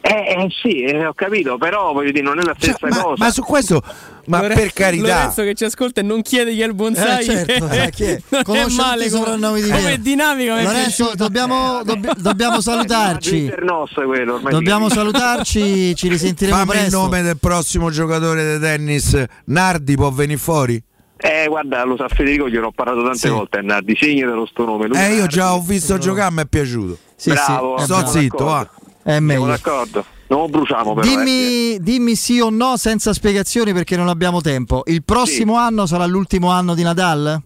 Eh, 0.05 0.09
eh, 0.38 0.47
sì, 0.61 0.81
eh, 0.81 1.05
ho 1.05 1.13
capito, 1.13 1.57
però 1.57 1.93
voglio 1.93 2.11
dire, 2.11 2.25
non 2.25 2.38
è 2.38 2.43
la 2.43 2.53
stessa 2.57 2.75
Cioè, 2.77 2.89
ma, 2.89 3.01
cosa. 3.01 3.23
ma 3.23 3.31
su 3.31 3.41
questo, 3.41 3.81
ma 4.25 4.41
Lore- 4.41 4.53
per 4.55 4.73
carità, 4.73 5.15
Lorenzo 5.15 5.43
che 5.43 5.53
ci 5.53 5.63
ascolta 5.63 6.01
e 6.01 6.03
non 6.03 6.21
chiede 6.21 6.51
chi 6.51 6.59
è 6.61 6.65
il 6.65 6.73
bonsai. 6.73 7.21
Eh, 7.21 7.23
certo, 7.23 7.69
eh, 7.71 7.89
chi 7.89 8.03
è? 8.03 8.21
non 8.27 8.39
è 8.41 8.43
Conosce 8.43 8.81
male 8.81 9.09
soprannomi 9.09 9.61
di 9.61 9.69
come 9.69 9.93
è 9.93 10.63
Lorenzo, 10.63 11.11
dobbiamo, 11.15 11.84
dobbi- 11.85 12.09
dobbiamo 12.17 12.59
salutarci. 12.61 13.38
Internos 13.45 13.91
quello, 13.93 14.34
ormai 14.34 14.51
Dobbiamo 14.51 14.89
salutarci, 14.89 15.95
ci 15.95 16.07
risentiremo 16.09 16.57
fammi 16.57 16.71
il 16.73 16.77
presto. 16.80 16.97
nome 16.99 17.21
del 17.21 17.38
prossimo 17.39 17.89
giocatore 17.89 18.55
di 18.55 18.59
tennis. 18.59 19.23
Nardi 19.45 19.95
può 19.95 20.11
venire 20.11 20.38
fuori? 20.38 20.84
Eh, 21.15 21.45
guarda, 21.47 21.85
lo 21.85 21.95
sa 21.95 22.09
Federico, 22.09 22.49
gliel'ho 22.49 22.71
parlato 22.75 23.01
tante 23.03 23.17
Sì. 23.19 23.30
volte 23.30 23.61
Nardi, 23.61 23.95
segnatelo 23.97 24.45
sto 24.47 24.65
nome. 24.65 24.88
Luca 24.88 25.05
Eh, 25.07 25.13
io 25.13 25.27
già 25.27 25.53
ho 25.53 25.61
visto 25.61 25.97
giocare, 25.97 26.30
mi 26.34 26.41
è 26.41 26.45
piaciuto. 26.45 26.97
Sì, 27.15 27.30
Bravo, 27.30 27.77
sì, 27.77 27.84
Sto 27.85 28.05
zitto, 28.07 28.43
d'accordo. 28.43 28.71
È 29.03 29.11
Siamo 29.11 29.25
meglio. 29.27 29.45
d'accordo. 29.45 30.05
Non 30.27 30.39
lo 30.41 30.47
bruciamo 30.47 30.93
però. 30.95 31.05
eh. 31.05 31.09
Dimmi, 31.09 31.77
dimmi 31.81 32.15
sì 32.15 32.39
o 32.39 32.49
no 32.49 32.75
senza 32.77 33.13
spiegazioni 33.13 33.71
perché 33.73 33.95
non 33.95 34.07
abbiamo 34.07 34.41
tempo. 34.41 34.81
Il 34.88 35.03
prossimo 35.03 35.57
anno 35.57 35.85
sarà 35.85 36.05
l'ultimo 36.05 36.49
anno 36.49 36.73
di 36.73 36.81
Nadal? 36.81 37.41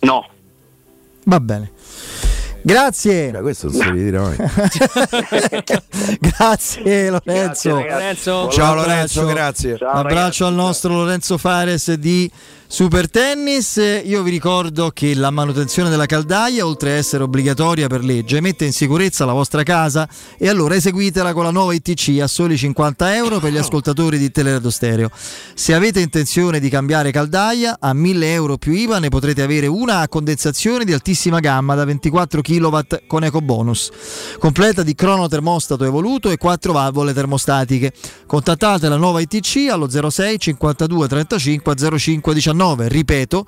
No. 0.00 0.26
Va 1.24 1.38
bene. 1.40 1.70
Grazie. 2.62 3.30
questo 3.40 3.68
non 3.68 3.74
si 3.76 3.84
deve 3.84 4.02
dire 4.02 4.18
mai. 4.18 4.36
Grazie 6.18 7.10
Lorenzo. 7.10 7.70
Lorenzo. 7.70 8.48
Ciao 8.50 8.74
Lorenzo, 8.74 9.24
grazie. 9.26 9.76
Ciao, 9.78 9.90
Un 9.92 9.96
abbraccio 9.98 10.14
ragazzi. 10.14 10.42
al 10.42 10.54
nostro 10.54 10.92
Lorenzo 10.94 11.38
Fares 11.38 11.92
di 11.94 12.30
Super 12.72 13.10
Tennis. 13.10 13.80
Io 14.04 14.22
vi 14.22 14.30
ricordo 14.30 14.90
che 14.90 15.12
la 15.16 15.32
manutenzione 15.32 15.90
della 15.90 16.06
caldaia, 16.06 16.64
oltre 16.64 16.92
a 16.92 16.94
essere 16.94 17.24
obbligatoria 17.24 17.88
per 17.88 18.04
legge, 18.04 18.40
mette 18.40 18.64
in 18.64 18.72
sicurezza 18.72 19.24
la 19.24 19.32
vostra 19.32 19.64
casa 19.64 20.08
e 20.38 20.48
allora 20.48 20.76
eseguitela 20.76 21.32
con 21.32 21.42
la 21.42 21.50
nuova 21.50 21.74
ITC 21.74 22.20
a 22.20 22.28
soli 22.28 22.56
50 22.56 23.16
euro 23.16 23.40
per 23.40 23.50
gli 23.50 23.56
ascoltatori 23.56 24.18
di 24.18 24.30
Teleradio 24.30 24.70
Stereo. 24.70 25.10
Se 25.54 25.74
avete 25.74 25.98
intenzione 25.98 26.60
di 26.60 26.68
cambiare 26.68 27.10
caldaia, 27.10 27.76
a 27.80 27.92
1000 27.92 28.32
euro 28.32 28.56
più 28.56 28.72
IVA 28.72 29.00
ne 29.00 29.08
potrete 29.08 29.42
avere 29.42 29.66
una 29.66 29.98
a 29.98 30.08
condensazione 30.08 30.84
di 30.84 30.92
altissima 30.92 31.40
gamma 31.40 31.74
da 31.74 31.84
24 31.84 32.40
kW 32.40 32.78
con 33.08 33.24
eco 33.24 33.40
bonus, 33.40 33.90
completa 34.38 34.84
di 34.84 34.94
cronotermostato 34.94 35.84
evoluto 35.84 36.30
e 36.30 36.36
4 36.36 36.72
valvole 36.72 37.12
termostatiche. 37.14 37.92
Contattate 38.26 38.88
la 38.88 38.96
nuova 38.96 39.20
ITC 39.20 39.68
allo 39.70 39.88
06 39.90 40.38
52 40.38 41.08
35 41.08 41.98
05 41.98 42.32
19, 42.32 42.58
ripeto 42.88 43.46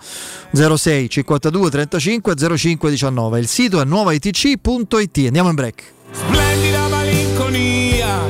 06 0.53 1.09
52 1.09 1.71
35 1.71 2.57
05 2.57 2.91
19. 2.91 3.39
Il 3.39 3.47
sito 3.47 3.81
è 3.81 3.85
nuovaitc.it. 3.85 5.19
Andiamo 5.27 5.49
in 5.49 5.55
break. 5.55 5.83
Splendida 6.11 6.89
malinconia. 6.89 8.21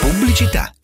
Pubblicità. 0.00 0.72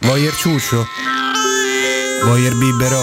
Voyer 0.00 0.32
ciuccio? 0.32 0.86
Voyer 2.24 2.54
biberò? 2.54 3.02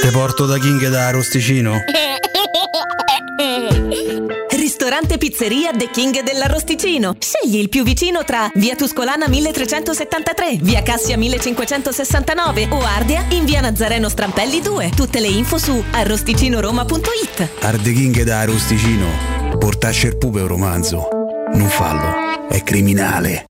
Te 0.00 0.10
porto 0.10 0.46
da 0.46 0.58
King 0.58 0.88
da 0.88 1.08
Arrosticino? 1.08 1.74
Ristorante 4.50 5.18
Pizzeria 5.18 5.72
The 5.72 5.90
King 5.90 6.22
dell'Arrosticino. 6.22 7.16
Scegli 7.18 7.56
il 7.56 7.68
più 7.68 7.82
vicino 7.84 8.22
tra 8.22 8.48
Via 8.54 8.76
Tuscolana 8.76 9.28
1373, 9.28 10.58
Via 10.60 10.82
Cassia 10.82 11.16
1569 11.16 12.68
o 12.70 12.80
Ardea 12.82 13.24
in 13.30 13.44
Via 13.44 13.60
Nazareno 13.60 14.08
Strampelli 14.08 14.60
2. 14.60 14.92
Tutte 14.94 15.20
le 15.20 15.28
info 15.28 15.58
su 15.58 15.82
arrosticinoroma.it. 15.90 17.48
Arde 17.60 17.92
King 17.92 18.22
da 18.22 18.40
Arrosticino. 18.40 19.58
Portasce 19.58 20.06
il 20.06 20.16
pupe 20.16 20.42
un 20.42 20.48
romanzo. 20.48 21.08
Non 21.54 21.68
fallo, 21.68 22.46
è 22.48 22.62
criminale. 22.62 23.49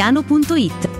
centromedicotiziano.it. 0.00 0.99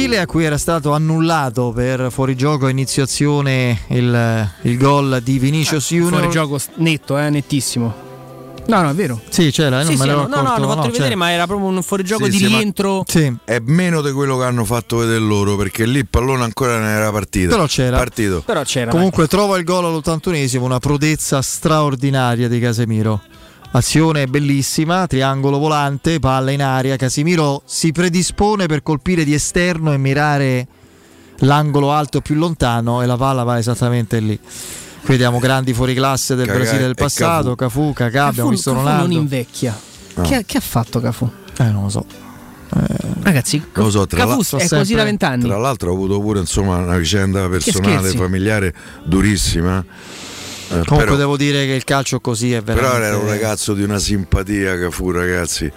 Brasile 0.00 0.18
a 0.18 0.26
cui 0.26 0.44
era 0.44 0.56
stato 0.56 0.92
annullato 0.94 1.72
per 1.74 2.06
fuorigioco 2.10 2.64
a 2.64 2.70
inizio 2.70 3.02
azione 3.02 3.80
il, 3.88 4.48
il 4.62 4.78
gol 4.78 5.20
di 5.22 5.38
Vinicius 5.38 5.88
Junior. 5.90 6.10
Fuori 6.20 6.30
gioco 6.30 6.56
s- 6.56 6.68
netto, 6.76 7.18
eh, 7.18 7.28
nettissimo. 7.28 8.08
No, 8.66 8.80
no, 8.80 8.90
è 8.90 8.94
vero. 8.94 9.20
Sì, 9.28 9.50
c'era, 9.50 9.80
eh, 9.80 9.84
non 9.84 9.92
Sì, 9.92 9.98
me 9.98 10.04
sì, 10.04 10.10
no, 10.10 10.14
no, 10.16 10.22
accorto, 10.22 10.60
l'ho 10.60 10.68
fatto 10.68 10.76
no, 10.76 10.82
rivedere, 10.84 11.04
c'era. 11.08 11.16
ma 11.16 11.30
era 11.32 11.46
proprio 11.46 11.68
un 11.68 11.82
fuorigioco 11.82 12.24
Sì, 12.24 12.30
di 12.30 12.36
sì, 12.38 12.42
ma- 12.48 12.56
rientro. 12.56 13.04
È 13.44 13.58
meno 13.64 14.00
di 14.00 14.10
quello 14.12 14.38
che 14.38 14.44
hanno 14.44 14.64
fatto 14.64 14.96
vedere 14.98 15.18
loro 15.18 15.56
perché 15.56 15.84
lì 15.84 15.98
il 15.98 16.06
pallone 16.08 16.44
ancora 16.44 16.78
non 16.78 16.86
era 16.88 17.10
partito. 17.10 17.50
Però 17.50 17.66
c'era. 17.66 17.98
Partito. 17.98 18.42
Però 18.46 18.62
c'era. 18.62 18.90
Comunque 18.90 19.26
trova 19.26 19.58
il 19.58 19.64
gol 19.64 19.84
all'81esimo, 19.84 20.60
una 20.62 20.78
prodezza 20.78 21.42
straordinaria 21.42 22.48
di 22.48 22.58
Casemiro. 22.58 23.20
Azione 23.72 24.26
bellissima, 24.26 25.06
triangolo 25.06 25.58
volante, 25.58 26.18
palla 26.18 26.50
in 26.50 26.60
aria, 26.60 26.96
Casemiro 26.96 27.62
si 27.66 27.92
predispone 27.92 28.66
per 28.66 28.82
colpire 28.82 29.22
di 29.22 29.32
esterno 29.32 29.92
e 29.92 29.96
mirare 29.96 30.66
l'angolo 31.42 31.92
alto 31.92 32.20
più 32.20 32.34
lontano 32.34 33.00
e 33.00 33.06
la 33.06 33.16
palla 33.16 33.44
va 33.44 33.58
esattamente 33.58 34.18
lì. 34.18 34.36
Qui 34.36 35.08
vediamo 35.14 35.38
grandi 35.38 35.72
fuoriclasse 35.72 36.34
del 36.34 36.46
Caga- 36.46 36.58
Brasile 36.58 36.80
del 36.82 36.94
passato, 36.96 37.54
Cafu, 37.54 37.92
Cacà, 37.94 38.26
abbiamo 38.26 38.50
visto 38.50 38.72
Cafu 38.72 38.82
Ronaldo. 38.84 39.06
non 39.06 39.12
invecchia. 39.22 39.78
No. 40.16 40.22
Che, 40.22 40.42
che 40.44 40.56
ha 40.56 40.60
fatto 40.60 41.00
Cafu? 41.00 41.30
Eh, 41.58 41.64
non 41.70 41.84
lo 41.84 41.88
so. 41.90 42.04
Ragazzi, 43.22 43.62
Non 43.74 43.84
lo 43.84 43.90
so, 43.90 44.06
tra, 44.06 44.18
Cafu 44.18 44.30
l'altro- 44.34 44.58
è 44.58 44.68
così 44.68 44.94
da 44.94 45.04
vent'anni. 45.04 45.44
tra 45.44 45.58
l'altro 45.58 45.90
ho 45.90 45.94
avuto 45.94 46.20
pure 46.20 46.40
insomma, 46.40 46.76
una 46.76 46.96
vicenda 46.96 47.48
personale, 47.48 48.10
familiare 48.10 48.74
durissima. 49.04 49.84
Eh, 50.72 50.84
Comunque 50.84 50.96
però, 50.98 51.16
devo 51.16 51.36
dire 51.36 51.66
che 51.66 51.72
il 51.72 51.82
calcio 51.84 52.20
così 52.20 52.52
è 52.52 52.62
veramente 52.62 52.96
però 52.96 53.04
era 53.04 53.16
un 53.18 53.26
ragazzo 53.26 53.74
di 53.74 53.82
una 53.82 53.98
simpatia 53.98 54.76
che 54.78 54.90
fu 54.90 55.10
ragazzi. 55.10 55.70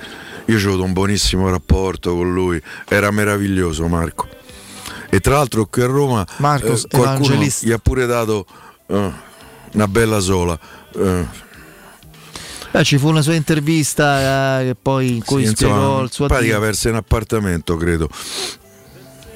Io 0.45 0.55
ho 0.57 0.67
avuto 0.69 0.83
un 0.83 0.93
buonissimo 0.93 1.49
rapporto 1.49 2.15
con 2.15 2.31
lui, 2.31 2.61
era 2.87 3.09
meraviglioso 3.09 3.87
Marco. 3.87 4.27
E 5.09 5.19
tra 5.19 5.35
l'altro 5.35 5.65
qui 5.65 5.81
a 5.81 5.85
Roma 5.87 6.25
Marcos 6.37 6.83
eh, 6.83 6.87
qualcuno 6.89 7.25
Evangelista. 7.25 7.65
gli 7.65 7.71
ha 7.71 7.77
pure 7.79 8.05
dato 8.05 8.45
eh, 8.87 9.11
una 9.73 9.87
bella 9.87 10.19
sola. 10.19 10.57
eh, 10.95 11.25
Eh, 12.75 12.83
ci 12.83 12.97
fu 12.97 13.07
una 13.09 13.21
sua 13.21 13.33
intervista 13.35 14.59
eh, 14.59 14.65
che 14.65 14.75
poi 14.79 15.15
in 15.15 15.23
cui 15.23 15.45
sì, 15.45 15.53
spiegò 15.55 15.75
insomma, 15.75 16.03
il 16.03 16.11
suo 16.11 16.23
in 16.25 16.29
pratica 16.31 16.53
addio. 16.55 16.65
verso 16.65 16.89
un 16.89 16.95
appartamento, 16.95 17.77
credo. 17.77 18.09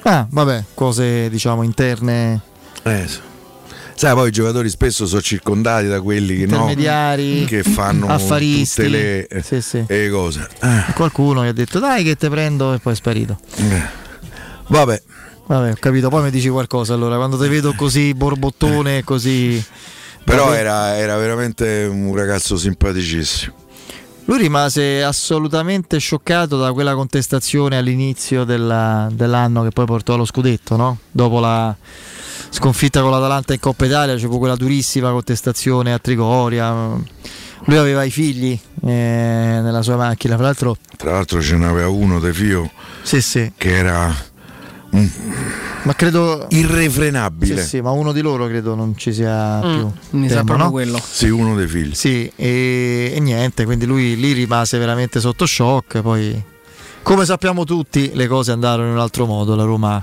Ah, 0.02 0.26
vabbè, 0.30 0.64
cose 0.74 1.28
diciamo 1.30 1.62
interne. 1.62 2.40
Eh, 2.82 3.04
sì. 3.08 3.18
Sai, 3.98 4.14
poi 4.14 4.28
i 4.28 4.30
giocatori 4.30 4.68
spesso 4.68 5.06
sono 5.06 5.20
circondati 5.20 5.88
da 5.88 6.00
quelli 6.00 6.36
che, 6.38 6.46
no, 6.46 6.54
Intermediari, 6.60 7.44
che 7.46 7.64
fanno 7.64 8.06
affaristi. 8.06 8.76
tutte 8.82 8.88
le, 8.88 9.26
eh, 9.26 9.42
Sì, 9.42 9.60
sì. 9.60 9.84
le 9.88 10.08
cose. 10.08 10.48
Eh, 10.62 10.92
Qualcuno 10.94 11.42
gli 11.44 11.48
ha 11.48 11.52
detto 11.52 11.80
dai 11.80 12.04
che 12.04 12.14
te 12.14 12.28
prendo 12.30 12.74
e 12.74 12.78
poi 12.78 12.92
è 12.92 12.96
sparito. 12.96 13.38
eh. 13.56 13.82
Vabbè, 14.68 15.02
Vabbè, 15.46 15.70
ho 15.72 15.76
capito, 15.80 16.10
poi 16.10 16.22
mi 16.22 16.30
dici 16.30 16.48
qualcosa 16.48 16.94
allora, 16.94 17.16
quando 17.16 17.36
ti 17.38 17.48
vedo 17.48 17.72
così 17.74 18.14
borbottone, 18.14 19.02
così... 19.02 19.60
però 20.22 20.52
era, 20.52 20.96
era 20.96 21.16
veramente 21.16 21.88
un 21.90 22.14
ragazzo 22.14 22.56
simpaticissimo. 22.56 23.52
Lui 24.26 24.38
rimase 24.38 25.02
assolutamente 25.02 25.98
scioccato 25.98 26.56
da 26.58 26.72
quella 26.72 26.94
contestazione 26.94 27.78
all'inizio 27.78 28.44
della- 28.44 29.08
dell'anno 29.10 29.62
che 29.64 29.70
poi 29.70 29.86
portò 29.86 30.14
allo 30.14 30.26
scudetto, 30.26 30.76
no? 30.76 30.98
Dopo 31.10 31.40
la 31.40 31.74
sconfitta 32.50 33.00
con 33.00 33.10
l'Atalanta 33.10 33.52
in 33.52 33.60
Coppa 33.60 33.86
Italia 33.86 34.16
c'è 34.16 34.26
fu 34.26 34.38
quella 34.38 34.56
durissima 34.56 35.10
contestazione 35.10 35.92
a 35.92 35.98
Trigoria. 35.98 36.72
Lui 37.64 37.76
aveva 37.76 38.02
i 38.04 38.10
figli 38.10 38.58
eh, 38.86 38.88
nella 39.62 39.82
sua 39.82 39.96
macchina, 39.96 40.36
fra 40.36 40.44
l'altro 40.44 40.76
Tra 40.96 41.10
l'altro 41.12 41.42
ce 41.42 41.56
n'aveva 41.56 41.88
uno 41.88 42.18
de 42.18 42.32
Fio 42.32 42.70
sì, 43.02 43.20
sì, 43.20 43.52
che 43.56 43.76
era 43.76 44.14
ma 44.90 45.94
credo... 45.94 46.46
irrefrenabile. 46.50 47.60
Sì, 47.62 47.68
sì, 47.68 47.80
ma 47.80 47.90
uno 47.90 48.12
di 48.12 48.20
loro 48.22 48.46
credo 48.46 48.74
non 48.74 48.96
ci 48.96 49.12
sia 49.12 49.60
Mm, 49.64 49.74
più. 49.76 49.92
mi 50.18 50.28
sa 50.28 50.44
proprio 50.44 50.64
no? 50.66 50.70
quello. 50.70 51.00
Sì, 51.02 51.28
uno 51.28 51.54
dei 51.54 51.66
figli. 51.66 51.94
Sì, 51.94 52.30
e, 52.34 53.12
e 53.14 53.20
niente, 53.20 53.64
quindi 53.64 53.84
lui 53.84 54.16
lì 54.16 54.32
rimase 54.32 54.78
veramente 54.78 55.20
sotto 55.20 55.44
shock. 55.46 56.00
Poi, 56.00 56.42
come 57.02 57.24
sappiamo 57.26 57.64
tutti, 57.64 58.12
le 58.14 58.26
cose 58.26 58.52
andarono 58.52 58.88
in 58.88 58.94
un 58.94 59.00
altro 59.00 59.26
modo. 59.26 59.54
La 59.54 59.64
Roma 59.64 60.02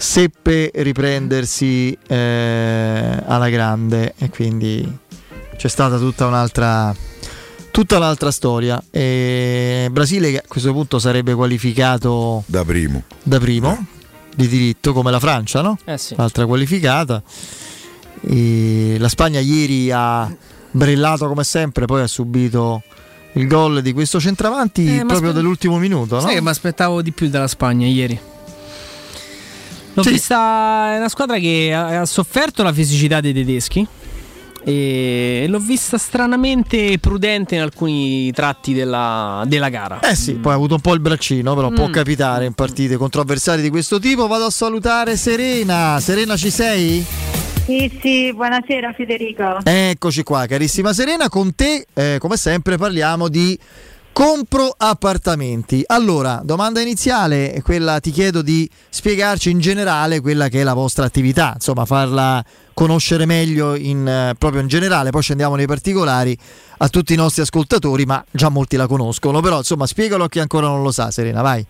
seppe 0.00 0.70
riprendersi 0.74 1.96
eh, 2.06 3.22
alla 3.26 3.48
grande 3.48 4.14
e 4.16 4.30
quindi 4.30 4.96
c'è 5.56 5.68
stata 5.68 5.98
tutta 5.98 6.26
un'altra, 6.26 6.94
tutta 7.72 7.96
un'altra 7.96 8.30
storia. 8.30 8.82
E 8.90 9.88
Brasile 9.90 10.30
che 10.30 10.38
a 10.38 10.44
questo 10.46 10.72
punto 10.72 10.98
sarebbe 11.00 11.34
qualificato 11.34 12.44
Da 12.46 12.64
primo. 12.64 13.02
da 13.22 13.38
primo 13.40 13.86
di 14.34 14.46
diritto, 14.46 14.92
come 14.92 15.10
la 15.10 15.18
Francia, 15.18 15.62
no? 15.62 15.76
Eh 15.84 15.98
sì. 15.98 16.14
Altra 16.16 16.46
qualificata. 16.46 17.20
E 18.20 18.96
la 18.98 19.08
Spagna 19.08 19.40
ieri 19.40 19.90
ha 19.90 20.32
brillato 20.70 21.26
come 21.26 21.42
sempre, 21.42 21.86
poi 21.86 22.02
ha 22.02 22.06
subito 22.06 22.82
il 23.32 23.46
gol 23.48 23.82
di 23.82 23.92
questo 23.92 24.20
centravanti 24.20 24.86
Eh, 24.86 24.98
proprio 24.98 25.16
aspe- 25.16 25.32
dell'ultimo 25.32 25.78
minuto, 25.78 26.14
no? 26.16 26.20
Sai 26.20 26.34
che 26.34 26.40
mi 26.40 26.48
aspettavo 26.50 27.02
di 27.02 27.10
più 27.10 27.28
dalla 27.28 27.48
Spagna 27.48 27.86
ieri. 27.88 28.18
L'ho 29.94 30.02
Sì. 30.02 30.10
vista, 30.12 30.94
è 30.94 30.98
una 30.98 31.08
squadra 31.08 31.38
che 31.38 31.72
ha, 31.74 32.00
ha 32.00 32.04
sofferto 32.06 32.62
la 32.62 32.72
fisicità 32.72 33.20
dei 33.20 33.32
tedeschi 33.32 33.86
e 34.64 35.46
l'ho 35.48 35.58
vista 35.60 35.96
stranamente 35.98 36.98
prudente 36.98 37.54
in 37.54 37.62
alcuni 37.62 38.30
tratti 38.32 38.74
della, 38.74 39.42
della 39.46 39.68
gara. 39.70 40.00
Eh 40.00 40.14
sì, 40.14 40.34
poi 40.34 40.52
ha 40.52 40.56
avuto 40.56 40.74
un 40.74 40.80
po' 40.80 40.92
il 40.94 41.00
braccino, 41.00 41.54
però 41.54 41.70
può 41.70 41.88
Mm. 41.88 41.92
capitare 41.92 42.44
in 42.44 42.52
partite 42.52 42.96
contro 42.96 43.20
avversari 43.22 43.62
di 43.62 43.70
questo 43.70 43.98
tipo. 43.98 44.26
Vado 44.26 44.44
a 44.44 44.50
salutare 44.50 45.16
Serena. 45.16 45.98
Serena 46.00 46.36
ci 46.36 46.50
sei? 46.50 47.04
Sì, 47.64 47.98
sì, 48.00 48.32
buonasera 48.34 48.92
Federico. 48.94 49.58
Eccoci 49.64 50.22
qua, 50.22 50.46
carissima 50.46 50.92
Serena, 50.92 51.28
con 51.28 51.54
te 51.54 51.86
eh, 51.94 52.16
come 52.18 52.36
sempre 52.36 52.76
parliamo 52.76 53.28
di 53.28 53.58
compro 54.18 54.74
appartamenti. 54.76 55.84
Allora, 55.86 56.40
domanda 56.42 56.80
iniziale, 56.80 57.62
quella 57.62 58.00
ti 58.00 58.10
chiedo 58.10 58.42
di 58.42 58.68
spiegarci 58.88 59.48
in 59.48 59.60
generale 59.60 60.18
quella 60.18 60.48
che 60.48 60.62
è 60.62 60.64
la 60.64 60.74
vostra 60.74 61.04
attività, 61.04 61.52
insomma, 61.54 61.84
farla 61.84 62.44
conoscere 62.74 63.26
meglio 63.26 63.76
in, 63.76 64.04
eh, 64.08 64.34
proprio 64.36 64.60
in 64.60 64.66
generale, 64.66 65.10
poi 65.10 65.22
scendiamo 65.22 65.54
nei 65.54 65.66
particolari 65.66 66.36
a 66.78 66.88
tutti 66.88 67.12
i 67.12 67.16
nostri 67.16 67.42
ascoltatori, 67.42 68.06
ma 68.06 68.24
già 68.32 68.48
molti 68.48 68.74
la 68.74 68.88
conoscono, 68.88 69.40
però 69.40 69.58
insomma, 69.58 69.86
spiegalo 69.86 70.24
a 70.24 70.28
chi 70.28 70.40
ancora 70.40 70.66
non 70.66 70.82
lo 70.82 70.90
sa, 70.90 71.12
Serena, 71.12 71.40
vai. 71.40 71.64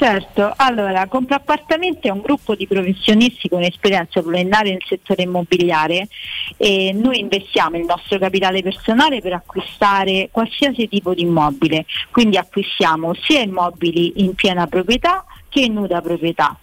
Certo, 0.00 0.54
allora, 0.56 1.06
Compra 1.08 1.36
Appartamenti 1.36 2.08
è 2.08 2.10
un 2.10 2.22
gruppo 2.22 2.54
di 2.54 2.66
professionisti 2.66 3.50
con 3.50 3.62
esperienza 3.62 4.22
pluriennale 4.22 4.70
nel 4.70 4.82
settore 4.88 5.24
immobiliare 5.24 6.08
e 6.56 6.92
noi 6.94 7.18
investiamo 7.18 7.76
il 7.76 7.84
nostro 7.84 8.18
capitale 8.18 8.62
personale 8.62 9.20
per 9.20 9.34
acquistare 9.34 10.30
qualsiasi 10.32 10.88
tipo 10.88 11.12
di 11.12 11.20
immobile, 11.20 11.84
quindi 12.10 12.38
acquistiamo 12.38 13.12
sia 13.12 13.42
immobili 13.42 14.24
in 14.24 14.34
piena 14.34 14.66
proprietà 14.66 15.22
che 15.50 15.60
in 15.60 15.74
nuda 15.74 16.00
proprietà 16.00 16.56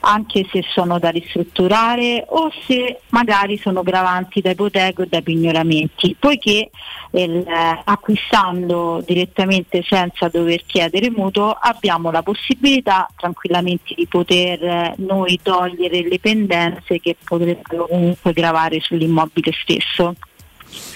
anche 0.00 0.46
se 0.50 0.62
sono 0.68 0.98
da 0.98 1.10
ristrutturare 1.10 2.24
o 2.28 2.50
se 2.66 3.00
magari 3.10 3.58
sono 3.58 3.82
gravanti 3.82 4.40
da 4.40 4.50
ipoteca 4.50 5.02
o 5.02 5.06
da 5.08 5.20
pignoramenti, 5.20 6.16
poiché 6.18 6.70
eh, 7.10 7.44
acquistando 7.84 9.02
direttamente 9.06 9.82
senza 9.86 10.28
dover 10.28 10.64
chiedere 10.66 11.10
mutuo 11.10 11.56
abbiamo 11.58 12.10
la 12.10 12.22
possibilità 12.22 13.08
tranquillamente 13.16 13.94
di 13.94 14.06
poter 14.06 14.62
eh, 14.62 14.94
noi 14.98 15.38
togliere 15.42 16.02
le 16.02 16.18
pendenze 16.18 17.00
che 17.00 17.16
potrebbero 17.22 17.86
comunque 17.86 18.32
gravare 18.32 18.80
sull'immobile 18.80 19.52
stesso. 19.52 20.14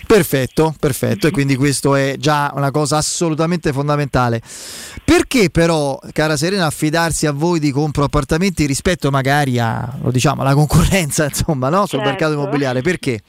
Perfetto, 0.08 0.74
perfetto, 0.80 1.26
e 1.26 1.30
quindi 1.30 1.54
questo 1.54 1.94
è 1.94 2.16
già 2.18 2.50
una 2.54 2.70
cosa 2.70 2.96
assolutamente 2.96 3.74
fondamentale. 3.74 4.40
Perché 5.04 5.50
però, 5.50 6.00
cara 6.14 6.34
Serena, 6.38 6.64
affidarsi 6.64 7.26
a 7.26 7.32
voi 7.32 7.60
di 7.60 7.70
compro 7.70 8.04
appartamenti 8.04 8.64
rispetto 8.64 9.10
magari 9.10 9.58
a, 9.58 9.98
lo 10.00 10.10
diciamo, 10.10 10.40
alla 10.40 10.54
concorrenza, 10.54 11.26
insomma, 11.28 11.68
no? 11.68 11.80
sul 11.80 11.98
Certo. 11.98 12.04
mercato 12.06 12.32
immobiliare? 12.32 12.80
Perché? 12.80 13.20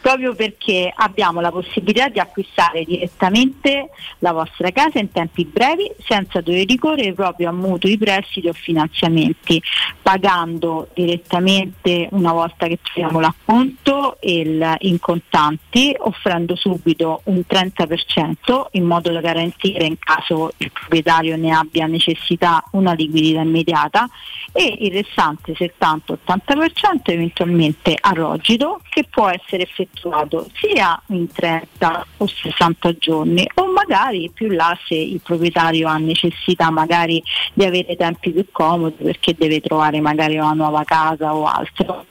Proprio 0.00 0.34
perché 0.34 0.92
abbiamo 0.94 1.40
la 1.40 1.50
possibilità 1.50 2.08
di 2.08 2.18
acquistare 2.18 2.84
direttamente 2.84 3.90
la 4.18 4.32
vostra 4.32 4.70
casa 4.70 4.98
in 4.98 5.10
tempi 5.10 5.44
brevi 5.44 5.90
senza 6.06 6.40
dover 6.40 6.66
ricorrere 6.66 7.12
proprio 7.12 7.48
a 7.48 7.52
mutui, 7.52 7.96
prestiti 7.96 8.48
o 8.48 8.52
finanziamenti, 8.52 9.62
pagando 10.02 10.88
direttamente 10.94 12.08
una 12.12 12.32
volta 12.32 12.66
che 12.66 12.78
troviamo 12.82 13.20
l'acconto 13.20 14.18
il- 14.20 14.74
in 14.80 14.98
contanti, 14.98 15.94
offrendo 15.98 16.56
subito 16.56 17.22
un 17.24 17.46
30% 17.46 18.68
in 18.72 18.84
modo 18.84 19.10
da 19.10 19.20
garantire 19.20 19.84
in 19.86 19.98
caso 19.98 20.52
il 20.58 20.70
proprietario 20.70 21.36
ne 21.36 21.52
abbia 21.54 21.86
necessità 21.86 22.62
una 22.72 22.92
liquidità 22.92 23.40
immediata 23.40 24.08
e 24.52 24.76
il 24.80 24.92
restante 24.92 25.54
70-80% 25.54 27.10
eventualmente 27.10 27.96
a 27.98 28.10
rogito 28.10 28.80
che 28.88 29.04
può 29.08 29.28
essere 29.28 29.63
effettuato 29.64 30.48
sia 30.54 31.00
in 31.08 31.26
30 31.30 32.06
o 32.18 32.26
60 32.26 32.96
giorni 32.98 33.46
o 33.54 33.72
magari 33.72 34.30
più 34.32 34.48
là 34.48 34.76
se 34.86 34.94
il 34.94 35.20
proprietario 35.22 35.88
ha 35.88 35.96
necessità 35.96 36.70
magari 36.70 37.22
di 37.52 37.64
avere 37.64 37.96
tempi 37.96 38.30
più 38.30 38.46
comodi 38.50 39.02
perché 39.02 39.34
deve 39.36 39.60
trovare 39.60 40.00
magari 40.00 40.36
una 40.36 40.52
nuova 40.52 40.84
casa 40.84 41.34
o 41.34 41.46
altro. 41.46 42.06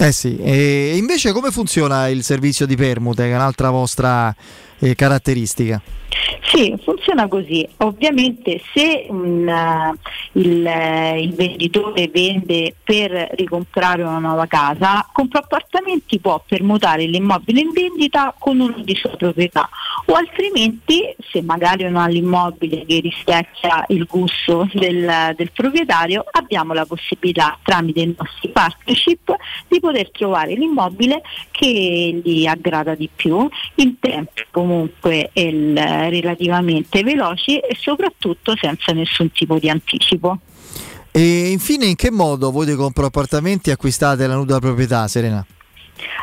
Eh 0.00 0.12
sì, 0.12 0.36
e 0.38 0.96
invece 0.96 1.32
come 1.32 1.50
funziona 1.50 2.06
il 2.08 2.22
servizio 2.22 2.66
di 2.66 2.76
permute, 2.76 3.24
che 3.24 3.32
è 3.32 3.34
un'altra 3.34 3.70
vostra 3.70 4.32
eh, 4.80 4.94
caratteristica? 4.94 5.80
Sì, 6.50 6.74
funziona 6.82 7.28
così. 7.28 7.66
Ovviamente 7.78 8.60
se 8.72 9.06
eh, 9.06 9.08
il, 10.32 10.66
eh, 10.66 11.20
il 11.20 11.34
venditore 11.34 12.08
vende 12.08 12.74
per 12.82 13.10
ricomprare 13.32 14.02
una 14.02 14.18
nuova 14.18 14.46
casa, 14.46 15.06
compra 15.12 15.40
appartamenti 15.40 16.18
può 16.18 16.42
permutare 16.46 17.04
l'immobile 17.04 17.60
in 17.60 17.70
vendita 17.72 18.34
con 18.38 18.60
uno 18.60 18.78
di 18.78 18.94
sua 18.94 19.10
proprietà 19.10 19.68
o 20.06 20.14
altrimenti 20.14 21.14
se 21.30 21.42
magari 21.42 21.84
non 21.84 21.96
ha 21.96 22.06
l'immobile 22.06 22.84
che 22.86 23.00
rispecchia 23.00 23.84
il 23.88 24.06
gusto 24.08 24.68
del, 24.72 25.34
del 25.36 25.50
proprietario 25.52 26.24
abbiamo 26.30 26.72
la 26.72 26.86
possibilità 26.86 27.58
tramite 27.62 28.00
i 28.00 28.14
nostri 28.16 28.48
partnership 28.48 29.34
di 29.68 29.80
poter 29.80 30.10
trovare 30.10 30.54
l'immobile 30.54 31.22
che 31.50 32.20
gli 32.24 32.46
aggrada 32.46 32.94
di 32.94 33.08
più 33.14 33.48
in 33.76 33.98
tempi 33.98 34.44
comunque 34.68 35.30
il, 35.32 35.74
relativamente 35.74 37.02
veloci 37.02 37.58
e 37.58 37.74
soprattutto 37.78 38.54
senza 38.60 38.92
nessun 38.92 39.32
tipo 39.32 39.58
di 39.58 39.70
anticipo. 39.70 40.38
E 41.10 41.50
infine 41.50 41.86
in 41.86 41.96
che 41.96 42.10
modo 42.10 42.50
voi 42.50 42.66
dei 42.66 42.76
compro 42.76 43.06
appartamenti 43.06 43.70
acquistate 43.70 44.26
la 44.26 44.34
nuda 44.34 44.58
proprietà, 44.58 45.08
Serena? 45.08 45.44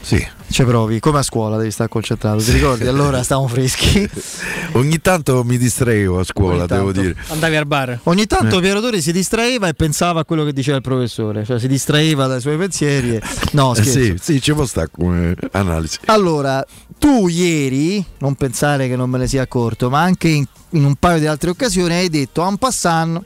Sì. 0.06 0.24
Ci 0.52 0.64
provi, 0.64 1.00
come 1.00 1.18
a 1.18 1.22
scuola 1.24 1.58
devi 1.58 1.72
stare 1.72 1.90
concentrato. 1.90 2.38
Ti 2.38 2.52
ricordi? 2.52 2.86
Allora 2.86 3.24
stavamo 3.24 3.48
freschi. 3.48 4.08
Ogni 4.74 5.02
tanto 5.02 5.44
mi 5.44 5.58
distraevo 5.58 6.20
a 6.20 6.24
scuola, 6.24 6.68
devo 6.68 6.92
dire. 6.92 7.16
Andavi 7.30 7.56
al 7.56 7.66
bar. 7.66 8.00
Ogni 8.04 8.28
tanto 8.28 8.60
Eh. 8.60 8.62
Piero 8.62 8.80
Torri 8.82 9.02
si 9.02 9.12
distraeva 9.12 9.68
e 9.68 9.74
pensava 9.74 10.20
a 10.20 10.26
quello 10.26 10.44
che 10.44 10.54
diceva 10.54 10.78
il 10.78 10.84
professore, 10.84 11.44
cioè 11.44 11.58
si 11.60 11.68
distraeva 11.68 12.28
dai 12.28 12.40
suoi 12.40 12.56
pensieri. 12.56 13.16
e- 13.16 13.22
No, 13.54 13.72
Eh, 13.72 13.82
scherzo. 13.82 13.92
sì, 14.00 14.16
sì, 14.22 14.42
ci 14.42 14.54
può 14.54 14.66
stare 14.68 14.90
come 14.92 15.34
analisi. 15.54 15.98
Allora, 16.06 16.64
tu 17.00 17.28
ieri, 17.28 18.06
non 18.20 18.36
pensare 18.36 18.88
che 18.88 18.96
non 18.96 19.10
me 19.10 19.18
ne 19.18 19.28
sia 19.28 19.42
accorto, 19.42 19.90
ma 19.90 20.02
anche 20.04 20.28
in, 20.28 20.46
in 20.72 20.86
un 20.86 20.96
paio 20.96 21.18
di 21.18 21.26
altre 21.26 21.50
occasioni 21.50 21.94
hai 21.96 22.10
detto 22.10 22.48
en 22.48 22.58
passant, 22.58 23.20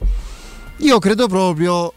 io 0.78 0.98
credo 0.98 1.26
proprio 1.28 1.92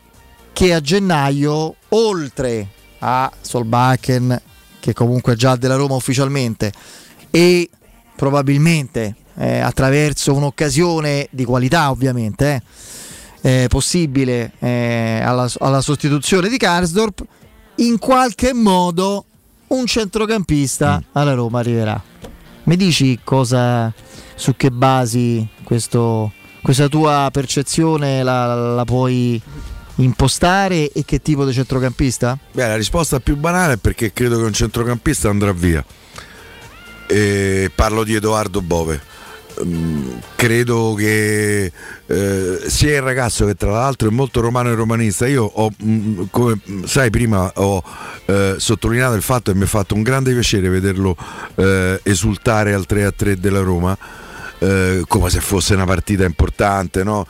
che 0.51 0.73
a 0.73 0.81
gennaio, 0.81 1.75
oltre 1.89 2.67
a 2.99 3.31
Solbakken, 3.41 4.41
che 4.83 4.91
comunque 4.91 5.31
è 5.31 5.35
già 5.37 5.55
della 5.55 5.75
Roma 5.75 5.95
ufficialmente, 5.95 6.73
e 7.31 7.69
probabilmente 8.17 9.15
eh, 9.35 9.59
attraverso 9.59 10.33
un'occasione 10.33 11.29
di 11.31 11.45
qualità 11.45 11.89
ovviamente, 11.89 12.61
eh, 13.41 13.63
eh, 13.63 13.67
possibile 13.69 14.51
eh, 14.59 15.21
alla, 15.23 15.49
alla 15.59 15.79
sostituzione 15.79 16.49
di 16.49 16.57
Karsdorp, 16.57 17.23
in 17.75 17.97
qualche 17.97 18.53
modo 18.53 19.23
un 19.67 19.85
centrocampista 19.85 21.01
alla 21.13 21.33
Roma 21.33 21.59
arriverà. 21.59 22.01
Mi 22.63 22.75
dici 22.75 23.19
cosa, 23.23 23.93
su 24.35 24.55
che 24.57 24.69
basi 24.69 25.47
questo- 25.63 26.33
questa 26.61 26.89
tua 26.89 27.29
percezione 27.31 28.21
la, 28.21 28.73
la 28.75 28.83
puoi 28.83 29.41
impostare 29.95 30.91
e 30.91 31.03
che 31.05 31.21
tipo 31.21 31.45
di 31.45 31.53
centrocampista? 31.53 32.37
Beh, 32.51 32.67
la 32.67 32.75
risposta 32.75 33.19
più 33.19 33.35
banale 33.35 33.73
è 33.73 33.77
perché 33.77 34.11
credo 34.13 34.37
che 34.37 34.43
un 34.43 34.53
centrocampista 34.53 35.29
andrà 35.29 35.51
via. 35.51 35.83
E 37.07 37.71
parlo 37.73 38.03
di 38.03 38.15
Edoardo 38.15 38.61
Bove. 38.61 39.11
Mm, 39.63 40.09
credo 40.35 40.95
che 40.97 41.71
eh, 42.07 42.59
sia 42.65 42.95
il 42.95 43.01
ragazzo 43.03 43.45
che 43.45 43.53
tra 43.53 43.71
l'altro 43.71 44.07
è 44.07 44.11
molto 44.11 44.41
romano 44.41 44.71
e 44.71 44.75
romanista. 44.75 45.27
Io 45.27 45.43
ho, 45.43 45.69
mm, 45.83 46.23
come 46.31 46.59
mm, 46.67 46.83
sai, 46.85 47.11
prima 47.11 47.51
ho 47.55 47.83
eh, 48.25 48.55
sottolineato 48.57 49.13
il 49.13 49.21
fatto 49.21 49.51
che 49.51 49.57
mi 49.57 49.65
ha 49.65 49.67
fatto 49.67 49.93
un 49.93 50.01
grande 50.01 50.33
piacere 50.33 50.69
vederlo 50.69 51.15
eh, 51.55 51.99
esultare 52.01 52.73
al 52.73 52.87
3 52.87 53.05
a 53.05 53.11
3 53.11 53.39
della 53.39 53.61
Roma, 53.61 53.95
eh, 54.57 55.03
come 55.07 55.29
se 55.29 55.39
fosse 55.39 55.75
una 55.75 55.85
partita 55.85 56.23
importante, 56.25 57.03
no? 57.03 57.27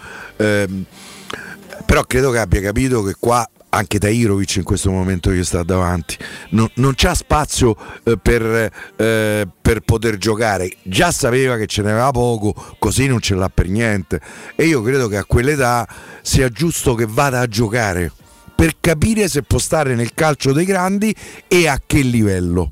Però 1.94 2.06
credo 2.06 2.32
che 2.32 2.40
abbia 2.40 2.60
capito 2.60 3.04
che 3.04 3.14
qua 3.20 3.48
anche 3.70 4.00
Tairovic 4.00 4.56
in 4.56 4.64
questo 4.64 4.90
momento 4.90 5.32
gli 5.32 5.44
sta 5.44 5.62
davanti 5.62 6.18
non, 6.50 6.68
non 6.78 6.94
c'ha 6.96 7.14
spazio 7.14 7.76
eh, 8.04 8.18
per, 8.18 8.72
eh, 8.96 9.48
per 9.62 9.80
poter 9.82 10.18
giocare. 10.18 10.72
Già 10.82 11.12
sapeva 11.12 11.56
che 11.56 11.68
ce 11.68 11.84
n'aveva 11.84 12.10
poco 12.10 12.56
così 12.80 13.06
non 13.06 13.20
ce 13.20 13.36
l'ha 13.36 13.48
per 13.48 13.70
niente. 13.70 14.20
E 14.56 14.66
io 14.66 14.82
credo 14.82 15.08
che 15.08 15.18
a 15.18 15.26
quell'età 15.26 15.88
sia 16.24 16.50
giusto 16.50 16.96
che 16.96 17.06
vada 17.08 17.42
a 17.42 17.46
giocare 17.46 18.12
per 18.56 18.78
capire 18.80 19.28
se 19.28 19.44
può 19.44 19.60
stare 19.60 19.94
nel 19.94 20.16
calcio 20.16 20.52
dei 20.52 20.66
grandi 20.66 21.16
e 21.48 21.68
a 21.68 21.80
che 21.86 22.00
livello. 22.00 22.72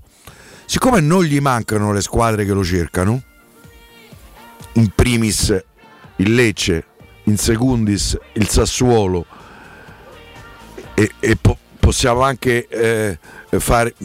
Siccome 0.65 0.99
non 0.99 1.23
gli 1.25 1.39
mancano 1.39 1.93
le 1.93 2.01
squadre 2.01 2.43
che 2.43 2.53
lo 2.53 2.63
cercano 2.63 3.21
in 4.73 4.89
primis 4.95 5.63
il 6.21 6.33
Lecce, 6.33 6.85
in 7.31 7.37
secundis 7.37 8.17
il 8.33 8.47
Sassuolo. 8.49 9.25
E, 10.93 11.11
e 11.19 11.35
po- 11.37 11.57
possiamo 11.79 12.21
anche 12.21 12.67
eh, 12.67 13.17
fare, 13.59 13.95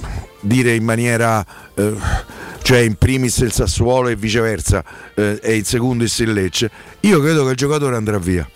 dire 0.40 0.74
in 0.74 0.85
maniera 0.85 1.44
eh, 1.74 1.94
cioè 2.62 2.78
in 2.78 2.94
primis 2.94 3.39
il 3.39 3.53
Sassuolo 3.53 4.09
e 4.09 4.16
viceversa 4.16 4.82
eh, 5.15 5.39
e 5.43 5.57
in 5.57 5.65
secundis 5.65 6.19
il 6.20 6.32
Lecce. 6.32 6.70
Io 7.01 7.20
credo 7.20 7.44
che 7.44 7.51
il 7.51 7.57
giocatore 7.57 7.97
andrà 7.97 8.19
via. 8.19 8.48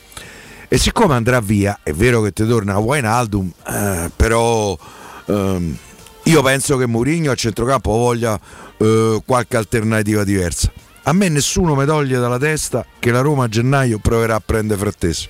E 0.72 0.78
siccome 0.78 1.14
andrà 1.14 1.40
via 1.40 1.80
è 1.82 1.92
vero 1.92 2.22
che 2.22 2.32
ti 2.32 2.46
torna 2.46 2.78
Wijnaldum 2.78 3.50
eh, 3.66 4.08
però 4.14 4.78
ehm, 5.26 5.76
io 6.22 6.42
penso 6.42 6.76
che 6.76 6.86
Mourinho 6.86 7.32
a 7.32 7.34
centrocampo 7.34 7.90
voglia 7.90 8.38
eh, 8.76 9.20
qualche 9.26 9.56
alternativa 9.56 10.22
diversa 10.22 10.70
a 11.10 11.12
me 11.12 11.28
nessuno 11.28 11.74
mi 11.74 11.84
toglie 11.86 12.18
dalla 12.20 12.38
testa 12.38 12.86
che 13.00 13.10
la 13.10 13.20
Roma 13.20 13.44
a 13.44 13.48
gennaio 13.48 13.98
proverà 13.98 14.36
a 14.36 14.40
prendere 14.44 14.78
Frattesi 14.78 15.28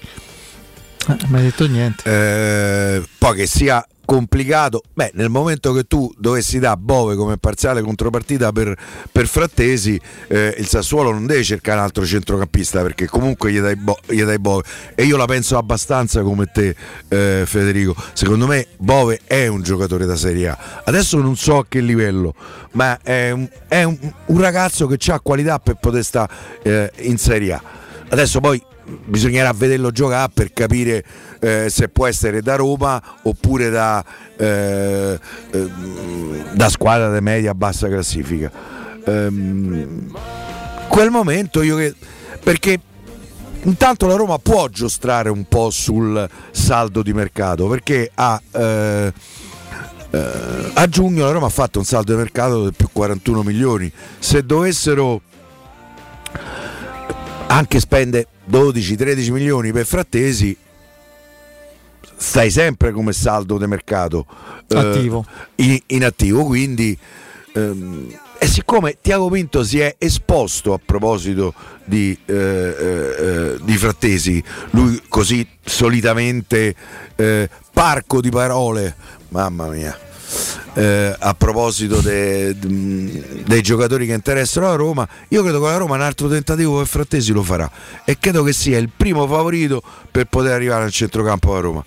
Non 1.06 1.18
mi 1.28 1.36
hai 1.38 1.42
detto 1.44 1.66
niente. 1.66 2.02
eh, 2.04 3.02
poi 3.16 3.34
che 3.36 3.46
sia 3.46 3.84
complicato, 4.10 4.82
beh, 4.92 5.12
nel 5.14 5.28
momento 5.28 5.72
che 5.72 5.84
tu 5.84 6.12
dovessi 6.18 6.58
dare 6.58 6.76
Bove 6.80 7.14
come 7.14 7.36
parziale 7.36 7.80
contropartita 7.80 8.50
per, 8.50 8.76
per 9.12 9.28
Frattesi, 9.28 10.00
eh, 10.26 10.52
il 10.58 10.66
Sassuolo 10.66 11.12
non 11.12 11.26
deve 11.26 11.44
cercare 11.44 11.78
un 11.78 11.84
altro 11.84 12.04
centrocampista 12.04 12.82
perché 12.82 13.06
comunque 13.06 13.52
gli 13.52 13.60
dai, 13.60 13.76
Bo- 13.76 14.00
gli 14.06 14.20
dai 14.24 14.40
Bove. 14.40 14.64
E 14.96 15.04
io 15.04 15.16
la 15.16 15.26
penso 15.26 15.56
abbastanza 15.56 16.22
come 16.22 16.46
te, 16.46 16.74
eh, 17.06 17.44
Federico. 17.46 17.94
Secondo 18.12 18.48
me 18.48 18.66
Bove 18.78 19.20
è 19.26 19.46
un 19.46 19.62
giocatore 19.62 20.06
da 20.06 20.16
Serie 20.16 20.48
A. 20.48 20.58
Adesso 20.86 21.18
non 21.18 21.36
so 21.36 21.58
a 21.58 21.66
che 21.68 21.78
livello, 21.78 22.34
ma 22.72 22.98
è 23.00 23.30
un, 23.30 23.48
è 23.68 23.84
un- 23.84 23.96
un 24.26 24.40
ragazzo 24.40 24.88
che 24.88 24.98
ha 25.12 25.20
qualità 25.20 25.60
per 25.60 25.76
poter 25.76 26.02
stare 26.02 26.32
eh, 26.64 26.90
in 27.02 27.16
Serie 27.16 27.52
A. 27.52 27.62
Adesso 28.08 28.40
poi 28.40 28.60
bisognerà 29.04 29.52
vederlo 29.52 29.90
giocare 29.90 30.30
per 30.32 30.52
capire 30.52 31.04
eh, 31.40 31.68
se 31.68 31.88
può 31.88 32.06
essere 32.06 32.42
da 32.42 32.56
Roma 32.56 33.02
oppure 33.22 33.70
da, 33.70 34.04
eh, 34.36 35.18
ehm, 35.50 36.54
da 36.54 36.68
squadra 36.68 37.12
di 37.12 37.20
media 37.20 37.54
bassa 37.54 37.88
classifica. 37.88 38.50
Ehm, 39.04 40.12
quel 40.88 41.10
momento 41.10 41.62
io 41.62 41.76
che 41.76 41.94
perché 42.42 42.80
intanto 43.62 44.06
la 44.06 44.16
Roma 44.16 44.38
può 44.38 44.68
giostrare 44.68 45.28
un 45.28 45.44
po' 45.44 45.70
sul 45.70 46.28
saldo 46.50 47.02
di 47.02 47.12
mercato 47.12 47.66
perché 47.68 48.10
ha 48.14 48.40
eh, 48.52 49.12
eh, 50.10 50.70
a 50.74 50.88
giugno 50.88 51.24
la 51.24 51.30
Roma 51.30 51.46
ha 51.46 51.50
fatto 51.50 51.78
un 51.78 51.84
saldo 51.84 52.12
di 52.12 52.18
mercato 52.18 52.68
di 52.68 52.74
più 52.74 52.88
41 52.92 53.42
milioni 53.42 53.90
se 54.18 54.44
dovessero 54.44 55.20
anche 57.46 57.80
spende 57.80 58.26
12-13 58.50 59.32
milioni 59.32 59.72
per 59.72 59.86
Frattesi 59.86 60.56
stai 62.16 62.50
sempre 62.50 62.92
come 62.92 63.12
saldo 63.12 63.56
di 63.56 63.66
mercato 63.66 64.26
eh, 64.68 64.76
Attivo. 64.76 65.24
in, 65.56 65.78
in 65.86 66.04
attivo 66.04 66.44
quindi 66.44 66.96
ehm, 67.54 68.18
e 68.42 68.46
siccome 68.46 68.96
Tiago 69.02 69.28
Pinto 69.28 69.62
si 69.62 69.80
è 69.80 69.96
esposto 69.98 70.72
a 70.72 70.80
proposito 70.82 71.52
di, 71.84 72.18
eh, 72.24 72.34
eh, 72.34 72.36
eh, 72.38 73.58
di 73.60 73.76
Frattesi, 73.76 74.42
lui 74.70 74.98
così 75.10 75.46
solitamente 75.62 76.74
eh, 77.16 77.50
parco 77.70 78.22
di 78.22 78.30
parole, 78.30 78.96
mamma 79.28 79.66
mia, 79.66 79.94
eh, 80.74 81.14
a 81.18 81.34
proposito 81.34 82.00
de- 82.00 82.54
mh, 82.54 83.42
dei 83.44 83.62
giocatori 83.62 84.06
che 84.06 84.12
interessano 84.12 84.66
la 84.66 84.74
Roma, 84.74 85.08
io 85.28 85.42
credo 85.42 85.60
che 85.60 85.66
la 85.66 85.76
Roma 85.76 85.94
un 85.94 86.02
altro 86.02 86.28
tentativo 86.28 86.78
per 86.78 86.86
Frattesi 86.86 87.32
lo 87.32 87.42
farà 87.42 87.70
e 88.04 88.18
credo 88.18 88.42
che 88.42 88.52
sia 88.52 88.78
il 88.78 88.90
primo 88.94 89.26
favorito 89.26 89.82
per 90.10 90.26
poter 90.26 90.52
arrivare 90.52 90.84
al 90.84 90.92
centrocampo 90.92 91.48
della 91.48 91.60
Roma. 91.60 91.84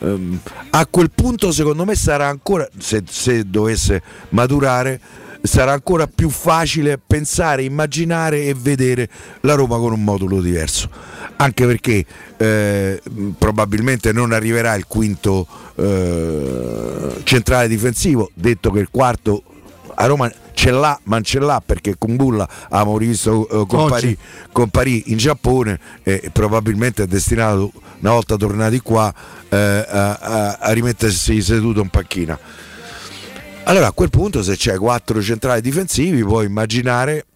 Ehm, 0.00 0.38
a 0.70 0.86
quel 0.86 1.10
punto 1.10 1.50
secondo 1.52 1.84
me 1.84 1.94
sarà 1.94 2.28
ancora, 2.28 2.68
se, 2.78 3.02
se 3.08 3.44
dovesse 3.48 4.02
maturare, 4.30 5.00
sarà 5.42 5.72
ancora 5.72 6.06
più 6.06 6.30
facile 6.30 6.98
pensare, 6.98 7.62
immaginare 7.62 8.44
e 8.44 8.54
vedere 8.54 9.08
la 9.40 9.54
Roma 9.54 9.76
con 9.78 9.92
un 9.92 10.02
modulo 10.02 10.40
diverso. 10.40 10.88
Anche 11.36 11.66
perché 11.66 12.04
eh, 12.36 13.00
probabilmente 13.38 14.12
non 14.12 14.32
arriverà 14.32 14.74
il 14.74 14.86
quinto 14.86 15.46
eh, 15.76 17.20
centrale 17.22 17.68
difensivo, 17.68 18.30
detto 18.34 18.70
che 18.70 18.80
il 18.80 18.88
quarto 18.90 19.42
a 19.94 20.06
Roma 20.06 20.30
ce 20.52 20.70
l'ha, 20.72 20.98
ma 21.04 21.16
non 21.16 21.24
ce 21.24 21.38
l'ha 21.38 21.62
perché 21.64 21.94
con 21.96 22.16
Bulla 22.16 22.48
abbiamo 22.70 22.98
rivisto 22.98 23.48
eh, 23.48 23.66
con, 23.66 23.80
Oggi. 23.80 23.90
Parì, 23.90 24.18
con 24.50 24.68
Parì 24.70 25.04
in 25.06 25.16
Giappone 25.16 25.78
e 26.02 26.30
probabilmente 26.32 27.04
è 27.04 27.06
destinato 27.06 27.70
una 28.00 28.12
volta 28.12 28.36
tornati 28.36 28.80
qua 28.80 29.12
eh, 29.48 29.56
a, 29.56 30.12
a- 30.14 30.58
a 30.60 30.72
rimettersi 30.72 31.40
seduto 31.40 31.80
in 31.80 31.88
panchina. 31.88 32.38
Allora 33.68 33.88
a 33.88 33.92
quel 33.92 34.08
punto 34.08 34.42
se 34.42 34.56
c'è 34.56 34.78
quattro 34.78 35.20
centrali 35.20 35.60
difensivi 35.60 36.24
puoi 36.24 36.46
immaginare 36.46 37.26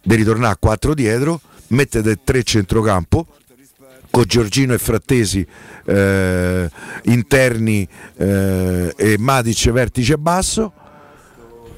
di 0.00 0.14
ritornare 0.14 0.52
a 0.52 0.56
quattro 0.56 0.94
dietro, 0.94 1.40
mettete 1.68 2.20
tre 2.22 2.44
centrocampo 2.44 3.26
con 4.08 4.22
Giorgino 4.28 4.74
e 4.74 4.78
Frattesi 4.78 5.44
eh, 5.86 6.70
interni 7.06 7.86
eh, 8.16 8.94
e 8.96 9.18
Matic 9.18 9.72
vertice 9.72 10.16
basso 10.16 10.72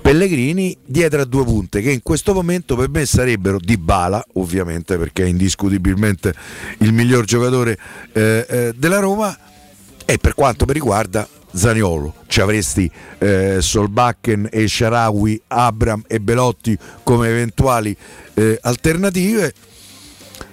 Pellegrini 0.02 0.76
dietro 0.84 1.22
a 1.22 1.24
due 1.24 1.44
punte 1.44 1.80
che 1.80 1.90
in 1.90 2.02
questo 2.02 2.34
momento 2.34 2.76
per 2.76 2.90
me 2.90 3.06
sarebbero 3.06 3.58
Di 3.58 3.78
Bala 3.78 4.22
ovviamente 4.34 4.98
perché 4.98 5.24
è 5.24 5.28
indiscutibilmente 5.28 6.34
il 6.80 6.92
miglior 6.92 7.24
giocatore 7.24 7.78
eh, 8.12 8.44
eh, 8.46 8.74
della 8.76 8.98
Roma 8.98 9.34
e 10.04 10.18
per 10.18 10.34
quanto 10.34 10.66
mi 10.66 10.74
riguarda 10.74 11.26
Zaniolo 11.52 12.14
ci 12.26 12.40
avresti 12.40 12.90
eh, 13.18 13.58
Solbakken 13.60 14.48
e 14.50 14.68
Sharawi, 14.68 15.40
Abram 15.48 16.02
e 16.06 16.20
Belotti 16.20 16.76
come 17.02 17.28
eventuali 17.28 17.96
eh, 18.34 18.58
alternative 18.62 19.52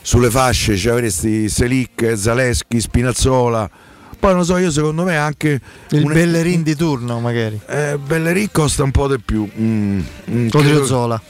sulle 0.01 0.29
fasce 0.29 0.77
ci 0.77 0.87
avresti 0.89 1.49
Selic, 1.49 2.13
Zaleschi, 2.15 2.79
Spinazzola 2.79 3.69
poi 4.17 4.33
non 4.33 4.45
so 4.45 4.57
io 4.57 4.71
secondo 4.71 5.03
me 5.03 5.17
anche 5.17 5.59
Il 5.89 6.03
un- 6.05 6.13
Bellerin 6.13 6.63
di 6.63 6.75
turno 6.75 7.19
magari. 7.19 7.59
eh, 7.67 7.97
Bellerin 8.03 8.49
costa 8.51 8.81
un 8.81 8.89
po' 8.91 9.07
di 9.07 9.19
più. 9.23 9.47
Mm, 9.59 9.99
mm, 10.31 10.47
Odriozola. 10.51 11.21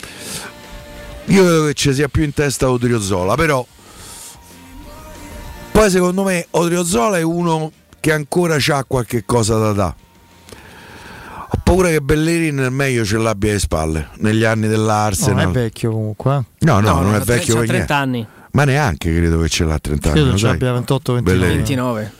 Io 1.25 1.43
credo 1.43 1.65
che 1.65 1.73
ci 1.73 1.93
sia 1.93 2.07
più 2.07 2.23
in 2.23 2.33
testa 2.33 2.69
Odriozola, 2.69 3.35
però 3.35 3.65
poi 5.71 5.89
secondo 5.89 6.23
me 6.23 6.45
Odriozola 6.51 7.17
è 7.17 7.21
uno 7.21 7.71
che 8.05 8.11
ancora 8.11 8.57
ha 8.67 8.83
qualche 8.83 9.25
cosa 9.25 9.57
da 9.57 9.71
dare. 9.71 9.95
Ho 11.49 11.57
paura 11.63 11.89
che 11.89 12.01
Bellerin 12.01 12.53
nel 12.53 12.69
meglio 12.69 13.03
ce 13.03 13.17
l'abbia 13.17 13.49
alle 13.49 13.57
spalle 13.59 14.09
negli 14.17 14.43
anni 14.43 14.67
No, 14.67 14.67
dell'Arsenal. 14.67 15.35
non 15.45 15.49
è 15.49 15.51
vecchio 15.51 15.89
comunque. 15.89 16.35
eh. 16.35 16.65
No, 16.65 16.79
no, 16.81 17.01
non 17.01 17.15
è 17.15 17.17
c'ha- 17.17 17.23
vecchio 17.23 17.53
c'ha 17.55 17.59
per 17.61 17.69
30 17.69 17.73
niente. 17.77 17.93
anni. 17.93 18.27
Ma 18.51 18.63
neanche 18.63 19.11
credo 19.15 19.39
che 19.39 19.49
ce 19.49 19.63
l'ha 19.63 19.73
a 19.73 19.79
30 19.79 20.09
anni. 20.11 20.19
Credo 20.21 20.37
ce 20.37 20.45
l'abbia 20.45 20.71
28-29. 20.73 21.21
Bellerin. 21.23 21.55
29. 21.55 22.11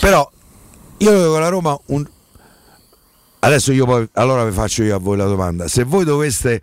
Però 0.00 0.30
io 0.98 1.10
vedo 1.10 1.30
con 1.30 1.40
la 1.40 1.48
Roma 1.48 1.78
un... 1.86 2.06
Adesso 3.38 3.72
io 3.72 3.86
poi 3.86 4.06
allora 4.12 4.44
vi 4.44 4.52
faccio 4.52 4.82
io 4.82 4.94
a 4.94 4.98
voi 4.98 5.16
la 5.16 5.24
domanda. 5.24 5.66
Se 5.66 5.84
voi 5.84 6.04
doveste 6.04 6.60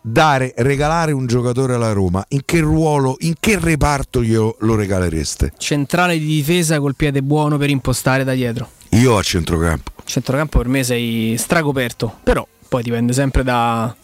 dare, 0.00 0.52
regalare 0.58 1.12
un 1.12 1.26
giocatore 1.26 1.74
alla 1.74 1.92
Roma, 1.92 2.24
in 2.28 2.42
che 2.44 2.60
ruolo, 2.60 3.16
in 3.20 3.34
che 3.38 3.58
reparto 3.58 4.22
glielo 4.22 4.56
lo 4.60 4.74
regalereste? 4.74 5.52
Centrale 5.58 6.18
di 6.18 6.26
difesa 6.26 6.78
col 6.80 6.94
piede 6.94 7.22
buono 7.22 7.58
per 7.58 7.70
impostare 7.70 8.24
da 8.24 8.32
dietro. 8.32 8.68
Io 8.90 9.16
a 9.16 9.22
centrocampo. 9.22 9.92
Centrocampo 10.04 10.58
per 10.58 10.68
me 10.68 10.82
sei 10.82 11.36
stracoperto, 11.38 12.12
però 12.22 12.46
poi 12.68 12.82
dipende 12.82 13.12
sempre 13.12 13.42
da... 13.42 13.94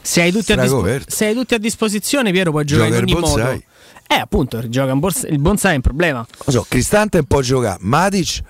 Se 0.00 0.20
hai 0.20 0.32
tutti, 0.32 0.52
a, 0.52 0.56
Stracoperto. 0.56 1.14
se 1.14 1.26
hai 1.26 1.34
tutti 1.34 1.54
a 1.54 1.58
disposizione, 1.58 2.32
Piero, 2.32 2.50
puoi 2.50 2.64
giocare 2.64 2.88
Gioca 2.90 3.02
in 3.02 3.04
ogni 3.04 3.20
modo. 3.20 3.34
bonsai. 3.34 3.64
Eh, 4.08 4.14
appunto, 4.16 4.68
gioca 4.68 4.92
il 5.28 5.38
bonsai 5.38 5.72
è 5.72 5.76
un 5.76 5.80
problema. 5.80 6.26
Lo 6.44 6.50
so, 6.50 6.66
Cristante 6.68 7.18
un 7.18 7.24
po' 7.26 7.40
giocare, 7.40 7.78
Matic 7.80 8.42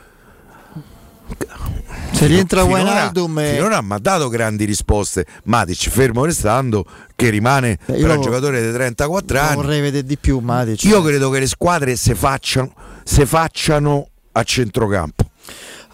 Se 2.13 2.27
rientra 2.27 2.63
Wijnaldum 2.65 3.39
e- 3.39 3.55
finora 3.55 3.77
non 3.77 3.87
mi 3.87 3.95
ha 3.95 3.99
dato 3.99 4.29
grandi 4.29 4.65
risposte. 4.65 5.27
Matic 5.45 5.89
fermo 5.89 6.25
restando 6.25 6.85
che 7.17 7.31
rimane 7.31 7.79
Beh, 7.87 8.03
un 8.03 8.21
giocatore 8.21 8.65
di 8.65 8.73
34 8.73 9.37
Lo 9.37 9.43
anni. 9.43 9.55
vorrei 9.57 9.81
vedere 9.81 10.07
di 10.07 10.19
più 10.19 10.39
Matic. 10.39 10.85
Io 10.85 11.03
credo 11.03 11.31
che 11.31 11.41
le 11.41 11.47
squadre 11.47 11.97
se 11.97 12.15
facciano, 12.15 12.73
se 13.03 13.27
facciano 13.27 14.09
a 14.33 14.43
centrocampo. 14.43 15.31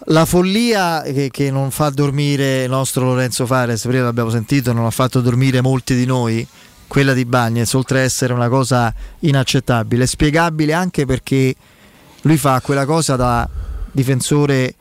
La 0.05 0.25
follia 0.25 1.01
che, 1.03 1.29
che 1.29 1.51
non 1.51 1.71
fa 1.71 1.89
dormire 1.89 2.63
il 2.63 2.69
nostro 2.69 3.05
Lorenzo 3.05 3.45
Fares, 3.45 3.81
prima 3.81 4.03
l'abbiamo 4.03 4.29
sentito, 4.29 4.71
non 4.73 4.85
ha 4.85 4.91
fatto 4.91 5.21
dormire 5.21 5.61
molti 5.61 5.93
di 5.95 6.05
noi, 6.05 6.45
quella 6.87 7.13
di 7.13 7.25
Bagnez, 7.25 7.71
oltre 7.73 7.99
a 7.99 8.03
essere 8.03 8.33
una 8.33 8.49
cosa 8.49 8.93
inaccettabile, 9.19 10.07
spiegabile 10.07 10.73
anche 10.73 11.05
perché 11.05 11.53
lui 12.21 12.37
fa 12.37 12.59
quella 12.61 12.85
cosa 12.85 13.15
da 13.15 13.47
difensore 13.91 14.75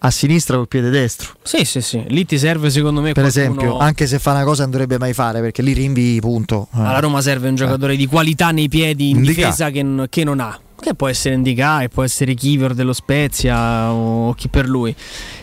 a 0.00 0.10
sinistra 0.10 0.56
col 0.56 0.68
piede 0.68 0.90
destro. 0.90 1.34
Sì, 1.42 1.64
sì, 1.64 1.80
sì. 1.80 2.04
Lì 2.08 2.24
ti 2.24 2.38
serve 2.38 2.70
secondo 2.70 3.00
me 3.00 3.12
Per 3.12 3.22
qualcuno- 3.24 3.44
esempio, 3.60 3.78
anche 3.78 4.06
se 4.06 4.18
fa 4.18 4.30
una 4.32 4.44
cosa 4.44 4.62
non 4.62 4.70
dovrebbe 4.70 4.98
mai 4.98 5.12
fare 5.12 5.40
perché 5.40 5.62
lì 5.62 5.72
rinvii 5.72 6.20
punto. 6.20 6.68
Eh. 6.74 6.78
Alla 6.80 7.00
Roma 7.00 7.20
serve 7.20 7.48
un 7.48 7.54
giocatore 7.56 7.96
di 7.96 8.06
qualità 8.06 8.50
nei 8.50 8.68
piedi 8.68 9.10
in 9.10 9.16
Indica. 9.16 9.44
difesa 9.46 9.70
che, 9.70 10.06
che 10.08 10.24
non 10.24 10.40
ha. 10.40 10.58
Che 10.80 10.94
può 10.94 11.08
essere 11.08 11.34
Indica, 11.34 11.80
che 11.80 11.88
può 11.88 12.04
essere 12.04 12.34
Kiver 12.34 12.74
dello 12.74 12.92
Spezia 12.92 13.90
o 13.92 14.32
chi 14.34 14.46
per 14.48 14.68
lui. 14.68 14.94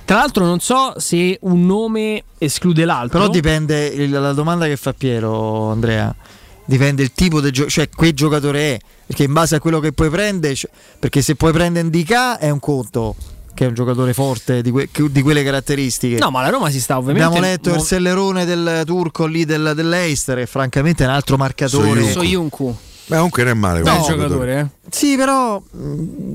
Tra 0.05 0.17
l'altro, 0.17 0.45
non 0.45 0.61
so 0.61 0.93
se 0.97 1.37
un 1.41 1.65
nome 1.65 2.23
esclude 2.37 2.85
l'altro. 2.85 3.19
Però 3.19 3.29
dipende 3.29 4.07
la 4.07 4.31
domanda 4.31 4.65
che 4.65 4.77
fa 4.77 4.93
Piero, 4.93 5.71
Andrea. 5.71 6.15
Dipende 6.63 7.03
il 7.03 7.11
tipo 7.11 7.41
di 7.41 7.51
gioco, 7.51 7.69
cioè 7.69 7.89
che 7.89 8.13
giocatore 8.13 8.75
è. 8.75 8.79
Perché 9.07 9.23
in 9.23 9.33
base 9.33 9.55
a 9.55 9.59
quello 9.59 9.79
che 9.81 9.91
puoi 9.91 10.09
prendere, 10.09 10.55
perché 10.97 11.21
se 11.21 11.35
puoi 11.35 11.51
prendere 11.51 11.83
Indica 11.85 12.37
è 12.39 12.49
un 12.49 12.59
conto, 12.59 13.15
che 13.55 13.63
è 13.65 13.67
un 13.67 13.73
giocatore 13.73 14.13
forte 14.13 14.61
di, 14.61 14.69
que- 14.69 14.87
di 15.09 15.21
quelle 15.23 15.43
caratteristiche. 15.43 16.17
No, 16.19 16.29
ma 16.29 16.41
la 16.43 16.49
Roma 16.49 16.69
si 16.69 16.79
sta 16.79 16.97
ovviamente. 16.99 17.25
Abbiamo 17.27 17.43
letto 17.43 17.69
il 17.69 17.77
mo- 17.77 17.81
sellerone 17.81 18.45
del 18.45 18.83
turco 18.85 19.25
lì 19.25 19.45
del, 19.45 19.71
dell'Eister, 19.73 20.37
che 20.37 20.45
francamente 20.45 21.03
è 21.03 21.07
un 21.07 21.13
altro 21.13 21.37
marcatore. 21.37 22.11
Soyuncu. 22.11 22.75
Beh, 23.07 23.15
comunque 23.15 23.43
non 23.43 23.51
è 23.51 23.55
male. 23.55 23.81
Bel 23.81 23.93
come 23.97 24.07
giocatore, 24.15 24.59
eh. 24.59 24.89
Sì, 24.91 25.15
però 25.15 25.59
mh, 25.71 26.31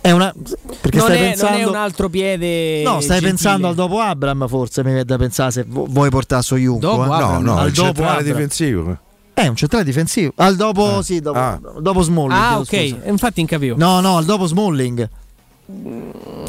è 0.00 0.10
una 0.12 0.32
perché 0.80 0.98
non, 0.98 1.06
stai 1.06 1.18
è, 1.18 1.22
pensando 1.28 1.56
non 1.58 1.66
è 1.66 1.68
un 1.68 1.74
altro 1.76 2.08
piede. 2.08 2.82
No, 2.82 2.90
stai 3.00 3.20
gentile. 3.20 3.28
pensando 3.30 3.66
al 3.68 3.74
dopo 3.74 3.98
Abram, 4.00 4.48
forse 4.48 4.82
mi 4.82 4.88
viene 4.90 5.04
da 5.04 5.16
pensare 5.18 5.50
se 5.50 5.64
vu- 5.66 5.88
vuoi 5.88 6.08
portare 6.08 6.42
Soyuncu. 6.42 6.78
Dopo 6.80 7.02
eh. 7.02 7.06
Abram? 7.14 7.42
No, 7.42 7.52
no, 7.54 7.58
al 7.58 7.66
il 7.68 7.72
dopo 7.74 7.86
centrale 7.86 8.10
Abram. 8.20 8.32
difensivo. 8.32 8.98
È 9.34 9.46
un 9.46 9.54
centrale 9.54 9.84
difensivo. 9.84 10.32
Al 10.36 10.56
dopo, 10.56 11.02
sì, 11.02 11.20
dopo, 11.20 11.38
Ah. 11.38 11.60
dopo 11.78 12.02
Smalling. 12.02 12.32
Ah, 12.32 12.58
ok. 12.58 12.66
scusa. 12.88 12.96
Infatti, 13.08 13.40
incapivo. 13.40 13.76
No, 13.76 14.00
no, 14.00 14.16
al 14.16 14.24
dopo 14.24 14.46
Smalling. 14.46 15.08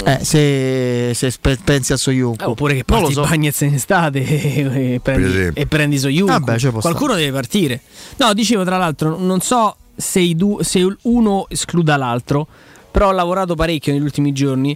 Eh, 0.06 0.24
se, 0.24 1.12
se 1.14 1.34
pensi 1.64 1.92
a 1.92 1.98
Soyuncu. 1.98 2.42
Eh, 2.44 2.48
oppure 2.48 2.74
che 2.76 2.84
parti 2.86 3.12
so. 3.12 3.22
Bagnez 3.22 3.60
in 3.62 3.74
estate 3.74 4.20
e, 4.24 4.94
e 4.94 5.00
prendi, 5.02 5.60
e 5.60 5.68
prendi 5.68 5.98
Soyuncu. 6.00 6.32
Vabbè, 6.32 6.58
ci 6.58 6.70
può 6.70 6.80
Qualcuno 6.80 7.16
deve 7.16 7.32
partire. 7.32 7.82
No, 8.18 8.34
dicevo 8.34 8.64
tra 8.64 8.78
l'altro, 8.78 9.18
non 9.18 9.42
so 9.42 9.76
se, 9.96 10.20
i 10.22 10.36
du- 10.36 10.62
se 10.62 10.86
uno 11.02 11.46
escluda 11.50 11.98
l'altro, 11.98 12.48
però 12.90 13.10
ho 13.10 13.12
lavorato 13.12 13.56
parecchio 13.56 13.92
negli 13.92 14.02
ultimi 14.04 14.32
giorni 14.32 14.76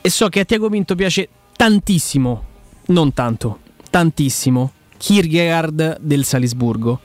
e 0.00 0.10
so 0.10 0.28
che 0.28 0.40
a 0.40 0.44
Tiago 0.44 0.68
Pinto 0.68 0.94
piace 0.96 1.28
tantissimo, 1.56 2.44
non 2.86 3.12
tanto, 3.12 3.58
tantissimo, 3.90 4.72
Kierkegaard 4.96 5.98
del 6.00 6.24
Salisburgo, 6.24 7.00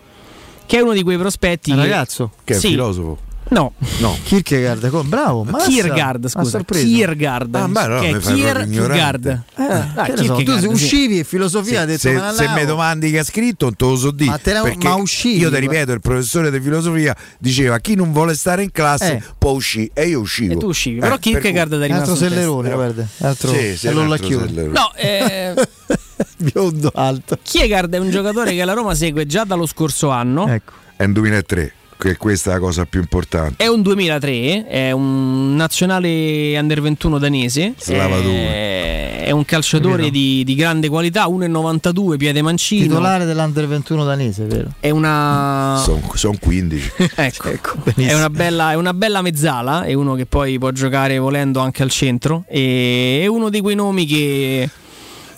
che 0.66 0.78
è 0.78 0.82
uno 0.82 0.94
di 0.94 1.04
quei 1.04 1.18
prospetti... 1.18 1.70
Un 1.72 1.78
che- 1.78 1.84
ragazzo? 1.84 2.32
Che 2.44 2.56
è 2.56 2.58
Sì. 2.58 2.70
filosofo. 2.70 3.18
No. 3.54 3.74
No. 4.00 4.18
Kierkegaard, 4.24 4.90
come- 4.90 5.08
bravo. 5.08 5.44
massa. 5.44 5.68
Kierkegaard, 5.68 6.26
A 6.26 6.30
scusa. 6.30 6.64
Kierkegaard. 6.64 7.54
Ah, 7.54 7.68
beh, 7.68 7.88
no, 7.88 8.00
che 8.00 8.10
è 8.10 8.18
Kierkegaard. 8.18 9.26
Eh, 9.28 9.42
Ah, 9.62 10.06
so, 10.08 10.14
tu 10.14 10.24
Kierkegaard, 10.24 10.60
sì. 10.62 10.66
uscivi 10.68 11.20
e 11.20 11.24
filosofia 11.24 11.82
ha 11.82 11.86
detto 11.86 12.00
se, 12.00 12.14
me 12.14 12.22
ne 12.22 12.34
se 12.34 12.48
mi 12.50 12.66
domandi 12.66 13.12
che 13.12 13.20
ha 13.20 13.24
scritto, 13.24 13.66
non 13.66 13.76
te 13.76 13.86
lo 13.86 13.96
so 13.96 14.10
dire. 14.12 14.32
Ma 14.32 14.38
te 14.40 14.60
perché 14.64 14.88
ma 14.88 14.96
uscivi, 14.96 15.38
io 15.40 15.52
ti 15.52 15.60
ripeto, 15.60 15.92
il 15.92 16.02
professore 16.02 16.50
di 16.50 16.60
filosofia 16.60 17.16
diceva 17.38 17.78
chi 17.78 17.94
non 17.96 18.12
vuole 18.12 18.34
stare 18.34 18.64
in 18.64 18.72
classe 18.72 19.14
Eh. 19.18 19.24
può 19.38 19.52
uscire 19.52 19.92
e 19.94 20.08
io 20.08 20.20
uscivo. 20.22 20.54
E 20.54 20.58
tu 20.58 20.68
uscivi, 20.68 20.98
Eh, 20.98 21.02
però 21.02 21.12
per 21.14 21.20
Kierkegaard 21.22 21.74
è 21.80 21.86
rimasto 21.86 22.12
Altro 22.12 22.28
sellerone, 22.28 22.72
guarda. 22.74 23.08
Altro 23.20 23.50
Sì, 23.54 23.78
sì, 23.78 23.86
la 23.94 24.18
sellerone. 24.18 24.72
No, 24.72 24.92
eh, 24.96 25.54
Biondo 26.38 26.92
alto. 26.96 27.38
Kierkegaard 27.42 27.94
è 27.94 27.98
un 28.00 28.10
giocatore 28.10 28.54
che 28.56 28.66
la 28.66 28.74
Roma 28.74 28.96
segue 28.96 29.26
già 29.28 29.44
dallo 29.44 29.68
scorso 29.68 30.10
anno. 30.10 30.48
Ecco. 30.48 30.74
È 30.96 31.04
un 31.04 31.14
2003, 31.14 31.74
che 32.04 32.18
questa 32.18 32.52
è 32.52 32.54
la 32.54 32.60
cosa 32.60 32.86
più 32.86 33.00
importante. 33.00 33.64
È 33.64 33.68
un 33.68 33.82
2003, 33.82 34.68
è 34.68 34.92
un 34.92 35.56
nazionale 35.56 36.58
under 36.60 36.82
21 36.82 37.18
danese. 37.18 37.74
Slavadur. 37.78 38.34
È, 38.34 39.24
è 39.24 39.32
un 39.32 39.46
calciatore 39.46 40.10
di, 40.10 40.44
di 40.44 40.56
grande 40.56 40.90
qualità, 40.90 41.28
1,92, 41.28 42.18
piede 42.18 42.42
mancino. 42.42 42.84
Titolare 42.84 43.26
dell'Under 43.26 43.68
21 43.68 44.04
danese, 44.04 44.44
vero? 44.46 44.74
È 44.80 44.90
una. 44.90 45.82
Sono 46.14 46.38
15. 46.40 46.92
Ecco, 47.24 47.76
benissimo. 47.84 48.12
è 48.12 48.14
una, 48.16 48.30
bella, 48.30 48.72
è 48.72 48.76
una 48.76 48.94
bella 48.94 49.22
mezzala, 49.22 49.84
è 49.84 49.94
uno 49.94 50.16
che 50.16 50.26
poi 50.26 50.58
può 50.58 50.72
giocare 50.72 51.18
volendo 51.18 51.60
anche 51.60 51.84
al 51.84 51.90
centro. 51.90 52.44
E 52.48 53.22
è 53.24 53.28
uno 53.28 53.50
di 53.50 53.62
quei 53.62 53.76
nomi 53.76 54.06
che, 54.06 54.70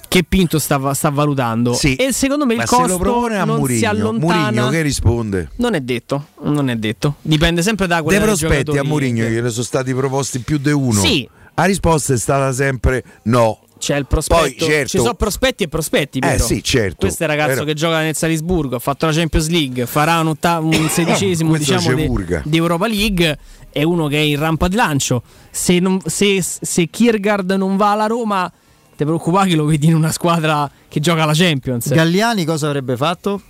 che 0.07 0.23
Pinto 0.23 0.59
sta, 0.59 0.93
sta 0.93 1.09
valutando. 1.09 1.73
Sì. 1.73 1.95
E 1.95 2.13
secondo 2.13 2.45
me 2.45 2.53
il 2.53 2.59
Ma 2.59 2.65
se 2.65 2.75
costo 2.75 2.91
lo 2.93 2.97
propone 2.97 3.37
a 3.37 3.45
non 3.45 3.55
si 3.55 3.61
Murigno, 3.61 3.89
allontana. 3.89 4.35
Murigno 4.41 4.69
che 4.69 4.81
risponde? 4.81 5.49
Non 5.57 5.73
è 5.73 5.81
detto, 5.81 6.27
non 6.43 6.69
è 6.69 6.75
detto. 6.75 7.15
Dipende 7.21 7.61
sempre 7.61 7.87
da 7.87 7.95
Dei 7.95 8.03
quello 8.03 8.25
prospetti 8.25 8.77
a 8.77 8.83
Murigno 8.83 9.25
gliene 9.25 9.49
sono 9.49 9.63
stati 9.63 9.93
proposti 9.93 10.39
più 10.39 10.57
di 10.57 10.71
uno. 10.71 10.99
Sì. 10.99 11.27
La 11.55 11.63
risposta 11.65 12.13
è 12.13 12.17
stata 12.17 12.51
sempre 12.51 13.03
no. 13.23 13.59
C'è 13.77 13.97
il 13.97 14.07
prospetto, 14.07 14.41
Poi, 14.41 14.55
certo. 14.57 14.87
ci 14.87 14.97
sono 14.97 15.13
prospetti 15.15 15.63
e 15.63 15.67
prospetti. 15.67 16.19
Eh, 16.19 16.27
vero? 16.27 16.43
sì, 16.43 16.63
certo. 16.63 16.95
Questo 16.99 17.23
è 17.23 17.25
il 17.25 17.31
ragazzo 17.31 17.53
Però- 17.55 17.65
che 17.65 17.73
gioca 17.73 17.99
nel 18.01 18.15
Salisburgo, 18.15 18.77
ha 18.77 18.79
fatto 18.79 19.05
la 19.05 19.11
Champions 19.11 19.47
League, 19.49 19.85
farà 19.85 20.19
un, 20.21 20.27
otta- 20.27 20.59
un 20.59 20.71
sedicesimo 20.89 21.55
diciamo, 21.57 21.91
Murga. 21.91 22.41
di 22.45 22.57
Europa 22.57 22.87
League. 22.87 23.37
È 23.69 23.83
uno 23.83 24.07
che 24.07 24.15
è 24.17 24.21
in 24.21 24.39
rampa 24.39 24.69
di 24.69 24.75
lancio. 24.77 25.21
Se, 25.51 25.79
non, 25.79 25.99
se, 26.05 26.41
se 26.41 26.87
Kiergaard 26.87 27.51
non 27.51 27.75
va 27.75 27.91
alla 27.91 28.07
Roma, 28.07 28.51
ti 28.95 29.03
preoccupare 29.03 29.49
che 29.49 29.55
lo 29.55 29.65
vedi 29.65 29.87
in 29.87 29.95
una 29.95 30.11
squadra 30.11 30.69
che 30.87 30.99
gioca 30.99 31.25
la 31.25 31.33
Champions. 31.33 31.89
Galliani 31.93 32.45
cosa 32.45 32.67
avrebbe 32.67 32.95
fatto? 32.97 33.41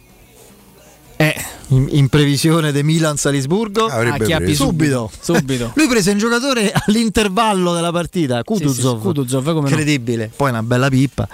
Eh. 1.17 1.33
In, 1.69 1.87
in 1.91 2.09
previsione 2.09 2.71
di 2.71 2.83
Milan 2.83 3.17
Salisburgo? 3.17 3.85
Avrebbe 3.85 4.31
Ah, 4.33 4.37
preso. 4.37 4.65
subito. 4.65 5.09
Subito. 5.19 5.71
Lui 5.75 5.87
prese 5.87 6.11
un 6.11 6.17
giocatore 6.19 6.71
all'intervallo 6.71 7.73
della 7.73 7.91
partita, 7.91 8.43
Kutuzov. 8.43 8.97
sì, 8.97 9.01
Kutuzov, 9.01 9.45
come 9.45 9.61
no. 9.61 9.67
Incredibile. 9.69 10.29
Poi 10.35 10.49
una 10.51 10.61
bella 10.61 10.89
pippa. 10.89 11.27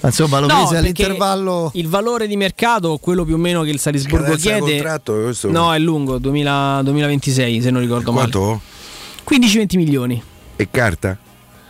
Ma 0.00 0.08
Insomma, 0.10 0.38
lo 0.38 0.46
No, 0.46 0.58
prese 0.58 0.76
all'intervallo. 0.76 1.70
Il 1.74 1.88
valore 1.88 2.28
di 2.28 2.36
mercato, 2.36 2.98
quello 2.98 3.24
più 3.24 3.34
o 3.34 3.38
meno 3.38 3.62
che 3.62 3.70
il 3.70 3.80
Salisburgo 3.80 4.34
chiede. 4.36 4.60
contratto, 4.60 5.14
questo- 5.22 5.50
No, 5.50 5.72
è 5.74 5.78
lungo, 5.78 6.18
2000 6.18 6.82
2026 6.84 7.62
se 7.62 7.70
non 7.70 7.80
ricordo 7.80 8.12
male. 8.12 8.30
Quanto? 8.30 8.60
15-20 9.28 9.76
milioni. 9.76 10.22
E 10.56 10.68
carta? 10.70 11.18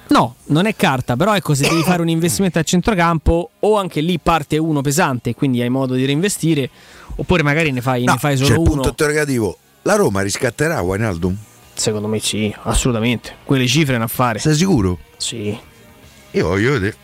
No, 0.08 0.36
non 0.46 0.66
è 0.66 0.76
carta, 0.76 1.16
però 1.16 1.34
ecco, 1.34 1.54
se 1.54 1.66
devi 1.68 1.82
fare 1.82 2.02
un 2.02 2.08
investimento 2.08 2.58
a 2.58 2.62
centrocampo 2.62 3.50
o 3.58 3.78
anche 3.78 4.00
lì 4.00 4.18
parte 4.18 4.58
uno 4.58 4.80
pesante, 4.82 5.34
quindi 5.34 5.62
hai 5.62 5.70
modo 5.70 5.94
di 5.94 6.04
reinvestire, 6.04 6.68
oppure 7.16 7.42
magari 7.42 7.70
ne 7.72 7.80
fai, 7.80 8.04
No, 8.04 8.12
ne 8.12 8.18
fai 8.18 8.36
c'è 8.36 8.44
solo 8.44 8.54
il 8.54 8.62
punto 8.62 8.80
uno. 8.80 8.88
interrogativo. 8.90 9.58
La 9.82 9.96
Roma 9.96 10.20
riscatterà 10.22 10.80
Wijnaldum? 10.82 11.36
Secondo 11.74 12.06
me 12.06 12.18
sì, 12.20 12.54
assolutamente. 12.62 13.36
Quelle 13.44 13.66
cifre 13.66 13.98
ne 13.98 14.04
affare. 14.04 14.38
Sei 14.38 14.54
sicuro? 14.54 14.98
Sì. 15.16 15.58
Io 16.32 16.46
voglio 16.48 16.72
vedere. 16.72 16.96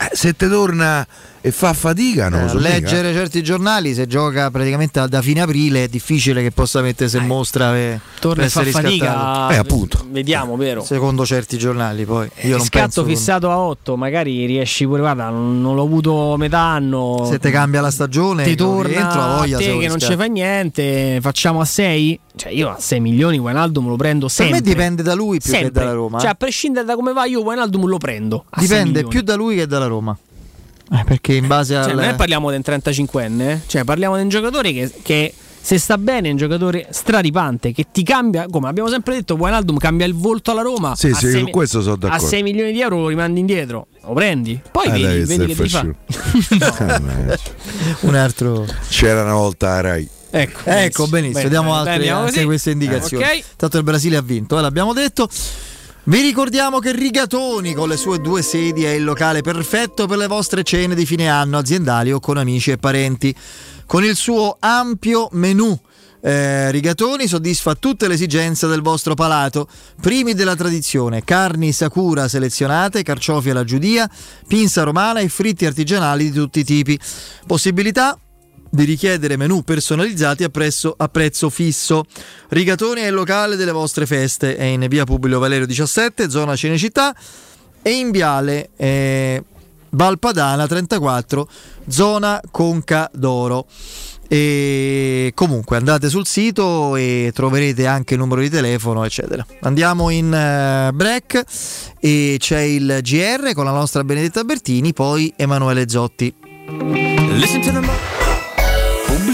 Eh, 0.00 0.10
se 0.14 0.34
te 0.34 0.48
torna 0.48 1.06
e 1.40 1.50
fa 1.52 1.72
fatica, 1.72 2.28
non 2.28 2.44
Eh, 2.44 2.48
so. 2.48 2.58
leggere 2.58 3.12
certi 3.12 3.42
giornali, 3.42 3.94
se 3.94 4.06
gioca 4.06 4.50
praticamente 4.50 5.06
da 5.08 5.22
fine 5.22 5.40
aprile, 5.40 5.84
è 5.84 5.88
difficile 5.88 6.42
che 6.42 6.50
possa 6.50 6.80
mettersi 6.82 7.16
in 7.16 7.26
mostra 7.26 7.70
per, 7.70 8.00
Torna 8.20 8.34
per 8.36 8.44
e 8.44 8.48
fa 8.48 8.60
essere 8.62 8.70
fatica. 8.82 9.04
riscattato. 9.12 9.52
Eh, 9.52 9.56
appunto. 9.56 10.06
Vediamo, 10.10 10.56
vero. 10.56 10.82
Secondo 10.82 11.24
certi 11.24 11.56
giornali, 11.58 12.04
poi 12.04 12.28
io 12.42 12.56
non 12.56 12.66
Scatto 12.66 13.02
penso. 13.02 13.04
fissato 13.04 13.50
a 13.50 13.58
8, 13.58 13.96
magari 13.96 14.46
riesci 14.46 14.84
pure, 14.86 15.00
guarda, 15.00 15.28
non, 15.30 15.62
l'ho 15.74 15.82
avuto 15.82 16.34
metà 16.36 16.58
anno. 16.60 17.26
Se 17.30 17.38
te 17.38 17.50
cambia 17.50 17.80
la 17.80 17.90
stagione, 17.90 18.44
ti 18.44 18.56
con 18.56 18.66
torna 18.66 18.88
rientro, 18.88 19.20
la 19.20 19.36
voglia 19.36 19.56
a 19.56 19.60
te 19.60 19.78
che 19.78 19.88
non 19.88 19.98
ci 19.98 20.16
fai 20.16 20.30
niente, 20.30 21.18
facciamo 21.20 21.60
a 21.60 21.64
6. 21.64 22.20
Cioè, 22.38 22.52
io 22.52 22.68
a 22.70 22.76
6 22.78 23.00
milioni 23.00 23.36
Wijnaldum 23.38 23.88
lo 23.88 23.96
prendo 23.96 24.26
Per 24.26 24.34
sempre. 24.34 24.54
me 24.56 24.60
dipende 24.62 25.02
da 25.02 25.14
lui 25.14 25.38
più 25.40 25.50
Sempre. 25.50 25.70
che 25.70 25.78
dalla 25.80 25.92
Roma. 25.92 26.18
Cioè, 26.18 26.28
eh. 26.28 26.32
a 26.32 26.34
prescindere 26.36 26.86
da 26.86 26.94
come 26.94 27.12
va, 27.12 27.24
io 27.24 27.42
Wijnaldum 27.42 27.86
lo 27.86 27.98
prendo. 27.98 28.44
a 28.50 28.60
6 28.60 28.68
dipende 28.68 29.04
più 29.06 29.22
da 29.22 29.34
lui 29.34 29.56
che 29.56 29.66
dalla 29.66 29.86
Roma. 29.86 30.16
Eh, 30.90 31.04
perché 31.04 31.34
in 31.34 31.46
base 31.46 31.76
al. 31.76 31.84
Cioè, 31.84 31.94
non 31.94 32.04
è 32.04 32.14
parliamo 32.14 32.50
del 32.50 32.62
35enne, 32.64 33.40
eh. 33.40 33.60
cioè 33.66 33.84
parliamo 33.84 34.16
di 34.16 34.22
un 34.22 34.28
giocatore 34.28 34.72
che, 34.72 34.90
che 35.02 35.34
se 35.60 35.76
sta 35.78 35.98
bene 35.98 36.28
è 36.28 36.30
un 36.30 36.38
giocatore 36.38 36.86
straripante 36.90 37.72
che 37.72 37.86
ti 37.92 38.02
cambia, 38.02 38.46
come 38.48 38.68
abbiamo 38.68 38.88
sempre 38.88 39.14
detto, 39.16 39.34
Wijnaldum 39.34 39.76
cambia 39.76 40.06
il 40.06 40.14
volto 40.14 40.50
alla 40.50 40.62
Roma. 40.62 40.96
Sì, 40.96 41.08
a 41.10 41.14
sì, 41.14 41.26
sei 41.28 41.38
su 41.40 41.44
mi- 41.44 41.50
questo 41.50 41.82
sono 41.82 41.94
A 41.94 41.98
d'accordo. 41.98 42.26
6 42.26 42.42
milioni 42.42 42.72
di 42.72 42.80
euro 42.80 43.00
lo 43.00 43.08
rimandi 43.08 43.40
indietro, 43.40 43.88
lo 44.02 44.12
prendi. 44.14 44.58
Poi 44.72 44.86
Ah, 44.86 44.90
vedi, 44.92 45.24
vedi 45.24 45.54
che 45.54 45.62
ti 45.62 45.68
fa. 45.68 45.78
facendo. 45.78 47.36
un 48.00 48.14
altro. 48.14 48.66
C'era 48.88 49.22
una 49.24 49.34
volta 49.34 49.72
a 49.74 49.80
Rai. 49.80 50.08
Ecco, 50.30 50.60
Ecco, 50.64 51.06
benissimo, 51.06 51.38
Bene, 51.38 51.48
diamo 51.48 51.68
bene, 51.68 51.78
altre, 51.78 51.94
andiamo 51.94 52.20
anche 52.20 52.32
così. 52.34 52.44
queste 52.44 52.70
indicazioni. 52.70 53.24
Eh, 53.24 53.26
ok. 53.38 53.44
Tanto 53.56 53.78
il 53.78 53.82
Brasile 53.84 54.16
ha 54.16 54.22
vinto, 54.22 54.58
eh, 54.58 54.60
l'abbiamo 54.62 54.92
detto. 54.92 55.28
Vi 56.08 56.22
ricordiamo 56.22 56.78
che 56.78 56.92
Rigatoni 56.92 57.74
con 57.74 57.86
le 57.86 57.98
sue 57.98 58.18
due 58.18 58.40
sedi 58.40 58.82
è 58.82 58.92
il 58.92 59.04
locale 59.04 59.42
perfetto 59.42 60.06
per 60.06 60.16
le 60.16 60.26
vostre 60.26 60.62
cene 60.62 60.94
di 60.94 61.04
fine 61.04 61.28
anno 61.28 61.58
aziendali 61.58 62.12
o 62.12 62.18
con 62.18 62.38
amici 62.38 62.70
e 62.70 62.78
parenti. 62.78 63.34
Con 63.84 64.02
il 64.04 64.16
suo 64.16 64.56
ampio 64.58 65.28
menù 65.32 65.78
eh, 66.22 66.70
Rigatoni 66.70 67.26
soddisfa 67.26 67.74
tutte 67.74 68.08
le 68.08 68.14
esigenze 68.14 68.66
del 68.66 68.80
vostro 68.80 69.12
palato. 69.12 69.68
Primi 70.00 70.32
della 70.32 70.56
tradizione, 70.56 71.24
carni 71.24 71.72
Sakura 71.72 72.26
selezionate, 72.26 73.02
carciofi 73.02 73.50
alla 73.50 73.64
giudia, 73.64 74.10
pinza 74.46 74.84
romana 74.84 75.20
e 75.20 75.28
fritti 75.28 75.66
artigianali 75.66 76.30
di 76.30 76.38
tutti 76.38 76.60
i 76.60 76.64
tipi. 76.64 76.98
Possibilità 77.46 78.18
di 78.70 78.84
richiedere 78.84 79.36
menù 79.36 79.62
personalizzati 79.62 80.44
a, 80.44 80.48
prezzo- 80.48 80.94
a 80.96 81.08
prezzo 81.08 81.50
fisso. 81.50 82.04
Rigatoni 82.48 83.00
è 83.02 83.06
il 83.06 83.14
locale 83.14 83.56
delle 83.56 83.72
vostre 83.72 84.06
feste, 84.06 84.56
è 84.56 84.64
in 84.64 84.86
via 84.88 85.04
Publio 85.04 85.38
Valerio 85.38 85.66
17, 85.66 86.30
zona 86.30 86.56
Cinecittà, 86.56 87.14
e 87.82 87.90
in 87.90 88.10
viale 88.10 88.70
eh, 88.76 89.42
Valpadana 89.90 90.66
34, 90.66 91.48
zona 91.88 92.40
Conca 92.50 93.10
d'Oro. 93.12 93.66
E 94.30 95.32
comunque 95.34 95.78
andate 95.78 96.10
sul 96.10 96.26
sito 96.26 96.96
e 96.96 97.30
troverete 97.34 97.86
anche 97.86 98.12
il 98.12 98.20
numero 98.20 98.42
di 98.42 98.50
telefono, 98.50 99.02
eccetera. 99.02 99.44
Andiamo 99.60 100.10
in 100.10 100.32
eh, 100.34 100.90
break 100.92 101.44
e 101.98 102.36
c'è 102.38 102.60
il 102.60 102.98
GR 103.00 103.54
con 103.54 103.64
la 103.64 103.70
nostra 103.70 104.04
Benedetta 104.04 104.44
Bertini, 104.44 104.92
poi 104.92 105.32
Emanuele 105.34 105.88
Zotti. 105.88 106.34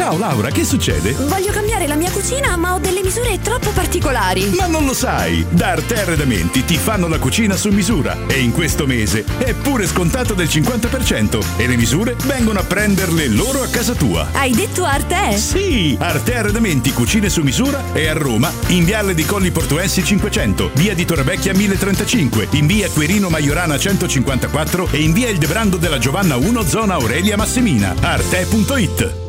Ciao 0.00 0.16
Laura, 0.16 0.48
che 0.48 0.64
succede? 0.64 1.12
Voglio 1.12 1.52
cambiare 1.52 1.86
la 1.86 1.94
mia 1.94 2.10
cucina, 2.10 2.56
ma 2.56 2.72
ho 2.72 2.78
delle 2.78 3.02
misure 3.02 3.38
troppo 3.42 3.68
particolari. 3.70 4.48
Ma 4.56 4.66
non 4.66 4.86
lo 4.86 4.94
sai! 4.94 5.44
Da 5.50 5.72
Arte 5.72 6.00
Arredamenti 6.00 6.64
ti 6.64 6.78
fanno 6.78 7.06
la 7.06 7.18
cucina 7.18 7.54
su 7.54 7.68
misura 7.68 8.16
e 8.26 8.38
in 8.38 8.50
questo 8.50 8.86
mese 8.86 9.26
è 9.36 9.52
pure 9.52 9.86
scontato 9.86 10.32
del 10.32 10.46
50% 10.46 11.58
e 11.58 11.66
le 11.66 11.76
misure 11.76 12.16
vengono 12.24 12.60
a 12.60 12.62
prenderle 12.62 13.28
loro 13.28 13.62
a 13.62 13.66
casa 13.66 13.92
tua. 13.92 14.28
Hai 14.32 14.52
detto 14.52 14.84
Arte? 14.84 15.36
Sì! 15.36 15.94
Arte 16.00 16.34
Arredamenti 16.34 16.94
Cucine 16.94 17.28
su 17.28 17.42
misura 17.42 17.92
è 17.92 18.06
a 18.06 18.14
Roma, 18.14 18.50
in 18.68 18.84
Viale 18.84 19.12
di 19.12 19.26
Colli 19.26 19.50
Portuensi 19.50 20.02
500, 20.02 20.70
via 20.76 20.94
di 20.94 21.04
Torrevecchia 21.04 21.52
1035, 21.52 22.48
in 22.52 22.66
via 22.66 22.88
Querino 22.88 23.28
Maiorana 23.28 23.78
154 23.78 24.88
e 24.92 25.02
in 25.02 25.12
via 25.12 25.28
Il 25.28 25.36
Debrando 25.36 25.76
della 25.76 25.98
Giovanna 25.98 26.36
1, 26.36 26.62
zona 26.62 26.94
Aurelia 26.94 27.36
Massimina. 27.36 27.94
Arte.it 28.00 29.28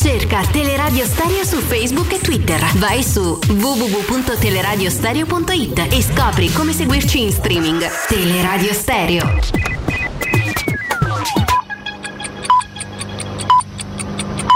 Cerca 0.00 0.40
Teleradio 0.50 1.04
Stereo 1.04 1.44
su 1.44 1.58
Facebook 1.58 2.10
e 2.14 2.20
Twitter. 2.20 2.58
Vai 2.78 3.02
su 3.02 3.38
www.teleradiostereo.it 3.48 5.88
e 5.90 6.02
scopri 6.02 6.50
come 6.52 6.72
seguirci 6.72 7.20
in 7.20 7.30
streaming. 7.30 7.86
Teleradio 8.08 8.72
Stereo. 8.72 9.38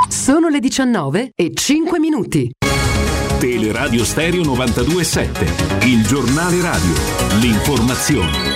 Sono 0.08 0.48
le 0.48 0.60
19 0.60 1.32
e 1.34 1.50
5 1.52 1.98
minuti. 1.98 2.50
Teleradio 3.38 4.02
Stereo 4.02 4.44
927, 4.44 5.84
il 5.84 6.06
giornale 6.06 6.62
radio, 6.62 6.94
l'informazione. 7.40 8.53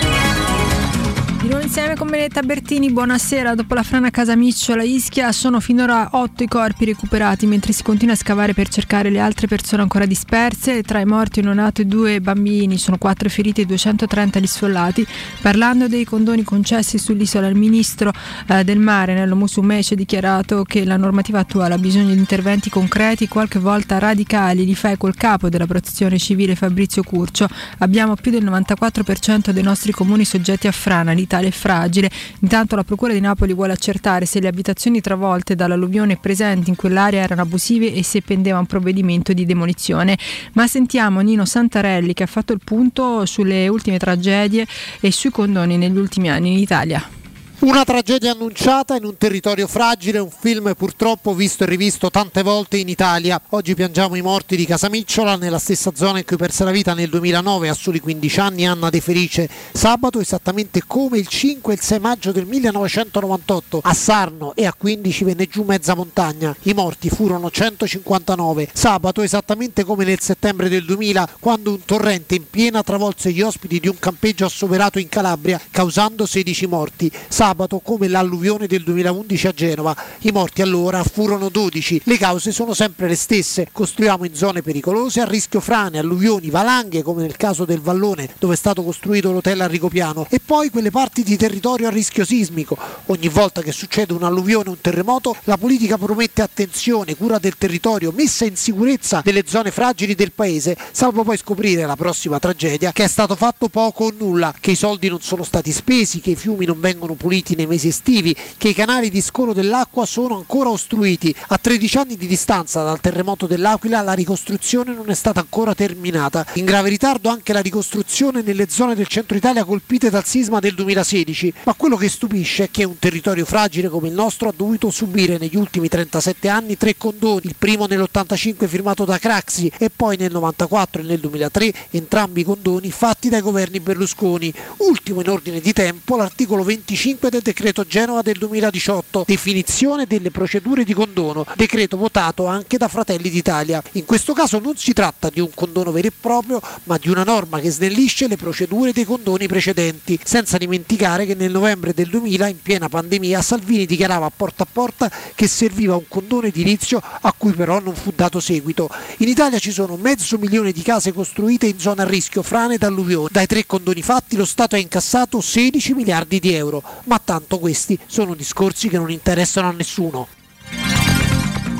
Nuovo 1.47 1.63
insieme 1.63 1.95
con 1.95 2.09
Benetta 2.09 2.41
Bertini, 2.41 2.91
buonasera. 2.91 3.55
Dopo 3.55 3.73
la 3.73 3.81
frana 3.81 4.09
Casamicciola 4.09 4.83
Ischia 4.83 5.31
sono 5.31 5.61
finora 5.61 6.09
otto 6.11 6.43
i 6.43 6.49
corpi 6.49 6.83
recuperati 6.83 7.45
mentre 7.45 7.71
si 7.71 7.81
continua 7.81 8.13
a 8.13 8.17
scavare 8.17 8.53
per 8.53 8.67
cercare 8.67 9.09
le 9.09 9.19
altre 9.19 9.47
persone 9.47 9.81
ancora 9.81 10.05
disperse. 10.05 10.83
Tra 10.83 10.99
i 10.99 11.05
morti 11.05 11.39
un 11.39 11.45
neonato 11.45 11.81
e 11.81 11.85
due 11.85 12.19
bambini, 12.19 12.77
sono 12.77 12.97
quattro 12.97 13.29
feriti 13.29 13.61
e 13.61 13.65
230 13.65 14.39
gli 14.39 14.47
sfollati. 14.47 15.07
Parlando 15.41 15.87
dei 15.87 16.03
condoni 16.03 16.43
concessi 16.43 16.97
sull'isola, 16.97 17.47
il 17.47 17.55
ministro 17.55 18.11
eh, 18.47 18.65
del 18.65 18.79
mare 18.79 19.13
Nello 19.13 19.37
Musumeci 19.37 19.93
ha 19.93 19.95
dichiarato 19.95 20.63
che 20.63 20.83
la 20.83 20.97
normativa 20.97 21.39
attuale 21.39 21.75
ha 21.75 21.77
bisogno 21.77 22.11
di 22.11 22.19
interventi 22.19 22.69
concreti, 22.69 23.29
qualche 23.29 23.59
volta 23.59 23.97
radicali. 23.97 24.65
Li 24.65 24.75
fai 24.75 24.97
col 24.97 25.15
capo 25.15 25.47
della 25.47 25.65
protezione 25.65 26.19
civile 26.19 26.55
Fabrizio 26.55 27.01
Curcio. 27.01 27.47
Abbiamo 27.77 28.15
più 28.15 28.29
del 28.29 28.43
94% 28.43 29.51
dei 29.51 29.63
nostri 29.63 29.93
comuni 29.93 30.25
soggetti 30.25 30.67
a 30.67 30.73
frana, 30.73 31.13
l'Italia 31.13 31.27
è 31.37 31.51
fragile. 31.51 32.09
Intanto 32.39 32.75
la 32.75 32.83
Procura 32.83 33.13
di 33.13 33.19
Napoli 33.19 33.53
vuole 33.53 33.73
accertare 33.73 34.25
se 34.25 34.39
le 34.39 34.47
abitazioni 34.47 35.01
travolte 35.01 35.55
dall'alluvione 35.55 36.17
presenti 36.17 36.69
in 36.69 36.75
quell'area 36.75 37.21
erano 37.21 37.41
abusive 37.41 37.93
e 37.93 38.03
se 38.03 38.21
pendeva 38.21 38.57
un 38.59 38.65
provvedimento 38.65 39.33
di 39.33 39.45
demolizione. 39.45 40.17
Ma 40.53 40.67
sentiamo 40.67 41.19
Nino 41.19 41.45
Santarelli 41.45 42.13
che 42.13 42.23
ha 42.23 42.27
fatto 42.27 42.53
il 42.53 42.61
punto 42.63 43.25
sulle 43.25 43.67
ultime 43.67 43.99
tragedie 43.99 44.65
e 44.99 45.11
sui 45.11 45.29
condoni 45.29 45.77
negli 45.77 45.97
ultimi 45.97 46.29
anni 46.29 46.53
in 46.53 46.57
Italia. 46.57 47.18
Una 47.61 47.83
tragedia 47.83 48.31
annunciata 48.31 48.95
in 48.95 49.03
un 49.03 49.17
territorio 49.17 49.67
fragile, 49.67 50.17
un 50.19 50.31
film 50.31 50.73
purtroppo 50.77 51.33
visto 51.33 51.63
e 51.63 51.67
rivisto 51.67 52.09
tante 52.09 52.41
volte 52.41 52.77
in 52.77 52.87
Italia. 52.87 53.39
Oggi 53.49 53.75
piangiamo 53.75 54.15
i 54.15 54.21
morti 54.21 54.55
di 54.55 54.65
Casamicciola, 54.65 55.35
nella 55.35 55.59
stessa 55.59 55.91
zona 55.93 56.19
in 56.19 56.25
cui 56.25 56.37
perse 56.37 56.63
la 56.63 56.71
vita 56.71 56.93
nel 56.93 57.09
2009 57.09 57.67
a 57.67 57.73
soli 57.73 57.99
15 57.99 58.39
anni 58.39 58.65
Anna 58.65 58.89
De 58.89 59.01
Felice. 59.01 59.49
Sabato, 59.73 60.21
esattamente 60.21 60.83
come 60.87 61.17
il 61.17 61.27
5 61.27 61.73
e 61.73 61.75
il 61.75 61.81
6 61.81 61.99
maggio 61.99 62.31
del 62.31 62.45
1998, 62.45 63.81
a 63.83 63.93
Sarno 63.93 64.55
e 64.55 64.65
a 64.65 64.73
15 64.73 65.25
venne 65.25 65.47
giù 65.47 65.63
mezza 65.63 65.95
montagna. 65.95 66.55
I 66.61 66.73
morti 66.73 67.09
furono 67.09 67.51
159. 67.51 68.69
Sabato, 68.71 69.21
esattamente 69.21 69.83
come 69.83 70.05
nel 70.05 70.21
settembre 70.21 70.69
del 70.69 70.85
2000, 70.85 71.31
quando 71.41 71.71
un 71.71 71.83
torrente 71.83 72.35
in 72.35 72.49
piena 72.49 72.83
travolse 72.83 73.33
gli 73.33 73.41
ospiti 73.41 73.81
di 73.81 73.89
un 73.89 73.99
campeggio 73.99 74.45
assoverato 74.45 74.97
in 74.97 75.09
Calabria, 75.09 75.59
causando 75.69 76.25
16 76.25 76.65
morti. 76.67 77.11
Sabato, 77.27 77.47
sabato 77.49 77.79
come 77.79 78.07
l'alluvione 78.07 78.67
del 78.67 78.83
2011 78.83 79.47
a 79.47 79.51
Genova. 79.51 79.95
I 80.19 80.31
morti 80.31 80.61
allora 80.61 81.03
furono 81.03 81.49
12. 81.49 82.01
Le 82.03 82.17
cause 82.17 82.51
sono 82.51 82.75
sempre 82.75 83.07
le 83.07 83.15
stesse. 83.15 83.67
Costruiamo 83.71 84.23
in 84.25 84.35
zone 84.35 84.61
pericolose, 84.61 85.21
a 85.21 85.25
rischio 85.25 85.59
frane, 85.59 85.97
alluvioni, 85.97 86.51
valanghe 86.51 87.01
come 87.01 87.23
nel 87.23 87.37
caso 87.37 87.65
del 87.65 87.81
Vallone 87.81 88.29
dove 88.37 88.53
è 88.53 88.57
stato 88.57 88.83
costruito 88.83 89.31
l'hotel 89.31 89.61
a 89.61 89.67
Rigopiano 89.67 90.27
e 90.29 90.39
poi 90.39 90.69
quelle 90.69 90.91
parti 90.91 91.23
di 91.23 91.37
territorio 91.37 91.87
a 91.87 91.89
rischio 91.89 92.23
sismico. 92.23 92.77
Ogni 93.07 93.29
volta 93.29 93.63
che 93.63 93.71
succede 93.71 94.13
un'alluvione 94.13 94.69
o 94.69 94.73
un 94.73 94.81
terremoto 94.81 95.35
la 95.45 95.57
politica 95.57 95.97
promette 95.97 96.43
attenzione, 96.43 97.15
cura 97.15 97.39
del 97.39 97.57
territorio, 97.57 98.13
messa 98.15 98.45
in 98.45 98.57
sicurezza 98.57 99.21
delle 99.23 99.43
zone 99.47 99.71
fragili 99.71 100.13
del 100.13 100.33
paese, 100.33 100.77
salvo 100.91 101.23
poi 101.23 101.37
scoprire 101.37 101.87
la 101.87 101.95
prossima 101.95 102.37
tragedia 102.37 102.91
che 102.91 103.05
è 103.05 103.07
stato 103.07 103.35
fatto 103.35 103.69
poco 103.69 104.05
o 104.05 104.13
nulla, 104.15 104.53
che 104.59 104.71
i 104.71 104.75
soldi 104.75 105.09
non 105.09 105.21
sono 105.21 105.43
stati 105.43 105.71
spesi, 105.71 106.19
che 106.19 106.31
i 106.31 106.35
fiumi 106.35 106.65
non 106.65 106.79
vengono 106.79 107.15
puliti 107.15 107.37
nei 107.55 107.67
mesi 107.67 107.87
estivi, 107.89 108.35
che 108.57 108.69
i 108.69 108.73
canali 108.73 109.09
di 109.09 109.21
scolo 109.21 109.53
dell'acqua 109.53 110.05
sono 110.05 110.35
ancora 110.35 110.69
ostruiti. 110.69 111.33
A 111.49 111.57
13 111.57 111.97
anni 111.97 112.17
di 112.17 112.27
distanza 112.27 112.83
dal 112.83 112.99
terremoto 112.99 113.47
dell'Aquila 113.47 114.01
la 114.01 114.13
ricostruzione 114.13 114.93
non 114.93 115.09
è 115.09 115.13
stata 115.13 115.39
ancora 115.39 115.73
terminata. 115.73 116.45
In 116.53 116.65
grave 116.65 116.89
ritardo 116.89 117.29
anche 117.29 117.53
la 117.53 117.61
ricostruzione 117.61 118.41
nelle 118.41 118.69
zone 118.69 118.95
del 118.95 119.07
centro 119.07 119.37
Italia 119.37 119.63
colpite 119.63 120.09
dal 120.09 120.25
sisma 120.25 120.59
del 120.59 120.75
2016. 120.75 121.53
Ma 121.63 121.73
quello 121.73 121.95
che 121.95 122.09
stupisce 122.09 122.65
è 122.65 122.69
che 122.71 122.83
un 122.83 122.99
territorio 122.99 123.45
fragile 123.45 123.89
come 123.89 124.07
il 124.07 124.13
nostro 124.13 124.49
ha 124.49 124.53
dovuto 124.55 124.89
subire 124.89 125.37
negli 125.37 125.55
ultimi 125.55 125.87
37 125.87 126.47
anni 126.47 126.77
tre 126.77 126.97
condoni, 126.97 127.41
il 127.45 127.55
primo 127.57 127.85
nell'85 127.85 128.67
firmato 128.67 129.05
da 129.05 129.17
Craxi 129.17 129.71
e 129.77 129.89
poi 129.89 130.17
nel 130.17 130.31
94 130.31 131.01
e 131.01 131.05
nel 131.05 131.19
2003, 131.19 131.73
entrambi 131.91 132.43
condoni 132.43 132.91
fatti 132.91 133.29
dai 133.29 133.41
governi 133.41 133.79
Berlusconi. 133.79 134.53
Ultimo 134.77 135.21
in 135.21 135.29
ordine 135.29 135.59
di 135.59 135.73
tempo 135.73 136.15
l'articolo 136.15 136.63
25 136.63 137.28
del 137.29 137.41
decreto 137.41 137.85
Genova 137.85 138.21
del 138.21 138.37
2018, 138.37 139.23
definizione 139.25 140.05
delle 140.05 140.31
procedure 140.31 140.83
di 140.83 140.93
condono, 140.93 141.45
decreto 141.55 141.97
votato 141.97 142.45
anche 142.45 142.77
da 142.77 142.87
Fratelli 142.87 143.29
d'Italia. 143.29 143.81
In 143.93 144.05
questo 144.05 144.33
caso 144.33 144.59
non 144.59 144.75
si 144.77 144.93
tratta 144.93 145.29
di 145.29 145.39
un 145.39 145.49
condono 145.53 145.91
vero 145.91 146.07
e 146.07 146.11
proprio, 146.17 146.61
ma 146.85 146.97
di 146.97 147.09
una 147.09 147.23
norma 147.23 147.59
che 147.59 147.69
snellisce 147.69 148.27
le 148.27 148.37
procedure 148.37 148.91
dei 148.91 149.05
condoni 149.05 149.47
precedenti, 149.47 150.19
senza 150.23 150.57
dimenticare 150.57 151.25
che 151.25 151.35
nel 151.35 151.51
novembre 151.51 151.93
del 151.93 152.09
2000, 152.09 152.47
in 152.47 152.61
piena 152.61 152.89
pandemia, 152.89 153.41
Salvini 153.41 153.85
dichiarava 153.85 154.25
a 154.25 154.31
porta 154.35 154.63
a 154.63 154.67
porta 154.71 155.11
che 155.35 155.47
serviva 155.47 155.95
un 155.95 156.07
condono 156.07 156.47
edilizio 156.47 157.01
a 157.21 157.33
cui 157.37 157.53
però 157.53 157.79
non 157.79 157.95
fu 157.95 158.11
dato 158.15 158.39
seguito. 158.39 158.89
In 159.17 159.27
Italia 159.27 159.59
ci 159.59 159.71
sono 159.71 159.95
mezzo 159.95 160.37
milione 160.37 160.71
di 160.71 160.81
case 160.81 161.13
costruite 161.13 161.67
in 161.67 161.79
zona 161.79 162.03
a 162.03 162.07
rischio 162.07 162.41
frane 162.41 162.75
ed 162.75 162.83
alluvioni. 162.83 163.27
Dai 163.31 163.47
tre 163.47 163.65
condoni 163.65 164.01
fatti 164.01 164.35
lo 164.35 164.45
Stato 164.45 164.75
ha 164.75 164.79
incassato 164.79 165.41
16 165.41 165.93
miliardi 165.93 166.39
di 166.39 166.53
euro, 166.53 166.81
ma 167.05 167.18
tanto 167.23 167.59
questi 167.59 167.97
sono 168.05 168.35
discorsi 168.35 168.89
che 168.89 168.97
non 168.97 169.11
interessano 169.11 169.69
a 169.69 169.71
nessuno. 169.71 170.27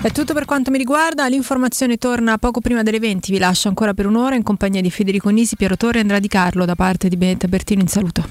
È 0.02 0.12
tutto 0.12 0.34
per 0.34 0.46
quanto 0.46 0.72
mi 0.72 0.78
riguarda, 0.78 1.28
l'informazione 1.28 1.98
torna 1.98 2.38
poco 2.38 2.62
prima 2.62 2.84
delle 2.84 3.00
20, 3.00 3.32
vi 3.34 3.38
lascio 3.38 3.68
ancora 3.68 3.94
per 3.94 4.06
un'ora 4.06 4.36
in 4.36 4.44
compagnia 4.44 4.82
di 4.82 4.90
Federico 4.90 5.30
Nisi, 5.30 5.58
Piero 5.58 5.76
Torre 5.76 5.98
e 5.98 6.02
Andrea 6.02 6.20
Di 6.20 6.30
Carlo 6.30 6.64
da 6.64 6.76
parte 6.76 7.10
di 7.10 7.18
Benetta 7.18 7.48
Bertino 7.48 7.82
in 7.82 7.88
saluto. 7.88 8.24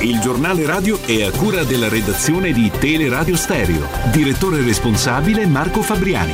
Il 0.00 0.20
giornale 0.20 0.64
radio 0.64 1.00
è 1.02 1.22
a 1.22 1.30
cura 1.30 1.64
della 1.64 1.88
redazione 1.88 2.52
di 2.52 2.70
Teleradio 2.70 3.36
Stereo. 3.36 3.86
Direttore 4.12 4.62
responsabile 4.62 5.46
Marco 5.46 5.82
Fabriani. 5.82 6.32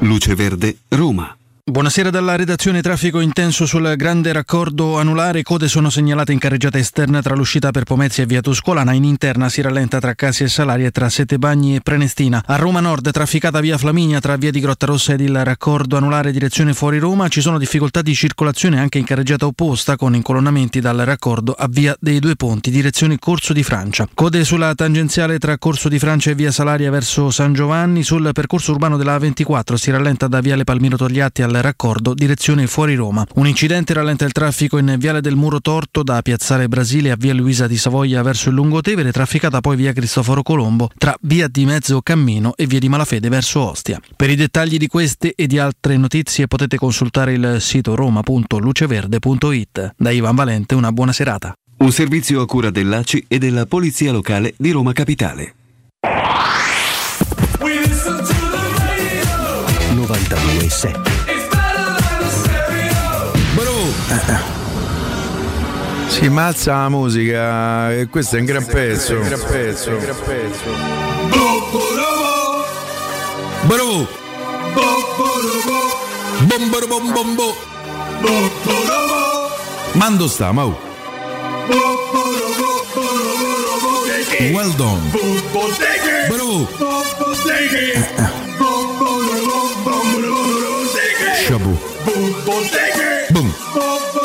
Luce 0.00 0.34
Verde, 0.34 0.78
Roma. 0.88 1.39
Buonasera 1.70 2.10
dalla 2.10 2.34
redazione 2.34 2.82
traffico 2.82 3.20
intenso 3.20 3.64
sul 3.64 3.94
grande 3.96 4.32
raccordo 4.32 4.98
anulare, 4.98 5.44
code 5.44 5.68
sono 5.68 5.88
segnalate 5.88 6.32
in 6.32 6.40
carreggiata 6.40 6.78
esterna 6.78 7.22
tra 7.22 7.36
l'uscita 7.36 7.70
per 7.70 7.84
Pomezia 7.84 8.24
e 8.24 8.26
via 8.26 8.40
Tuscolana, 8.40 8.92
in 8.92 9.04
interna 9.04 9.48
si 9.48 9.60
rallenta 9.60 10.00
tra 10.00 10.14
Casi 10.14 10.42
e 10.42 10.48
Salari 10.48 10.84
e 10.84 10.90
tra 10.90 11.08
Sette 11.08 11.38
Bagni 11.38 11.76
e 11.76 11.80
Prenestina. 11.80 12.42
A 12.44 12.56
Roma 12.56 12.80
Nord 12.80 13.12
trafficata 13.12 13.60
via 13.60 13.78
Flaminia 13.78 14.18
tra 14.18 14.34
via 14.34 14.50
di 14.50 14.58
Grottarossa 14.58 15.12
ed 15.12 15.20
il 15.20 15.44
raccordo 15.44 15.96
anulare 15.96 16.32
direzione 16.32 16.74
fuori 16.74 16.98
Roma, 16.98 17.28
ci 17.28 17.40
sono 17.40 17.56
difficoltà 17.56 18.02
di 18.02 18.16
circolazione 18.16 18.80
anche 18.80 18.98
in 18.98 19.04
carreggiata 19.04 19.46
opposta 19.46 19.94
con 19.94 20.16
incolonnamenti 20.16 20.80
dal 20.80 20.98
raccordo 20.98 21.52
a 21.52 21.68
via 21.70 21.96
dei 22.00 22.18
Due 22.18 22.34
Ponti, 22.34 22.72
direzione 22.72 23.16
Corso 23.20 23.52
di 23.52 23.62
Francia. 23.62 24.08
Code 24.12 24.42
sulla 24.44 24.74
tangenziale 24.74 25.38
tra 25.38 25.56
Corso 25.56 25.88
di 25.88 26.00
Francia 26.00 26.32
e 26.32 26.34
via 26.34 26.50
Salaria 26.50 26.90
verso 26.90 27.30
San 27.30 27.52
Giovanni, 27.52 28.02
sul 28.02 28.28
percorso 28.32 28.72
urbano 28.72 28.96
della 28.96 29.16
A24 29.16 29.74
si 29.74 29.92
rallenta 29.92 30.26
da 30.26 30.40
viale 30.40 30.64
Palmiro 30.64 30.96
Togliatti 30.96 31.42
al 31.42 31.58
raccordo 31.60 32.14
direzione 32.14 32.66
fuori 32.66 32.94
Roma. 32.94 33.26
Un 33.34 33.46
incidente 33.46 33.92
rallenta 33.92 34.24
il 34.24 34.32
traffico 34.32 34.78
in 34.78 34.96
Viale 34.98 35.20
del 35.20 35.36
Muro 35.36 35.60
Torto 35.60 36.02
da 36.02 36.22
Piazzale 36.22 36.68
Brasile 36.68 37.10
a 37.10 37.16
Via 37.16 37.34
Luisa 37.34 37.66
di 37.66 37.76
Savoia 37.76 38.22
verso 38.22 38.48
il 38.48 38.54
Lungotevere, 38.54 39.12
trafficata 39.12 39.60
poi 39.60 39.76
via 39.76 39.92
Cristoforo 39.92 40.42
Colombo 40.42 40.90
tra 40.96 41.14
Via 41.22 41.48
di 41.48 41.64
Mezzo 41.64 42.00
Cammino 42.02 42.54
e 42.56 42.66
Via 42.66 42.78
di 42.78 42.88
Malafede 42.88 43.28
verso 43.28 43.60
Ostia. 43.60 44.00
Per 44.16 44.30
i 44.30 44.36
dettagli 44.36 44.76
di 44.76 44.86
queste 44.86 45.34
e 45.34 45.46
di 45.46 45.58
altre 45.58 45.96
notizie 45.96 46.46
potete 46.46 46.76
consultare 46.76 47.32
il 47.32 47.56
sito 47.60 47.94
roma.luceverde.it. 47.94 49.94
Da 49.96 50.10
Ivan 50.10 50.34
Valente 50.34 50.74
una 50.74 50.92
buona 50.92 51.12
serata. 51.12 51.52
Un 51.78 51.92
servizio 51.92 52.42
a 52.42 52.46
cura 52.46 52.70
dell'ACI 52.70 53.24
e 53.26 53.38
della 53.38 53.66
Polizia 53.66 54.12
Locale 54.12 54.54
di 54.56 54.70
Roma 54.70 54.92
Capitale. 54.92 55.54
92.7 60.10 61.19
Si 66.08 66.28
mazza 66.28 66.72
la 66.72 66.88
musica 66.88 67.92
e 67.92 68.08
questo 68.08 68.36
è 68.36 68.40
un 68.40 68.46
gran 68.46 68.64
pezzo. 68.66 69.14
Un 69.14 69.28
gran 69.28 69.42
pezzo. 69.48 69.90
Un 69.90 69.98
gran 69.98 70.16
pezzo. 70.24 71.08
Bravo! 73.62 74.06
Bomboro 76.40 76.86
bom 76.86 77.12
bombo! 77.12 77.54
Mando 79.92 80.26
sta, 80.28 80.52
mau! 80.52 80.74
Well 84.52 84.72
done! 84.76 85.10
Bravo! 86.28 86.66
Shabu! 91.36 91.78
Bum. 93.34 94.19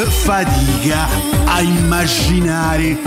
Fatica 0.00 1.08
a 1.44 1.60
immaginare 1.60 2.98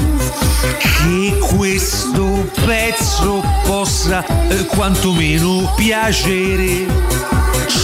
che 0.79 1.37
questo 1.39 2.49
pezzo 2.65 3.43
possa 3.65 4.25
eh, 4.47 4.65
quantomeno 4.65 5.73
piacere. 5.75 6.85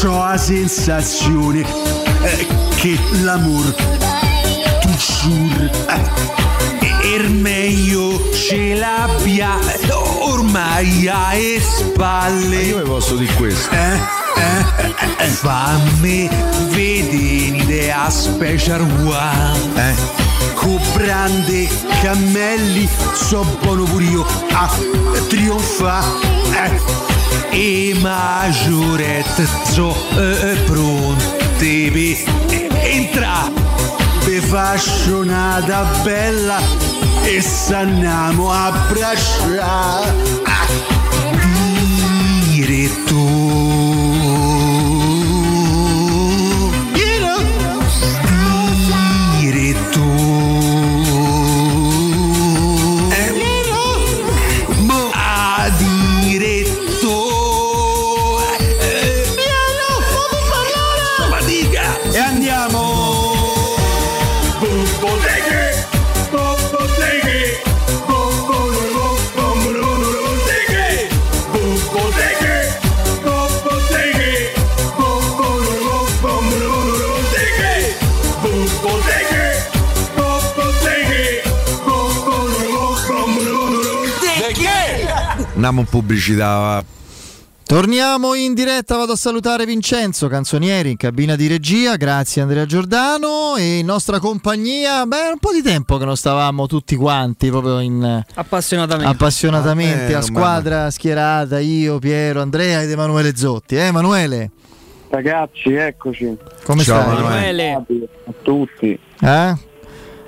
Ho 0.04 0.26
la 0.26 0.38
sensazione 0.38 1.66
eh, 2.24 2.48
che 2.76 2.98
l'amor 3.22 3.74
toujours 4.82 5.70
eh, 5.88 7.16
er 7.16 7.30
meglio 7.30 8.32
ce 8.34 8.76
l'abbia 8.76 9.58
ormai 10.20 11.08
alle 11.08 11.60
spalle. 11.60 12.62
Io 12.62 12.78
vi 12.78 12.84
posso 12.84 13.16
dire 13.16 13.34
questo. 13.34 13.70
Eh, 13.72 14.21
eh, 14.42 14.94
eh, 15.18 15.28
fammi 15.28 16.30
vedere 16.70 17.92
a 17.92 18.10
special 18.10 18.82
one. 18.82 19.90
Eh. 19.90 19.96
Con 20.56 20.82
brande 20.94 21.70
cammelli 22.02 22.88
so 23.14 23.46
buono 23.62 23.84
pure 23.84 24.04
io 24.06 24.26
a 24.52 24.70
trionfare. 25.28 26.80
E 27.52 27.96
maggiorette 28.00 29.48
so 29.72 29.96
eh, 30.18 30.56
pronte 30.66 31.92
per 31.92 32.76
entrare. 32.84 33.52
Vi 34.26 34.40
faccio 34.40 35.20
una 35.20 35.62
bella 36.04 36.60
e 37.24 37.42
s'andiamo 37.42 38.52
a 38.52 38.66
abbracciare. 38.68 40.14
Diretto. 42.44 43.71
Andiamo 85.64 85.82
in 85.82 85.86
pubblicità. 85.86 86.84
Torniamo 87.64 88.34
in 88.34 88.56
diretta, 88.56 88.98
vado 88.98 89.12
a 89.12 89.16
salutare 89.16 89.68
Vincenzo 89.68 90.28
Canzonieri 90.28 90.90
in 90.90 90.98
cabina 90.98 91.36
di 91.36 91.46
regia, 91.46 91.98
grazie 91.98 92.42
Andrea 92.42 92.66
Giordano 92.66 93.56
e 93.58 93.78
in 93.78 93.86
nostra 93.86 94.18
compagnia, 94.20 95.06
beh 95.06 95.30
un 95.34 95.38
po' 95.40 95.54
di 95.54 95.62
tempo 95.62 95.98
che 95.98 96.06
non 96.06 96.18
stavamo 96.18 96.66
tutti 96.66 96.96
quanti 96.96 97.50
proprio 97.50 97.80
in 97.80 98.24
Appassionatamente. 98.34 99.12
appassionatamente 99.12 100.14
Ah, 100.16 100.18
a 100.18 100.20
eh, 100.20 100.24
squadra 100.24 100.90
schierata, 100.90 101.60
io, 101.60 102.00
Piero, 102.00 102.42
Andrea 102.42 102.82
ed 102.82 102.90
Emanuele 102.90 103.36
Zotti. 103.36 103.76
Eh 103.76 103.82
Emanuele? 103.82 104.50
Ragazzi, 105.10 105.74
eccoci. 105.74 106.38
Come 106.64 106.82
Ciao, 106.84 107.02
stai? 107.04 107.18
Emanuele. 107.18 107.74
A 108.26 108.34
tutti. 108.42 109.00
Eh? 109.22 109.56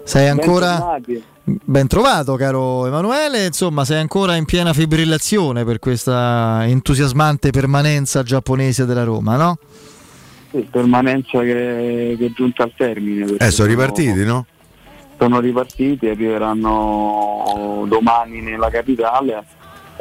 Sei 0.03 0.29
ancora 0.29 0.73
Bentornati. 0.75 1.23
Ben 1.43 1.87
trovato, 1.87 2.35
caro 2.35 2.85
Emanuele. 2.85 3.45
Insomma, 3.45 3.85
sei 3.85 3.99
ancora 3.99 4.35
in 4.35 4.45
piena 4.45 4.73
fibrillazione 4.73 5.63
per 5.65 5.79
questa 5.79 6.65
entusiasmante 6.65 7.51
permanenza 7.51 8.23
giapponese 8.23 8.85
della 8.85 9.03
Roma, 9.03 9.35
no? 9.35 9.57
Sì, 10.51 10.67
permanenza 10.69 11.39
che, 11.39 12.15
che 12.17 12.25
è 12.25 12.31
giunta 12.31 12.63
al 12.63 12.73
termine. 12.75 13.35
Eh, 13.37 13.51
sono 13.51 13.67
ripartiti, 13.67 14.23
no? 14.23 14.45
Sono 15.17 15.39
ripartiti, 15.39 16.07
arriveranno 16.07 17.85
domani 17.87 18.41
nella 18.41 18.69
capitale. 18.69 19.43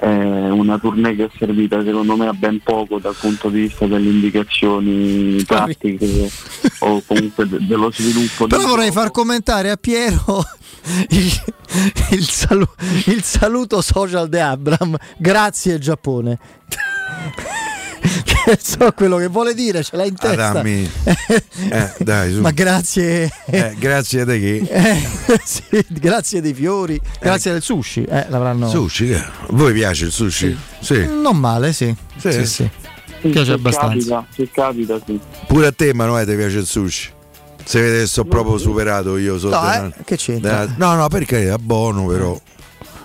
Una 0.09 0.79
tournée 0.79 1.15
che 1.15 1.24
è 1.24 1.31
servita 1.39 1.83
secondo 1.85 2.16
me 2.16 2.27
a 2.27 2.33
ben 2.33 2.61
poco 2.62 2.99
dal 2.99 3.15
punto 3.19 3.49
di 3.49 3.61
vista 3.62 3.87
delle 3.87 4.09
indicazioni 4.09 5.43
tattiche 5.45 6.31
o 6.81 7.03
comunque 7.07 7.49
de- 7.49 7.65
dello 7.66 7.91
sviluppo. 7.93 8.47
Però 8.47 8.61
del 8.61 8.69
vorrei 8.70 8.89
gioco. 8.89 9.01
far 9.01 9.11
commentare 9.11 9.70
a 9.70 9.77
Piero 9.77 10.45
il, 11.11 11.43
il 12.11 12.24
salu- 12.29 12.74
il 13.07 13.23
saluto 13.23 13.81
social 13.81 14.29
di 14.29 14.39
Abram. 14.39 14.97
Grazie 15.19 15.79
Giappone. 15.79 16.39
so 18.60 18.93
quello 18.93 19.16
che 19.16 19.27
vuole 19.28 19.55
dire, 19.55 19.82
ce 19.82 19.97
l'ha 19.97 20.05
in 20.05 20.14
Ah, 20.19 20.20
testa. 20.28 20.52
dammi. 20.52 20.90
Eh, 21.70 21.93
dai, 21.98 22.32
su. 22.32 22.40
Ma 22.40 22.51
grazie. 22.51 23.31
Eh, 23.47 23.74
grazie 23.78 24.20
a 24.23 24.24
te 24.27 24.39
che. 24.40 24.56
Eh, 24.69 25.40
sì, 25.44 25.62
grazie 25.89 26.40
dei 26.40 26.55
fiori, 26.55 27.01
grazie 27.20 27.52
del 27.52 27.62
sushi. 27.62 28.02
Eh, 28.05 28.27
l'avranno. 28.28 28.69
Sushi, 28.69 29.06
che- 29.09 29.16
a 29.16 29.31
voi 29.51 29.73
piace 29.73 30.06
il 30.06 30.12
sushi? 30.12 30.56
Sì. 30.81 31.06
Non 31.06 31.36
male, 31.39 31.73
sì. 31.73 31.94
Sì. 32.16 32.32
Sì, 32.32 32.47
sì. 32.47 32.70
Sì, 33.20 33.28
Piace 33.28 33.52
abbastanza. 33.52 34.27
Capita, 34.35 34.51
capita, 34.52 35.01
sì. 35.06 35.20
Pure 35.47 35.66
a 35.69 35.73
te, 35.73 35.89
Emanuele, 35.89 36.28
ti 36.31 36.36
piace 36.36 36.59
il 36.59 36.66
sushi? 36.66 37.10
Se 37.64 37.81
vede 37.81 38.01
che 38.01 38.06
sono 38.06 38.28
proprio 38.28 38.59
superato 38.59 39.16
io. 39.16 39.39
So 39.39 39.48
No, 39.51 39.60
della- 39.60 39.86
eh, 39.97 40.05
che 40.05 40.16
c'entra? 40.16 40.66
della- 40.66 40.74
no, 40.77 40.94
no, 40.97 41.09
perché 41.09 41.48
è 41.52 41.56
buono, 41.59 42.05
però. 42.06 42.39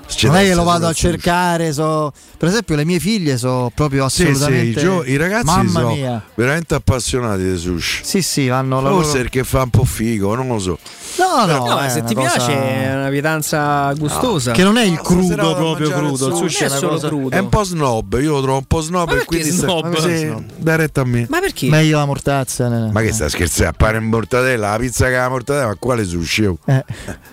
C'è 0.08 0.28
non 0.28 0.38
è 0.38 0.44
che 0.46 0.56
lo 0.56 0.64
vado 0.64 0.88
a 0.88 0.94
cercare, 0.94 1.74
so- 1.74 2.12
per 2.38 2.48
esempio 2.48 2.76
le 2.76 2.86
mie 2.86 3.00
figlie 3.00 3.38
sono 3.38 3.72
proprio 3.74 4.08
Sì, 4.10 4.24
sì, 4.24 4.30
assolutamente 4.30 4.80
i, 5.12 5.16
ragazzi 5.18 5.46
mamma 5.46 5.70
sono 5.82 5.94
mia. 5.94 6.24
veramente 6.36 6.74
appassionati 6.76 7.44
di 7.44 7.58
sushi. 7.58 8.02
Sì, 8.04 8.22
sì, 8.22 8.48
vanno 8.48 8.82
la 8.82 8.90
Forse 8.90 9.08
loro- 9.10 9.22
perché 9.22 9.44
fa 9.44 9.62
un 9.64 9.70
po' 9.70 9.84
figo, 9.84 10.34
non 10.36 10.48
lo 10.48 10.60
so. 10.60 10.80
No, 11.18 11.46
no, 11.46 11.66
No, 11.66 11.80
è 11.80 11.90
se 11.90 12.04
ti 12.04 12.14
cosa- 12.14 12.30
piace 12.36 12.52
è 12.54 12.94
una 12.96 13.10
pietanza 13.10 13.92
gustosa. 13.94 14.52
Che 14.52 14.64
non 14.64 14.78
è 14.78 14.84
il 14.84 14.94
No, 14.94 15.02
crudo 15.02 15.56
proprio 15.56 15.90
crudo, 15.90 16.28
il 16.28 16.36
sushi 16.36 16.64
è 16.64 16.66
è 16.68 16.70
solo 16.70 16.90
cosa 16.92 17.08
crudo. 17.08 17.36
È 17.36 17.40
un 17.40 17.50
po' 17.50 17.64
snob, 17.64 18.20
io 18.22 18.34
lo 18.34 18.42
trovo 18.42 18.58
un 18.58 18.66
po' 18.66 18.82
snob 18.82 19.06
Ma 19.08 19.12
e 19.14 19.16
perché 19.16 19.26
quindi 19.26 19.50
snob? 19.50 19.96
Sì, 19.98 20.46
dai 20.58 20.78
retta 20.78 21.02
a 21.02 21.06
me. 21.06 21.26
Ma 21.30 21.40
perché? 21.40 21.68
meglio 21.70 21.98
la 21.98 22.06
mortazza. 22.06 22.68
ne- 22.68 22.92
Ma 22.92 23.02
che 23.02 23.12
sta 23.14 23.28
scherzando? 23.30 23.70
Appare 23.72 23.98
in 23.98 24.06
mortadella, 24.06 24.72
la 24.72 24.78
pizza 24.78 25.08
che 25.08 25.18
ha 25.18 25.24
la 25.24 25.30
mortadella, 25.30 25.68
ma 25.68 25.76
quale 25.80 26.04
sushi? 26.06 26.54
Eh. 26.66 26.86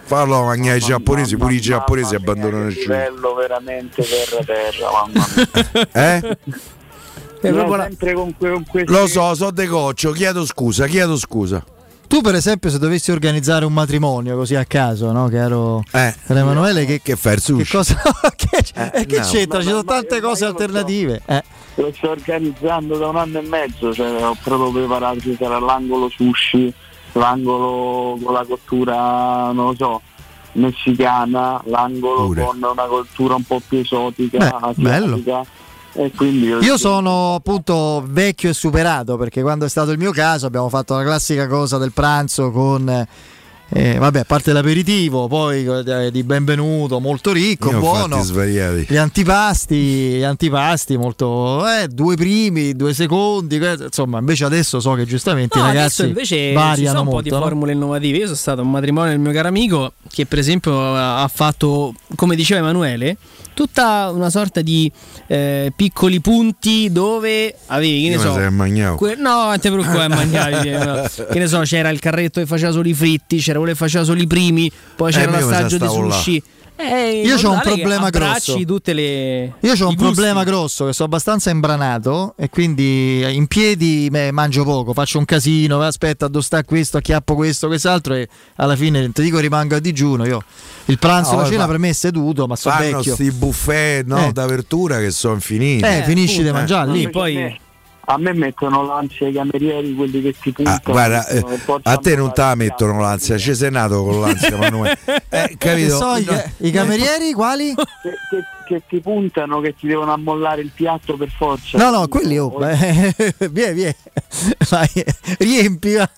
Fallo 0.05 0.45
mangiare 0.45 0.79
i 0.79 0.81
giapponesi, 0.81 1.37
pure 1.37 1.55
i 1.55 1.61
giapponesi 1.61 2.15
abbandonano 2.15 2.67
il 2.67 2.73
sushi. 2.73 2.87
livello 2.89 3.35
veramente 3.35 4.03
terra 4.03 4.45
terra, 4.45 4.91
mamma 4.93 5.27
mia. 5.35 5.89
Eh? 5.93 6.39
Proprio 7.41 7.77
la- 7.77 7.85
sempre 7.85 8.15
con, 8.15 8.35
que- 8.39 8.51
con 8.51 8.65
questi 8.65 8.91
Lo 8.93 9.07
so, 9.07 9.35
so 9.35 9.51
de 9.51 9.67
coccio, 9.67 10.13
chiedo 10.13 10.47
scusa, 10.47 10.87
chiedo 10.87 11.17
scusa. 11.19 11.63
Tu 12.07 12.21
per 12.21 12.35
esempio 12.35 12.71
se 12.71 12.79
dovessi 12.79 13.11
organizzare 13.11 13.65
un 13.65 13.73
matrimonio 13.73 14.37
così 14.37 14.55
a 14.55 14.65
caso, 14.65 15.11
no? 15.13 15.29
Che 15.29 15.37
ero 15.37 15.83
Eh. 15.91 16.15
Emanuele 16.29 16.85
che, 16.85 17.01
Che 17.03 17.17
fai 17.17 17.35
il 17.35 17.43
che 17.57 17.67
cosa 17.71 17.97
che, 18.37 18.65
eh, 18.93 19.07
che 19.07 19.19
no. 19.19 19.25
c'entra? 19.25 19.61
Ci 19.61 19.69
sono 19.69 19.85
tante 19.85 20.21
cose 20.21 20.45
io 20.45 20.51
lo 20.51 20.57
alternative. 20.57 21.23
Eh. 21.27 21.43
Lo 21.77 21.93
sto 21.97 22.11
organizzando 22.11 22.97
da 22.99 23.09
un 23.09 23.17
anno 23.17 23.39
e 23.39 23.43
mezzo, 23.43 23.93
cioè 23.93 24.25
ho 24.25 24.37
proprio 24.43 24.71
preparato, 24.71 25.21
ci 25.21 25.37
sarà 25.39 25.59
l'angolo 25.59 26.09
sushi, 26.09 26.73
l'angolo 27.13 28.17
con 28.23 28.33
la 28.33 28.45
cottura, 28.47 29.51
non 29.51 29.67
lo 29.67 29.75
so, 29.77 30.01
messicana, 30.53 31.61
l'angolo 31.67 32.27
Pure. 32.27 32.45
con 32.45 32.57
una 32.63 32.85
cottura 32.85 33.35
un 33.35 33.43
po' 33.43 33.61
più 33.67 33.79
esotica, 33.79 34.39
Beh, 34.39 34.45
asiatica. 34.69 35.01
Quindi 35.01 35.33
Io 36.61 36.77
sono 36.77 37.35
appunto 37.37 38.05
vecchio 38.07 38.51
e 38.51 38.53
superato 38.55 39.17
perché 39.17 39.43
quando 39.43 39.65
è 39.65 39.69
stato 39.69 39.91
il 39.91 39.99
mio 39.99 40.11
caso 40.11 40.47
abbiamo 40.47 40.69
fatto 40.69 40.97
la 40.97 41.03
classica 41.03 41.47
cosa 41.47 41.79
del 41.79 41.93
pranzo 41.93 42.51
con 42.51 43.07
eh, 43.77 43.99
vabbè, 43.99 44.21
a 44.21 44.25
parte 44.25 44.53
l'aperitivo, 44.53 45.27
poi 45.27 45.65
eh, 45.65 46.11
di 46.13 46.23
benvenuto, 46.23 47.01
molto 47.01 47.33
ricco, 47.33 47.71
Io 47.71 47.81
buono. 47.81 48.17
Gli 48.89 48.97
antipasti, 48.97 49.77
gli 49.77 50.23
antipasti 50.23 50.97
molto 50.97 51.67
eh, 51.67 51.89
due 51.89 52.15
primi, 52.15 52.75
due 52.75 52.95
secondi, 52.95 53.57
insomma, 53.57 54.19
invece 54.19 54.45
adesso 54.45 54.79
so 54.81 54.93
che 54.93 55.07
giustamente 55.07 55.59
No, 55.59 55.65
i 55.65 55.71
adesso 55.71 56.03
ragazzi 56.03 56.05
invece 56.05 56.37
ci 56.51 56.53
variano 56.53 56.89
sono 56.89 57.01
un 57.01 57.07
po' 57.07 57.13
molto. 57.15 57.29
di 57.29 57.35
no? 57.35 57.41
formule 57.41 57.73
innovative. 57.73 58.19
Io 58.19 58.25
sono 58.25 58.37
stato 58.37 58.61
a 58.61 58.65
un 58.65 58.71
matrimonio 58.71 59.11
del 59.11 59.21
mio 59.21 59.33
caro 59.33 59.49
amico 59.49 59.93
che, 60.09 60.27
per 60.27 60.39
esempio, 60.39 60.95
ha 60.95 61.29
fatto, 61.33 61.95
come 62.15 62.37
diceva 62.37 62.61
Emanuele, 62.61 63.17
tutta 63.55 64.11
una 64.13 64.31
sorta 64.31 64.61
di 64.61 64.91
eh, 65.27 65.73
piccoli 65.75 66.21
punti 66.21 66.91
dove 66.93 67.55
avevi, 67.67 68.03
che 68.05 68.09
ne 68.11 68.17
so, 68.19 68.35
que- 68.97 69.15
no, 69.17 69.45
non 69.47 69.59
ti 69.61 69.71
preoccupare, 69.71 70.09
mangiavi. 70.09 70.69
eh, 70.69 70.79
no. 70.85 71.03
Che 71.31 71.39
ne 71.39 71.47
so, 71.47 71.61
c'era 71.61 71.89
il 71.89 71.99
carretto 72.01 72.41
che 72.41 72.47
faceva 72.47 72.73
solo 72.73 72.89
i 72.89 72.95
fritti, 72.95 73.39
c'era 73.39 73.59
quello 73.59 73.73
che 73.73 73.79
faceva 73.79 74.05
solo 74.05 74.21
i 74.21 74.27
primi, 74.27 74.71
poi 74.97 75.13
c'era 75.13 75.31
Eh, 75.37 75.41
l'assaggio 75.41 75.79
di 75.79 75.85
stavo 75.85 76.07
là. 76.09 76.15
Eh, 76.77 77.23
Io 77.25 77.37
c'ho 77.37 77.53
un 77.53 77.61
problema 77.63 78.11
grosso. 78.11 78.59
tutte 78.67 78.93
le 78.93 79.53
Io 79.61 79.73
ho 79.73 79.89
un 79.89 79.95
gusti. 79.95 79.95
problema 79.97 80.43
grosso 80.43 80.87
che 80.87 80.93
sono 80.93 81.07
abbastanza 81.09 81.51
imbranato 81.51 82.35
e 82.37 82.51
quindi 82.51 83.25
in 83.33 83.47
piedi 83.47 84.09
me- 84.11 84.33
mangio 84.33 84.65
poco, 84.65 84.93
faccio 84.93 85.19
un 85.19 85.25
casino, 85.25 85.81
aspetta, 85.83 86.27
dove 86.27 86.45
sta 86.45 86.65
questo, 86.65 86.97
acchiappo 86.97 87.37
questo, 87.37 87.69
quest'altro 87.69 88.15
e 88.15 88.29
alla 88.57 88.75
fine 88.75 89.11
ti 89.13 89.23
dico 89.23 89.39
rimango 89.39 89.77
a 89.77 89.79
digiuno. 89.79 90.27
Io 90.27 90.43
il 90.87 90.99
pranzo, 90.99 91.37
No, 91.37 91.43
la 91.43 91.49
cena 91.49 91.67
per 91.69 91.79
me 91.79 91.91
è 91.91 91.93
seduto, 91.93 92.47
ma 92.49 92.57
sono 92.57 92.75
Fanno 92.75 92.97
vecchio. 92.97 93.15
sti 93.15 93.31
buffet 93.31 94.05
no, 94.07 94.27
Eh. 94.27 94.33
d'apertura 94.33 94.99
che 94.99 95.13
sono 95.13 95.35
infiniti. 95.35 95.85
Eh, 95.85 96.03
finisci 96.05 96.43
di 96.43 96.51
mangiare 96.51 96.91
lì. 96.91 97.09
Poi 97.09 97.57
a 98.07 98.19
me 98.19 98.33
mettono 98.33 98.85
l'ansia 98.85 99.29
i 99.29 99.33
camerieri, 99.33 99.95
quelli 99.95 100.23
che 100.23 100.35
ti 100.41 100.53
puntano. 100.53 100.77
Ah, 100.77 100.91
guarda, 100.91 101.27
eh, 101.29 101.45
a 101.83 101.97
te 101.97 102.17
non 102.17 102.33
te 102.33 102.41
la 102.41 102.55
mettono 102.55 103.01
l'ansia, 103.01 103.39
ci 103.39 103.55
sei 103.55 103.71
nato 103.71 104.03
con 104.05 104.21
l'ansia, 104.21 104.57
Manuele. 104.57 104.99
Eh, 105.35 105.57
capito? 105.59 105.99
Che 105.99 106.05
so, 106.05 106.17
i, 106.17 106.25
No. 106.25 106.43
i 106.59 106.71
camerieri 106.71 107.33
quali? 107.33 107.75
Che, 107.75 108.11
che- 108.31 108.45
che 108.65 108.83
ti 108.89 108.99
puntano, 109.01 109.61
che 109.61 109.75
ti 109.77 109.87
devono 109.87 110.15
ammollare 110.15 110.63
il 110.63 110.71
piatto 110.75 111.19
per 111.19 111.29
forza. 111.29 111.77
No, 111.77 111.91
no, 111.91 112.09
quelli 112.09 112.39
oh, 112.39 112.49
beh, 112.49 113.15
vieni, 113.51 113.75
vieni. 113.75 113.95
Vai, 114.71 114.89
riempi 115.39 115.93
va. 115.93 116.09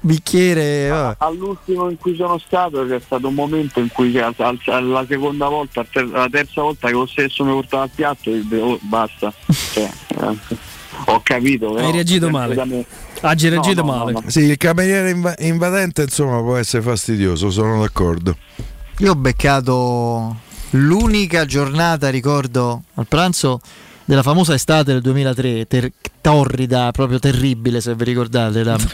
bicchiere. 0.00 0.88
va. 0.88 1.14
All'ultimo 1.18 1.90
in 1.90 1.98
cui 1.98 2.16
sono 2.16 2.38
stato 2.38 2.86
c'è 2.86 2.98
stato 3.00 3.28
un 3.28 3.34
momento 3.34 3.80
in 3.80 3.88
cui 3.92 4.18
al- 4.18 4.34
al- 4.38 4.88
la 4.88 5.04
seconda 5.06 5.48
volta, 5.48 5.84
ter- 5.90 6.10
la 6.10 6.28
terza 6.30 6.62
volta 6.62 6.86
che 6.88 6.94
lo 6.94 7.06
stesso 7.06 7.44
mi 7.44 7.52
portava 7.52 7.84
il 7.84 7.90
piatto, 7.94 8.30
e 8.30 8.44
oh, 8.60 8.78
basta. 8.80 9.30
Cioè, 9.72 9.90
eh, 10.08 10.56
ho 11.06 11.20
capito. 11.22 11.72
però 11.72 11.86
Hai 11.86 11.92
reagito 11.92 12.24
sempre 12.26 12.40
male. 12.54 12.64
me. 12.64 12.84
Hai 13.20 13.36
reagito 13.50 13.82
No, 13.82 13.86
no, 13.90 13.96
male. 13.96 14.12
no, 14.12 14.20
no. 14.24 14.30
Sì, 14.30 14.40
il 14.40 14.56
cameriere 14.56 15.10
inv- 15.10 15.34
invadente 15.40 16.02
insomma 16.02 16.38
può 16.40 16.56
essere 16.56 16.82
fastidioso, 16.82 17.50
sono 17.50 17.80
d'accordo. 17.80 18.36
Io 18.98 19.12
ho 19.12 19.16
beccato 19.16 20.36
l'unica 20.70 21.44
giornata, 21.46 22.08
ricordo, 22.10 22.82
al 22.94 23.06
pranzo 23.06 23.60
della 24.08 24.22
famosa 24.22 24.54
estate 24.54 24.92
del 24.92 25.02
2003, 25.02 25.66
ter- 25.66 25.92
torrida, 26.22 26.90
proprio 26.92 27.18
terribile 27.18 27.82
se 27.82 27.94
vi 27.94 28.04
ricordate. 28.04 28.64
la- 28.64 28.78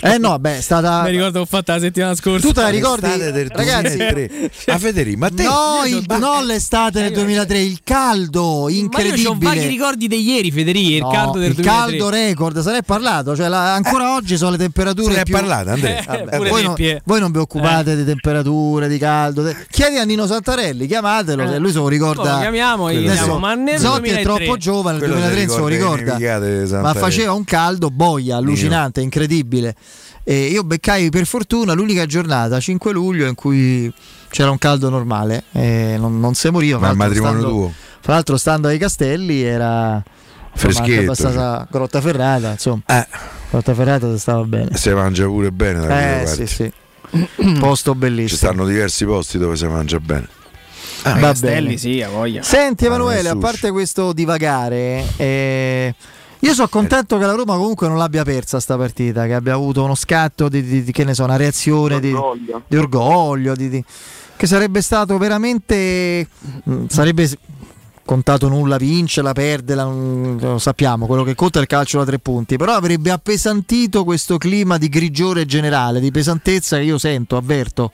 Eh 0.00 0.18
no, 0.18 0.38
beh, 0.38 0.58
è 0.58 0.60
stata... 0.60 1.02
Mi 1.04 1.10
ricordo 1.10 1.32
che 1.32 1.38
ho 1.38 1.46
fatto 1.46 1.72
la 1.72 1.78
settimana 1.80 2.14
scorsa. 2.14 2.46
Tu 2.46 2.52
te 2.52 2.60
la 2.60 2.68
ricordi? 2.68 3.06
L'estate 3.06 3.32
del 3.32 3.48
Ragazzi, 3.50 3.96
2003. 3.96 4.30
Ah, 4.72 4.78
Federico, 4.78 5.18
ma 5.18 5.28
te 5.30 5.42
No, 5.44 5.82
il- 5.86 6.04
no, 6.18 6.42
l'estate 6.44 7.00
del 7.02 7.12
2003, 7.12 7.58
il 7.60 7.80
caldo 7.82 8.64
Ma 8.64 8.70
io 8.70 8.78
incredibile. 8.80 9.28
ho 9.28 9.36
vaghi 9.38 9.66
ricordi 9.66 10.06
di 10.06 10.20
ieri, 10.22 10.50
Federico. 10.50 10.90
Il 10.96 11.00
No, 11.00 11.08
caldo 11.10 11.38
del 11.38 11.48
il 11.48 11.54
2003. 11.54 11.62
caldo 11.98 12.08
record, 12.10 12.60
se 12.60 12.70
ne 12.72 12.78
è 12.78 12.82
parlato, 12.82 13.34
cioè 13.34 13.48
la- 13.48 13.72
ancora 13.74 14.14
oggi 14.14 14.36
sono 14.36 14.50
le 14.50 14.58
temperature 14.58 15.08
se 15.08 15.14
ne 15.14 15.20
è 15.20 15.24
più... 15.24 15.34
parlato, 15.34 15.70
Andrea. 15.70 15.98
Eh, 16.00 16.36
pure 16.36 16.48
voi, 16.50 16.62
non, 16.62 16.74
eh. 16.78 17.00
voi 17.04 17.20
non 17.20 17.32
vi 17.32 17.38
occupate 17.38 17.96
di 17.96 18.04
temperature, 18.04 18.86
di 18.88 18.98
caldo. 18.98 19.42
de- 19.42 19.56
Chiedi 19.70 19.96
a 19.96 20.04
Nino 20.04 20.26
Santarelli, 20.26 20.86
chiamatelo, 20.86 21.48
se 21.48 21.56
lui 21.58 21.70
se 21.72 21.78
lo 21.78 21.88
ricorda. 21.88 22.36
Oh, 22.36 22.40
chiamiamo, 22.40 22.92
gli 22.92 22.96
Adesso 22.96 23.12
chiamiamo, 23.14 23.38
ma 23.38 23.54
nel 23.54 23.78
Zotti 23.78 24.08
è 24.10 24.22
2003. 24.22 24.41
Troppo 24.44 24.58
giovane, 24.58 24.98
nel 24.98 25.08
Quello 25.08 25.14
2003 25.14 25.44
non 25.46 25.54
se 25.54 25.60
lo 25.60 25.66
ricorda 25.66 26.80
Ma 26.80 26.94
faceva 26.94 27.32
un 27.32 27.44
caldo 27.44 27.90
boia, 27.90 28.36
allucinante, 28.36 29.00
incredibile. 29.00 29.74
E 30.24 30.46
io 30.46 30.62
beccai 30.62 31.10
per 31.10 31.26
fortuna 31.26 31.72
l'unica 31.72 32.06
giornata, 32.06 32.60
5 32.60 32.92
luglio, 32.92 33.26
in 33.26 33.34
cui 33.34 33.92
c'era 34.30 34.50
un 34.50 34.58
caldo 34.58 34.88
normale 34.88 35.44
non, 35.52 36.20
non 36.20 36.34
si 36.34 36.48
moriva. 36.50 36.78
Ma 36.78 36.90
il 36.90 36.96
matrimonio 36.96 37.38
stando- 37.40 37.56
tuo? 37.56 37.72
Fra 38.00 38.14
l'altro, 38.14 38.36
stando 38.36 38.68
ai 38.68 38.78
castelli 38.78 39.42
era 39.42 40.02
Freschetto, 40.54 41.00
abbastanza 41.02 41.66
grottaferrata. 41.70 42.50
Insomma, 42.50 42.82
Eh. 42.86 43.06
grottaferrata 43.50 44.16
stava 44.18 44.42
bene. 44.44 44.76
Si 44.76 44.90
mangia 44.90 45.26
pure 45.26 45.50
bene 45.52 45.86
da 45.86 46.20
Eh 46.22 46.26
sì, 46.26 46.46
sì. 46.46 46.72
Posto 47.58 47.94
bellissimo. 47.94 48.28
Ci 48.28 48.36
stanno 48.36 48.66
diversi 48.66 49.04
posti 49.04 49.38
dove 49.38 49.56
si 49.56 49.66
mangia 49.66 49.98
bene. 49.98 50.28
Ah, 51.04 51.14
Va 51.14 51.18
Castelli, 51.18 51.62
bene. 51.64 51.76
sì, 51.78 52.00
a 52.02 52.08
voglia. 52.08 52.42
Senti 52.42 52.84
Ah, 52.84 52.88
Emanuele, 52.88 53.28
a 53.28 53.36
parte 53.36 53.70
questo 53.70 54.12
divagare, 54.12 55.04
eh, 55.16 55.94
io 56.38 56.54
sono 56.54 56.68
contento 56.68 57.18
che 57.18 57.26
la 57.26 57.32
Roma 57.34 57.56
comunque 57.56 57.88
non 57.88 57.96
l'abbia 57.98 58.22
persa 58.24 58.60
sta 58.60 58.76
partita, 58.76 59.26
che 59.26 59.34
abbia 59.34 59.54
avuto 59.54 59.82
uno 59.82 59.94
scatto 59.94 60.48
di, 60.48 60.62
di- 60.62 60.82
di- 60.84 60.92
che 60.92 61.04
ne 61.04 61.14
so, 61.14 61.24
una 61.24 61.36
reazione 61.36 61.98
di, 62.00 62.12
Orgoglio. 62.12 62.62
di 62.66 62.76
orgoglio, 62.76 63.54
di- 63.56 63.68
di- 63.68 63.84
che 64.36 64.46
sarebbe 64.46 64.80
stato 64.80 65.18
veramente 65.18 66.26
mh, 66.64 66.86
sarebbe 66.88 67.28
contato 68.04 68.48
nulla 68.48 68.76
vincerla, 68.76 69.32
perderla, 69.32 69.84
non- 69.84 70.36
lo 70.40 70.58
sappiamo, 70.58 71.06
quello 71.06 71.22
che 71.24 71.34
conta 71.36 71.58
è 71.58 71.62
il 71.62 71.68
calcio 71.68 71.98
da 71.98 72.04
tre 72.04 72.18
punti, 72.18 72.56
però 72.56 72.74
avrebbe 72.74 73.10
appesantito 73.10 74.02
questo 74.04 74.38
clima 74.38 74.78
di 74.78 74.88
grigiore 74.88 75.46
generale, 75.46 76.00
di 76.00 76.10
pesantezza 76.10 76.76
che 76.76 76.82
io 76.82 76.98
sento, 76.98 77.36
avverto, 77.36 77.92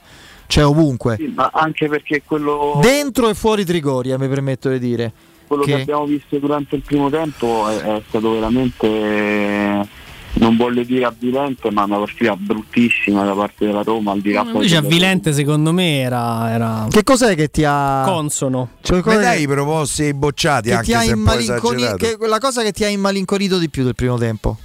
c'è 0.49 0.65
ovunque. 0.65 1.15
Sì, 1.19 1.31
ma 1.35 1.51
anche 1.53 1.87
perché 1.87 2.23
quello, 2.25 2.79
Dentro 2.81 3.29
e 3.29 3.35
fuori 3.35 3.63
Trigoria, 3.63 4.17
mi 4.17 4.27
permetto 4.27 4.67
di 4.69 4.79
dire. 4.79 5.13
quello 5.45 5.61
che... 5.61 5.75
che- 5.75 5.81
abbiamo 5.81 6.05
visto 6.05 6.37
durante 6.39 6.75
il 6.75 6.81
primo 6.81 7.07
tempo 7.11 7.69
è, 7.69 7.77
è 7.79 8.01
stato 8.07 8.31
veramente, 8.31 9.87
non 10.33 10.55
voglio 10.57 10.81
dire 10.83 11.05
avvilente, 11.05 11.69
ma 11.69 11.83
una 11.83 11.97
partita 11.99 12.35
bruttissima 12.35 13.23
da 13.23 13.33
parte 13.33 13.67
della 13.67 13.83
Roma, 13.83 14.13
al 14.13 14.21
di 14.21 14.31
là 14.31 14.41
poi 14.41 14.53
Invece 14.55 14.77
avvilente 14.77 15.33
secondo 15.33 15.71
me 15.71 15.99
era, 15.99 16.51
era 16.51 16.87
Che 16.89 17.03
cos'è 17.03 17.35
che 17.35 17.49
ti 17.51 17.63
ha. 17.63 18.01
consono. 18.05 18.69
cioè, 18.81 19.01
cos'è 19.01 19.19
dai 19.19 19.43
i 19.43 19.47
proposti 19.47 20.11
bocciati 20.15 20.69
che 20.69 20.73
anche 20.73 20.85
ti 20.87 20.93
ha 20.95 21.01
se 21.01 21.11
immalinconi- 21.11 21.93
che- 21.95 22.17
la 22.27 22.39
cosa 22.39 22.63
che 22.63 22.71
ti 22.71 22.83
ha 22.83 22.87
immalinconito 22.89 23.59
di 23.59 23.69
più 23.69 23.83
del 23.83 23.93
primo 23.95 24.17
tempo? 24.17 24.57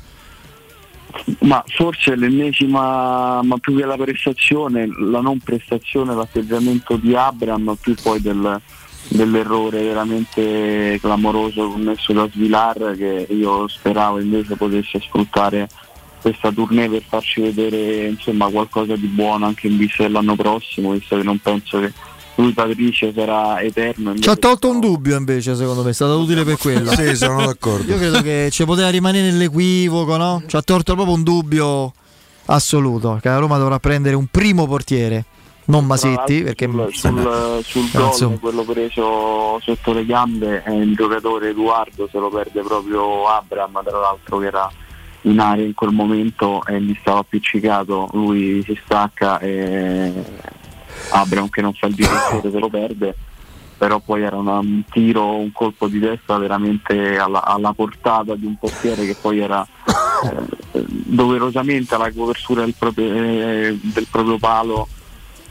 Ma 1.40 1.62
forse 1.66 2.16
l'ennesima, 2.16 3.40
ma 3.42 3.56
più 3.58 3.76
che 3.76 3.84
la 3.84 3.96
prestazione, 3.96 4.88
la 4.98 5.20
non 5.20 5.38
prestazione, 5.38 6.14
l'atteggiamento 6.14 6.96
di 6.96 7.14
Abram, 7.14 7.76
più 7.80 7.94
poi 8.02 8.20
del- 8.20 8.60
dell'errore 9.08 9.82
veramente 9.82 10.98
clamoroso 11.00 11.68
commesso 11.70 12.12
da 12.12 12.28
Svilar 12.30 12.94
che 12.96 13.26
io 13.30 13.68
speravo 13.68 14.18
invece 14.18 14.56
potesse 14.56 15.00
sfruttare 15.00 15.68
questa 16.20 16.50
tournée 16.50 16.88
per 16.88 17.02
farci 17.06 17.42
vedere 17.42 18.06
insomma 18.06 18.48
qualcosa 18.48 18.96
di 18.96 19.06
buono 19.06 19.44
anche 19.44 19.66
in 19.66 19.76
vista 19.76 20.04
dell'anno 20.04 20.34
prossimo, 20.34 20.92
visto 20.92 21.16
che 21.16 21.22
non 21.22 21.38
penso 21.38 21.80
che 21.80 21.92
lui 22.36 22.52
Patrice 22.52 23.12
sarà 23.14 23.60
eterno. 23.60 24.16
Ci 24.16 24.28
ha 24.28 24.36
tolto 24.36 24.68
un 24.68 24.80
dubbio 24.80 25.16
invece, 25.16 25.54
secondo 25.54 25.82
me, 25.82 25.90
è 25.90 25.92
stato 25.92 26.18
utile 26.18 26.44
per 26.44 26.56
quello. 26.56 26.90
Sì, 26.90 27.14
sono 27.14 27.44
d'accordo. 27.46 27.90
Io 27.92 27.98
credo 27.98 28.22
che 28.22 28.48
ci 28.50 28.64
poteva 28.64 28.88
rimanere 28.88 29.30
nell'equivoco, 29.30 30.16
no? 30.16 30.42
Ci 30.46 30.56
ha 30.56 30.62
tolto 30.62 30.94
proprio 30.94 31.14
un 31.14 31.22
dubbio 31.22 31.92
assoluto. 32.46 33.18
Che 33.20 33.28
la 33.28 33.38
Roma 33.38 33.58
dovrà 33.58 33.78
prendere 33.78 34.16
un 34.16 34.26
primo 34.26 34.66
portiere, 34.66 35.24
non 35.66 35.86
Masetti, 35.86 36.42
perché 36.42 36.68
sul, 36.68 36.88
sul, 36.92 37.60
sul 37.64 37.88
Però, 37.90 38.04
gol, 38.04 38.12
insomma. 38.12 38.38
quello 38.38 38.62
preso 38.64 39.60
sotto 39.60 39.92
le 39.92 40.04
gambe 40.04 40.62
è 40.62 40.72
il 40.72 40.94
giocatore 40.94 41.50
Edoardo, 41.50 42.08
se 42.10 42.18
lo 42.18 42.28
perde 42.30 42.62
proprio 42.62 43.28
Abram, 43.28 43.80
tra 43.84 43.98
l'altro 43.98 44.38
che 44.38 44.46
era 44.46 44.70
in 45.22 45.38
area 45.38 45.64
in 45.64 45.72
quel 45.72 45.92
momento 45.92 46.62
e 46.66 46.80
gli 46.80 46.96
stava 47.00 47.20
appiccicato, 47.20 48.08
lui 48.12 48.62
si 48.62 48.78
stacca 48.84 49.38
e 49.38 50.12
Abram 51.10 51.48
che 51.48 51.60
non 51.60 51.72
fa 51.74 51.86
il 51.86 51.94
direttore 51.94 52.50
se 52.50 52.58
lo 52.58 52.68
perde, 52.68 53.14
però 53.76 54.00
poi 54.00 54.22
era 54.22 54.36
un 54.36 54.82
tiro, 54.90 55.36
un 55.36 55.52
colpo 55.52 55.88
di 55.88 56.00
testa 56.00 56.38
veramente 56.38 57.18
alla, 57.18 57.44
alla 57.44 57.72
portata 57.72 58.34
di 58.34 58.46
un 58.46 58.56
portiere 58.56 59.04
che 59.04 59.16
poi 59.20 59.40
era 59.40 59.66
eh, 60.72 60.84
doverosamente 60.86 61.94
alla 61.94 62.12
copertura 62.12 62.62
del 62.62 62.74
proprio, 62.78 63.12
eh, 63.12 63.78
del 63.80 64.06
proprio 64.10 64.38
palo 64.38 64.88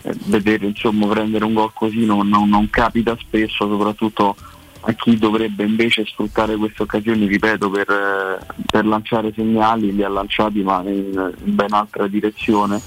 eh, 0.01 0.13
vedere 0.25 0.65
insomma 0.65 1.07
prendere 1.07 1.45
un 1.45 1.53
gol 1.53 1.71
così 1.73 2.05
non, 2.05 2.27
non- 2.27 2.49
non 2.49 2.69
capita 2.69 3.15
spesso 3.19 3.67
soprattutto 3.67 4.35
a 4.85 4.91
chi 4.93 5.17
dovrebbe 5.17 5.63
invece 5.63 6.05
sfruttare 6.05 6.57
queste 6.57 6.83
occasioni 6.83 7.25
ripeto 7.25 7.69
per, 7.69 7.89
eh, 7.89 8.45
per 8.69 8.85
lanciare 8.85 9.31
segnali 9.33 9.93
li 9.93 10.03
ha 10.03 10.09
lanciati 10.09 10.61
ma 10.61 10.81
in, 10.85 11.33
in 11.45 11.55
ben 11.55 11.71
altra 11.71 12.07
direzione 12.07 12.81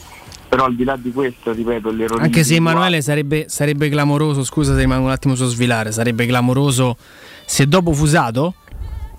però 0.49 0.65
al 0.65 0.75
di 0.75 0.85
là 0.85 0.97
di 0.97 1.13
questo 1.13 1.53
ripeto 1.53 1.91
l'errore 1.91 2.23
Anche 2.23 2.45
se 2.45 2.55
Emanuele 2.55 3.01
sarebbe, 3.03 3.47
sarebbe 3.49 3.89
clamoroso, 3.89 4.45
scusa 4.45 4.75
se 4.75 4.81
rimango 4.81 5.07
un 5.07 5.13
attimo 5.13 5.35
su 5.35 5.47
svilare, 5.47 5.93
sarebbe 5.93 6.27
clamoroso 6.27 6.97
se 7.45 7.67
dopo 7.67 7.93
Fusato, 7.93 8.55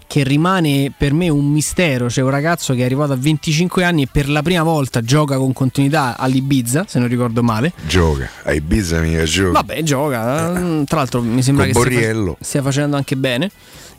che 0.07 0.23
rimane 0.23 0.93
per 0.97 1.13
me 1.13 1.27
un 1.27 1.51
mistero, 1.51 2.07
c'è 2.07 2.21
un 2.21 2.29
ragazzo 2.29 2.73
che 2.73 2.81
è 2.81 2.85
arrivato 2.85 3.11
a 3.11 3.17
25 3.17 3.83
anni 3.83 4.03
e 4.03 4.07
per 4.09 4.29
la 4.29 4.41
prima 4.41 4.63
volta 4.63 5.01
gioca 5.01 5.37
con 5.37 5.51
continuità 5.51 6.15
all'Ibiza, 6.17 6.85
se 6.87 6.97
non 6.99 7.09
ricordo 7.09 7.43
male. 7.43 7.73
Gioca, 7.85 8.29
a 8.43 8.53
Ibiza 8.53 9.01
mica 9.01 9.23
gioca. 9.23 9.51
Vabbè, 9.51 9.83
gioca, 9.83 10.57
eh, 10.57 10.83
tra 10.85 10.97
l'altro 10.97 11.21
mi 11.21 11.43
sembra 11.43 11.65
Con 11.65 11.73
che 11.73 11.79
stia, 11.79 11.91
Borriello. 11.91 12.37
stia 12.39 12.61
facendo 12.61 12.95
anche 12.95 13.17
bene. 13.17 13.51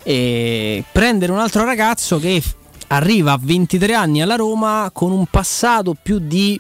E 0.03 0.83
prendere 0.91 1.31
un 1.33 1.39
altro 1.39 1.65
ragazzo 1.65 2.19
che 2.19 2.43
arriva 2.89 3.33
a 3.33 3.39
23 3.41 3.93
anni 3.93 4.23
alla 4.23 4.37
Roma 4.37 4.91
con 4.93 5.13
un 5.13 5.27
passato 5.27 5.95
più 6.01 6.19
di 6.19 6.59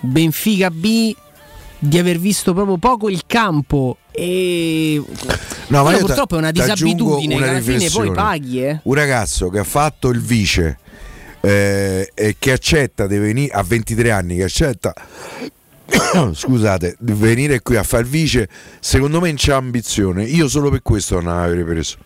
Benfica 0.00 0.70
B, 0.70 1.14
di 1.78 1.98
aver 1.98 2.18
visto 2.18 2.52
proprio 2.52 2.76
poco 2.76 3.08
il 3.08 3.22
campo 3.26 3.98
e 4.10 5.02
No, 5.68 5.84
ma 5.84 5.96
purtroppo 5.96 6.34
è 6.34 6.38
una 6.38 6.50
disabitudine 6.50 7.36
una 7.36 7.44
che 7.44 7.50
alla 7.50 7.60
fine 7.60 7.88
poi 7.90 8.10
paghi, 8.12 8.64
eh. 8.64 8.80
Un 8.82 8.94
ragazzo 8.94 9.48
che 9.50 9.60
ha 9.60 9.64
fatto 9.64 10.08
il 10.08 10.20
vice 10.20 10.78
eh, 11.40 12.10
e 12.12 12.36
che 12.38 12.52
accetta 12.52 13.06
di 13.06 13.18
venire 13.18 13.52
a 13.52 13.62
23 13.62 14.10
anni, 14.10 14.36
che 14.36 14.44
accetta 14.44 14.92
scusate, 16.34 16.96
di 16.98 17.12
venire 17.12 17.60
qui 17.60 17.76
a 17.76 17.82
fare 17.82 18.02
il 18.02 18.08
vice, 18.08 18.48
secondo 18.80 19.20
me 19.20 19.28
non 19.28 19.36
c'è 19.36 19.52
ambizione. 19.52 20.24
Io 20.24 20.48
solo 20.48 20.70
per 20.70 20.82
questo 20.82 21.20
non 21.20 21.28
avrei 21.28 21.64
preso. 21.64 21.96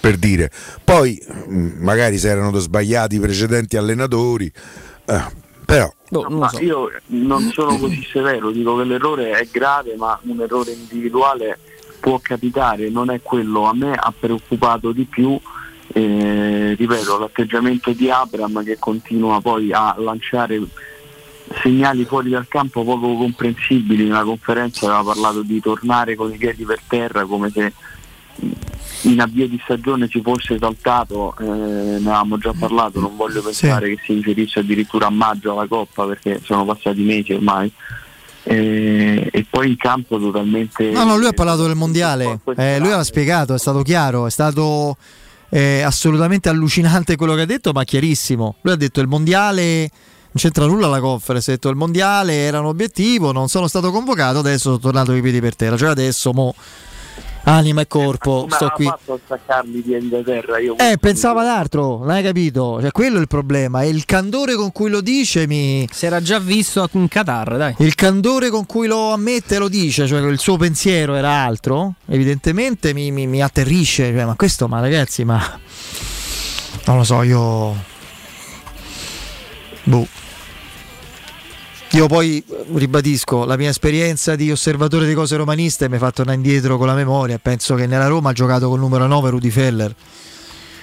Per 0.00 0.16
dire, 0.16 0.50
poi 0.82 1.20
mh, 1.46 1.74
magari 1.78 2.18
si 2.18 2.26
erano 2.26 2.58
sbagliati 2.58 3.16
i 3.16 3.20
precedenti 3.20 3.76
allenatori, 3.76 4.50
eh, 5.06 5.24
però 5.64 5.90
No, 6.12 6.26
ma 6.28 6.50
io 6.60 6.92
non 7.06 7.48
sono 7.52 7.78
così 7.78 8.02
severo, 8.04 8.50
dico 8.50 8.76
che 8.76 8.84
l'errore 8.84 9.30
è 9.30 9.48
grave, 9.50 9.96
ma 9.96 10.18
un 10.24 10.40
errore 10.40 10.72
individuale 10.72 11.58
può 12.00 12.18
capitare, 12.22 12.90
non 12.90 13.10
è 13.10 13.20
quello. 13.22 13.64
A 13.64 13.74
me 13.74 13.94
ha 13.94 14.12
preoccupato 14.16 14.92
di 14.92 15.04
più, 15.04 15.38
eh, 15.94 16.74
ripeto, 16.76 17.18
l'atteggiamento 17.18 17.92
di 17.92 18.10
Abram 18.10 18.62
che 18.62 18.76
continua 18.78 19.40
poi 19.40 19.72
a 19.72 19.94
lanciare 19.98 20.60
segnali 21.62 22.04
fuori 22.04 22.28
dal 22.30 22.46
campo 22.46 22.84
poco 22.84 23.14
comprensibili. 23.16 24.04
Nella 24.04 24.24
conferenza 24.24 24.86
aveva 24.86 25.12
parlato 25.12 25.42
di 25.42 25.60
tornare 25.60 26.14
con 26.14 26.30
i 26.30 26.36
piedi 26.36 26.64
per 26.64 26.80
terra 26.86 27.24
come 27.24 27.50
se 27.50 27.72
in 29.02 29.20
avvio 29.20 29.48
di 29.48 29.60
stagione 29.64 30.08
ci 30.08 30.20
fosse 30.22 30.58
saltato, 30.58 31.34
eh, 31.38 31.44
ne 31.44 31.96
avevamo 31.96 32.38
già 32.38 32.52
parlato, 32.56 33.00
non 33.00 33.16
voglio 33.16 33.42
pensare 33.42 33.88
che 33.88 33.98
si 34.04 34.14
riferisse 34.14 34.60
addirittura 34.60 35.06
a 35.06 35.10
maggio 35.10 35.52
alla 35.52 35.66
Coppa 35.66 36.06
perché 36.06 36.40
sono 36.42 36.64
passati 36.64 37.02
mesi 37.02 37.32
ormai. 37.32 37.72
Eh, 38.44 39.28
e 39.30 39.46
poi 39.48 39.68
in 39.68 39.76
campo 39.76 40.18
totalmente... 40.18 40.90
No, 40.90 41.04
no, 41.04 41.16
lui 41.16 41.26
ha 41.26 41.32
parlato 41.32 41.66
del 41.66 41.76
mondiale, 41.76 42.40
eh, 42.56 42.78
lui 42.78 42.88
aveva 42.88 43.04
spiegato, 43.04 43.54
è 43.54 43.58
stato 43.58 43.82
chiaro, 43.82 44.26
è 44.26 44.30
stato 44.30 44.96
eh, 45.48 45.82
assolutamente 45.82 46.48
allucinante 46.48 47.14
quello 47.16 47.34
che 47.34 47.42
ha 47.42 47.46
detto, 47.46 47.72
ma 47.72 47.84
chiarissimo. 47.84 48.56
Lui 48.62 48.72
ha 48.72 48.76
detto 48.76 49.00
il 49.00 49.06
mondiale 49.06 49.90
non 50.32 50.42
c'entra 50.42 50.64
nulla 50.64 50.88
la 50.88 50.98
conference, 50.98 51.50
ha 51.50 51.54
detto 51.54 51.68
il 51.68 51.76
mondiale 51.76 52.34
era 52.34 52.58
un 52.60 52.66
obiettivo, 52.66 53.32
non 53.32 53.48
sono 53.48 53.68
stato 53.68 53.90
convocato, 53.90 54.38
adesso 54.38 54.62
sono 54.62 54.78
tornato 54.78 55.12
i 55.12 55.20
piedi 55.20 55.40
per 55.40 55.54
terra, 55.54 55.76
cioè 55.76 55.90
adesso 55.90 56.32
mo 56.32 56.54
anima 57.44 57.80
e 57.82 57.86
corpo, 57.86 58.40
Come 58.42 58.54
sto 58.54 58.70
qui. 58.74 58.84
fatto 58.86 59.14
a 59.14 59.18
staccarli 59.24 59.78
i 59.78 59.80
piedi 59.82 60.08
da 60.08 60.22
terra? 60.22 60.58
Io 60.58 60.76
Eh, 60.78 60.96
pensava 61.00 61.40
ad 61.42 61.48
altro, 61.48 61.98
non 61.98 62.10
hai 62.10 62.22
capito? 62.22 62.78
Cioè, 62.80 62.90
quello 62.90 63.18
è 63.18 63.20
il 63.20 63.26
problema. 63.28 63.82
E 63.82 63.88
il 63.88 64.04
candore 64.04 64.54
con 64.54 64.72
cui 64.72 64.90
lo 64.90 65.00
dice 65.00 65.46
mi. 65.46 65.88
Si 65.90 66.06
era 66.06 66.20
già 66.20 66.38
visto 66.38 66.88
in 66.92 67.08
Qatar, 67.08 67.56
dai. 67.56 67.74
Il 67.78 67.94
candore 67.94 68.50
con 68.50 68.66
cui 68.66 68.86
lo 68.86 69.12
ammette 69.12 69.56
e 69.56 69.58
lo 69.58 69.68
dice, 69.68 70.06
cioè 70.06 70.20
il 70.20 70.38
suo 70.38 70.56
pensiero 70.56 71.14
era 71.14 71.30
altro, 71.30 71.94
evidentemente 72.06 72.92
mi, 72.94 73.10
mi- 73.10 73.26
mi 73.26 73.42
atterrisce. 73.42 74.12
Cioè, 74.12 74.24
ma 74.24 74.34
questo, 74.36 74.68
ma 74.68 74.80
ragazzi, 74.80 75.24
ma. 75.24 75.40
Non 76.86 76.96
lo 76.96 77.04
so, 77.04 77.22
io. 77.22 77.74
Boh. 79.84 80.06
Io 81.94 82.06
poi 82.06 82.42
eh, 82.46 82.64
ribadisco, 82.72 83.44
la 83.44 83.58
mia 83.58 83.68
esperienza 83.68 84.34
di 84.34 84.50
osservatore 84.50 85.06
di 85.06 85.12
cose 85.12 85.36
romaniste 85.36 85.90
mi 85.90 85.98
fatto 85.98 86.16
tornare 86.16 86.38
indietro 86.38 86.78
con 86.78 86.86
la 86.86 86.94
memoria. 86.94 87.38
Penso 87.38 87.74
che 87.74 87.86
nella 87.86 88.06
Roma 88.06 88.30
ha 88.30 88.32
giocato 88.32 88.70
col 88.70 88.78
numero 88.78 89.06
9 89.06 89.28
Rudy 89.28 89.50
Feller, 89.50 89.94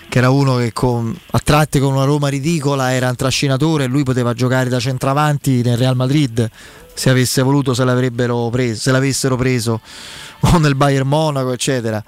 che 0.07 0.17
era 0.19 0.29
uno 0.29 0.57
che 0.57 0.71
con, 0.71 1.17
a 1.31 1.39
tratti 1.43 1.79
con 1.79 1.93
una 1.93 2.03
Roma 2.03 2.27
ridicola 2.27 2.93
era 2.93 3.09
un 3.09 3.15
trascinatore 3.15 3.85
e 3.85 3.87
lui 3.87 4.03
poteva 4.03 4.35
giocare 4.35 4.69
da 4.69 4.79
centravanti 4.79 5.63
nel 5.63 5.77
Real 5.77 5.95
Madrid 5.95 6.47
se 6.93 7.09
avesse 7.09 7.41
voluto, 7.41 7.73
se, 7.73 7.83
preso, 8.51 8.79
se 8.79 8.91
l'avessero 8.91 9.35
preso 9.35 9.81
o 10.41 10.57
nel 10.59 10.75
Bayern 10.75 11.07
Monaco, 11.07 11.53
eccetera. 11.53 12.03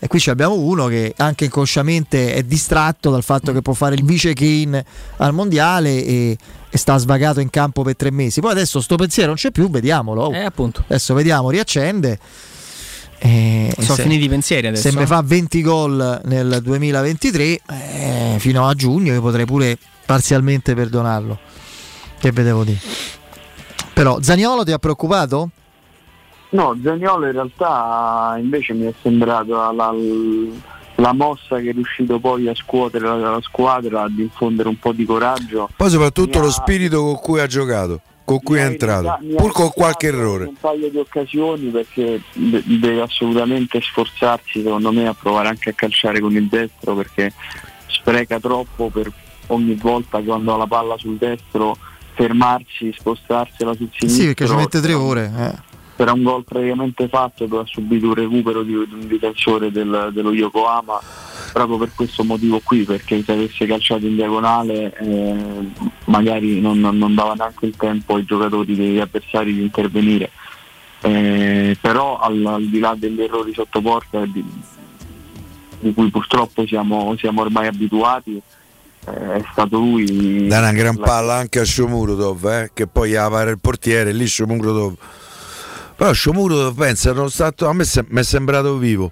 E 0.00 0.06
qui 0.06 0.20
ci 0.20 0.30
abbiamo 0.30 0.54
uno 0.54 0.86
che 0.86 1.12
anche 1.16 1.46
inconsciamente 1.46 2.32
è 2.32 2.42
distratto 2.44 3.10
dal 3.10 3.24
fatto 3.24 3.52
che 3.52 3.62
può 3.62 3.72
fare 3.72 3.96
il 3.96 4.04
vice 4.04 4.32
Kane 4.32 4.84
al 5.16 5.32
mondiale 5.34 6.04
e, 6.04 6.36
e 6.70 6.78
sta 6.78 6.96
svagato 6.98 7.40
in 7.40 7.50
campo 7.50 7.82
per 7.82 7.96
tre 7.96 8.12
mesi. 8.12 8.40
Poi 8.40 8.52
adesso 8.52 8.80
sto 8.80 8.94
pensiero 8.94 9.28
non 9.28 9.36
c'è 9.36 9.50
più, 9.50 9.68
vediamolo. 9.68 10.30
Eh, 10.30 10.44
appunto. 10.44 10.84
Adesso 10.86 11.14
vediamo, 11.14 11.50
riaccende. 11.50 12.18
E 13.18 13.74
Sono 13.80 13.96
se- 13.96 14.02
finiti 14.02 14.24
i 14.26 14.28
pensieri 14.28 14.68
adesso. 14.68 14.88
Se 14.88 14.96
mi 14.96 15.04
fa 15.04 15.20
20 15.24 15.62
gol 15.62 16.20
nel 16.24 16.60
2023, 16.62 17.42
eh, 17.44 17.60
fino 18.38 18.68
a 18.68 18.74
giugno 18.74 19.12
io 19.12 19.20
potrei 19.20 19.44
pure 19.46 19.76
parzialmente 20.06 20.74
perdonarlo. 20.74 21.38
Che 22.20 22.30
vedevo 22.30 22.62
di. 22.62 22.78
Però 23.92 24.22
Zaniolo 24.22 24.62
ti 24.62 24.70
ha 24.70 24.78
preoccupato? 24.78 25.50
No, 26.50 26.76
Zagnolo 26.82 27.26
in 27.26 27.32
realtà 27.32 28.36
invece 28.38 28.72
mi 28.72 28.86
è 28.86 28.94
sembrato 29.02 29.52
la, 29.72 29.92
la 30.96 31.12
mossa 31.12 31.58
che 31.60 31.70
è 31.70 31.72
riuscito 31.72 32.18
poi 32.18 32.48
a 32.48 32.54
scuotere 32.54 33.04
la, 33.04 33.16
la 33.16 33.40
squadra, 33.42 34.02
ad 34.04 34.18
infondere 34.18 34.68
un 34.68 34.78
po' 34.78 34.92
di 34.92 35.04
coraggio. 35.04 35.68
Poi 35.76 35.90
soprattutto 35.90 36.38
Mi 36.38 36.44
lo 36.44 36.50
ha- 36.50 36.52
spirito 36.52 37.02
con 37.02 37.16
cui 37.16 37.40
ha 37.40 37.46
giocato, 37.46 38.00
con 38.24 38.40
cui 38.42 38.58
è 38.58 38.64
entrato, 38.64 39.08
ha 39.10 39.18
pur 39.36 39.52
con 39.52 39.70
qualche 39.74 40.06
errore. 40.06 40.44
Un 40.46 40.54
paio 40.58 40.88
di 40.90 40.96
occasioni 40.96 41.66
perché 41.68 42.22
de- 42.32 42.62
deve 42.64 43.02
assolutamente 43.02 43.80
sforzarsi 43.82 44.62
secondo 44.62 44.90
me 44.90 45.06
a 45.06 45.14
provare 45.14 45.48
anche 45.48 45.70
a 45.70 45.72
calciare 45.74 46.18
con 46.20 46.32
il 46.34 46.48
destro 46.48 46.94
perché 46.94 47.30
spreca 47.88 48.40
troppo 48.40 48.88
per 48.88 49.12
ogni 49.48 49.74
volta 49.74 50.20
quando 50.22 50.54
ha 50.54 50.56
la 50.56 50.66
palla 50.66 50.96
sul 50.96 51.16
destro 51.16 51.76
fermarsi, 52.14 52.92
spostarsela 52.92 53.74
sul 53.74 53.88
sinistro. 53.92 54.20
Sì, 54.22 54.26
perché 54.34 54.46
ci 54.46 54.54
mette 54.54 54.80
tre 54.80 54.92
ore. 54.94 55.30
eh. 55.36 55.67
Per 55.98 56.12
un 56.12 56.22
gol 56.22 56.44
praticamente 56.44 57.08
fatto 57.08 57.46
dove 57.46 57.62
ha 57.62 57.66
subito 57.66 58.06
un 58.06 58.14
recupero 58.14 58.62
di, 58.62 58.70
di 58.72 58.94
un 58.94 59.08
difensore 59.08 59.72
del- 59.72 60.10
dello 60.12 60.32
Yokohama 60.32 61.00
proprio 61.52 61.76
per 61.76 61.90
questo 61.96 62.22
motivo 62.22 62.60
qui 62.62 62.84
perché 62.84 63.20
se 63.24 63.32
avesse 63.32 63.66
calciato 63.66 64.06
in 64.06 64.14
diagonale 64.14 64.96
eh, 64.96 65.34
magari 66.04 66.60
non, 66.60 66.78
non- 66.78 67.14
dava 67.16 67.34
neanche 67.34 67.66
il 67.66 67.74
tempo 67.76 68.14
ai 68.14 68.24
giocatori 68.24 68.76
degli 68.76 69.00
avversari 69.00 69.52
di 69.54 69.62
intervenire 69.62 70.30
Eh, 71.00 71.76
però 71.80 72.18
al, 72.20 72.44
al 72.46 72.64
di 72.66 72.78
là 72.78 72.94
degli 72.96 73.20
errori 73.20 73.52
sotto 73.52 73.80
porta 73.80 74.24
di, 74.24 74.44
di 75.80 75.92
cui 75.94 76.10
purtroppo 76.10 76.64
siamo, 76.66 77.14
siamo 77.18 77.40
ormai 77.40 77.66
abituati 77.66 78.40
eh, 79.06 79.32
è 79.34 79.44
stato 79.50 79.78
lui 79.78 80.46
Dà 80.46 80.58
una 80.60 80.72
gran 80.72 80.94
la- 80.96 81.04
palla 81.06 81.34
anche 81.34 81.58
a 81.60 81.64
Shomurodov, 81.64 82.44
eh, 82.46 82.70
che 82.72 82.86
poi 82.86 83.16
appare 83.16 83.50
il 83.50 83.58
portiere, 83.58 84.12
lì 84.12 84.26
Shomurodov. 84.28 84.94
Però 85.98 86.12
Shomurodov 86.12 86.76
pensa, 86.76 87.12
non 87.12 87.28
stato, 87.28 87.66
a 87.66 87.72
me 87.72 87.82
se- 87.82 88.04
mi 88.08 88.20
è 88.20 88.22
sembrato 88.22 88.76
vivo. 88.76 89.10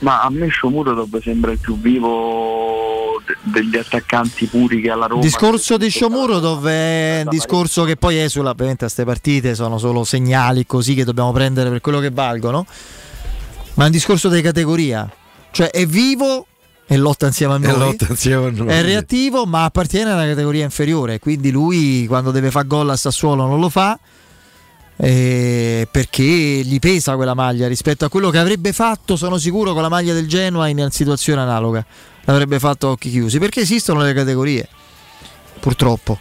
Ma 0.00 0.20
a 0.20 0.28
me 0.28 0.50
Shomurodov 0.50 1.22
sembra 1.22 1.50
il 1.52 1.58
più 1.58 1.78
vivo 1.80 3.22
de- 3.24 3.36
degli 3.62 3.76
attaccanti 3.78 4.44
puri 4.46 4.82
che 4.82 4.90
alla 4.90 5.04
Il 5.04 5.10
Roma. 5.12 5.22
discorso 5.22 5.78
di 5.78 5.88
Shomurodov 5.90 6.66
è 6.66 7.20
un 7.24 7.30
discorso 7.30 7.84
che 7.84 7.96
poi 7.96 8.18
esula, 8.18 8.50
ovviamente 8.50 8.84
a 8.84 8.88
queste 8.88 9.04
partite 9.04 9.54
sono 9.54 9.78
solo 9.78 10.04
segnali 10.04 10.66
così 10.66 10.94
che 10.94 11.04
dobbiamo 11.04 11.32
prendere 11.32 11.70
per 11.70 11.80
quello 11.80 12.00
che 12.00 12.10
valgono, 12.10 12.66
ma 13.74 13.84
è 13.84 13.86
un 13.86 13.92
discorso 13.92 14.28
di 14.28 14.42
categoria, 14.42 15.10
cioè 15.52 15.70
è 15.70 15.86
vivo 15.86 16.46
e 16.84 16.96
lotta 16.98 17.26
insieme 17.28 17.54
a 17.54 17.56
E 17.56 17.60
noi, 17.60 17.78
lotta 17.78 18.06
insieme 18.10 18.46
a 18.48 18.50
noi. 18.50 18.66
è 18.68 18.82
reattivo 18.82 19.46
ma 19.46 19.64
appartiene 19.64 20.10
a 20.10 20.14
una 20.16 20.26
categoria 20.26 20.64
inferiore, 20.64 21.18
quindi 21.18 21.50
lui 21.50 22.04
quando 22.08 22.30
deve 22.32 22.50
fare 22.50 22.66
gol 22.66 22.90
a 22.90 22.96
Sassuolo 22.96 23.46
non 23.46 23.58
lo 23.60 23.68
fa 23.70 23.98
eh, 25.04 25.88
perché 25.90 26.22
gli 26.22 26.78
pesa 26.78 27.16
quella 27.16 27.34
maglia 27.34 27.66
rispetto 27.66 28.04
a 28.04 28.08
quello 28.08 28.30
che 28.30 28.38
avrebbe 28.38 28.72
fatto, 28.72 29.16
sono 29.16 29.36
sicuro, 29.36 29.72
con 29.72 29.82
la 29.82 29.88
maglia 29.88 30.14
del 30.14 30.28
Genoa 30.28 30.68
in 30.68 30.86
situazione 30.90 31.40
analoga. 31.40 31.84
L'avrebbe 32.24 32.60
fatto 32.60 32.86
a 32.86 32.90
occhi 32.92 33.10
chiusi 33.10 33.40
perché 33.40 33.62
esistono 33.62 34.00
le 34.02 34.12
categorie, 34.12 34.68
purtroppo. 35.58 36.16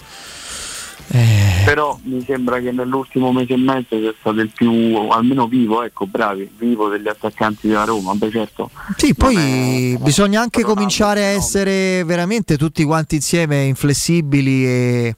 Eh, 1.14 1.62
Però 1.64 2.00
mi 2.06 2.24
sembra 2.26 2.60
che 2.60 2.72
nell'ultimo 2.72 3.32
mese 3.32 3.54
e 3.54 3.58
mezzo 3.58 4.00
sia 4.00 4.14
stato 4.20 4.40
il 4.40 4.50
più, 4.50 4.96
almeno 5.12 5.46
vivo, 5.46 5.84
ecco, 5.84 6.08
bravi, 6.08 6.50
vivo 6.58 6.88
degli 6.88 7.08
attaccanti 7.08 7.68
della 7.68 7.84
Roma. 7.84 8.16
Beh 8.16 8.32
certo. 8.32 8.72
Sì, 8.96 9.14
poi 9.14 9.96
bisogna 10.02 10.42
anche 10.42 10.64
cominciare 10.64 11.24
a 11.24 11.28
essere 11.28 12.04
veramente 12.04 12.58
tutti 12.58 12.84
quanti 12.84 13.16
insieme 13.16 13.64
inflessibili 13.66 14.66
e, 14.66 15.16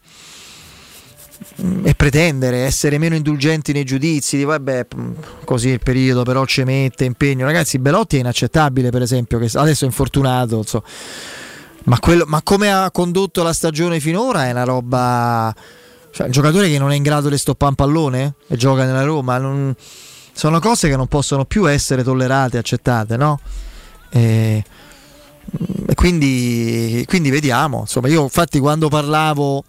e 1.83 1.93
pretendere, 1.95 2.59
essere 2.59 2.97
meno 2.97 3.15
indulgenti 3.15 3.71
nei 3.73 3.83
giudizi. 3.83 4.37
Di 4.37 4.43
vabbè, 4.43 4.87
così 5.45 5.69
il 5.69 5.79
periodo 5.79 6.23
però 6.23 6.45
ci 6.45 6.63
mette 6.63 7.05
impegno. 7.05 7.45
Ragazzi, 7.45 7.79
Belotti 7.79 8.17
è 8.17 8.19
inaccettabile, 8.19 8.89
per 8.89 9.01
esempio, 9.01 9.39
che 9.39 9.49
adesso 9.53 9.83
è 9.83 9.87
infortunato. 9.87 10.57
insomma. 10.57 10.83
Ma, 11.85 11.99
quello- 11.99 12.25
ma 12.27 12.41
come 12.41 12.71
ha 12.71 12.89
condotto 12.91 13.43
la 13.43 13.53
stagione 13.53 13.99
finora 13.99 14.47
è 14.47 14.51
una 14.51 14.63
roba. 14.63 15.53
Cioè, 16.11 16.27
un 16.27 16.31
giocatore 16.31 16.69
che 16.69 16.77
non 16.77 16.91
è 16.91 16.95
in 16.95 17.03
grado 17.03 17.27
di 17.29 17.37
stoppare 17.37 17.71
un 17.71 17.75
pallone 17.75 18.35
e 18.47 18.55
gioca 18.55 18.85
nella 18.85 19.03
Roma. 19.03 19.37
non- 19.37 19.75
sono 20.35 20.59
cose 20.59 20.89
che 20.89 20.95
non 20.95 21.07
possono 21.07 21.45
più 21.45 21.69
essere 21.69 22.03
tollerate, 22.03 22.57
accettate, 22.57 23.17
no? 23.17 23.39
E 24.09 24.63
quindi, 25.95 27.03
quindi 27.07 27.29
vediamo. 27.29 27.81
Insomma, 27.81 28.07
io 28.07 28.23
infatti 28.23 28.59
quando 28.59 28.89
parlavo, 28.89 29.63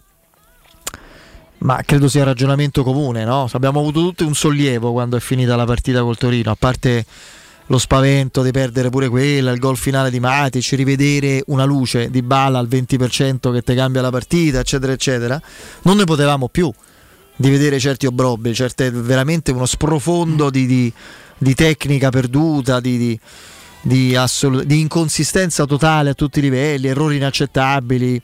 ma 1.65 1.81
credo 1.83 2.07
sia 2.07 2.23
ragionamento 2.23 2.83
comune, 2.83 3.25
no? 3.25 3.49
Abbiamo 3.51 3.79
avuto 3.79 3.99
tutti 4.01 4.23
un 4.23 4.35
sollievo 4.35 4.91
quando 4.91 5.17
è 5.17 5.19
finita 5.19 5.55
la 5.55 5.65
partita 5.65 6.01
col 6.01 6.15
Torino, 6.15 6.51
a 6.51 6.55
parte 6.55 7.03
lo 7.65 7.79
spavento 7.79 8.43
di 8.43 8.51
perdere 8.51 8.91
pure 8.91 9.09
quella, 9.09 9.51
il 9.51 9.57
gol 9.57 9.75
finale 9.75 10.11
di 10.11 10.19
Matic, 10.19 10.73
rivedere 10.73 11.41
una 11.47 11.63
luce 11.65 12.11
di 12.11 12.21
Bala 12.21 12.59
al 12.59 12.67
20% 12.67 13.51
che 13.51 13.63
ti 13.63 13.73
cambia 13.73 14.01
la 14.01 14.11
partita, 14.11 14.59
eccetera, 14.59 14.91
eccetera. 14.91 15.41
Non 15.81 15.97
ne 15.97 16.03
potevamo 16.03 16.47
più. 16.49 16.71
di 17.37 17.49
vedere 17.49 17.79
certi 17.79 18.05
obbrobri, 18.05 18.53
certe, 18.53 18.91
veramente 18.91 19.51
uno 19.51 19.65
sprofondo 19.65 20.49
di, 20.49 20.65
di- 20.65 20.93
di 21.37 21.53
tecnica 21.53 22.09
perduta, 22.09 22.79
di, 22.79 22.97
di- 22.97 23.19
di 23.81 24.79
inconsistenza 24.79 25.65
totale 25.65 26.11
a 26.11 26.13
tutti 26.13 26.39
i 26.39 26.43
livelli, 26.43 26.87
errori 26.87 27.17
inaccettabili, 27.17 28.21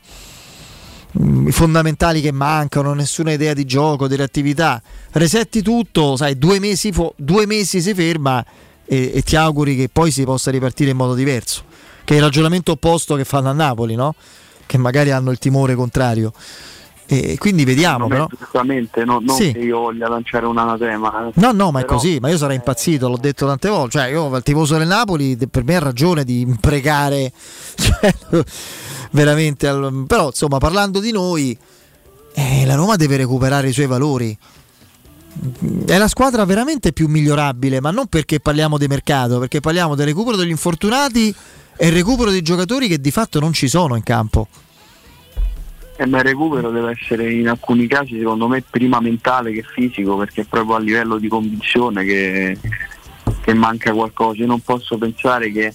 i 1.13 1.51
fondamentali 1.51 2.21
che 2.21 2.31
mancano, 2.31 2.93
nessuna 2.93 3.31
idea 3.33 3.53
di 3.53 3.65
gioco, 3.65 4.07
delle 4.07 4.23
attività. 4.23 4.81
Resetti 5.11 5.61
tutto, 5.61 6.15
sai, 6.15 6.37
due 6.37 6.59
mesi, 6.59 6.91
fo- 6.91 7.13
due 7.17 7.45
mesi 7.45 7.81
si 7.81 7.93
ferma 7.93 8.43
e, 8.85 9.11
e 9.15 9.21
ti 9.21 9.35
auguri 9.35 9.75
che 9.75 9.89
poi 9.91 10.11
si 10.11 10.23
possa 10.23 10.51
ripartire 10.51 10.91
in 10.91 10.97
modo 10.97 11.13
diverso. 11.13 11.63
Che 12.03 12.13
è 12.13 12.17
il 12.17 12.23
ragionamento 12.23 12.71
opposto 12.73 13.15
che 13.15 13.25
fanno 13.25 13.49
a 13.49 13.53
Napoli, 13.53 13.95
no? 13.95 14.15
Che 14.65 14.77
magari 14.77 15.11
hanno 15.11 15.31
il 15.31 15.37
timore 15.37 15.75
contrario. 15.75 16.31
E 17.05 17.35
quindi 17.37 17.65
vediamo, 17.65 18.07
però. 18.07 18.25
Giustamente, 18.37 19.03
no- 19.03 19.19
non 19.21 19.35
Sì. 19.35 19.51
che 19.51 19.59
io 19.59 19.79
voglia 19.79 20.07
lanciare 20.07 20.45
un 20.45 20.57
anatema. 20.57 21.27
eh. 21.27 21.31
No, 21.35 21.51
no, 21.51 21.69
ma 21.71 21.79
è 21.81 21.83
Però- 21.83 21.95
così, 21.97 22.19
ma 22.21 22.29
io 22.29 22.37
sarei 22.37 22.55
impazzito, 22.55 23.09
l'ho 23.09 23.17
detto 23.17 23.45
tante 23.45 23.67
volte. 23.67 23.99
Cioè, 23.99 24.07
io 24.11 24.33
il 24.33 24.43
tifoso 24.43 24.77
del 24.77 24.87
Napoli 24.87 25.35
per 25.49 25.65
me 25.65 25.75
ha 25.75 25.79
ragione 25.79 26.23
di 26.23 26.39
imprecare 26.39 27.33
cioè, 27.75 28.13
veramente. 29.11 29.67
al- 29.67 30.03
Però, 30.07 30.27
insomma, 30.27 30.57
parlando 30.57 30.99
di 30.99 31.11
noi, 31.11 31.57
eh, 32.33 32.65
la 32.65 32.75
Roma 32.75 32.95
deve 32.95 33.17
recuperare 33.17 33.69
i 33.69 33.73
suoi 33.73 33.87
valori. 33.87 34.37
È 35.85 35.97
la 35.97 36.09
squadra 36.09 36.43
veramente 36.43 36.91
più 36.91 37.07
migliorabile, 37.07 37.79
ma 37.79 37.91
non 37.91 38.07
perché 38.07 38.39
parliamo 38.41 38.77
di 38.77 38.87
mercato, 38.87 39.39
perché 39.39 39.61
parliamo 39.61 39.95
del 39.95 40.07
recupero 40.07 40.35
degli 40.35 40.49
infortunati 40.49 41.33
e 41.77 41.87
il 41.87 41.93
recupero 41.93 42.31
dei 42.31 42.41
giocatori 42.41 42.87
che 42.89 42.99
di 42.99 43.11
fatto 43.11 43.39
non 43.39 43.53
ci 43.53 43.69
sono 43.69 43.95
in 43.95 44.03
campo. 44.03 44.47
E 45.95 46.05
ma 46.05 46.17
il 46.17 46.23
recupero 46.25 46.69
deve 46.69 46.97
essere 46.99 47.31
in 47.31 47.47
alcuni 47.47 47.87
casi 47.87 48.17
secondo 48.17 48.47
me 48.47 48.63
prima 48.67 48.99
mentale 48.99 49.51
che 49.51 49.63
fisico 49.63 50.17
perché 50.17 50.41
è 50.41 50.45
proprio 50.45 50.75
a 50.75 50.79
livello 50.79 51.17
di 51.17 51.27
convinzione 51.27 52.03
che, 52.03 52.57
che 53.41 53.53
manca 53.53 53.93
qualcosa. 53.93 54.41
Io 54.41 54.47
non 54.47 54.59
posso 54.61 54.97
pensare 54.97 55.51
che 55.51 55.73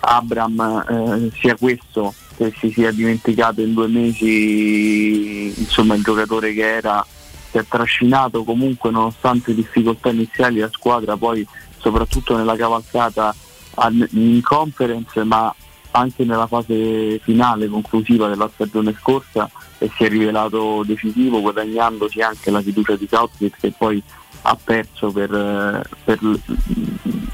Abram 0.00 0.84
eh, 0.88 1.30
sia 1.40 1.54
questo, 1.56 2.12
che 2.38 2.54
si 2.56 2.70
sia 2.70 2.92
dimenticato 2.92 3.60
in 3.60 3.74
due 3.74 3.88
mesi 3.88 5.52
insomma, 5.58 5.96
il 5.96 6.04
giocatore 6.04 6.54
che 6.54 6.76
era, 6.76 7.04
che 7.50 7.58
ha 7.58 7.64
trascinato 7.68 8.44
comunque 8.44 8.92
nonostante 8.92 9.52
difficoltà 9.52 10.10
iniziali 10.10 10.60
la 10.60 10.70
squadra, 10.70 11.16
poi 11.16 11.44
soprattutto 11.78 12.36
nella 12.36 12.54
cavalcata 12.54 13.34
al- 13.74 14.08
in 14.12 14.40
conference 14.40 15.24
ma 15.24 15.52
anche 15.90 16.24
nella 16.24 16.46
fase 16.46 17.18
finale 17.18 17.66
conclusiva 17.66 18.28
della 18.28 18.48
stagione 18.54 18.94
scorsa 19.00 19.50
e 19.78 19.90
si 19.96 20.04
è 20.04 20.08
rivelato 20.08 20.84
decisivo 20.84 21.40
guadagnandosi 21.40 22.20
anche 22.20 22.52
la 22.52 22.62
fiducia 22.62 22.94
di 22.94 23.08
Southgate 23.10 23.56
che 23.58 23.72
poi 23.76 24.00
ha 24.42 24.56
perso 24.62 25.10
per, 25.10 25.88
per 26.04 26.18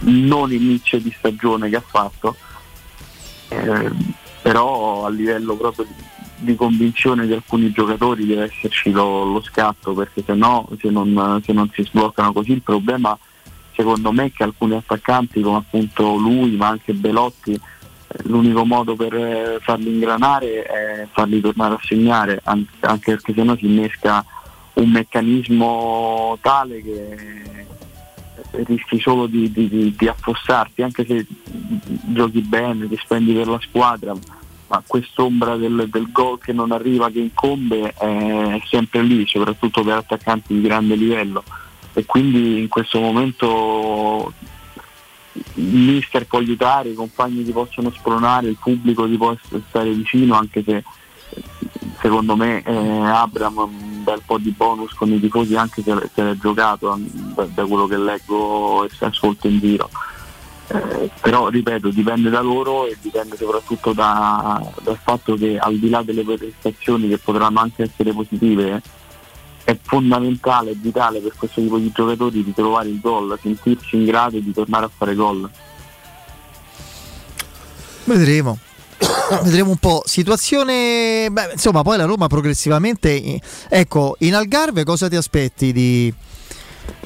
non 0.00 0.50
inizio 0.50 0.98
di 0.98 1.14
stagione 1.18 1.68
che 1.68 1.76
ha 1.76 1.84
fatto. 1.86 2.34
Eh, 3.48 4.22
però 4.44 5.06
a 5.06 5.08
livello 5.08 5.56
proprio 5.56 5.86
di, 6.36 6.54
convinzione 6.54 7.26
di 7.26 7.32
alcuni 7.32 7.72
giocatori 7.72 8.26
deve 8.26 8.44
esserci 8.44 8.90
lo, 8.90 9.24
lo 9.24 9.40
scatto 9.40 9.94
perché 9.94 10.22
se 10.22 10.34
no 10.34 10.68
se 10.78 10.90
non, 10.90 11.40
se 11.42 11.54
si 11.72 11.82
sbloccano 11.84 12.30
così 12.34 12.52
il 12.52 12.60
problema 12.60 13.18
secondo 13.74 14.12
me 14.12 14.26
è 14.26 14.32
che 14.32 14.42
alcuni 14.42 14.74
attaccanti 14.74 15.40
come 15.40 15.56
appunto 15.56 16.16
lui 16.16 16.56
ma 16.56 16.68
anche 16.68 16.92
Belotti 16.92 17.58
l'unico 18.24 18.66
modo 18.66 18.94
per 18.94 19.60
farli 19.62 19.94
ingranare 19.94 20.62
è 20.64 21.08
farli 21.10 21.40
tornare 21.40 21.74
a 21.76 21.80
segnare 21.82 22.40
an- 22.44 22.66
anche 22.80 23.12
perché 23.12 23.32
sennò 23.32 23.56
si 23.56 23.64
innesca 23.64 24.22
un 24.74 24.90
meccanismo 24.90 26.36
tale 26.42 26.82
che 26.82 27.66
rischi 28.64 29.00
solo 29.00 29.26
di, 29.26 29.50
di- 29.50 29.94
di- 29.96 30.08
affossarti 30.08 30.82
anche 30.82 31.04
se 31.04 31.26
giochi 32.06 32.40
bene, 32.40 32.88
ti 32.88 32.96
spendi 33.02 33.32
per 33.32 33.48
la 33.48 33.60
squadra 33.60 34.14
ma 34.66 34.82
quest'ombra 34.86 35.56
del, 35.56 35.88
del 35.90 36.10
gol 36.10 36.38
che 36.38 36.52
non 36.52 36.72
arriva, 36.72 37.10
che 37.10 37.20
incombe 37.20 37.92
è 37.92 38.60
sempre 38.68 39.02
lì, 39.02 39.26
soprattutto 39.26 39.82
per 39.82 39.98
attaccanti 39.98 40.54
di 40.54 40.62
grande 40.62 40.94
livello. 40.94 41.44
E 41.92 42.06
quindi 42.06 42.60
in 42.60 42.68
questo 42.68 42.98
momento 42.98 44.32
il 45.54 45.64
mister 45.64 46.26
può 46.26 46.38
aiutare, 46.38 46.88
i 46.88 46.94
compagni 46.94 47.44
ti 47.44 47.52
possono 47.52 47.90
spronare, 47.90 48.48
il 48.48 48.56
pubblico 48.60 49.06
ti 49.06 49.16
può 49.16 49.36
stare 49.68 49.92
vicino 49.92 50.34
anche 50.34 50.62
se 50.64 50.82
secondo 52.00 52.36
me 52.36 52.62
eh, 52.62 52.74
Abram 52.74 53.93
bel 54.04 54.22
po' 54.24 54.38
di 54.38 54.50
bonus 54.50 54.92
con 54.92 55.10
i 55.10 55.18
tifosi 55.18 55.56
anche 55.56 55.82
se, 55.82 55.92
se 56.14 56.22
l'è 56.22 56.36
giocato 56.36 56.96
da, 57.34 57.64
quello 57.64 57.86
che 57.86 57.96
leggo 57.96 58.84
e 58.84 58.90
se 58.96 59.06
ascolto 59.06 59.48
in 59.48 59.58
giro. 59.58 59.90
Eh, 60.68 61.10
però 61.20 61.48
ripeto 61.48 61.90
dipende 61.90 62.30
da 62.30 62.40
loro 62.40 62.86
e 62.86 62.96
dipende 63.00 63.36
soprattutto 63.36 63.92
da- 63.92 64.64
dal 64.82 64.98
fatto 65.02 65.34
che 65.34 65.58
al 65.58 65.76
di 65.76 65.90
là 65.90 66.02
delle 66.02 66.22
prestazioni 66.22 67.08
che 67.08 67.18
potranno 67.18 67.60
anche 67.60 67.82
essere 67.82 68.12
positive 68.12 68.80
è 69.64 69.76
fondamentale 69.82 70.70
e 70.70 70.74
vitale 70.74 71.20
per 71.20 71.34
questo 71.36 71.60
tipo 71.60 71.78
di 71.78 71.90
giocatori 71.92 72.44
di 72.44 72.54
trovare 72.54 72.88
il 72.88 73.00
gol, 73.00 73.36
sentirsi 73.40 73.96
in 73.96 74.04
grado 74.04 74.38
di 74.38 74.52
tornare 74.52 74.84
a 74.84 74.90
fare 74.94 75.14
gol. 75.14 75.50
Vedremo. 78.04 78.58
Vedremo 79.42 79.70
un 79.70 79.76
po'. 79.76 80.02
Situazione. 80.04 81.28
Beh, 81.30 81.50
insomma, 81.52 81.82
poi 81.82 81.96
la 81.96 82.04
Roma 82.04 82.26
progressivamente. 82.26 83.40
Ecco, 83.68 84.16
in 84.20 84.34
Algarve 84.34 84.84
cosa 84.84 85.08
ti 85.08 85.16
aspetti 85.16 85.72
di 85.72 86.12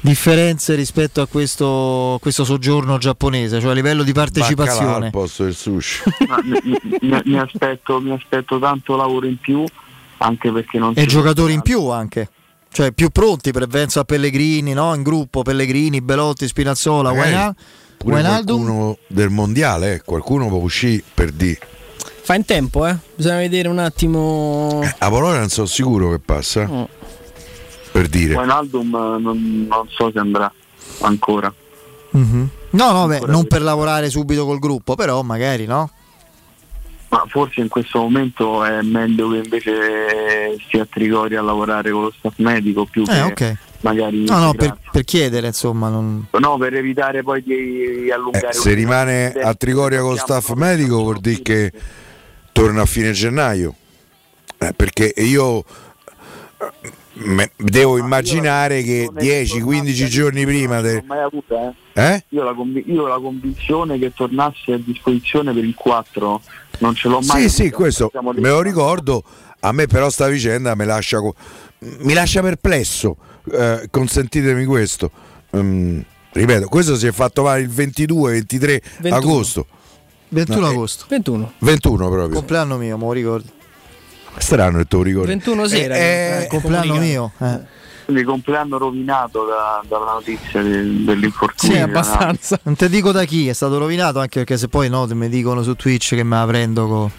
differenze 0.01 0.75
rispetto 0.75 1.21
a 1.21 1.27
questo, 1.27 2.19
questo 2.21 2.45
soggiorno 2.45 2.99
giapponese, 2.99 3.61
cioè 3.61 3.71
a 3.71 3.75
livello 3.75 4.03
di 4.03 4.13
Baccalà 4.13 4.31
partecipazione? 4.41 5.07
al 5.07 5.11
posto 5.13 5.45
del 5.45 5.55
sushi. 5.55 6.03
Mi, 6.45 6.79
mi- 7.01 7.23
mi 7.25 7.39
aspetto, 7.39 8.01
mi 8.01 8.13
aspetto 8.13 8.59
tanto 8.59 8.97
lavoro 8.97 9.27
in 9.27 9.39
più 9.39 9.65
anche 10.19 10.51
perché 10.51 10.79
non 10.79 10.93
E 10.97 11.07
giocatori 11.07 11.53
in 11.53 11.63
più 11.63 11.87
anche. 11.89 12.29
Cioè 12.71 12.93
più 12.93 13.09
pronti 13.11 13.51
per 13.51 13.67
Venzo 13.67 14.01
a 14.01 14.05
Pellegrini, 14.05 14.73
no? 14.73 14.95
In 14.95 15.03
gruppo, 15.03 15.43
Pellegrini, 15.43 16.01
Belotti, 16.01 16.47
Spinazzola, 16.47 17.11
Pure 17.97 18.15
Wijnaldum. 18.15 18.63
qualcuno 18.65 18.99
del 19.09 19.31
mondiale, 19.31 19.95
eh, 19.95 20.03
qualcuno 20.03 20.49
può 20.49 20.59
uscire 20.59 21.03
per 21.15 21.33
di. 21.33 21.57
Fa 22.29 22.35
in 22.35 22.45
tempo, 22.45 22.87
eh? 22.87 22.95
Bisogna 23.15 23.39
vedere 23.39 23.69
un 23.69 23.79
attimo. 23.79 24.83
A 24.99 25.09
Polonia 25.09 25.39
non 25.39 25.49
sono 25.49 25.67
sicuro 25.67 26.11
che 26.11 26.19
passa. 26.19 26.69
Mm. 26.69 26.83
Per 27.91 28.07
dire. 28.07 28.35
Wijnaldum 28.35 28.87
eh, 28.95 29.19
non, 29.19 29.67
non 29.67 29.89
so 29.89 30.11
se 30.13 30.19
andrà 30.19 30.53
ancora. 31.01 31.51
Mhm. 32.11 32.49
No, 32.73 32.93
no, 32.93 33.07
beh, 33.07 33.21
non 33.29 33.47
per 33.47 33.63
lavorare 33.63 34.11
subito 34.11 34.45
col 34.45 34.59
gruppo, 34.59 34.95
però 34.95 35.23
magari 35.23 35.65
no. 35.65 35.91
Ma 37.09 37.25
forse 37.29 37.63
in 37.63 37.69
questo 37.69 37.99
momento 38.01 38.63
è 38.63 38.83
meglio 38.83 39.31
che 39.31 39.37
invece 39.39 40.59
sia 40.69 40.85
Trigori 40.85 41.35
a 41.35 41.41
lavorare 41.41 41.91
con 41.91 42.03
lo 42.03 42.13
staff 42.15 42.35
medico 42.41 42.85
più 42.85 43.05
Eh, 43.05 43.33
che 43.33 43.53
ok. 43.53 43.57
magari 43.81 44.25
No, 44.27 44.39
no, 44.39 44.53
per, 44.53 44.77
per 44.93 45.05
chiedere, 45.05 45.47
insomma. 45.47 45.89
Non... 45.89 46.27
No, 46.39 46.59
per 46.59 46.75
evitare 46.75 47.23
poi 47.23 47.43
di, 47.43 48.03
di 48.03 48.11
allungare 48.11 48.51
Eh, 48.51 48.53
se 48.53 48.75
rimane 48.75 49.33
a 49.33 49.55
Trigoria 49.55 50.03
con 50.03 50.15
staff 50.19 50.53
medico 50.53 50.97
vuol 51.01 51.21
dire 51.21 51.41
che 51.41 51.73
torna 52.53 52.83
a 52.83 52.87
fine 52.87 53.13
gennaio. 53.13 53.75
Eh, 54.59 54.73
perché 54.75 55.13
io 55.17 55.59
eh, 55.61 56.91
me- 57.25 57.51
devo 57.57 57.97
immaginare 57.99 58.83
che 58.83 59.09
10-15 59.13 60.07
giorni 60.09 60.45
prima 60.45 60.81
de- 60.81 60.93
Non 60.95 61.01
l'ho 61.01 61.07
mai 61.07 61.21
avuta, 61.23 61.55
eh. 61.69 61.75
Eh? 62.15 62.25
Io, 62.31 62.43
ho 62.43 62.45
la 62.45 62.55
convi- 62.55 62.85
io 62.87 63.07
la 63.07 63.19
convinzione 63.19 63.99
che 63.99 64.13
tornasse 64.15 64.73
a 64.73 64.79
disposizione 64.79 65.53
per 65.53 65.65
il 65.65 65.75
4 65.75 66.41
non 66.79 66.95
ce 66.95 67.09
l'ho 67.09 67.21
mai 67.21 67.43
Sì, 67.43 67.49
sì, 67.65 67.71
questo 67.71 68.11
me 68.23 68.49
lo 68.49 68.61
ricordo. 68.63 69.23
A 69.61 69.73
me 69.73 69.87
però 69.87 70.09
sta 70.11 70.29
vicenda 70.29 70.75
mi 70.77 70.85
lascia, 70.85 71.19
co- 71.19 71.35
mi 71.81 72.13
lascia 72.15 72.41
perplesso. 72.43 73.17
eh, 73.51 73.89
consentitemi 73.91 74.65
questo. 74.67 75.11
Mm, 75.57 76.01
ripeto, 76.33 76.69
questo 76.69 76.97
si 76.97 77.07
è 77.07 77.13
fatto 77.13 77.43
male 77.45 77.63
il 77.63 77.69
22-23 77.71 78.81
21. 79.01 79.15
agosto. 79.17 79.67
21 80.31 80.61
No, 80.61 80.67
eh, 80.67 80.71
agosto. 80.71 81.05
21. 81.09 81.53
21 81.59 82.09
proprio. 82.09 82.35
Compleanno 82.37 82.77
mio, 82.77 82.97
me 82.97 83.05
lo 83.05 83.13
ricordo. 83.13 83.49
Strano 84.37 84.79
che 84.79 84.85
te 84.87 84.97
lo 84.97 85.03
ricordi. 85.03 85.29
21 85.29 85.67
sera. 85.67 85.97
Eh, 85.97 86.43
eh, 86.43 86.47
compleanno 86.49 86.97
mio. 86.97 87.33
eh. 87.41 87.77
Quindi 88.05 88.25
compleanno 88.25 88.79
rovinato 88.79 89.45
da- 89.45 89.83
dalla 89.87 90.13
notizia 90.13 90.63
del- 90.63 91.05
dell'infortunio. 91.05 91.87
Sì, 92.41 92.57
Non 92.63 92.75
ti 92.75 92.89
dico 92.89 93.13
da 93.13 93.25
chi, 93.25 93.49
è 93.49 93.53
stato 93.53 93.77
rovinato 93.79 94.19
anche 94.19 94.39
perché 94.39 94.57
se 94.57 94.69
poi 94.69 94.89
no, 94.89 95.07
mi 95.13 95.29
dicono 95.29 95.63
su 95.63 95.75
Twitch 95.75 96.15
che 96.15 96.23
me 96.23 96.37
la 96.37 96.47
prendo 96.47 96.87
co- 96.87 97.11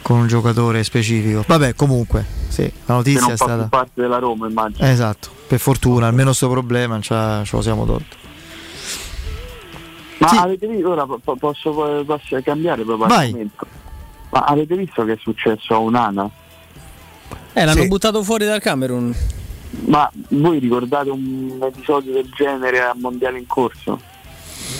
con 0.00 0.20
un 0.20 0.26
giocatore 0.26 0.82
specifico. 0.84 1.44
Vabbè, 1.46 1.74
comunque, 1.74 2.24
sì, 2.48 2.62
la 2.86 2.94
notizia 2.94 3.20
non 3.20 3.30
è 3.32 3.36
stata... 3.36 3.66
parte 3.68 4.00
della 4.00 4.18
Roma, 4.18 4.48
immagino. 4.48 4.86
Esatto, 4.86 5.28
per 5.46 5.58
fortuna, 5.60 6.06
almeno 6.06 6.32
sto 6.32 6.48
problema 6.48 6.98
ce 7.00 7.42
lo 7.50 7.60
siamo 7.60 7.84
tolto. 7.84 8.16
Ma 10.34 10.42
avete 10.42 10.66
visto, 10.66 10.90
ora 10.90 11.04
po- 11.06 11.20
po- 11.22 11.36
posso, 11.36 12.04
posso 12.06 12.40
cambiare 12.42 12.82
proprio 12.84 13.06
argomento. 13.14 13.66
Ma 14.30 14.40
avete 14.40 14.76
visto 14.76 15.04
che 15.04 15.12
è 15.12 15.18
successo 15.20 15.74
a 15.74 15.78
Unana? 15.78 16.28
Eh, 17.52 17.64
l'hanno 17.64 17.82
Sì. 17.82 17.88
buttato 17.88 18.22
fuori 18.22 18.46
dal 18.46 18.60
Camerun. 18.60 19.14
Ma 19.86 20.10
voi 20.30 20.58
ricordate 20.58 21.10
un 21.10 21.58
episodio 21.62 22.12
del 22.12 22.30
genere 22.34 22.80
a 22.80 22.94
mondiale 22.98 23.38
in 23.38 23.46
corso? 23.46 24.00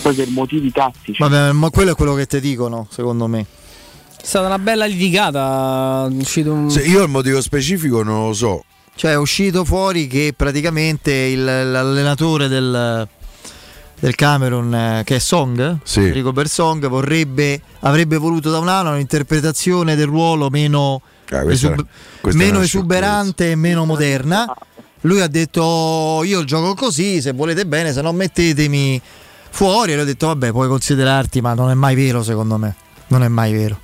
Poi 0.02 0.14
per 0.14 0.28
motivi 0.30 0.70
tattici. 0.70 1.22
Vabbè, 1.22 1.52
ma 1.52 1.70
quello 1.70 1.92
è 1.92 1.94
quello 1.94 2.14
che 2.14 2.26
ti 2.26 2.40
dicono, 2.40 2.86
secondo 2.90 3.26
me. 3.26 3.40
È 3.40 4.24
stata 4.24 4.46
una 4.46 4.58
bella 4.58 4.84
litigata. 4.86 6.06
un... 6.08 6.70
Se 6.70 6.82
io 6.82 7.02
il 7.02 7.08
motivo 7.08 7.40
specifico 7.40 8.02
non 8.02 8.26
lo 8.28 8.32
so. 8.32 8.64
Cioè 8.94 9.12
è 9.12 9.16
uscito 9.16 9.64
fuori 9.64 10.06
che 10.06 10.34
praticamente 10.36 11.12
il- 11.12 11.42
l'allenatore 11.44 12.48
del, 12.48 13.08
del 14.02 14.16
Camerun, 14.16 14.74
eh, 14.74 15.02
che 15.04 15.16
è 15.16 15.18
Song, 15.20 15.78
Sì. 15.84 16.00
Enrico 16.00 16.32
Bersong, 16.32 16.88
vorrebbe, 16.88 17.60
avrebbe 17.80 18.16
voluto 18.16 18.50
da 18.50 18.58
un 18.58 18.66
anno 18.66 18.90
un'interpretazione 18.90 19.94
del 19.94 20.06
ruolo 20.06 20.50
meno, 20.50 21.00
Ah, 21.30 21.42
questa 21.42 21.68
esub- 21.68 21.86
questa 22.20 22.42
meno 22.42 22.60
esuberante 22.60 23.52
e 23.52 23.54
meno 23.54 23.84
moderna. 23.84 24.52
Lui 25.02 25.20
ha 25.20 25.28
detto 25.28 25.62
"Oh, 25.62 26.24
io 26.24 26.42
gioco 26.42 26.74
così, 26.74 27.20
se 27.22 27.30
volete 27.32 27.64
bene, 27.64 27.92
se 27.92 28.02
no 28.02 28.10
mettetemi 28.12 29.00
fuori. 29.50 29.92
E 29.92 29.94
lui 29.94 30.02
ha 30.02 30.06
detto 30.06 30.26
vabbè 30.26 30.50
puoi 30.50 30.66
considerarti, 30.68 31.40
ma 31.40 31.54
non 31.54 31.70
è 31.70 31.74
mai 31.74 31.94
vero 31.94 32.24
secondo 32.24 32.56
me. 32.58 32.74
Non 33.06 33.22
è 33.22 33.28
mai 33.28 33.52
vero. 33.52 33.78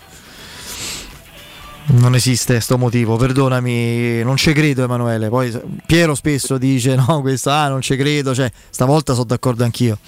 Non 1.91 2.15
esiste 2.15 2.60
sto 2.60 2.76
motivo, 2.76 3.17
perdonami, 3.17 4.23
non 4.23 4.36
ci 4.36 4.52
credo 4.52 4.83
Emanuele. 4.84 5.31
Poi 5.31 5.58
Piero 5.86 6.15
spesso 6.15 6.58
dice 6.58 6.94
no, 6.94 7.20
questa 7.23 7.62
ah, 7.62 7.68
non 7.68 7.81
ci 7.81 7.97
credo, 7.97 8.34
cioè 8.34 8.50
stavolta 8.68 9.15
sono 9.15 9.25
d'accordo 9.25 9.65
anch'io. 9.65 9.99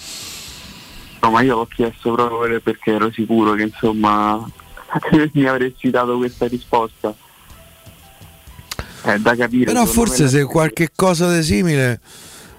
No, 1.23 1.31
ma 1.31 1.41
io 1.41 1.57
l'ho 1.57 1.67
chiesto 1.67 2.13
proprio 2.13 2.61
perché 2.61 2.93
ero 2.93 3.11
sicuro 3.11 3.55
che 3.55 3.63
insomma 3.63 4.47
mi 5.33 5.47
avresti 5.47 5.89
dato 5.89 6.19
questa 6.19 6.47
risposta. 6.47 7.15
È 9.03 9.17
da 9.17 9.35
capire. 9.35 9.65
Però 9.65 9.87
forse 9.87 10.29
se 10.29 10.41
la- 10.43 10.47
qualche 10.47 10.91
cosa 10.95 11.35
di 11.35 11.43
simile 11.43 12.01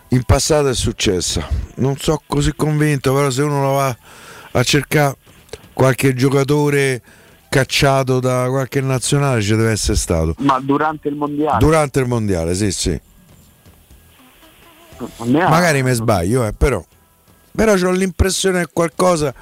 in 0.09 0.24
passato 0.24 0.69
è 0.69 0.74
successa. 0.74 1.48
Non 1.75 1.95
so 1.98 2.22
così 2.25 2.53
convinto, 2.56 3.14
però 3.14 3.30
se 3.30 3.43
uno 3.43 3.61
la 3.61 3.72
va 3.72 3.98
a 4.53 4.64
cercare 4.64 5.16
qualche 5.74 6.16
giocatore 6.16 7.01
cacciato 7.52 8.22
da 8.22 8.46
qualche 8.48 8.80
nazionale 8.80 9.42
ci 9.42 9.50
deve 9.50 9.72
essere 9.72 9.98
stato. 9.98 10.36
Ma 10.38 10.58
durante 10.62 11.10
il 11.10 11.16
mondiale. 11.16 11.58
Durante 11.60 12.00
il 12.00 12.08
mondiale, 12.08 12.56
sì, 12.56 12.72
sì. 12.72 12.98
Magari 15.18 15.84
mi 15.84 15.92
sbaglio, 15.94 16.46
eh, 16.48 16.54
però. 16.54 16.82
Però 17.54 17.74
ho 17.74 17.92
l'impressione 17.92 18.62
che 18.62 18.70
qualcosa 18.72 19.34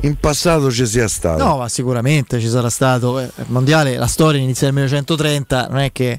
in 0.00 0.16
passato 0.16 0.72
ci 0.72 0.86
sia 0.86 1.06
stato. 1.06 1.44
No, 1.44 1.58
ma 1.58 1.68
sicuramente 1.68 2.40
ci 2.40 2.48
sarà 2.48 2.70
stato. 2.70 3.18
eh, 3.20 3.24
il 3.24 3.44
mondiale, 3.48 3.98
la 3.98 4.06
storia 4.06 4.40
inizia 4.40 4.66
nel 4.70 4.74
1930, 4.76 5.66
non 5.68 5.80
è 5.80 5.92
che. 5.92 6.18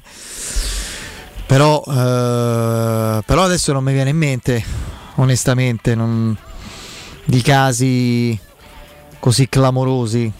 Però, 1.46 1.82
eh, 1.88 3.22
però 3.26 3.42
adesso 3.42 3.72
non 3.72 3.82
mi 3.82 3.92
viene 3.92 4.10
in 4.10 4.16
mente, 4.16 4.62
onestamente, 5.16 5.96
non- 5.96 6.36
di 7.24 7.42
casi 7.42 8.38
così 9.18 9.48
clamorosi. 9.48 10.32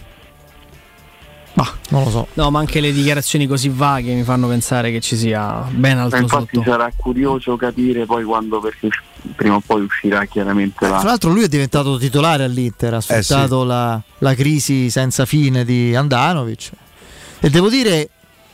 Ma 1.57 1.67
non 1.89 2.03
lo 2.03 2.09
so. 2.11 2.27
No, 2.35 2.51
ma 2.51 2.59
anche 2.59 2.79
le 2.79 2.91
dichiarazioni 2.91 3.47
così 3.47 3.69
vaghe 3.69 4.13
mi 4.13 4.21
fanno 4.21 4.47
pensare 4.47 4.91
che 4.91 4.99
ci 5.01 5.17
sia 5.17 5.65
ben 5.71 5.97
altro 5.97 6.19
infatti 6.19 6.55
sotto. 6.57 6.69
sarà 6.69 6.91
curioso 6.95 7.55
capire 7.55 8.05
poi 8.05 8.23
quando, 8.23 8.59
perché 8.59 8.89
prima 9.35 9.55
o 9.55 9.61
poi 9.65 9.81
uscirà 9.81 10.23
chiaramente 10.25 10.75
Tra 10.77 10.89
la. 10.97 11.03
l'altro 11.03 11.31
lui 11.31 11.43
è 11.43 11.47
diventato 11.47 11.97
titolare 11.97 12.43
all'Inter, 12.43 12.93
ha 12.93 12.97
Eh, 12.97 13.01
sfruttato 13.01 13.63
la, 13.63 13.99
la 14.19 14.35
crisi 14.35 14.91
senza 14.91 15.25
fine 15.25 15.65
di 15.65 15.95
Andanovic. 15.95 16.69
E 17.39 17.49
devo 17.49 17.69
dire, 17.69 18.07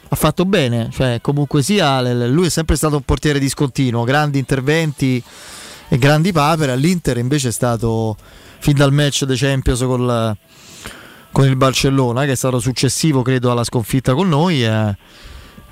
ha 0.07 0.15
fatto 0.15 0.45
bene, 0.45 0.87
cioè 0.93 1.19
comunque 1.21 1.61
sia, 1.61 1.99
lui 2.27 2.45
è 2.45 2.49
sempre 2.49 2.77
stato 2.77 2.95
un 2.95 3.01
portiere 3.03 3.37
discontinuo, 3.37 4.05
grandi 4.05 4.39
interventi 4.39 5.21
e 5.89 5.97
grandi 5.97 6.31
papere, 6.31 6.71
all'Inter 6.71 7.17
invece 7.17 7.49
è 7.49 7.51
stato 7.51 8.15
fin 8.59 8.75
dal 8.77 8.93
match 8.93 9.25
dei 9.25 9.35
Champions 9.35 9.81
col- 9.81 10.37
con 11.33 11.45
il 11.45 11.57
Barcellona, 11.57 12.23
che 12.23 12.31
è 12.31 12.35
stato 12.35 12.59
successivo 12.59 13.21
credo 13.21 13.51
alla 13.51 13.65
sconfitta 13.65 14.13
con 14.13 14.29
noi. 14.29 14.63
eh. 14.63 14.95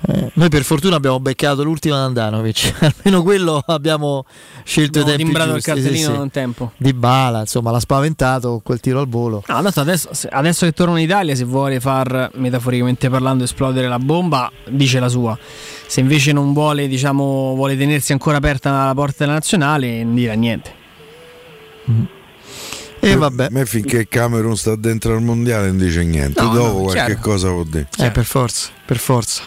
Eh, 0.04 0.32
noi 0.34 0.48
per 0.48 0.64
fortuna 0.64 0.96
abbiamo 0.96 1.20
beccato 1.20 1.62
l'ultima 1.62 2.02
Andanovic, 2.02 2.74
almeno 2.82 3.22
quello 3.22 3.62
abbiamo 3.64 4.24
scelto 4.64 4.98
Abbiamo 4.98 5.08
i 5.08 5.16
tempi 5.16 5.24
timbrato 5.24 5.48
il 5.50 5.54
giusti, 5.62 5.70
cartellino 5.70 6.08
sì, 6.08 6.14
sì. 6.14 6.20
un 6.20 6.30
tempo. 6.30 6.72
Di 6.76 6.92
Bala, 6.92 7.40
insomma, 7.40 7.70
l'ha 7.70 7.78
spaventato 7.78 8.48
con 8.48 8.62
quel 8.62 8.80
tiro 8.80 8.98
al 8.98 9.06
volo. 9.06 9.44
No, 9.46 9.70
adesso, 9.72 10.10
adesso 10.30 10.66
che 10.66 10.72
torna 10.72 10.98
in 10.98 11.04
Italia, 11.04 11.36
se 11.36 11.44
vuole 11.44 11.78
far 11.78 12.30
metaforicamente 12.34 13.08
parlando 13.08 13.44
esplodere 13.44 13.86
la 13.86 14.00
bomba, 14.00 14.50
dice 14.68 14.98
la 14.98 15.08
sua. 15.08 15.38
Se 15.86 16.00
invece 16.00 16.32
non 16.32 16.52
vuole, 16.52 16.88
diciamo, 16.88 17.54
vuole 17.54 17.76
tenersi 17.76 18.10
ancora 18.10 18.38
aperta 18.38 18.86
la 18.86 18.94
porta 18.94 19.18
della 19.18 19.34
nazionale, 19.34 20.02
non 20.02 20.16
dirà 20.16 20.32
niente. 20.32 20.80
E 23.04 23.16
vabbè. 23.16 23.46
A 23.46 23.48
me 23.50 23.66
finché 23.66 23.98
il 23.98 24.08
Camerun 24.08 24.56
sta 24.56 24.76
dentro 24.76 25.12
al 25.14 25.22
mondiale 25.22 25.66
non 25.66 25.78
dice 25.78 26.04
niente. 26.04 26.40
No, 26.40 26.50
Dopo 26.52 26.66
no, 26.66 26.82
qualche 26.84 27.04
chiaro. 27.04 27.20
cosa 27.20 27.48
vuol 27.50 27.66
dire. 27.66 27.88
Eh, 27.98 28.10
per 28.12 28.24
forza, 28.24 28.68
per 28.86 28.98
forza. 28.98 29.42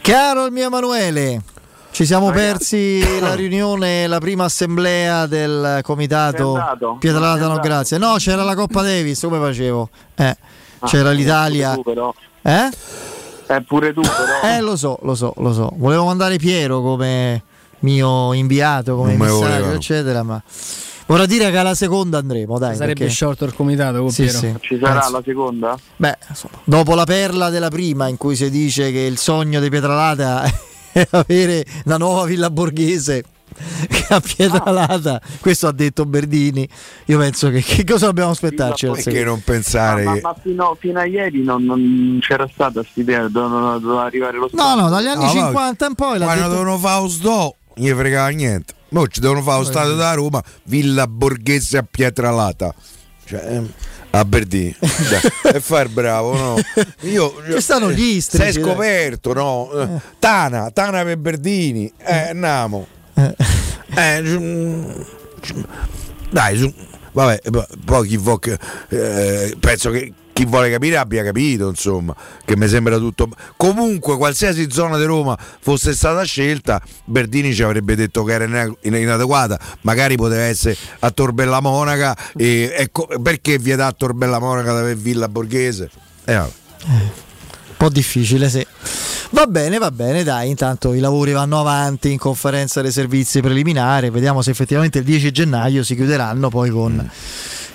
Caro 0.00 0.44
il 0.46 0.52
mio 0.52 0.66
Emanuele, 0.66 1.42
ci 1.90 2.04
siamo 2.04 2.30
persi 2.30 3.00
la 3.20 3.34
riunione, 3.34 4.06
la 4.06 4.18
prima 4.18 4.44
assemblea 4.44 5.26
del 5.26 5.80
comitato? 5.82 6.58
Pietralata 6.98 7.46
no 7.48 7.58
grazie. 7.58 7.98
No, 7.98 8.14
c'era 8.18 8.42
la 8.44 8.54
Coppa 8.54 8.82
Davis, 8.82 9.20
come 9.20 9.38
facevo? 9.38 9.88
Eh, 10.14 10.36
Ah, 10.80 10.86
c'era 10.86 11.10
eh, 11.12 11.14
l'Italia. 11.14 11.70
pure 11.70 11.82
tu, 11.82 11.90
però. 11.94 12.14
Eh? 12.42 12.70
Eh, 13.46 13.62
pure 13.62 13.92
tu 13.94 14.02
però. 14.02 14.40
Eh, 14.54 14.60
lo 14.60 14.76
so, 14.76 14.98
lo 15.02 15.14
so, 15.14 15.32
lo 15.38 15.52
so. 15.54 15.72
Volevo 15.76 16.04
mandare 16.04 16.36
Piero 16.36 16.82
come 16.82 17.42
mio 17.80 18.32
inviato, 18.34 18.94
come 18.96 19.16
Non 19.16 19.26
volevano. 19.28 19.72
eccetera, 19.72 20.22
ma 20.22 20.42
vorrà 21.06 21.26
dire 21.26 21.50
che 21.50 21.56
alla 21.56 21.74
seconda 21.74 22.18
andremo, 22.18 22.58
dai. 22.58 22.74
Sarebbe 22.76 22.94
perché- 22.94 23.12
sciolto 23.12 23.44
il 23.44 23.54
comitato 23.54 24.08
Sì, 24.10 24.28
sì. 24.28 24.54
Ci 24.60 24.78
sarà 24.80 25.00
Penso. 25.00 25.10
la 25.12 25.22
seconda? 25.24 25.78
Beh, 25.96 26.18
insomma, 26.28 26.58
dopo 26.64 26.94
la 26.94 27.04
perla 27.04 27.50
della 27.50 27.68
prima, 27.68 28.08
in 28.08 28.16
cui 28.16 28.36
si 28.36 28.50
dice 28.50 28.90
che 28.92 29.00
il 29.00 29.18
sogno 29.18 29.60
di 29.60 29.68
Pietralata 29.68 30.42
è 30.92 31.06
avere 31.10 31.64
la 31.84 31.96
nuova 31.98 32.24
villa 32.24 32.50
borghese 32.50 33.24
che 33.88 34.06
a 34.12 34.20
Pietralata, 34.20 35.20
questo 35.38 35.68
ha 35.68 35.72
detto 35.72 36.04
Berdini. 36.06 36.68
Io 37.06 37.18
penso 37.18 37.50
che, 37.50 37.60
che 37.62 37.84
cosa 37.84 38.06
dobbiamo 38.06 38.30
aspettarci? 38.30 38.88
Perché 38.88 39.22
non 39.22 39.42
pensare 39.44 40.02
Ma, 40.02 40.14
che 40.14 40.20
ma 40.22 40.34
fino, 40.42 40.76
fino 40.80 40.98
a 40.98 41.04
ieri 41.06 41.42
non, 41.44 41.62
non 41.64 42.18
c'era 42.20 42.48
stata 42.52 42.80
questa 42.80 43.00
idea, 43.00 43.28
doveva, 43.28 44.02
arrivare 44.04 44.38
lo 44.38 44.48
No, 44.54 44.74
no, 44.74 44.88
dagli 44.88 45.06
anni 45.06 45.24
No, 45.26 45.32
ma- 45.34 45.46
50 45.46 45.86
in 45.86 45.94
poi 45.94 46.18
quando 46.18 46.34
detto- 46.42 46.48
devono 46.48 46.78
fare 46.78 47.08
sto, 47.08 47.56
non 47.76 47.86
gli 47.88 47.92
fregava 47.92 48.28
niente. 48.28 48.74
Mo 48.90 49.06
ci 49.08 49.20
devono 49.20 49.42
fare 49.42 49.58
lo 49.58 49.64
stadio 49.64 49.94
da 49.94 50.12
Roma, 50.14 50.42
Villa 50.64 51.06
Borghese 51.06 51.78
a 51.78 51.86
Pietralata. 51.88 52.72
Cioè, 53.26 53.42
ehm, 53.54 53.72
a 54.10 54.24
Berdini. 54.24 54.74
Dai, 54.80 55.54
e 55.54 55.56
il 55.56 55.88
bravo, 55.88 56.36
no? 56.36 56.56
Io, 57.00 57.34
Ci 57.54 57.60
stanno 57.60 57.90
gli 57.90 57.96
Sei 57.98 58.16
istrici, 58.16 58.60
dai. 58.60 58.62
scoperto, 58.62 59.32
no? 59.32 59.70
Eh, 59.72 60.00
Tana, 60.20 60.70
Tana 60.70 61.02
per 61.02 61.16
Berdini. 61.18 61.92
Eh, 61.98 62.28
andiamo. 62.28 62.86
Eh, 63.96 64.22
mm, 64.22 64.90
dai, 66.30 66.56
su- 66.58 66.72
vabbè, 67.12 67.40
poi 67.84 68.08
chi 68.08 68.16
che- 68.38 68.58
eh, 68.90 69.56
penso 69.58 69.90
che 69.90 70.12
chi 70.34 70.44
vuole 70.44 70.68
capire 70.68 70.96
abbia 70.96 71.22
capito, 71.22 71.68
insomma, 71.68 72.14
che 72.44 72.56
mi 72.56 72.66
sembra 72.66 72.98
tutto. 72.98 73.28
Comunque, 73.56 74.16
qualsiasi 74.16 74.66
zona 74.68 74.98
di 74.98 75.04
Roma 75.04 75.38
fosse 75.60 75.94
stata 75.94 76.24
scelta, 76.24 76.82
Berdini 77.04 77.54
ci 77.54 77.62
avrebbe 77.62 77.94
detto 77.94 78.24
che 78.24 78.32
era 78.32 78.44
ina- 78.44 78.74
in- 78.80 78.94
inadeguata, 78.94 79.58
magari 79.82 80.16
poteva 80.16 80.42
essere 80.42 80.76
a 80.98 81.10
Torbella 81.12 81.60
Monaca. 81.60 82.16
E, 82.36 82.74
ecco, 82.76 83.08
perché 83.22 83.58
vietà 83.58 83.86
a 83.86 83.92
Torbella 83.92 84.40
Monaca 84.40 84.72
da 84.72 84.92
Villa 84.94 85.28
Borghese? 85.28 85.88
Eh, 86.24 86.34
vabbè. 86.34 86.52
Un 86.86 87.76
po' 87.76 87.88
difficile, 87.88 88.50
sì. 88.50 88.66
Va 89.30 89.46
bene, 89.46 89.78
va 89.78 89.92
bene, 89.92 90.24
dai, 90.24 90.50
intanto 90.50 90.94
i 90.94 91.00
lavori 91.00 91.30
vanno 91.30 91.60
avanti 91.60 92.10
in 92.10 92.18
conferenza 92.18 92.82
dei 92.82 92.92
servizi 92.92 93.40
preliminari, 93.40 94.10
vediamo 94.10 94.42
se 94.42 94.50
effettivamente 94.50 94.98
il 94.98 95.04
10 95.04 95.30
gennaio 95.30 95.84
si 95.84 95.94
chiuderanno 95.94 96.48
poi 96.48 96.70
con... 96.70 97.10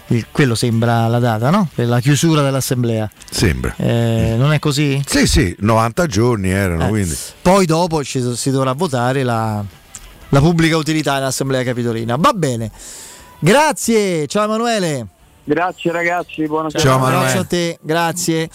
il- 0.10 0.26
quello 0.32 0.54
sembra 0.56 1.08
la 1.08 1.20
data, 1.20 1.50
no? 1.50 1.68
Per 1.74 1.88
la 1.88 2.00
chiusura 2.00 2.42
dell'assemblea. 2.42 3.10
Sembra. 3.30 3.74
Eh, 3.78 4.36
non 4.38 4.54
è 4.54 4.60
così? 4.60 5.02
Sì, 5.06 5.26
sì, 5.28 5.56
90 5.60 6.06
giorni 6.08 6.50
erano, 6.50 6.86
Eh. 6.86 6.90
quindi. 6.90 7.16
Poi 7.42 7.66
dopo 7.66 8.04
ci- 8.04 8.36
si 8.36 8.52
dovrà 8.52 8.74
votare 8.74 9.24
la, 9.24 9.64
la 10.30 10.40
pubblica 10.40 10.78
utilità 10.78 11.18
in 11.18 11.24
assemblea 11.24 11.64
capitolina. 11.64 12.16
Va 12.18 12.32
bene. 12.34 12.72
Grazie, 13.40 14.28
ciao 14.28 14.44
Emanuele. 14.44 15.08
Grazie 15.50 15.92
ragazzi, 15.92 16.46
buonasera. 16.46 16.84
Ciao, 16.84 17.00
Grazie 17.00 17.16
Emanuele. 17.16 17.40
a 17.40 17.44
te, 17.44 17.80
grazie. 17.82 18.50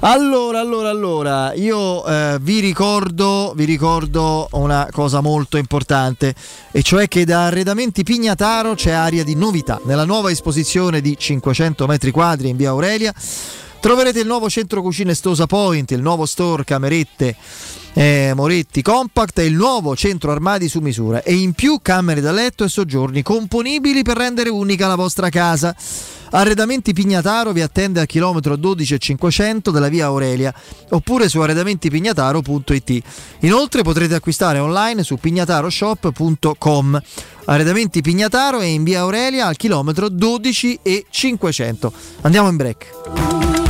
Allora, 0.00 0.58
allora, 0.58 0.88
allora, 0.88 1.54
io 1.54 2.04
eh, 2.04 2.38
vi 2.40 2.58
ricordo, 2.58 3.52
vi 3.54 3.64
ricordo 3.64 4.48
una 4.54 4.88
cosa 4.90 5.20
molto 5.20 5.58
importante, 5.58 6.34
e 6.72 6.82
cioè 6.82 7.06
che 7.06 7.24
da 7.24 7.46
Arredamenti 7.46 8.02
Pignataro 8.02 8.74
c'è 8.74 8.90
aria 8.90 9.22
di 9.22 9.36
novità. 9.36 9.80
Nella 9.84 10.04
nuova 10.04 10.32
esposizione 10.32 11.00
di 11.00 11.16
500 11.16 11.86
metri 11.86 12.10
quadri 12.10 12.48
in 12.48 12.56
via 12.56 12.70
Aurelia 12.70 13.14
troverete 13.78 14.18
il 14.18 14.26
nuovo 14.26 14.50
centro 14.50 14.82
cucine 14.82 15.14
Stosa 15.14 15.46
Point, 15.46 15.92
il 15.92 16.02
nuovo 16.02 16.26
store 16.26 16.64
camerette 16.64 17.36
eh, 17.92 18.32
Moretti 18.34 18.82
Compact 18.82 19.40
è 19.40 19.42
il 19.42 19.54
nuovo 19.54 19.96
centro 19.96 20.30
armadi 20.30 20.68
su 20.68 20.80
misura 20.80 21.22
e 21.22 21.34
in 21.34 21.52
più 21.52 21.78
camere 21.82 22.20
da 22.20 22.32
letto 22.32 22.64
e 22.64 22.68
soggiorni 22.68 23.22
componibili 23.22 24.02
per 24.02 24.16
rendere 24.16 24.50
unica 24.50 24.86
la 24.86 24.94
vostra 24.94 25.28
casa. 25.28 25.74
Arredamenti 26.32 26.92
Pignataro 26.92 27.52
vi 27.52 27.60
attende 27.60 27.98
al 27.98 28.06
chilometro 28.06 28.54
12 28.54 28.94
e 28.94 28.98
500 28.98 29.70
della 29.72 29.88
via 29.88 30.06
Aurelia 30.06 30.54
oppure 30.90 31.28
su 31.28 31.40
arredamentipignataro.it. 31.40 33.02
Inoltre 33.40 33.82
potrete 33.82 34.14
acquistare 34.14 34.58
online 34.58 35.02
su 35.02 35.16
pignataroshop.com. 35.16 37.02
Arredamenti 37.46 38.00
Pignataro 38.00 38.60
è 38.60 38.66
in 38.66 38.84
via 38.84 39.00
Aurelia 39.00 39.46
al 39.46 39.56
chilometro 39.56 40.08
12 40.08 40.78
e 40.82 41.06
500. 41.10 41.92
Andiamo 42.20 42.48
in 42.48 42.56
break. 42.56 43.69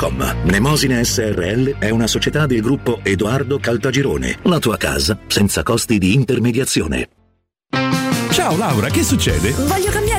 www.kcult.com. 0.00 0.36
Mnemosine 0.44 1.04
SRL 1.04 1.78
è 1.78 1.90
una 1.90 2.06
società 2.06 2.46
del 2.46 2.62
gruppo 2.62 3.00
Edoardo 3.02 3.58
Caltagirone. 3.58 4.38
La 4.44 4.58
tua 4.58 4.76
casa 4.76 5.18
senza 5.26 5.62
costi 5.62 5.98
di 5.98 6.14
intermediazione. 6.14 7.08
Ciao 8.30 8.56
Laura, 8.56 8.88
che 8.88 9.02
succede? 9.02 9.50
Voglio 9.50 9.90
cambiare 9.90 10.09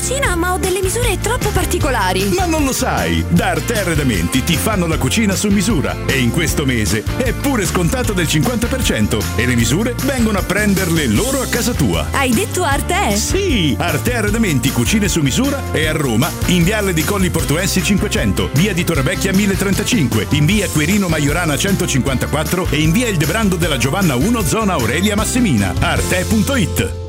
cucina, 0.00 0.34
ma 0.34 0.54
ho 0.54 0.58
delle 0.58 0.80
misure 0.80 1.18
troppo 1.20 1.50
particolari. 1.50 2.30
Ma 2.30 2.46
non 2.46 2.64
lo 2.64 2.72
sai! 2.72 3.22
Da 3.28 3.48
Arte 3.48 3.80
Arredamenti 3.80 4.42
ti 4.42 4.56
fanno 4.56 4.86
la 4.86 4.96
cucina 4.96 5.34
su 5.34 5.48
misura 5.48 5.94
e 6.06 6.18
in 6.18 6.30
questo 6.30 6.64
mese 6.64 7.04
è 7.18 7.34
pure 7.34 7.66
scontato 7.66 8.14
del 8.14 8.24
50% 8.24 9.22
e 9.36 9.44
le 9.44 9.54
misure 9.54 9.94
vengono 10.04 10.38
a 10.38 10.42
prenderle 10.42 11.06
loro 11.06 11.42
a 11.42 11.46
casa 11.48 11.74
tua. 11.74 12.06
Hai 12.12 12.30
detto 12.30 12.62
Arte? 12.62 13.14
Sì! 13.14 13.76
Arte 13.78 14.14
Arredamenti 14.14 14.72
Cucine 14.72 15.06
su 15.06 15.20
misura 15.20 15.60
è 15.70 15.86
a 15.86 15.92
Roma, 15.92 16.30
in 16.46 16.64
Viale 16.64 16.94
di 16.94 17.04
Colli 17.04 17.28
Portuensi 17.28 17.82
500, 17.82 18.50
via 18.54 18.72
di 18.72 18.84
Torrevecchia 18.84 19.34
1035, 19.34 20.28
in 20.30 20.46
via 20.46 20.66
Querino 20.68 21.08
Maiorana 21.08 21.58
154 21.58 22.68
e 22.70 22.76
in 22.76 22.90
via 22.90 23.06
Il 23.06 23.18
Debrando 23.18 23.56
della 23.56 23.76
Giovanna 23.76 24.14
1, 24.14 24.42
zona 24.44 24.72
Aurelia 24.72 25.14
Massimina. 25.14 25.74
Arte.it 25.78 27.08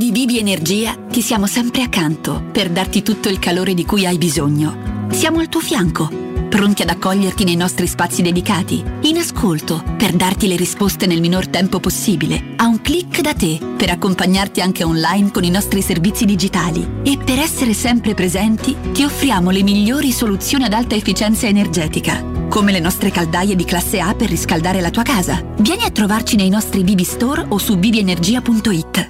Di 0.00 0.12
Bibi 0.12 0.38
Energia 0.38 0.94
ti 0.94 1.20
siamo 1.20 1.46
sempre 1.46 1.82
accanto 1.82 2.42
per 2.50 2.70
darti 2.70 3.02
tutto 3.02 3.28
il 3.28 3.38
calore 3.38 3.74
di 3.74 3.84
cui 3.84 4.06
hai 4.06 4.16
bisogno. 4.16 5.08
Siamo 5.10 5.40
al 5.40 5.50
tuo 5.50 5.60
fianco, 5.60 6.08
pronti 6.48 6.80
ad 6.80 6.88
accoglierti 6.88 7.44
nei 7.44 7.54
nostri 7.54 7.86
spazi 7.86 8.22
dedicati, 8.22 8.82
in 9.02 9.18
ascolto 9.18 9.84
per 9.98 10.12
darti 10.12 10.48
le 10.48 10.56
risposte 10.56 11.04
nel 11.04 11.20
minor 11.20 11.48
tempo 11.48 11.80
possibile, 11.80 12.54
a 12.56 12.66
un 12.66 12.80
clic 12.80 13.20
da 13.20 13.34
te 13.34 13.58
per 13.76 13.90
accompagnarti 13.90 14.62
anche 14.62 14.84
online 14.84 15.30
con 15.32 15.44
i 15.44 15.50
nostri 15.50 15.82
servizi 15.82 16.24
digitali 16.24 17.02
e 17.02 17.18
per 17.22 17.38
essere 17.38 17.74
sempre 17.74 18.14
presenti 18.14 18.74
ti 18.92 19.02
offriamo 19.02 19.50
le 19.50 19.62
migliori 19.62 20.12
soluzioni 20.12 20.64
ad 20.64 20.72
alta 20.72 20.94
efficienza 20.94 21.46
energetica. 21.46 22.24
Come 22.48 22.72
le 22.72 22.80
nostre 22.80 23.10
caldaie 23.10 23.54
di 23.54 23.66
classe 23.66 24.00
A 24.00 24.14
per 24.14 24.30
riscaldare 24.30 24.80
la 24.80 24.88
tua 24.88 25.02
casa. 25.02 25.44
Vieni 25.58 25.84
a 25.84 25.90
trovarci 25.90 26.36
nei 26.36 26.48
nostri 26.48 26.84
Bibi 26.84 27.04
Store 27.04 27.44
o 27.46 27.58
su 27.58 27.76
bibienergia.it. 27.76 29.09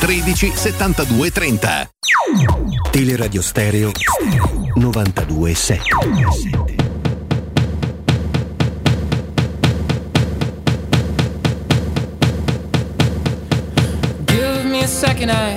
13 0.00 0.52
72 0.54 1.30
30. 1.30 1.90
Teleradio 2.92 3.42
Stereo 3.42 3.92
92.7 4.76 5.80
Give 14.26 14.64
me 14.64 14.82
a 14.82 14.88
second, 14.88 15.30
I 15.30 15.56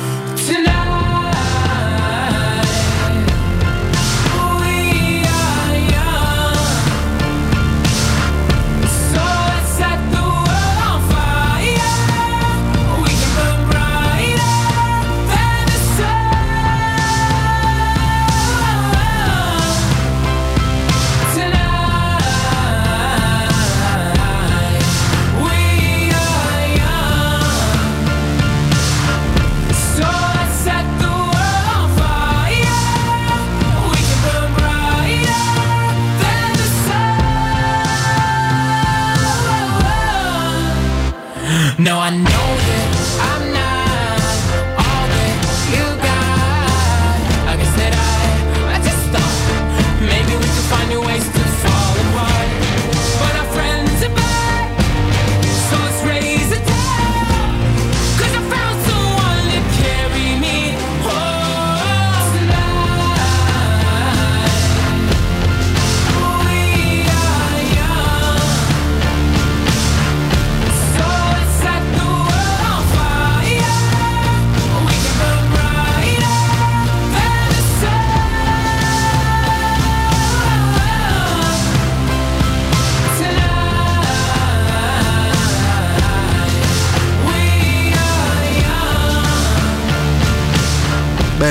No, 41.83 41.97
I 41.97 42.11
know 42.11 42.50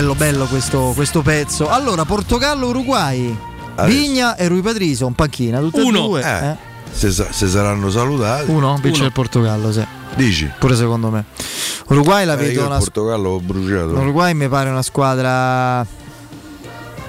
Bello, 0.01 0.15
bello 0.15 0.47
questo, 0.47 0.93
questo 0.95 1.20
pezzo. 1.20 1.69
Allora, 1.69 2.07
Portogallo-Uruguay. 2.07 3.37
Vigna 3.85 4.35
e 4.35 4.49
Rui 4.49 4.62
Patricio, 4.62 5.05
un 5.05 5.12
panchina, 5.12 5.61
tutte 5.61 5.83
e 5.83 5.91
due. 5.91 6.23
Eh, 6.23 6.57
Se, 6.91 7.11
sa- 7.11 7.27
se 7.31 7.47
saranno 7.47 7.91
salutati. 7.91 8.51
Uno 8.51 8.79
vince 8.81 9.05
il 9.05 9.12
Portogallo, 9.12 9.70
sì. 9.70 9.85
Dici? 10.15 10.51
Pure 10.59 10.75
secondo 10.75 11.11
me. 11.11 11.27
Uruguay 11.89 12.25
la 12.25 12.33
Eh, 12.33 12.37
vedo 12.37 12.65
una 12.65 12.79
Portogallo 12.79 13.29
ho 13.29 13.41
bruciato. 13.41 13.89
L'Uruguay 13.93 14.33
mi 14.33 14.49
pare 14.49 14.70
una 14.70 14.81
squadra 14.81 15.85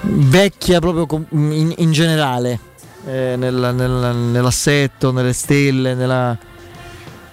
vecchia 0.02 0.78
proprio 0.78 1.24
in, 1.30 1.72
in 1.74 1.92
generale, 1.92 2.58
eh, 3.06 3.36
nel- 3.38 3.72
nel- 3.74 4.14
nell'assetto, 4.16 5.12
nelle 5.12 5.32
stelle, 5.32 5.94
nella, 5.94 6.36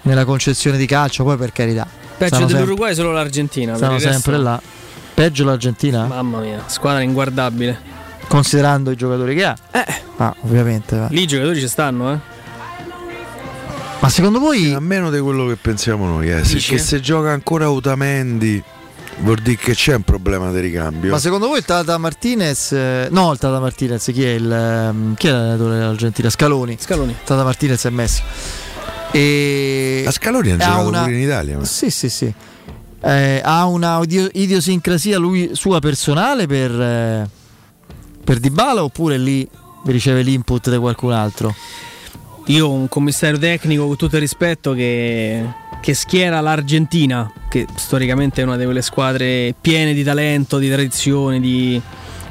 nella 0.02 0.24
concezione 0.24 0.78
di 0.78 0.86
calcio, 0.86 1.22
poi 1.22 1.36
per 1.36 1.52
carità. 1.52 1.86
Peggio 1.86 2.36
stanno 2.36 2.40
sempre- 2.48 2.54
dell'Uruguay 2.64 2.94
solo 2.94 3.12
l'Argentina. 3.12 3.76
Stanno 3.76 3.96
il 3.96 4.00
resto- 4.00 4.12
sempre 4.22 4.38
là. 4.38 4.60
Peggio 5.20 5.44
l'Argentina? 5.44 6.06
Mamma 6.06 6.38
mia, 6.38 6.62
squadra 6.66 7.02
inguardabile. 7.02 7.78
Considerando 8.26 8.90
i 8.90 8.96
giocatori 8.96 9.34
che 9.34 9.44
ha. 9.44 9.54
Eh. 9.70 9.84
Ah, 10.16 10.34
ovviamente. 10.40 10.96
va. 10.96 11.08
Lì 11.10 11.24
i 11.24 11.26
giocatori 11.26 11.60
ci 11.60 11.68
stanno, 11.68 12.10
eh. 12.14 12.18
Ma 13.98 14.08
secondo 14.08 14.38
voi. 14.38 14.72
A 14.72 14.80
meno 14.80 15.10
di 15.10 15.18
quello 15.18 15.46
che 15.46 15.56
pensiamo 15.56 16.06
noi, 16.06 16.30
eh. 16.30 16.42
Se, 16.42 16.56
che 16.56 16.78
se 16.78 17.00
gioca 17.00 17.32
ancora 17.32 17.68
Utamendi, 17.68 18.62
vuol 19.18 19.36
dire 19.42 19.56
che 19.58 19.74
c'è 19.74 19.94
un 19.96 20.04
problema 20.04 20.50
di 20.52 20.60
ricambio. 20.60 21.10
Ma 21.10 21.18
secondo 21.18 21.48
voi 21.48 21.58
il 21.58 21.66
Tata 21.66 21.98
Martinez, 21.98 22.72
eh, 22.72 23.08
no 23.10 23.30
il 23.32 23.38
Tata 23.38 23.60
Martinez, 23.60 24.02
chi 24.14 24.24
è 24.24 24.30
il 24.30 24.50
ehm, 24.50 25.16
chi 25.16 25.26
è 25.26 25.32
l'allenatore 25.32 25.74
dell'Argentina? 25.80 26.30
Scaloni. 26.30 26.78
Scaloni. 26.80 27.14
Tata 27.24 27.44
Martinez 27.44 27.84
è 27.84 27.90
Messi. 27.90 28.22
E 29.10 30.02
A 30.06 30.10
Scaloni 30.12 30.52
ha 30.52 30.56
giocato 30.56 30.88
una- 30.88 31.02
pure 31.02 31.12
in 31.14 31.20
Italia. 31.20 31.58
ma- 31.58 31.64
Sì, 31.66 31.90
sì, 31.90 32.08
sì. 32.08 32.32
Eh, 33.02 33.40
ha 33.42 33.64
una 33.64 34.00
idio- 34.02 34.28
idiosincrasia 34.32 35.18
lui 35.18 35.50
sua 35.54 35.78
personale 35.78 36.46
per, 36.46 36.70
eh, 36.70 37.28
per 38.22 38.38
Dybala 38.38 38.84
oppure 38.84 39.16
lì 39.16 39.48
riceve 39.86 40.22
l'input 40.22 40.70
di 40.70 40.76
qualcun 40.76 41.12
altro? 41.12 41.54
Io 42.46 42.70
un 42.70 42.88
commissario 42.88 43.38
tecnico 43.38 43.86
con 43.86 43.96
tutto 43.96 44.16
il 44.16 44.22
rispetto 44.22 44.72
che, 44.72 45.44
che 45.80 45.94
schiera 45.94 46.40
l'Argentina, 46.40 47.32
che 47.48 47.66
storicamente 47.76 48.42
è 48.42 48.44
una 48.44 48.56
di 48.56 48.64
quelle 48.64 48.82
squadre 48.82 49.54
piene 49.58 49.94
di 49.94 50.02
talento, 50.02 50.58
di 50.58 50.68
tradizione, 50.68 51.38
di 51.40 51.80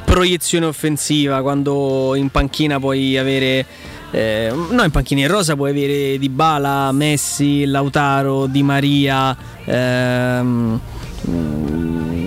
proiezione 0.04 0.66
offensiva. 0.66 1.42
Quando 1.42 2.16
in 2.16 2.30
panchina 2.30 2.80
puoi 2.80 3.18
avere. 3.18 3.98
Eh, 4.12 4.52
no, 4.72 4.84
in 4.84 4.92
panchina 4.92 5.22
in 5.22 5.28
rosa 5.28 5.56
puoi 5.56 5.70
avere 5.70 6.18
Dybala, 6.18 6.92
Messi, 6.92 7.66
Lautaro, 7.66 8.48
Di 8.48 8.64
Maria. 8.64 9.36
ehm, 9.66 10.80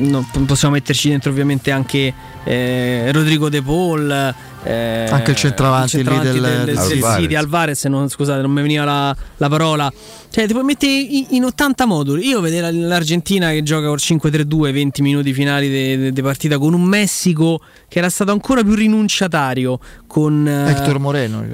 no, 0.03 0.29
possiamo 0.47 0.75
metterci 0.75 1.09
dentro 1.09 1.31
ovviamente 1.31 1.71
anche 1.71 2.13
eh, 2.45 3.11
Rodrigo 3.13 3.49
De 3.49 3.63
Paul. 3.63 4.35
eh, 4.65 5.07
Anche 5.11 5.31
il 5.33 5.37
centravanti 5.37 5.99
il 5.99 6.07
lì 6.09 6.19
del- 6.21 6.41
del, 6.41 6.65
del 6.65 6.77
Alvarez. 6.79 7.21
City, 7.23 7.35
Alvarez, 7.35 7.85
non, 7.87 8.09
scusate, 8.09 8.41
non 8.43 8.51
mi 8.53 8.63
veniva 8.63 8.85
la, 8.85 9.17
la 9.39 9.49
parola. 9.49 9.93
Cioè, 10.31 10.47
ti 10.47 10.53
puoi 10.53 10.65
mettere 10.65 10.93
in, 10.93 11.27
in 11.31 11.45
80 11.45 11.85
moduli. 11.87 12.27
Io 12.27 12.41
vedere 12.41 12.71
l'Argentina 12.73 13.51
che 13.51 13.63
gioca 13.63 13.87
col 13.89 13.99
5-3-2, 14.01 14.73
20 14.73 15.03
minuti 15.03 15.33
finali 15.33 16.13
di 16.13 16.23
partita 16.23 16.59
con 16.59 16.73
un 16.75 16.83
Messico 16.83 17.61
che 17.89 17.99
era 17.99 18.09
stato 18.09 18.31
ancora 18.33 18.63
più 18.63 18.75
rinunciatario 18.75 19.79
con 20.07 20.47
eh, 20.49 20.71
Hector 20.71 20.99
Moreno. 20.99 21.45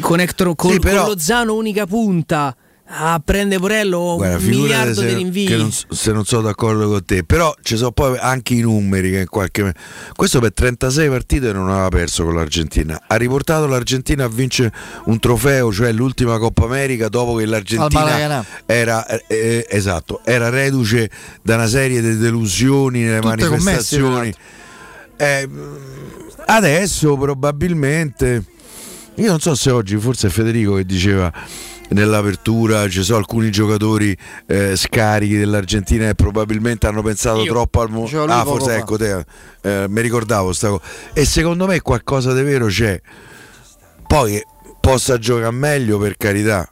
con, 0.00 0.20
Hector, 0.20 0.54
con, 0.54 0.72
Sì, 0.72 0.78
però- 0.78 1.02
con 1.04 1.10
Lozano 1.12 1.54
unica 1.54 1.86
punta. 1.86 2.54
Ah, 2.90 3.20
prende 3.22 3.58
Porello 3.58 4.14
Guarda, 4.16 4.38
un 4.38 4.44
miliardo 4.44 5.02
di 5.02 5.08
se, 5.08 5.14
rinvii. 5.14 5.46
che 5.46 5.56
non, 5.56 5.70
se 5.70 6.10
non 6.10 6.24
sono 6.24 6.42
d'accordo 6.42 6.88
con 6.88 7.04
te, 7.04 7.22
però 7.22 7.54
ci 7.62 7.76
sono 7.76 7.92
poi 7.92 8.16
anche 8.18 8.54
i 8.54 8.60
numeri 8.60 9.10
che 9.10 9.20
in 9.20 9.28
qualche 9.28 9.74
questo 10.16 10.40
per 10.40 10.54
36 10.54 11.08
partite 11.10 11.52
non 11.52 11.68
aveva 11.68 11.88
perso 11.88 12.24
con 12.24 12.34
l'Argentina. 12.34 12.98
Ha 13.06 13.16
riportato 13.16 13.66
l'Argentina 13.66 14.24
a 14.24 14.28
vincere 14.28 14.72
un 15.04 15.18
trofeo, 15.18 15.70
cioè 15.70 15.92
l'ultima 15.92 16.38
Coppa 16.38 16.64
America 16.64 17.08
dopo 17.08 17.34
che 17.34 17.44
l'Argentina 17.44 18.42
era 18.64 19.06
eh, 19.06 19.22
eh, 19.26 19.66
esatto, 19.68 20.22
era 20.24 20.48
reduce 20.48 21.10
da 21.42 21.56
una 21.56 21.66
serie 21.66 22.00
di 22.00 22.16
delusioni 22.16 23.02
nelle 23.02 23.20
Tutte 23.20 23.48
manifestazioni. 23.48 24.32
Eh, 25.16 25.48
adesso 26.46 27.16
probabilmente 27.18 28.44
io 29.16 29.30
non 29.30 29.40
so 29.40 29.54
se 29.54 29.70
oggi 29.70 29.98
forse 29.98 30.28
è 30.28 30.30
Federico 30.30 30.74
che 30.74 30.84
diceva 30.86 31.30
nell'apertura 31.90 32.88
ci 32.88 33.02
sono 33.02 33.18
alcuni 33.18 33.50
giocatori 33.50 34.16
eh, 34.46 34.76
scarichi 34.76 35.36
dell'Argentina 35.36 36.06
che 36.06 36.14
probabilmente 36.14 36.86
hanno 36.86 37.02
pensato 37.02 37.42
Io. 37.42 37.50
troppo 37.50 37.80
al 37.80 37.90
lui 37.90 38.10
Ah, 38.14 38.44
forse 38.44 38.76
ecco 38.76 38.96
te, 38.96 39.24
eh, 39.62 39.86
mi 39.88 40.00
ricordavo 40.00 40.52
sta 40.52 40.68
cosa. 40.68 40.82
E 41.12 41.24
secondo 41.24 41.66
me 41.66 41.80
qualcosa 41.80 42.32
di 42.32 42.42
vero 42.42 42.66
c'è. 42.66 43.00
Poi 44.06 44.32
che 44.32 44.46
possa 44.80 45.18
giocare 45.18 45.50
meglio 45.52 45.98
per 45.98 46.16
carità. 46.16 46.70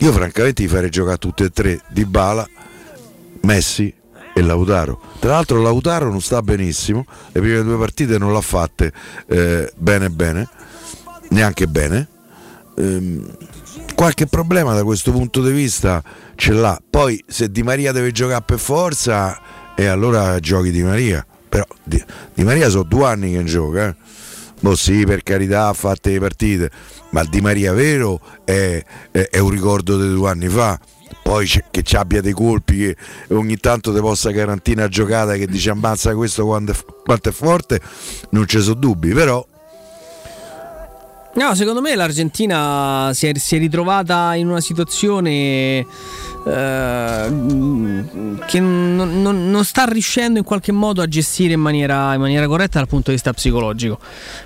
Io 0.00 0.12
francamente 0.12 0.62
ti 0.62 0.68
farei 0.68 0.90
giocare 0.90 1.16
tutti 1.16 1.42
e 1.42 1.50
tre 1.50 1.80
Di 1.88 2.04
Bala, 2.04 2.46
Messi 3.42 3.92
e 4.34 4.42
Lautaro. 4.42 5.00
Tra 5.18 5.30
l'altro 5.30 5.62
Lautaro 5.62 6.10
non 6.10 6.20
sta 6.20 6.42
benissimo, 6.42 7.06
le 7.32 7.40
prime 7.40 7.62
due 7.62 7.78
partite 7.78 8.18
non 8.18 8.32
l'ha 8.32 8.42
fatte 8.42 8.92
eh, 9.26 9.72
bene 9.76 10.10
bene, 10.10 10.48
neanche 11.30 11.66
bene. 11.66 12.06
Ehm, 12.76 13.36
qualche 13.96 14.26
problema 14.26 14.74
da 14.74 14.84
questo 14.84 15.10
punto 15.10 15.42
di 15.42 15.50
vista 15.50 16.02
ce 16.36 16.52
l'ha. 16.52 16.80
Poi 16.88 17.24
se 17.26 17.50
Di 17.50 17.64
Maria 17.64 17.90
deve 17.90 18.12
giocare 18.12 18.44
per 18.46 18.60
forza, 18.60 19.40
e 19.74 19.86
allora 19.86 20.38
giochi 20.38 20.70
Di 20.70 20.82
Maria. 20.82 21.26
Però 21.48 21.64
Di, 21.82 22.00
Di 22.34 22.44
Maria 22.44 22.68
sono 22.68 22.84
due 22.84 23.06
anni 23.06 23.32
che 23.32 23.42
gioca. 23.44 23.88
Eh. 23.88 23.94
Boh 24.60 24.76
sì, 24.76 25.04
per 25.04 25.22
carità, 25.22 25.68
ha 25.68 25.72
fatte 25.72 26.12
le 26.12 26.20
partite, 26.20 26.70
ma 27.10 27.24
Di 27.24 27.40
Maria 27.40 27.72
vero 27.72 28.20
è, 28.44 28.84
è- 29.10 29.28
è 29.30 29.38
un 29.38 29.50
ricordo 29.50 30.00
di 30.00 30.12
due 30.14 30.30
anni 30.30 30.48
fa. 30.48 30.78
Poi 31.22 31.48
che 31.70 31.82
ci 31.82 31.96
abbia 31.96 32.20
dei 32.20 32.32
colpi 32.32 32.76
che 32.76 32.96
ogni 33.28 33.56
tanto 33.56 33.92
ti 33.92 34.00
possa 34.00 34.30
garantire 34.30 34.80
una 34.80 34.88
giocata 34.88 35.34
che 35.34 35.46
dice 35.46 35.70
ammazza 35.70 36.14
questo 36.14 36.44
quanto 36.44 37.28
è 37.28 37.32
forte, 37.32 37.80
non 38.30 38.46
ci 38.46 38.60
sono 38.60 38.74
dubbi, 38.74 39.12
però 39.12 39.44
No, 41.36 41.54
secondo 41.54 41.82
me 41.82 41.94
l'Argentina 41.94 43.10
si 43.12 43.26
è, 43.26 43.36
si 43.36 43.56
è 43.56 43.58
ritrovata 43.58 44.34
in 44.34 44.48
una 44.48 44.62
situazione 44.62 45.80
eh, 45.80 45.84
che 48.46 48.58
non, 48.60 49.20
non- 49.20 49.50
non 49.50 49.64
sta 49.66 49.84
riuscendo 49.84 50.38
in 50.38 50.44
qualche 50.46 50.72
modo 50.72 51.02
a 51.02 51.06
gestire 51.06 51.52
in 51.52 51.60
maniera, 51.60 52.14
in 52.14 52.20
maniera 52.20 52.46
corretta 52.46 52.78
dal 52.78 52.88
punto 52.88 53.10
di 53.10 53.16
vista 53.16 53.34
psicologico. 53.34 53.98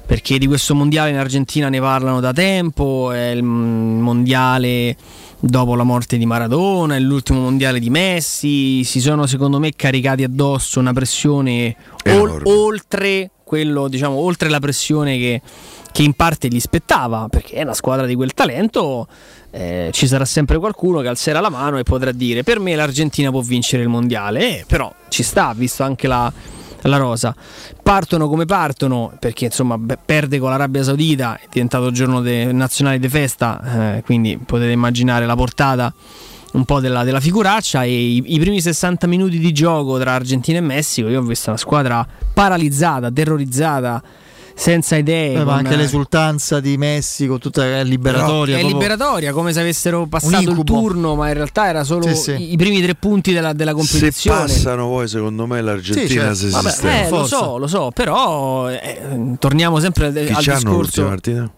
Perché 0.05 0.37
di 0.39 0.49
questo 0.49 0.75
mondiale 0.75 1.11
in 1.11 1.17
Argentina 1.17 1.69
ne 1.69 1.79
parlano 1.79 2.19
da 2.19 2.33
tempo, 2.33 3.13
è 3.13 3.29
il 3.29 3.45
mondiale 3.45 4.97
dopo 5.39 5.77
la 5.77 5.85
morte 5.85 6.19
di 6.19 6.27
Maradona, 6.27 6.97
è 6.97 6.99
l'ultimo 6.99 7.39
mondiale 7.39 7.79
di 7.79 7.89
Messi, 7.89 8.83
si 8.83 9.01
sono 9.01 9.27
secondo 9.27 9.61
me 9.61 9.71
caricati 9.77 10.25
addosso 10.25 10.81
una 10.81 10.93
pressione 10.93 11.77
ol- 12.07 12.43
oltre 12.47 13.31
quello, 13.45 13.89
diciamo, 13.89 14.17
oltre 14.17 14.49
la 14.49 14.61
pressione 14.61 15.19
che, 15.19 15.41
che 15.93 16.03
in 16.03 16.15
parte 16.15 16.49
gli 16.49 16.61
spettava, 16.61 17.27
perché 17.29 17.55
è 17.55 17.63
una 17.63 17.75
squadra 17.75 18.07
di 18.07 18.15
quel 18.15 18.33
talento, 18.35 19.07
eh, 19.51 19.91
ci 19.93 20.07
sarà 20.07 20.25
sempre 20.25 20.59
qualcuno 20.59 21.01
che 21.01 21.09
alzerà 21.09 21.41
la 21.41 21.51
mano 21.51 21.79
e 21.79 21.83
potrà 21.83 22.13
dire 22.13 22.43
per 22.45 22.61
me 22.61 22.75
l'Argentina 22.77 23.31
può 23.31 23.41
vincere 23.41 23.83
il 23.83 23.89
mondiale, 23.89 24.61
eh, 24.61 24.65
però 24.67 24.93
ci 25.09 25.23
sta, 25.23 25.53
visto 25.57 25.83
anche 25.83 26.07
la, 26.07 26.33
la 26.83 26.97
rosa. 26.97 27.35
Partono 27.83 28.29
come 28.29 28.45
partono, 28.45 29.13
perché 29.19 29.47
insomma 29.47 29.79
perde 30.05 30.39
con 30.39 30.51
l'Arabia 30.51 30.83
Saudita, 30.83 31.37
è 31.37 31.47
diventato 31.51 31.91
giorno 31.91 32.21
de- 32.21 32.53
nazionale 32.53 32.99
di 32.99 33.09
festa, 33.09 33.97
eh, 33.97 34.03
quindi 34.03 34.39
potete 34.39 34.71
immaginare 34.71 35.27
la 35.27 35.35
portata 35.35 35.93
un 36.53 36.65
po' 36.65 36.81
della, 36.81 37.05
della 37.05 37.21
figuraccia 37.21 37.85
e 37.85 37.93
i, 37.93 38.23
i 38.27 38.39
primi 38.41 38.61
60 38.61 39.07
minuti 39.07 39.39
di 39.39 39.53
gioco 39.53 39.99
tra 39.99 40.15
Argentina 40.15 40.59
e 40.59 40.61
Messico 40.61 41.09
io 41.09 41.21
ho 41.21 41.23
visto 41.23 41.51
una 41.51 41.59
squadra 41.59 42.07
paralizzata, 42.33 43.11
terrorizzata, 43.11 44.03
senza 44.61 44.97
idee. 44.97 45.33
Eh, 45.33 45.39
ma 45.39 45.45
con- 45.45 45.53
anche 45.55 45.75
l'esultanza 45.77 46.61
di 46.61 46.77
Messi 46.77 47.27
con 47.27 47.39
tutta 47.39 47.65
è 47.65 47.83
liberatoria. 47.83 48.57
è 48.57 48.61
proprio- 48.61 48.79
liberatoria, 48.79 49.33
come 49.33 49.55
se 49.55 49.61
avessero 49.61 50.05
passato 50.07 50.51
il 50.51 50.65
turno, 50.65 51.15
ma 51.15 51.29
in 51.29 51.35
realtà 51.35 51.67
era 51.67 51.83
solo 51.83 52.07
Sì, 52.09 52.15
sì. 52.15 52.53
i, 52.53 52.57
primi 52.59 52.83
tre 52.83 52.95
punti 52.95 53.33
della, 53.33 53.55
della 53.55 53.71
se 53.71 53.77
competizione. 53.77 54.39
passano 54.41 54.87
poi 54.89 55.09
secondo 55.09 55.47
me 55.47 55.63
l'Argentina 55.63 56.07
Sì, 56.07 56.13
certo. 56.15 56.35
si 56.35 56.51
sistema. 56.69 57.07
eh, 57.07 57.09
lo 57.11 57.27
so, 57.27 57.57
lo 57.57 57.67
so, 57.67 57.91
però 57.95 58.69
eh, 58.69 59.01
torniamo 59.39 59.81
sempre 59.81 60.07
al, 60.07 60.13
Chi 60.13 60.51
al 60.51 60.55
discorso 60.57 61.05
partita? 61.07 61.51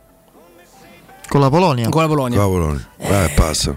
Con 1.29 1.41
la 1.41 1.49
Polonia. 1.51 1.89
con 1.89 2.03
la 2.03 2.09
Polonia. 2.09 2.39
Con 2.39 2.47
la 2.53 2.59
Polonia. 2.59 2.89
Vai, 3.09 3.31
passa. 3.35 3.77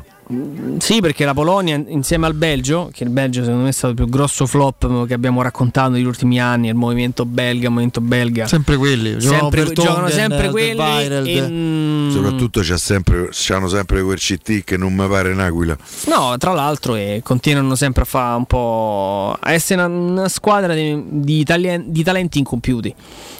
Sì, 0.79 1.01
perché 1.01 1.23
la 1.23 1.33
Polonia 1.33 1.81
insieme 1.87 2.25
al 2.25 2.33
Belgio, 2.33 2.89
che 2.91 3.03
il 3.03 3.11
Belgio 3.11 3.41
secondo 3.43 3.63
me 3.63 3.69
è 3.69 3.73
stato 3.73 3.89
il 3.89 3.95
più 3.95 4.09
grosso 4.09 4.47
flop 4.47 5.05
che 5.05 5.13
abbiamo 5.13 5.41
raccontato 5.43 5.91
negli 5.91 6.05
ultimi 6.05 6.39
anni, 6.39 6.67
il 6.67 6.75
movimento 6.75 7.25
belga, 7.25 7.65
il 7.65 7.69
movimento 7.69 8.01
belga. 8.01 8.47
Sempre 8.47 8.77
quelli, 8.77 9.17
giocano 9.19 9.51
sempre, 9.51 9.73
giocano 9.73 10.09
sempre 10.09 10.41
De 10.43 10.49
quelli 10.49 10.79
Weireld. 10.79 11.27
e, 11.27 11.47
mm, 11.47 12.11
Soprattutto 12.11 12.61
c'ha 12.63 12.77
sempre, 12.77 13.29
c'hanno 13.31 13.67
sempre 13.67 14.01
quel 14.01 14.17
CT 14.17 14.63
che 14.63 14.77
non 14.77 14.93
mi 14.93 15.07
pare 15.07 15.31
un'aquila. 15.31 15.77
No, 16.07 16.35
tra 16.37 16.53
l'altro 16.53 16.95
e 16.95 17.21
continuano 17.23 17.75
sempre 17.75 18.01
a 18.01 18.05
fare 18.05 18.35
un 18.37 18.45
po' 18.45 19.37
a 19.39 19.51
essere 19.51 19.83
una, 19.83 19.95
una 19.95 20.29
squadra 20.29 20.73
di, 20.73 21.03
di 21.07 21.43
talenti 21.43 22.39
incompiuti. 22.39 22.95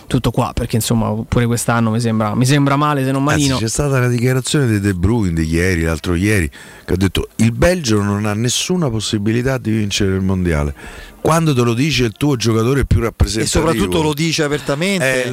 Tutto 0.08 0.30
qua, 0.32 0.52
perché 0.54 0.76
insomma 0.76 1.12
pure 1.28 1.46
quest'anno 1.48 1.90
mi 1.90 2.00
sembra, 2.00 2.36
mi 2.36 2.46
sembra 2.46 2.76
male 2.76 3.04
se 3.04 3.12
non 3.12 3.28
Anzi, 3.28 3.40
malino. 3.40 3.58
c'è 3.58 3.68
stata 3.68 3.98
una 3.98 4.08
dichiarazione 4.08 4.68
di 4.68 4.80
De 4.80 4.94
Bruyne 4.94 5.34
di 5.34 5.48
ieri, 5.48 5.82
l'altro 5.82 6.14
ieri, 6.14 6.48
che 6.48 6.94
ha 6.94 6.96
detto 6.96 7.30
il 7.38 7.52
Belgio 7.52 8.02
non 8.02 8.26
ha 8.26 8.34
nessuna 8.34 8.90
possibilità 8.90 9.58
di 9.58 9.72
vincere 9.72 10.16
il 10.16 10.22
mondiale. 10.22 10.76
Quando 11.22 11.56
te 11.56 11.62
lo 11.62 11.74
dice 11.74 12.06
il 12.06 12.14
tuo 12.14 12.36
giocatore 12.36 12.86
più 12.86 13.00
E 13.00 13.04
rappresentativo, 13.04 13.66
soprattutto 13.66 14.04
lo 14.04 14.14
dice 14.14 14.44
apertamente. 14.44 15.24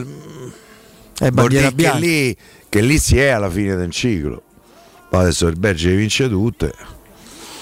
È 1.19 1.31
vuol 1.31 1.33
bandiera 1.33 1.49
dire 1.49 1.69
che 1.69 1.75
bianca. 1.75 1.99
lì, 1.99 2.37
che 2.69 2.81
lì 2.81 2.99
si 2.99 3.19
è 3.19 3.29
alla 3.29 3.51
fine 3.51 3.77
del 3.77 3.91
ciclo. 3.91 4.43
Ma 5.11 5.19
adesso 5.21 5.47
il 5.49 5.59
Belgio 5.59 5.89
le 5.91 5.97
vince 5.97 6.29
tutte 6.31 6.73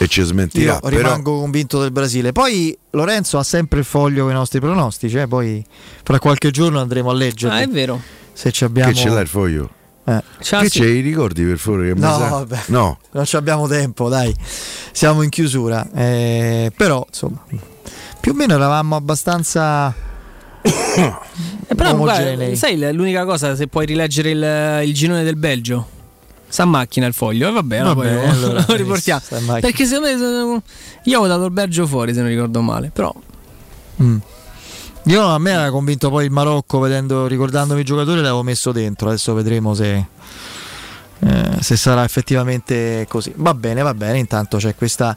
e 0.02 0.08
ci 0.08 0.22
smentirà. 0.22 0.72
Io 0.74 0.80
però- 0.80 0.96
rimango 0.96 1.38
convinto 1.40 1.78
del 1.80 1.90
Brasile. 1.90 2.32
Poi 2.32 2.76
Lorenzo 2.92 3.36
ha 3.36 3.42
sempre 3.42 3.80
il 3.80 3.84
foglio 3.84 4.22
con 4.22 4.30
i 4.32 4.34
nostri 4.34 4.58
pronostici, 4.58 5.18
eh, 5.18 5.28
poi 5.28 5.62
fra 6.02 6.18
qualche 6.18 6.50
giorno 6.50 6.80
andremo 6.80 7.10
a 7.10 7.14
leggere. 7.14 7.54
Ah, 7.54 7.60
è 7.60 7.68
vero. 7.68 8.00
Se 8.32 8.50
ci 8.50 8.64
abbiamo 8.64 8.90
Che 8.90 8.96
ce 8.96 9.08
l'ha 9.10 9.20
il 9.20 9.28
foglio? 9.28 9.68
Eh. 10.04 10.22
Che 10.38 10.68
sì. 10.68 10.80
c'è 10.80 10.86
i 10.86 11.00
ricordi 11.00 11.44
per 11.44 11.58
favore? 11.58 11.92
No, 11.92 12.18
vabbè. 12.18 12.60
no. 12.68 12.98
Non 13.12 13.26
ci 13.26 13.36
abbiamo 13.36 13.68
tempo, 13.68 14.08
dai. 14.08 14.34
Siamo 14.92 15.20
in 15.20 15.28
chiusura. 15.28 15.86
Eh, 15.94 16.72
però, 16.74 17.04
insomma, 17.06 17.44
più 18.18 18.32
o 18.32 18.34
meno 18.34 18.54
eravamo 18.54 18.96
abbastanza 18.96 19.94
Eh, 20.62 21.74
però 21.74 21.92
omogenei. 21.92 22.36
guarda, 22.36 22.54
sai 22.56 22.92
l'unica 22.94 23.24
cosa 23.24 23.54
se 23.54 23.66
puoi 23.68 23.86
rileggere 23.86 24.30
il, 24.30 24.88
il 24.88 24.94
girone 24.94 25.22
del 25.22 25.36
Belgio? 25.36 25.98
Sta 26.50 26.64
a 26.64 26.66
macchina 26.66 27.06
il 27.06 27.14
foglio, 27.14 27.48
e 27.48 27.52
vabbè, 27.52 27.82
no, 27.82 27.94
Vabbè, 27.94 28.14
poi 28.14 28.24
lo- 28.26 28.30
allora, 28.30 28.64
lo 28.68 28.74
riportiamo. 28.74 29.20
Perché 29.60 29.86
secondo 29.86 30.54
me 30.54 30.62
io 31.04 31.20
ho 31.20 31.26
dato 31.26 31.44
il 31.44 31.52
Belgio 31.52 31.86
fuori 31.86 32.12
se 32.12 32.20
non 32.20 32.28
ricordo 32.28 32.60
male, 32.60 32.90
però 32.92 33.14
Mm. 34.02 34.16
Io 35.04 35.22
a 35.26 35.38
me 35.38 35.50
era 35.50 35.70
convinto 35.70 36.08
poi 36.10 36.24
il 36.24 36.30
Marocco, 36.30 36.78
vedendo, 36.78 37.26
ricordandomi 37.26 37.80
i 37.80 37.84
giocatori, 37.84 38.16
l'avevo 38.20 38.42
messo 38.42 38.72
dentro. 38.72 39.08
Adesso 39.08 39.32
vedremo 39.34 39.74
se, 39.74 40.06
eh, 41.20 41.50
se 41.60 41.76
sarà 41.76 42.04
effettivamente 42.04 43.06
così. 43.08 43.32
Va 43.36 43.54
bene, 43.54 43.82
va 43.82 43.94
bene. 43.94 44.18
Intanto 44.18 44.56
c'è 44.58 44.74
questa 44.74 45.16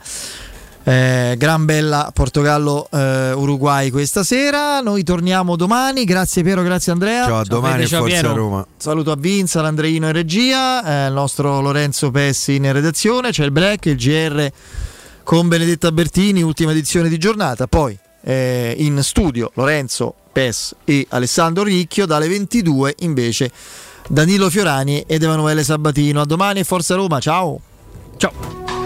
eh, 0.84 1.36
gran 1.38 1.66
bella 1.66 2.12
Portogallo-Uruguay 2.14 3.90
questa 3.90 4.24
sera. 4.24 4.82
Noi 4.82 5.04
torniamo 5.04 5.56
domani. 5.56 6.04
Grazie 6.04 6.44
Piero, 6.44 6.62
grazie 6.62 6.92
Andrea. 6.92 7.26
Ciao, 7.26 7.40
a 7.40 7.44
domani 7.44 7.84
e 7.84 7.88
forza 7.88 8.32
Roma. 8.34 8.66
Saluto 8.76 9.12
a 9.12 9.16
Vinza, 9.16 9.62
l'Andreino 9.62 10.08
in 10.08 10.14
regia, 10.14 11.06
eh, 11.06 11.08
il 11.08 11.14
nostro 11.14 11.62
Lorenzo 11.62 12.12
Pessi 12.12 12.56
in 12.56 12.72
redazione, 12.72 13.32
c'è 13.32 13.46
il 13.46 13.52
Black, 13.52 13.86
il 13.86 13.96
GR 13.96 14.52
con 15.24 15.48
Benedetta 15.48 15.92
Bertini, 15.92 16.42
ultima 16.42 16.72
edizione 16.72 17.08
di 17.08 17.18
giornata. 17.18 17.68
Poi 17.68 17.98
eh, 18.22 18.76
in 18.78 19.02
studio 19.04 19.52
Lorenzo 19.56 20.14
Pes 20.34 20.76
e 20.84 21.06
Alessandro 21.10 21.64
Ricchio, 21.64 22.06
dalle 22.06 22.28
22 22.28 22.96
invece 23.00 23.52
Danilo 24.10 24.50
Fiorani 24.50 25.04
ed 25.08 25.24
Emanuele 25.24 25.64
Sabatino. 25.64 26.22
A 26.22 26.26
domani 26.26 26.60
e 26.60 26.64
Forza 26.66 26.96
Roma, 26.96 27.20
ciao! 27.20 27.60
Ciao! 28.18 28.83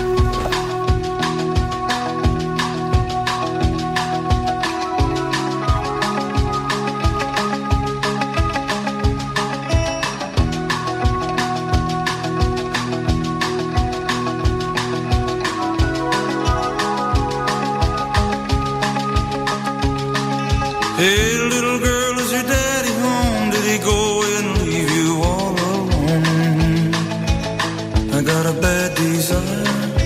Hey, 20.98 21.57